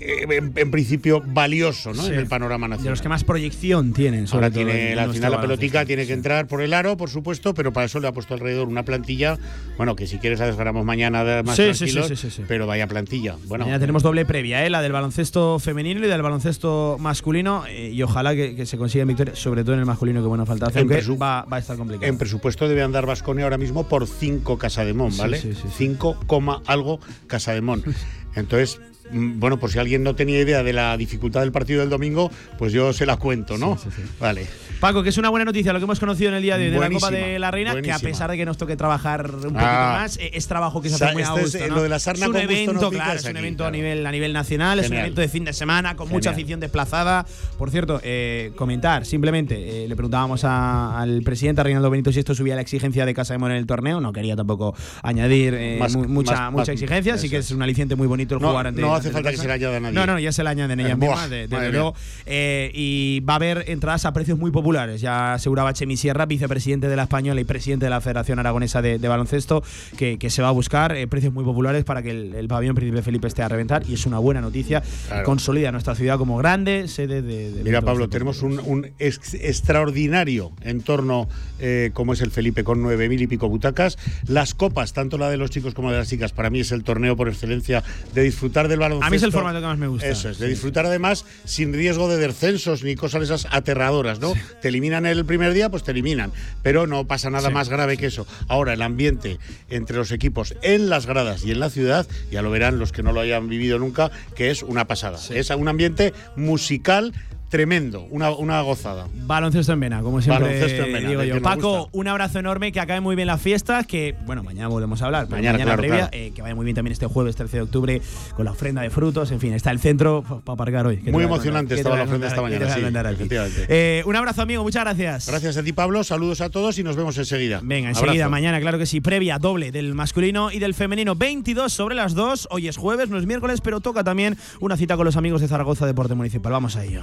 en, 0.00 0.52
en 0.56 0.70
principio 0.70 1.22
valioso 1.26 1.92
¿no? 1.92 2.02
Sí. 2.02 2.08
en 2.12 2.18
el 2.18 2.26
panorama 2.26 2.68
nacional. 2.68 2.84
De 2.84 2.90
los 2.90 3.02
que 3.02 3.08
más 3.08 3.24
proyección 3.24 3.92
tienen. 3.92 4.26
sobre 4.26 4.46
Ahora 4.46 4.54
todo 4.54 4.64
tiene 4.64 4.94
nuestro 4.94 5.12
final 5.14 5.30
la 5.32 5.40
pelotica, 5.40 5.84
tiene 5.84 6.06
que 6.06 6.12
entrar 6.12 6.46
por 6.46 6.62
el 6.62 6.72
aro, 6.74 6.96
por 6.96 7.10
supuesto, 7.10 7.54
pero 7.54 7.72
para 7.72 7.86
eso 7.86 8.00
le 8.00 8.08
ha 8.08 8.12
puesto 8.12 8.34
alrededor 8.34 8.68
una 8.68 8.84
plantilla, 8.84 9.38
bueno, 9.76 9.96
que 9.96 10.06
si 10.06 10.18
quieres 10.18 10.38
la 10.38 10.46
desgranamos 10.46 10.84
mañana 10.84 11.24
de- 11.24 11.42
más 11.42 11.56
Sí, 11.56 11.62
tranquilos, 11.64 12.06
sí, 12.08 12.16
sí, 12.16 12.30
sí, 12.30 12.36
sí. 12.36 12.42
pero 12.46 12.66
vaya 12.66 12.86
plantilla. 12.86 13.36
Bueno, 13.46 13.64
Mañana 13.64 13.80
tenemos 13.80 14.02
doble 14.02 14.24
previa, 14.24 14.64
¿eh? 14.64 14.70
la 14.70 14.82
del 14.82 14.92
baloncesto 14.92 15.58
femenino 15.58 16.04
y 16.04 16.08
del 16.08 16.22
baloncesto 16.22 16.96
masculino. 17.00 17.64
eh, 17.68 17.90
y 17.92 18.02
ojalá 18.02 18.34
que, 18.34 18.54
que 18.54 18.66
se 18.66 18.76
consiga 18.78 19.04
victoria, 19.04 19.34
sobre 19.34 19.62
todo 19.64 19.74
en 19.74 19.80
el 19.80 19.86
masculino, 19.86 20.20
que 20.20 20.26
buena 20.28 20.46
falta 20.46 20.66
hace, 20.66 20.78
aunque 20.80 21.00
va, 21.20 21.44
va 21.44 21.56
a 21.56 21.60
estar 21.60 21.76
complicado. 21.76 22.10
en 22.10 22.18
presupuesto 22.18 22.68
debe 22.68 22.82
andar 22.82 23.06
Vasconia 23.06 23.44
ahora 23.44 23.58
mismo 23.58 23.88
por 23.88 24.06
5 24.06 24.58
Casademón, 24.58 25.12
Sí, 25.12 25.18
¿vale? 25.20 25.40
sí, 25.40 25.52
sí, 25.54 25.60
sí. 25.62 25.68
5, 25.76 26.20
coma 26.26 26.62
algo 26.66 27.00
Casademón. 27.26 27.82
Entonces, 28.34 28.78
mm, 28.78 28.97
bueno, 29.12 29.58
por 29.58 29.70
si 29.70 29.78
alguien 29.78 30.02
no 30.02 30.14
tenía 30.14 30.40
idea 30.40 30.62
de 30.62 30.72
la 30.72 30.96
dificultad 30.96 31.40
del 31.40 31.52
partido 31.52 31.80
del 31.80 31.90
domingo, 31.90 32.30
pues 32.58 32.72
yo 32.72 32.92
se 32.92 33.06
la 33.06 33.16
cuento, 33.16 33.58
¿no? 33.58 33.78
Vale. 34.20 34.46
Paco, 34.80 35.02
que 35.02 35.08
es 35.08 35.18
una 35.18 35.28
buena 35.28 35.44
noticia 35.44 35.72
lo 35.72 35.80
que 35.80 35.84
hemos 35.84 35.98
conocido 35.98 36.28
en 36.30 36.36
el 36.36 36.42
día 36.42 36.56
de 36.56 36.66
hoy 36.66 36.70
de 36.70 36.78
la 36.78 36.88
Copa 36.88 37.08
Buenísima, 37.08 37.26
de 37.32 37.38
la 37.40 37.50
Reina, 37.50 37.70
que 37.72 37.78
a 37.78 37.80
buenísima. 37.82 38.10
pesar 38.10 38.30
de 38.30 38.36
que 38.36 38.44
nos 38.46 38.56
toque 38.58 38.76
trabajar 38.76 39.28
un 39.28 39.40
poquito 39.42 39.58
Ah. 39.60 39.98
más, 40.02 40.16
eh, 40.18 40.30
es 40.34 40.46
trabajo 40.46 40.80
que 40.80 40.88
se 40.88 40.94
hace 41.04 41.12
muy 41.14 41.22
a 41.22 41.26
este 41.26 41.38
es, 41.40 41.42
gusto. 41.46 41.58
eh, 41.58 41.68
¿no? 41.68 41.74
lo 41.76 41.82
de 41.82 41.88
la 41.88 41.98
sarna 41.98 42.20
es 42.26 42.28
un 42.28 42.32
no 42.34 42.38
evento, 42.38 42.72
pica, 42.90 43.02
claro, 43.04 43.12
es 43.14 43.18
es 43.18 43.24
un 43.24 43.30
aquí, 43.30 43.38
evento 43.40 43.64
a, 43.64 43.70
claro. 43.70 43.76
nivel, 43.76 44.06
a 44.06 44.12
nivel 44.12 44.32
nacional, 44.32 44.78
es 44.78 44.84
un 44.84 44.90
Genial. 44.90 45.06
evento 45.06 45.20
de 45.20 45.28
fin 45.28 45.44
de 45.44 45.52
semana 45.52 45.96
con 45.96 46.08
mucha 46.08 46.30
Genial. 46.30 46.34
afición 46.34 46.60
desplazada. 46.60 47.26
Por 47.58 47.70
cierto, 47.72 48.00
eh, 48.04 48.52
comentar, 48.54 49.04
simplemente, 49.04 49.84
eh, 49.84 49.88
le 49.88 49.96
preguntábamos 49.96 50.44
a- 50.44 51.00
al 51.00 51.22
presidente 51.22 51.60
a 51.60 51.64
Reinaldo 51.64 51.90
Benito 51.90 52.12
si 52.12 52.20
esto 52.20 52.36
subía 52.36 52.54
la 52.54 52.60
exigencia 52.62 53.04
de 53.04 53.14
Casa 53.14 53.34
de 53.34 53.38
Mon 53.38 53.50
en 53.50 53.56
el 53.56 53.66
torneo, 53.66 54.00
no 54.00 54.12
quería 54.12 54.36
tampoco 54.36 54.76
añadir 55.02 55.54
eh, 55.54 55.76
Más- 55.80 55.96
mu- 55.96 56.06
mucha, 56.06 56.34
más- 56.34 56.52
mucha 56.52 56.72
exigencia, 56.72 57.18
sí 57.18 57.28
que 57.28 57.38
es 57.38 57.50
un 57.50 57.62
aliciente 57.62 57.96
muy 57.96 58.06
bonito 58.06 58.36
el 58.36 58.40
No, 58.42 58.50
jugar 58.50 58.68
ante 58.68 58.80
no 58.80 58.94
hace 58.94 59.08
ante 59.08 59.14
falta 59.14 59.30
que 59.32 59.38
se 59.38 59.46
le 59.48 59.54
añada 59.54 59.76
a 59.76 59.80
nadie. 59.80 59.94
No, 59.94 60.06
no, 60.06 60.18
ya 60.20 60.30
se 60.30 60.44
le 60.44 60.50
añaden 60.50 60.78
ellas 60.78 60.96
mismas, 60.96 61.28
de- 61.28 61.48
desde 61.48 61.72
luego. 61.72 61.94
Eh, 62.26 62.70
y 62.74 63.20
va 63.28 63.32
a 63.32 63.36
haber 63.36 63.64
entradas 63.66 64.04
a 64.04 64.12
precios 64.12 64.38
muy 64.38 64.52
populares. 64.52 64.67
Ya 65.00 65.34
aseguraba 65.34 65.72
Chemi 65.72 65.96
Sierra, 65.96 66.26
vicepresidente 66.26 66.88
de 66.88 66.96
la 66.96 67.04
Española 67.04 67.40
y 67.40 67.44
presidente 67.44 67.86
de 67.86 67.90
la 67.90 68.00
Federación 68.00 68.38
Aragonesa 68.38 68.82
de, 68.82 68.98
de 68.98 69.08
Baloncesto, 69.08 69.62
que, 69.96 70.18
que 70.18 70.30
se 70.30 70.42
va 70.42 70.48
a 70.48 70.52
buscar 70.52 70.96
eh, 70.96 71.06
precios 71.06 71.32
muy 71.32 71.44
populares 71.44 71.84
para 71.84 72.02
que 72.02 72.10
el, 72.10 72.34
el 72.34 72.48
pabellón 72.48 72.74
Príncipe 72.74 73.02
Felipe 73.02 73.28
esté 73.28 73.42
a 73.42 73.48
reventar. 73.48 73.82
Y 73.88 73.94
es 73.94 74.06
una 74.06 74.18
buena 74.18 74.40
noticia. 74.40 74.82
Claro. 75.08 75.24
Consolida 75.24 75.72
nuestra 75.72 75.94
ciudad 75.94 76.18
como 76.18 76.36
grande 76.38 76.86
sede 76.88 77.22
de. 77.22 77.52
de 77.52 77.64
Mira, 77.64 77.82
Pablo, 77.82 78.08
tenemos 78.08 78.42
un, 78.42 78.60
un 78.64 78.90
ex- 78.98 79.34
extraordinario 79.34 80.52
entorno 80.62 81.28
eh, 81.60 81.90
como 81.92 82.12
es 82.12 82.20
el 82.20 82.30
Felipe, 82.30 82.64
con 82.64 82.82
9.000 82.82 83.22
y 83.22 83.26
pico 83.26 83.48
butacas. 83.48 83.98
Las 84.26 84.54
copas, 84.54 84.92
tanto 84.92 85.18
la 85.18 85.30
de 85.30 85.36
los 85.36 85.50
chicos 85.50 85.74
como 85.74 85.88
la 85.88 85.94
de 85.94 85.98
las 86.00 86.08
chicas, 86.08 86.32
para 86.32 86.50
mí 86.50 86.60
es 86.60 86.72
el 86.72 86.84
torneo 86.84 87.16
por 87.16 87.28
excelencia 87.28 87.82
de 88.14 88.22
disfrutar 88.22 88.68
del 88.68 88.78
baloncesto. 88.78 89.06
A 89.06 89.10
mí 89.10 89.16
es 89.16 89.22
el 89.22 89.32
formato 89.32 89.60
que 89.60 89.66
más 89.66 89.78
me 89.78 89.88
gusta. 89.88 90.08
Eso 90.08 90.28
es, 90.30 90.38
de 90.38 90.48
disfrutar 90.48 90.86
además 90.86 91.24
sin 91.44 91.72
riesgo 91.72 92.08
de 92.08 92.16
descensos 92.18 92.82
ni 92.82 92.94
cosas 92.96 93.22
esas 93.22 93.46
aterradoras, 93.50 94.20
¿no? 94.20 94.32
Te 94.60 94.68
eliminan 94.68 95.06
el 95.06 95.24
primer 95.24 95.52
día, 95.52 95.68
pues 95.70 95.84
te 95.84 95.92
eliminan. 95.92 96.32
Pero 96.62 96.86
no 96.86 97.06
pasa 97.06 97.30
nada 97.30 97.48
Sí, 97.48 97.54
más 97.54 97.68
grave 97.68 97.96
que 97.96 98.06
eso. 98.06 98.26
Ahora, 98.48 98.72
el 98.72 98.82
ambiente 98.82 99.38
entre 99.70 99.96
los 99.96 100.12
equipos 100.12 100.54
en 100.62 100.88
las 100.88 101.06
gradas 101.06 101.44
y 101.44 101.50
en 101.52 101.60
la 101.60 101.70
ciudad, 101.70 102.06
ya 102.30 102.42
lo 102.42 102.50
verán 102.50 102.78
los 102.78 102.92
que 102.92 103.02
no 103.02 103.12
lo 103.12 103.20
hayan 103.20 103.48
vivido 103.48 103.78
nunca, 103.78 104.10
que 104.34 104.50
es 104.50 104.62
una 104.62 104.86
pasada. 104.86 105.18
Es 105.30 105.50
un 105.50 105.68
ambiente 105.68 106.12
musical 106.36 107.12
tremendo, 107.48 108.06
una, 108.10 108.30
una 108.30 108.60
gozada. 108.62 109.06
Baloncesto 109.14 109.72
en 109.72 109.80
vena, 109.80 110.02
como 110.02 110.20
siempre 110.20 110.44
Baloncesto 110.44 110.84
en 110.84 110.92
vena, 110.92 111.08
digo 111.08 111.22
yo. 111.24 111.42
Paco, 111.42 111.88
un 111.92 112.08
abrazo 112.08 112.38
enorme, 112.38 112.72
que 112.72 112.80
acabe 112.80 113.00
muy 113.00 113.16
bien 113.16 113.26
las 113.26 113.40
fiestas, 113.40 113.86
que 113.86 114.14
bueno, 114.26 114.42
mañana 114.42 114.68
volvemos 114.68 115.00
a 115.02 115.06
hablar, 115.06 115.24
pero 115.26 115.36
Mañana, 115.36 115.52
mañana, 115.52 115.64
claro, 115.64 115.80
previa, 115.82 116.08
claro. 116.08 116.10
eh, 116.12 116.32
que 116.34 116.42
vaya 116.42 116.54
muy 116.54 116.64
bien 116.64 116.74
también 116.74 116.92
este 116.92 117.06
jueves 117.06 117.36
13 117.36 117.56
de 117.56 117.62
octubre 117.62 118.02
con 118.36 118.44
la 118.44 118.52
ofrenda 118.52 118.82
de 118.82 118.90
frutos, 118.90 119.30
en 119.30 119.40
fin, 119.40 119.52
está 119.54 119.70
el 119.70 119.78
centro 119.80 120.22
para 120.22 120.54
aparcar 120.54 120.86
hoy. 120.86 120.98
¿Qué 120.98 121.04
te 121.04 121.12
Muy 121.12 121.24
emocionante 121.24 121.74
estaba 121.74 121.96
la 121.96 122.04
ofrenda 122.04 122.28
esta 122.28 122.42
mañana, 122.42 122.66
sí, 122.74 122.80
efectivamente. 122.80 123.66
Eh, 123.68 124.02
un 124.06 124.16
abrazo 124.16 124.42
amigo, 124.42 124.62
muchas 124.62 124.84
gracias. 124.84 125.28
Gracias 125.28 125.56
a 125.56 125.62
ti, 125.62 125.72
Pablo. 125.72 126.04
Saludos 126.04 126.40
a 126.40 126.50
todos 126.50 126.78
y 126.78 126.82
nos 126.82 126.96
vemos 126.96 127.16
enseguida. 127.18 127.60
Venga, 127.62 127.88
enseguida, 127.88 128.24
Abrazo. 128.24 128.30
mañana, 128.30 128.60
claro 128.60 128.78
que 128.78 128.86
sí, 128.86 129.00
previa 129.00 129.38
doble 129.38 129.72
del 129.72 129.94
masculino 129.94 130.50
y 130.52 130.58
del 130.58 130.74
femenino. 130.74 131.14
22 131.14 131.72
sobre 131.72 131.94
las 131.94 132.14
2. 132.14 132.48
Hoy 132.50 132.68
es 132.68 132.76
jueves, 132.76 133.08
no 133.08 133.18
es 133.18 133.26
miércoles, 133.26 133.60
pero 133.60 133.80
toca 133.80 134.04
también 134.04 134.36
una 134.60 134.76
cita 134.76 134.96
con 134.96 135.04
los 135.04 135.16
amigos 135.16 135.40
de 135.40 135.48
Zaragoza 135.48 135.86
Deporte 135.86 136.14
Municipal. 136.14 136.52
Vamos 136.52 136.76
a 136.76 136.84
ello. 136.84 137.02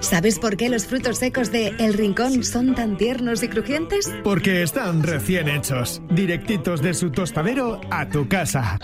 ¿Sabes 0.00 0.38
por 0.38 0.56
qué 0.56 0.70
los 0.70 0.86
frutos 0.86 1.18
secos 1.18 1.52
de 1.52 1.68
El 1.78 1.92
Rincón 1.94 2.44
son 2.44 2.74
tan 2.74 2.96
tiernos 2.96 3.42
y 3.42 3.48
crujientes? 3.48 4.10
Porque 4.24 4.62
están 4.62 5.02
recién 5.02 5.48
hechos, 5.48 6.00
directitos 6.10 6.80
de 6.80 6.94
su 6.94 7.10
tostadero 7.10 7.80
a 7.90 8.08
tu 8.08 8.26
casa. 8.26 8.78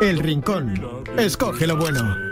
El 0.00 0.18
Rincón. 0.18 0.74
Escoge 1.16 1.66
lo 1.66 1.76
bueno. 1.76 2.29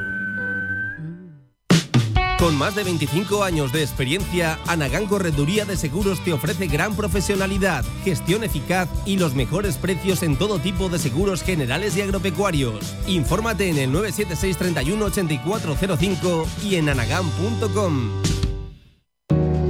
Con 2.39 2.57
más 2.57 2.77
de 2.77 2.85
25 2.85 3.43
años 3.43 3.73
de 3.73 3.83
experiencia, 3.83 4.61
Anagán 4.69 5.07
Correduría 5.07 5.65
de 5.65 5.77
Seguros 5.77 6.23
te 6.23 6.33
ofrece 6.33 6.69
gran 6.69 6.95
profesionalidad, 6.95 7.85
gestión 8.05 8.45
eficaz 8.45 8.89
y 9.05 9.19
los 9.19 9.35
mejores 9.35 9.77
precios 9.77 10.23
en 10.23 10.37
todo 10.37 10.61
tipo 10.61 10.89
de 10.89 11.01
seguros 11.01 11.43
generales 11.43 11.97
y 11.97 12.03
agropecuarios. 12.03 12.95
Infórmate 13.09 13.69
en 13.69 13.79
el 13.79 13.91
976 13.91 14.57
31 14.57 15.05
8405 15.07 16.47
y 16.63 16.77
en 16.77 16.89
anagán.com. 16.89 18.23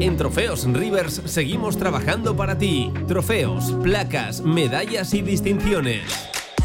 En 0.01 0.17
Trofeos 0.19 0.65
Rivers 0.67 1.23
seguimos 1.25 1.79
trabajando 1.79 2.37
para 2.37 2.59
ti. 2.59 2.93
Trofeos, 3.09 3.73
placas, 3.83 4.43
medallas 4.43 5.15
y 5.15 5.23
distinciones. 5.23 6.03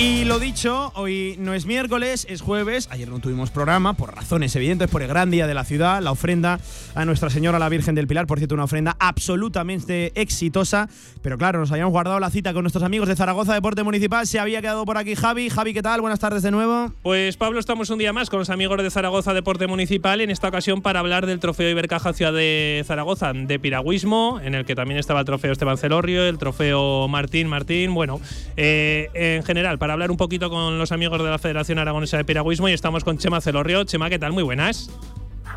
Y 0.00 0.24
lo 0.24 0.38
dicho, 0.38 0.92
hoy 0.94 1.34
no 1.40 1.54
es 1.54 1.66
miércoles, 1.66 2.24
es 2.30 2.40
jueves. 2.40 2.86
Ayer 2.92 3.08
no 3.08 3.18
tuvimos 3.18 3.50
programa 3.50 3.94
por 3.94 4.14
razones 4.14 4.54
evidentes, 4.54 4.88
por 4.88 5.02
el 5.02 5.08
gran 5.08 5.28
día 5.28 5.48
de 5.48 5.54
la 5.54 5.64
ciudad, 5.64 6.00
la 6.00 6.12
ofrenda 6.12 6.60
a 6.94 7.04
Nuestra 7.04 7.30
Señora 7.30 7.58
la 7.58 7.68
Virgen 7.68 7.96
del 7.96 8.06
Pilar. 8.06 8.28
Por 8.28 8.38
cierto, 8.38 8.54
una 8.54 8.62
ofrenda 8.62 8.94
absolutamente 9.00 10.12
exitosa. 10.14 10.88
Pero 11.20 11.36
claro, 11.36 11.58
nos 11.58 11.72
habíamos 11.72 11.90
guardado 11.90 12.20
la 12.20 12.30
cita 12.30 12.52
con 12.52 12.62
nuestros 12.62 12.84
amigos 12.84 13.08
de 13.08 13.16
Zaragoza 13.16 13.54
Deporte 13.54 13.82
Municipal. 13.82 14.24
Se 14.28 14.38
había 14.38 14.60
quedado 14.60 14.84
por 14.84 14.98
aquí 14.98 15.16
Javi. 15.16 15.50
Javi, 15.50 15.74
¿qué 15.74 15.82
tal? 15.82 16.00
Buenas 16.00 16.20
tardes 16.20 16.44
de 16.44 16.52
nuevo. 16.52 16.92
Pues 17.02 17.36
Pablo, 17.36 17.58
estamos 17.58 17.90
un 17.90 17.98
día 17.98 18.12
más 18.12 18.30
con 18.30 18.38
los 18.38 18.50
amigos 18.50 18.80
de 18.80 18.92
Zaragoza 18.92 19.34
Deporte 19.34 19.66
Municipal. 19.66 20.20
En 20.20 20.30
esta 20.30 20.46
ocasión 20.46 20.80
para 20.80 21.00
hablar 21.00 21.26
del 21.26 21.40
trofeo 21.40 21.68
Ibercaja 21.70 22.12
Ciudad 22.12 22.32
de 22.32 22.84
Zaragoza 22.86 23.32
de 23.32 23.58
piragüismo, 23.58 24.38
en 24.44 24.54
el 24.54 24.64
que 24.64 24.76
también 24.76 25.00
estaba 25.00 25.18
el 25.18 25.26
trofeo 25.26 25.50
Esteban 25.50 25.76
Celorrio, 25.76 26.24
el 26.24 26.38
trofeo 26.38 27.08
Martín 27.08 27.48
Martín. 27.48 27.94
Bueno, 27.94 28.20
eh, 28.56 29.08
en 29.12 29.42
general, 29.42 29.80
para 29.80 29.87
hablar 29.90 30.10
un 30.10 30.16
poquito 30.16 30.50
con 30.50 30.78
los 30.78 30.92
amigos 30.92 31.22
de 31.22 31.30
la 31.30 31.38
Federación 31.38 31.78
Aragonesa 31.78 32.16
de 32.16 32.24
Piragüismo 32.24 32.68
y 32.68 32.72
estamos 32.72 33.04
con 33.04 33.18
Chema 33.18 33.40
Celorrio. 33.40 33.84
Chema, 33.84 34.08
¿qué 34.10 34.18
tal? 34.18 34.32
Muy 34.32 34.42
buenas. 34.42 34.90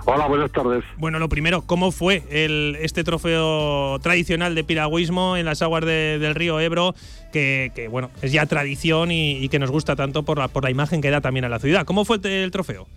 Hola, 0.06 0.28
buenas 0.28 0.52
tardes. 0.52 0.84
Bueno, 0.98 1.20
lo 1.20 1.30
primero, 1.30 1.62
¿cómo 1.62 1.92
fue 1.92 2.24
el, 2.32 2.76
este 2.82 3.04
trofeo 3.04 4.00
tradicional 4.00 4.56
de 4.56 4.64
piragüismo 4.64 5.38
en 5.38 5.46
las 5.46 5.62
aguas 5.62 5.86
de- 5.86 6.18
del 6.18 6.34
río 6.34 6.60
Ebro? 6.60 6.96
Que, 7.32 7.72
que, 7.76 7.88
bueno, 7.88 8.10
es 8.24 8.32
ya 8.32 8.46
tradición 8.48 9.12
y, 9.12 9.34
y 9.38 9.50
que 9.50 9.60
nos 9.60 9.70
gusta 9.70 9.96
tanto 9.96 10.24
por 10.24 10.40
la, 10.40 10.48
por 10.48 10.64
la 10.64 10.72
imagen 10.72 11.02
que 11.02 11.12
da 11.12 11.22
también 11.22 11.46
a 11.46 11.50
la 11.50 11.60
ciudad. 11.60 11.86
¿Cómo 11.86 12.04
fue 12.04 12.18
el, 12.18 12.26
el 12.26 12.52
trofeo? 12.52 12.88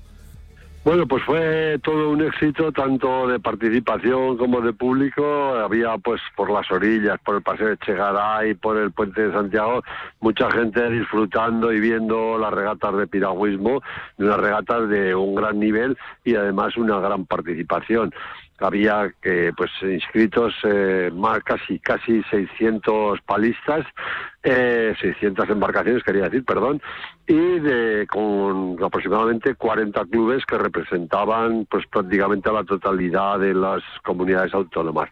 Bueno, 0.84 1.08
pues 1.08 1.24
fue 1.24 1.78
todo 1.82 2.10
un 2.10 2.20
éxito, 2.20 2.70
tanto 2.70 3.26
de 3.26 3.40
participación 3.40 4.36
como 4.36 4.60
de 4.60 4.74
público. 4.74 5.24
Había, 5.54 5.96
pues, 5.96 6.20
por 6.36 6.50
las 6.50 6.70
orillas, 6.70 7.18
por 7.24 7.36
el 7.36 7.42
Paseo 7.42 7.68
de 7.68 7.78
Chegaray, 7.78 8.52
por 8.52 8.76
el 8.76 8.92
Puente 8.92 9.28
de 9.28 9.32
Santiago, 9.32 9.82
mucha 10.20 10.50
gente 10.50 10.90
disfrutando 10.90 11.72
y 11.72 11.80
viendo 11.80 12.36
las 12.36 12.52
regatas 12.52 12.98
de 12.98 13.06
piragüismo, 13.06 13.80
unas 14.18 14.38
regatas 14.38 14.86
de 14.90 15.14
un 15.14 15.34
gran 15.34 15.58
nivel 15.58 15.96
y 16.22 16.34
además 16.34 16.76
una 16.76 17.00
gran 17.00 17.24
participación. 17.24 18.12
Había 18.64 19.12
que, 19.20 19.52
pues, 19.56 19.70
inscritos 19.82 20.54
eh, 20.64 21.10
más, 21.12 21.40
casi, 21.44 21.78
casi 21.78 22.22
600 22.24 23.20
palistas, 23.22 23.86
eh, 24.42 24.94
600 25.00 25.48
embarcaciones, 25.50 26.02
quería 26.02 26.24
decir, 26.24 26.44
perdón, 26.44 26.80
y 27.26 27.58
de, 27.60 28.06
con 28.06 28.76
aproximadamente 28.82 29.54
40 29.54 30.04
clubes 30.06 30.44
que 30.44 30.58
representaban 30.58 31.66
pues 31.70 31.86
prácticamente 31.86 32.50
a 32.50 32.52
la 32.52 32.64
totalidad 32.64 33.38
de 33.38 33.54
las 33.54 33.82
comunidades 34.02 34.52
autónomas. 34.52 35.08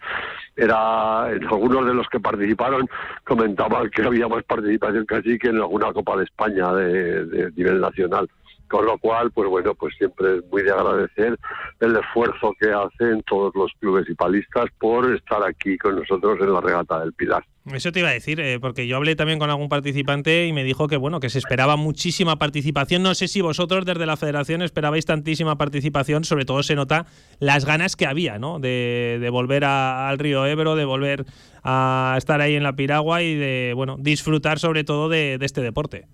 Era 0.55 1.25
algunos 1.25 1.87
de 1.87 1.95
los 1.95 2.09
que 2.09 2.21
participaron 2.21 2.89
comentaban 3.25 3.89
que 3.89 4.03
había 4.03 4.29
más 4.29 4.43
participación 4.45 5.07
casi 5.07 5.39
que 5.39 5.49
en 5.49 5.57
alguna 5.57 5.93
Copa 5.93 6.17
de 6.19 6.25
España 6.25 6.73
de, 6.75 7.25
de 7.25 7.53
nivel 7.53 7.81
nacional. 7.81 8.29
Con 8.73 8.87
lo 8.87 8.97
cual, 8.97 9.31
pues 9.33 9.51
bueno, 9.51 9.75
pues 9.75 9.95
siempre 9.99 10.39
es 10.39 10.45
muy 10.51 10.63
de 10.63 10.71
agradecer 10.71 11.39
el 11.81 11.95
esfuerzo 11.95 12.55
que 12.59 12.71
hacen 12.73 13.23
todos 13.27 13.53
los 13.55 13.71
clubes 13.79 14.09
y 14.09 14.15
palistas 14.15 14.65
por 14.81 15.15
estar 15.15 15.43
aquí 15.47 15.77
con 15.77 15.97
nosotros 15.97 16.39
en 16.41 16.51
la 16.55 16.61
regata 16.63 16.99
del 17.01 17.13
Pilar. 17.13 17.45
Eso 17.71 17.93
te 17.93 18.01
iba 18.01 18.09
a 18.09 18.13
decir, 18.13 18.41
eh, 18.41 18.59
porque 18.59 18.87
yo 18.87 18.97
hablé 18.97 19.15
también 19.15 19.39
con 19.39 19.51
algún 19.51 19.69
participante 19.69 20.47
y 20.47 20.55
me 20.55 20.65
dijo 20.65 20.89
que 20.89 20.97
bueno, 20.97 21.21
que 21.21 21.29
se 21.29 21.39
esperaba 21.39 21.77
muchísima 21.77 22.37
participación. 22.39 23.03
No 23.03 23.15
sé 23.15 23.29
si 23.29 23.43
vosotros 23.43 23.85
desde 23.85 24.07
la 24.07 24.17
federación 24.17 24.63
esperabais 24.63 25.05
tantísima 25.05 25.59
participación, 25.59 26.25
sobre 26.25 26.47
todo 26.47 26.63
se 26.63 26.75
nota 26.75 27.05
las 27.41 27.67
ganas 27.67 27.95
que 27.95 28.07
había, 28.07 28.39
¿no? 28.39 28.59
De, 28.59 29.19
de 29.21 29.29
volver 29.29 29.67
a- 29.67 30.09
al 30.09 30.19
río 30.19 30.47
Ebro, 30.47 30.77
de 30.77 30.87
volver 30.87 31.27
a 31.63 32.15
estar 32.17 32.41
ahí 32.41 32.55
en 32.57 32.63
la 32.63 32.73
piragua 32.75 33.23
y 33.23 33.35
de 33.37 33.75
bueno, 33.77 33.97
disfrutar 34.01 34.59
sobre 34.59 34.83
todo 34.83 35.11
de, 35.11 35.37
de 35.37 35.45
este 35.45 35.61
deporte. 35.61 36.07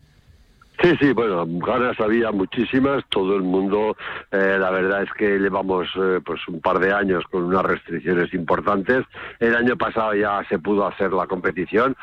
Sí, 0.80 0.94
sí, 1.00 1.12
bueno, 1.12 1.44
ganas 1.44 1.98
había 1.98 2.30
muchísimas, 2.30 3.04
todo 3.08 3.34
el 3.34 3.42
mundo, 3.42 3.96
eh, 4.30 4.56
la 4.60 4.70
verdad 4.70 5.02
es 5.02 5.12
que 5.12 5.38
llevamos 5.38 5.88
eh, 5.96 6.20
pues 6.24 6.46
un 6.46 6.60
par 6.60 6.78
de 6.78 6.92
años 6.92 7.24
con 7.30 7.42
unas 7.42 7.64
restricciones 7.64 8.32
importantes. 8.32 9.04
El 9.40 9.56
año 9.56 9.76
pasado 9.76 10.14
ya 10.14 10.44
se 10.48 10.60
pudo 10.60 10.86
hacer 10.86 11.12
la 11.12 11.26
competición, 11.26 11.96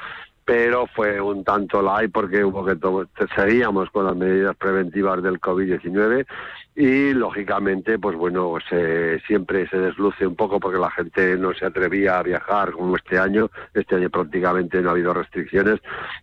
pero 0.46 0.86
fue 0.86 1.20
un 1.20 1.44
tanto 1.44 1.82
light 1.82 2.12
porque 2.12 2.44
hubo 2.44 2.64
que 2.64 2.78
seguíamos 3.36 3.90
con 3.90 4.06
las 4.06 4.16
medidas 4.16 4.56
preventivas 4.56 5.22
del 5.24 5.42
COVID-19 5.42 6.26
y 6.76 7.14
lógicamente, 7.14 7.98
pues 7.98 8.18
bueno, 8.18 8.56
se, 8.70 9.22
siempre 9.22 9.66
se 9.70 9.78
desluce 9.78 10.28
un 10.28 10.36
poco 10.36 10.60
porque 10.60 10.78
la 10.78 10.92
gente 10.92 11.38
no 11.38 11.54
se 11.54 11.66
atrevía 11.66 12.20
a 12.20 12.24
viajar 12.24 12.74
como 12.74 12.98
este 12.98 13.18
año. 13.18 13.50
Este 13.74 13.96
año 13.96 14.10
prácticamente 14.10 14.82
no 14.82 14.90
ha 14.90 14.92
habido 14.92 15.14
restricciones, 15.14 15.80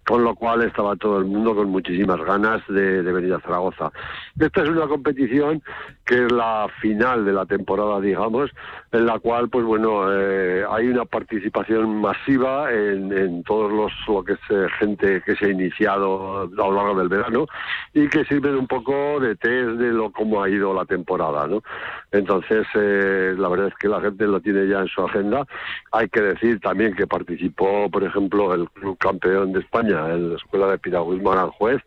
con 0.07 0.23
lo 0.23 0.35
cual 0.35 0.63
estaba 0.63 0.95
todo 0.97 1.19
el 1.19 1.25
mundo 1.25 1.57
con 1.57 1.71
muchísimas 1.71 2.21
ganas 2.21 2.61
de, 2.69 3.03
de 3.03 3.13
venir 3.13 3.33
a 3.33 3.41
Zaragoza. 3.41 3.93
Esta 4.39 4.63
es 4.63 4.69
una 4.69 4.87
competición 4.87 5.63
que 6.05 6.27
es 6.27 6.31
la 6.33 6.69
final 6.83 7.25
de 7.25 7.33
la 7.33 7.47
temporada, 7.47 7.99
digamos, 8.03 8.51
en 8.93 9.07
la 9.07 9.19
cual, 9.21 9.49
pues 9.49 9.65
bueno, 9.65 10.13
eh, 10.13 10.67
hay 10.71 10.89
una 10.89 11.07
participación 11.07 11.99
masiva 11.99 12.71
en, 12.71 13.11
en 13.17 13.43
todos 13.43 13.73
los 13.73 13.91
que 14.21 14.35
es 14.35 14.41
eh, 14.51 14.67
gente 14.79 15.23
que 15.25 15.35
se 15.37 15.47
ha 15.47 15.51
iniciado 15.51 16.43
a 16.43 16.47
lo 16.47 16.73
largo 16.73 16.99
del 16.99 17.09
verano 17.09 17.47
y 17.95 18.09
que 18.09 18.25
sirven 18.25 18.57
un 18.57 18.67
poco 18.67 19.21
de 19.21 19.37
test 19.37 19.71
de 19.79 19.93
lo 19.93 20.11
cómo 20.11 20.43
ha 20.43 20.49
ido 20.49 20.75
la 20.75 20.85
temporada, 20.85 21.47
¿no? 21.47 21.63
Entonces, 22.11 22.67
eh, 22.75 23.35
la 23.39 23.49
verdad 23.49 23.69
es 23.69 23.75
que 23.77 23.89
la 23.89 24.01
gente 24.01 24.27
lo 24.27 24.41
tiene 24.41 24.69
ya 24.69 24.81
en 24.81 24.89
su 24.89 25.03
agenda. 25.03 25.47
Hay 25.93 26.09
que 26.09 26.21
decir 26.21 26.61
también 26.61 26.95
que 26.95 27.07
participó, 27.07 27.89
por 27.91 28.05
ejemplo, 28.05 28.53
el 28.55 28.69
club 28.71 28.99
campeón 28.99 29.53
de 29.53 29.61
España, 29.61 30.09
la 30.09 30.37
Escuela 30.37 30.69
de 30.69 30.79
Piragüismo 30.79 31.33
Aranjuez, 31.33 31.81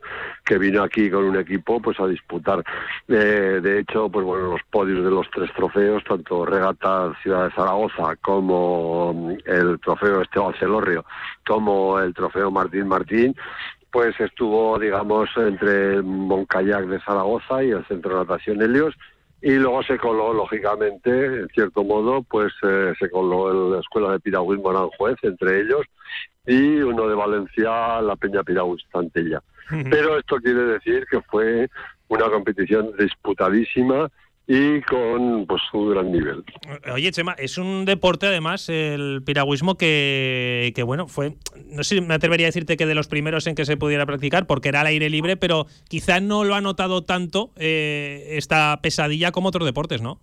que 0.43 0.57
vino 0.57 0.81
aquí 0.81 1.09
con 1.09 1.25
un 1.25 1.35
equipo 1.35 1.79
pues 1.79 1.99
a 1.99 2.07
disputar. 2.07 2.63
Eh, 3.07 3.59
de 3.61 3.79
hecho, 3.79 4.09
pues 4.09 4.25
bueno, 4.25 4.51
los 4.51 4.61
podios 4.71 5.03
de 5.03 5.11
los 5.11 5.29
tres 5.31 5.51
trofeos, 5.53 6.03
tanto 6.03 6.45
Regata 6.45 7.13
Ciudad 7.21 7.45
de 7.45 7.51
Zaragoza 7.51 8.15
como 8.21 9.13
mm, 9.13 9.33
el 9.45 9.79
trofeo 9.79 10.21
Esteban 10.21 10.53
Celorrio, 10.59 11.05
como 11.45 11.99
el 11.99 12.13
trofeo 12.15 12.49
Martín 12.49 12.87
Martín, 12.87 13.35
pues 13.91 14.19
estuvo, 14.19 14.79
digamos, 14.79 15.29
entre 15.37 16.01
Moncayac 16.01 16.85
de 16.87 16.99
Zaragoza 17.01 17.63
y 17.63 17.69
el 17.69 17.85
Centro 17.85 18.11
de 18.11 18.25
Natación 18.25 18.61
Helios. 18.61 18.95
Y 19.41 19.51
luego 19.51 19.83
se 19.83 19.97
coló, 19.97 20.33
lógicamente, 20.33 21.09
en 21.41 21.47
cierto 21.49 21.83
modo, 21.83 22.23
pues 22.23 22.51
eh, 22.63 22.93
se 22.97 23.09
coló 23.09 23.51
en 23.51 23.71
la 23.73 23.79
Escuela 23.79 24.11
de 24.11 24.19
Piragüismo 24.19 24.71
Aranjuez, 24.71 25.17
entre 25.21 25.61
ellos, 25.61 25.83
y 26.47 26.81
uno 26.81 27.07
de 27.07 27.15
Valencia, 27.15 28.01
la 28.01 28.15
Peña 28.15 28.43
Piragüista 28.43 28.99
Antella. 28.99 29.41
Pero 29.69 30.17
esto 30.17 30.37
quiere 30.37 30.63
decir 30.63 31.05
que 31.09 31.21
fue 31.21 31.69
una 32.07 32.29
competición 32.29 32.91
disputadísima 32.97 34.09
y 34.47 34.81
con 34.81 35.45
pues 35.47 35.61
un 35.73 35.91
gran 35.91 36.11
nivel. 36.11 36.43
Oye, 36.93 37.11
Chema, 37.11 37.33
es 37.33 37.57
un 37.57 37.85
deporte 37.85 38.27
además, 38.27 38.69
el 38.69 39.23
piragüismo, 39.25 39.75
que, 39.75 40.71
que 40.75 40.83
bueno, 40.83 41.07
fue, 41.07 41.35
no 41.65 41.83
sé 41.83 41.99
me 42.01 42.13
atrevería 42.13 42.47
a 42.47 42.49
decirte 42.49 42.77
que 42.77 42.85
de 42.85 42.95
los 42.95 43.07
primeros 43.07 43.47
en 43.47 43.55
que 43.55 43.65
se 43.65 43.77
pudiera 43.77 44.05
practicar, 44.05 44.45
porque 44.45 44.69
era 44.69 44.81
al 44.81 44.87
aire 44.87 45.09
libre, 45.09 45.37
pero 45.37 45.65
quizá 45.87 46.19
no 46.19 46.43
lo 46.43 46.55
ha 46.55 46.61
notado 46.61 47.03
tanto 47.03 47.51
eh, 47.55 48.33
esta 48.33 48.79
pesadilla 48.81 49.31
como 49.31 49.49
otros 49.49 49.65
deportes, 49.65 50.01
¿no? 50.01 50.19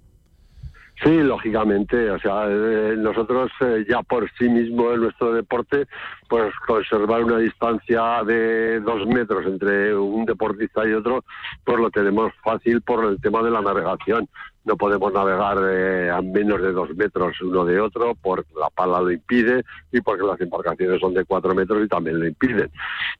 Sí, 1.02 1.18
lógicamente. 1.20 2.10
O 2.10 2.18
sea, 2.20 2.44
eh, 2.48 2.94
nosotros 2.96 3.50
eh, 3.60 3.84
ya 3.88 4.02
por 4.02 4.30
sí 4.38 4.48
mismo 4.48 4.92
en 4.92 5.00
nuestro 5.00 5.32
deporte, 5.32 5.86
pues 6.28 6.54
conservar 6.64 7.24
una 7.24 7.38
distancia 7.38 8.22
de 8.24 8.78
dos 8.80 9.06
metros 9.06 9.44
entre 9.46 9.96
un 9.96 10.24
deportista 10.24 10.86
y 10.86 10.92
otro, 10.92 11.24
pues 11.64 11.78
lo 11.78 11.90
tenemos 11.90 12.32
fácil 12.44 12.82
por 12.82 13.04
el 13.04 13.20
tema 13.20 13.42
de 13.42 13.50
la 13.50 13.62
navegación. 13.62 14.28
No 14.64 14.76
podemos 14.76 15.12
navegar 15.12 15.58
eh, 15.68 16.08
a 16.08 16.22
menos 16.22 16.62
de 16.62 16.70
dos 16.70 16.94
metros 16.94 17.40
uno 17.40 17.64
de 17.64 17.80
otro 17.80 18.14
porque 18.22 18.52
la 18.54 18.70
pala 18.70 19.00
lo 19.00 19.10
impide 19.10 19.64
y 19.90 20.00
porque 20.00 20.22
las 20.22 20.40
embarcaciones 20.40 21.00
son 21.00 21.14
de 21.14 21.24
cuatro 21.24 21.52
metros 21.52 21.84
y 21.84 21.88
también 21.88 22.20
lo 22.20 22.26
impiden. 22.28 22.70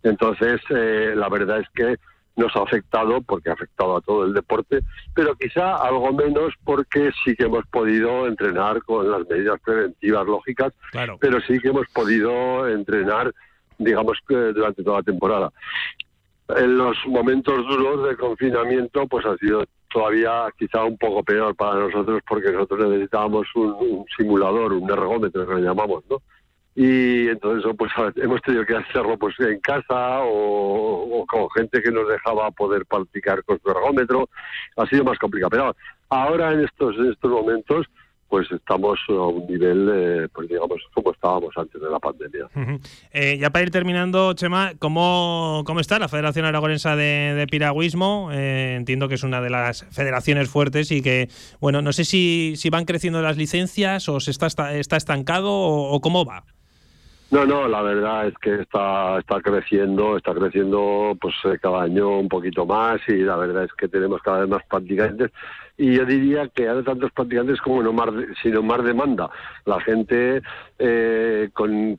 Entonces, 0.05 0.61
eh, 0.71 1.15
la 1.17 1.29
verdad 1.29 1.59
es 1.59 1.69
que 1.75 1.97
nos 2.37 2.55
ha 2.57 2.63
afectado 2.63 3.21
porque 3.23 3.51
ha 3.51 3.53
afectado 3.53 3.97
a 3.97 4.01
todo 4.01 4.25
el 4.25 4.33
deporte, 4.33 4.81
pero 5.15 5.35
quizá 5.37 5.77
algo 5.77 6.13
menos 6.13 6.55
porque 6.65 7.11
sí 7.25 7.35
que 7.37 7.45
hemos 7.45 7.67
podido 7.67 8.27
entrenar 8.27 8.83
con 8.85 9.11
las 9.11 9.29
medidas 9.29 9.61
preventivas 9.65 10.27
lógicas, 10.27 10.73
Claro. 10.93 11.19
pero 11.21 11.41
sí 11.43 11.59
que 11.61 11.69
hemos 11.69 11.87
podido 11.93 12.67
entrenar, 12.69 13.33
digamos, 13.79 14.19
durante 14.29 14.83
toda 14.83 14.99
la 14.99 15.03
temporada. 15.03 15.53
En 16.57 16.77
los 16.79 16.97
momentos 17.07 17.67
duros 17.67 18.09
de 18.09 18.17
confinamiento, 18.17 19.07
pues 19.07 19.25
ha 19.27 19.37
sido 19.37 19.65
todavía 19.91 20.47
quizá 20.59 20.85
un 20.85 20.97
poco 20.99 21.23
peor 21.23 21.55
para 21.55 21.81
nosotros 21.81 22.21
porque 22.27 22.51
nosotros 22.51 22.89
necesitábamos 22.89 23.47
un, 23.55 23.73
un 23.73 24.05
simulador, 24.17 24.73
un 24.73 24.91
ergómetro 24.91 25.47
que 25.47 25.53
lo 25.53 25.59
llamamos, 25.61 26.03
¿no? 26.09 26.17
Y 26.75 27.29
entonces 27.29 27.71
pues 27.77 27.93
hemos 28.17 28.41
tenido 28.43 28.65
que 28.65 28.77
hacerlo 28.77 29.19
pues 29.19 29.39
en 29.41 29.61
casa 29.61 30.21
o, 30.23 31.25
con 31.29 31.51
gente 31.51 31.83
que 31.83 31.91
nos 31.91 32.09
dejaba 32.09 32.51
poder 32.51 32.87
practicar 32.87 33.45
con 33.45 33.61
su 33.61 33.71
ergómetro 33.71 34.29
ha 34.77 34.87
sido 34.87 35.05
más 35.05 35.19
complicado 35.19 35.51
pero 35.51 35.77
ahora 36.09 36.53
en 36.53 36.65
estos 36.65 36.97
en 36.97 37.13
estos 37.13 37.31
momentos 37.31 37.87
pues 38.33 38.51
estamos 38.51 38.99
a 39.11 39.13
un 39.13 39.47
nivel, 39.47 39.91
eh, 39.93 40.29
pues 40.33 40.49
digamos, 40.49 40.81
como 40.95 41.13
estábamos 41.13 41.55
antes 41.55 41.79
de 41.79 41.91
la 41.91 41.99
pandemia. 41.99 42.49
eh, 43.13 43.37
ya 43.39 43.51
para 43.51 43.65
ir 43.65 43.71
terminando, 43.71 44.33
Chema, 44.33 44.73
¿cómo, 44.79 45.65
cómo 45.67 45.81
está 45.81 45.99
la 45.99 46.09
Federación 46.09 46.47
Aragonesa 46.47 46.97
de, 46.97 47.35
de 47.35 47.47
Piragüismo? 47.47 48.31
Eh, 48.33 48.77
entiendo 48.79 49.07
que 49.07 49.17
es 49.17 49.23
una 49.23 49.43
de 49.43 49.51
las 49.51 49.85
federaciones 49.91 50.49
fuertes 50.49 50.91
y 50.93 51.03
que, 51.03 51.29
bueno, 51.61 51.83
no 51.83 51.93
sé 51.93 52.07
si, 52.07 52.55
si 52.57 52.71
van 52.71 52.87
creciendo 52.87 53.21
las 53.21 53.37
licencias 53.37 54.09
o 54.09 54.19
se 54.19 54.31
está, 54.31 54.47
está 54.73 54.97
estancado 54.97 55.51
o, 55.53 55.93
o 55.93 56.01
cómo 56.01 56.25
va. 56.25 56.45
No, 57.33 57.47
no, 57.47 57.67
la 57.67 57.81
verdad 57.81 58.27
es 58.27 58.35
que 58.43 58.61
está, 58.61 59.19
está 59.19 59.41
creciendo, 59.41 60.19
está 60.19 60.35
creciendo 60.35 61.17
pues 61.19 61.35
eh, 61.45 61.59
cada 61.59 61.85
año 61.85 62.19
un 62.19 62.29
poquito 62.29 62.67
más 62.67 63.01
y 63.09 63.17
la 63.21 63.37
verdad 63.37 63.65
es 63.65 63.73
que 63.73 63.89
tenemos 63.89 64.21
cada 64.21 64.41
vez 64.41 64.51
más 64.51 64.63
practicantes 64.69 65.31
y 65.83 65.97
yo 65.97 66.05
diría 66.05 66.47
que 66.47 66.69
hay 66.69 66.81
tantos 66.85 67.11
practicantes 67.11 67.61
como 67.61 67.83
no 67.83 67.93
más, 67.93 68.11
sino 68.41 68.63
más 68.63 68.85
demanda. 68.85 69.29
La 69.65 69.81
gente, 69.81 70.41
eh, 70.79 71.51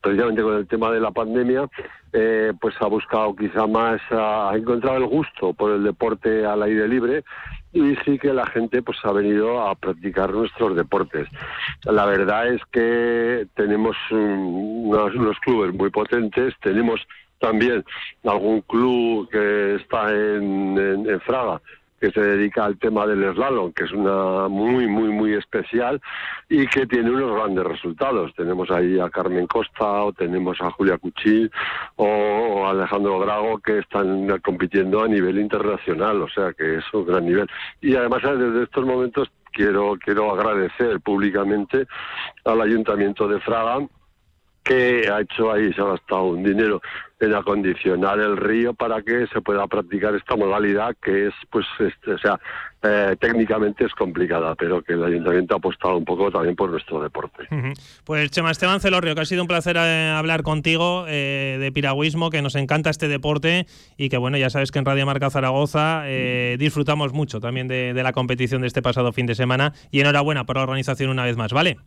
precisamente 0.01 0.41
con 0.41 0.55
el 0.55 0.67
tema 0.67 0.89
de 0.89 1.01
la 1.01 1.11
pandemia, 1.11 1.67
eh, 2.13 2.53
pues 2.61 2.75
ha 2.79 2.87
buscado 2.87 3.35
quizá 3.35 3.67
más, 3.67 3.99
ha 4.09 4.53
encontrado 4.55 4.99
el 4.99 5.07
gusto 5.07 5.51
por 5.51 5.71
el 5.71 5.83
deporte 5.83 6.45
al 6.45 6.63
aire 6.63 6.87
libre 6.87 7.25
y 7.73 7.97
sí 8.05 8.17
que 8.17 8.31
la 8.31 8.45
gente 8.45 8.81
pues 8.81 8.99
ha 9.03 9.11
venido 9.11 9.59
a 9.59 9.75
practicar 9.75 10.31
nuestros 10.31 10.77
deportes. 10.77 11.27
La 11.83 12.05
verdad 12.05 12.47
es 12.47 12.61
que 12.71 13.47
tenemos 13.53 13.97
unos, 14.11 15.37
clubes 15.41 15.73
muy 15.73 15.89
potentes, 15.89 16.53
tenemos 16.61 17.01
también 17.37 17.83
algún 18.23 18.61
club 18.61 19.27
que 19.29 19.75
está 19.75 20.09
en, 20.09 20.77
en 21.05 21.19
Fraga 21.19 21.59
que 22.03 22.11
se 22.11 22.19
dedica 22.19 22.65
al 22.65 22.77
tema 22.77 23.07
del 23.07 23.33
slalom, 23.33 23.71
que 23.71 23.85
es 23.85 23.93
una 23.93 24.49
muy, 24.49 24.87
muy, 24.87 25.07
muy 25.07 25.35
especial 25.35 26.01
y 26.49 26.67
que 26.67 26.85
tiene 26.85 27.09
unos 27.09 27.33
grandes 27.33 27.63
resultados. 27.63 28.33
Tenemos 28.35 28.69
ahí 28.71 28.99
a 28.99 29.09
Carmen 29.09 29.47
Costa, 29.47 30.03
o 30.03 30.11
tenemos 30.11 30.59
a 30.59 30.69
Julia 30.71 30.97
Cuchil, 30.97 31.49
o, 31.95 32.05
o 32.05 32.67
Alejandro 32.67 33.21
Drago, 33.21 33.57
que 33.59 33.77
están 33.79 34.37
compitiendo 34.41 35.01
a 35.01 35.07
nivel 35.07 35.39
internacional, 35.39 36.21
o 36.21 36.27
sea 36.27 36.51
que 36.51 36.79
es 36.79 36.83
un 36.93 37.05
gran 37.05 37.25
nivel. 37.25 37.47
Y 37.79 37.95
además, 37.95 38.21
desde 38.21 38.63
estos 38.63 38.85
momentos, 38.85 39.31
quiero, 39.53 39.95
quiero 40.03 40.29
agradecer 40.29 40.99
públicamente 40.99 41.87
al 42.43 42.59
Ayuntamiento 42.59 43.29
de 43.29 43.39
Fraga 43.39 43.79
que 44.63 45.09
ha 45.11 45.21
hecho 45.21 45.51
ahí, 45.51 45.73
se 45.73 45.81
ha 45.81 45.85
gastado 45.85 46.25
un 46.25 46.43
dinero 46.43 46.81
en 47.19 47.33
acondicionar 47.33 48.19
el 48.19 48.37
río 48.37 48.73
para 48.73 49.01
que 49.01 49.27
se 49.27 49.41
pueda 49.41 49.65
practicar 49.67 50.13
esta 50.15 50.35
modalidad 50.35 50.95
que 51.01 51.27
es, 51.27 51.33
pues, 51.49 51.65
este, 51.79 52.13
o 52.13 52.17
sea, 52.17 52.39
eh, 52.81 53.15
técnicamente 53.17 53.85
es 53.85 53.93
complicada, 53.93 54.55
pero 54.55 54.81
que 54.81 54.93
el 54.93 55.03
ayuntamiento 55.03 55.53
ha 55.53 55.57
apostado 55.57 55.97
un 55.97 56.03
poco 56.03 56.29
también 56.31 56.55
por 56.55 56.69
nuestro 56.69 57.01
deporte. 57.01 57.43
Uh. 57.49 57.73
Pues 58.03 58.29
Chema 58.31 58.51
Esteban 58.51 58.81
Celorrio, 58.81 59.15
que 59.15 59.21
ha 59.21 59.25
sido 59.25 59.41
un 59.41 59.47
placer 59.47 59.77
eh, 59.77 60.09
hablar 60.09 60.43
contigo 60.43 61.05
eh, 61.07 61.57
de 61.59 61.71
piragüismo, 61.71 62.29
que 62.29 62.41
nos 62.41 62.55
encanta 62.55 62.89
este 62.89 63.07
deporte 63.07 63.67
y 63.95 64.09
que 64.09 64.17
bueno, 64.17 64.37
ya 64.37 64.49
sabes 64.49 64.71
que 64.71 64.79
en 64.79 64.85
Radio 64.85 65.05
Marca 65.05 65.29
Zaragoza 65.29 66.03
eh, 66.05 66.57
disfrutamos 66.59 67.13
mucho 67.13 67.39
también 67.39 67.69
de, 67.69 67.93
de 67.93 68.03
la 68.03 68.11
competición 68.11 68.61
de 68.61 68.67
este 68.67 68.81
pasado 68.81 69.13
fin 69.13 69.27
de 69.27 69.35
semana 69.35 69.73
y 69.91 70.01
enhorabuena 70.01 70.45
por 70.45 70.57
la 70.57 70.63
organización 70.63 71.09
una 71.09 71.23
vez 71.23 71.37
más, 71.37 71.53
¿vale? 71.53 71.77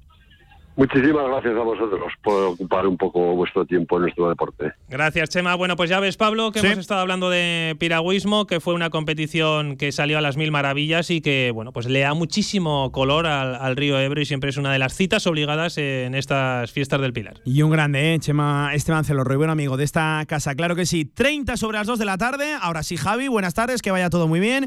Muchísimas 0.77 1.27
gracias 1.27 1.55
a 1.57 1.63
vosotros 1.63 2.13
por 2.23 2.43
ocupar 2.45 2.87
un 2.87 2.99
poco 2.99 3.35
vuestro 3.35 3.65
tiempo 3.65 3.97
en 3.97 4.03
nuestro 4.03 4.29
deporte. 4.29 4.73
Gracias, 4.89 5.31
Chema. 5.31 5.55
Bueno, 5.55 5.75
pues 5.75 5.89
ya 5.89 6.01
ves, 6.01 6.19
Pablo, 6.19 6.53
que 6.53 6.61
sí. 6.61 6.67
hemos 6.67 6.79
estado 6.81 7.01
hablando 7.01 7.31
de 7.31 7.75
piragüismo, 7.79 8.47
que 8.47 8.61
fue 8.61 8.75
una 8.75 8.91
competición 8.91 9.77
que 9.77 9.91
salió 9.91 10.19
a 10.19 10.21
las 10.21 10.37
mil 10.37 10.53
maravillas 10.53 11.11
y 11.11 11.23
que, 11.23 11.51
bueno, 11.55 11.73
pues 11.73 11.87
le 11.87 12.01
da 12.01 12.13
muchísimo 12.13 12.93
color 12.93 13.27
al, 13.27 13.55
al 13.55 13.75
río 13.75 13.99
Ebro 13.99 14.21
y 14.21 14.27
siempre 14.27 14.51
es 14.51 14.59
una 14.59 14.71
de 14.71 14.79
las 14.79 14.95
citas 14.95 15.27
obligadas 15.27 15.79
en 15.79 16.15
estas 16.15 16.71
fiestas 16.73 17.01
del 17.01 17.15
Pilar. 17.15 17.41
Y 17.45 17.63
un 17.63 17.71
grande, 17.71 18.15
¿eh? 18.15 18.19
Chema 18.19 18.75
Esteban 18.75 19.05
Celorro, 19.05 19.37
buen 19.39 19.51
amigo 19.51 19.79
de 19.79 19.85
esta 19.85 20.23
casa. 20.29 20.55
Claro 20.55 20.77
que 20.77 20.85
sí, 20.85 21.07
30 21.07 21.57
sobre 21.57 21.79
las 21.79 21.87
2 21.87 21.99
de 21.99 22.05
la 22.05 22.19
tarde. 22.19 22.53
Ahora 22.61 22.83
sí, 22.83 22.99
Javi, 22.99 23.29
buenas 23.29 23.55
tardes, 23.55 23.81
que 23.81 23.91
vaya 23.91 24.11
todo 24.11 24.29
muy 24.29 24.41
bien. 24.41 24.67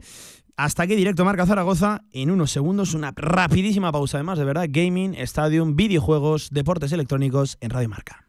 Hasta 0.57 0.83
aquí 0.83 0.95
directo 0.95 1.25
Marca 1.25 1.45
Zaragoza. 1.45 2.01
En 2.11 2.31
unos 2.31 2.51
segundos, 2.51 2.93
una 2.93 3.13
rapidísima 3.15 3.91
pausa. 3.91 4.17
Además, 4.17 4.37
de 4.37 4.45
verdad, 4.45 4.67
gaming, 4.69 5.15
stadium, 5.15 5.75
videojuegos, 5.75 6.49
deportes 6.51 6.91
electrónicos 6.91 7.57
en 7.61 7.69
Radio 7.71 7.89
Marca. 7.89 8.28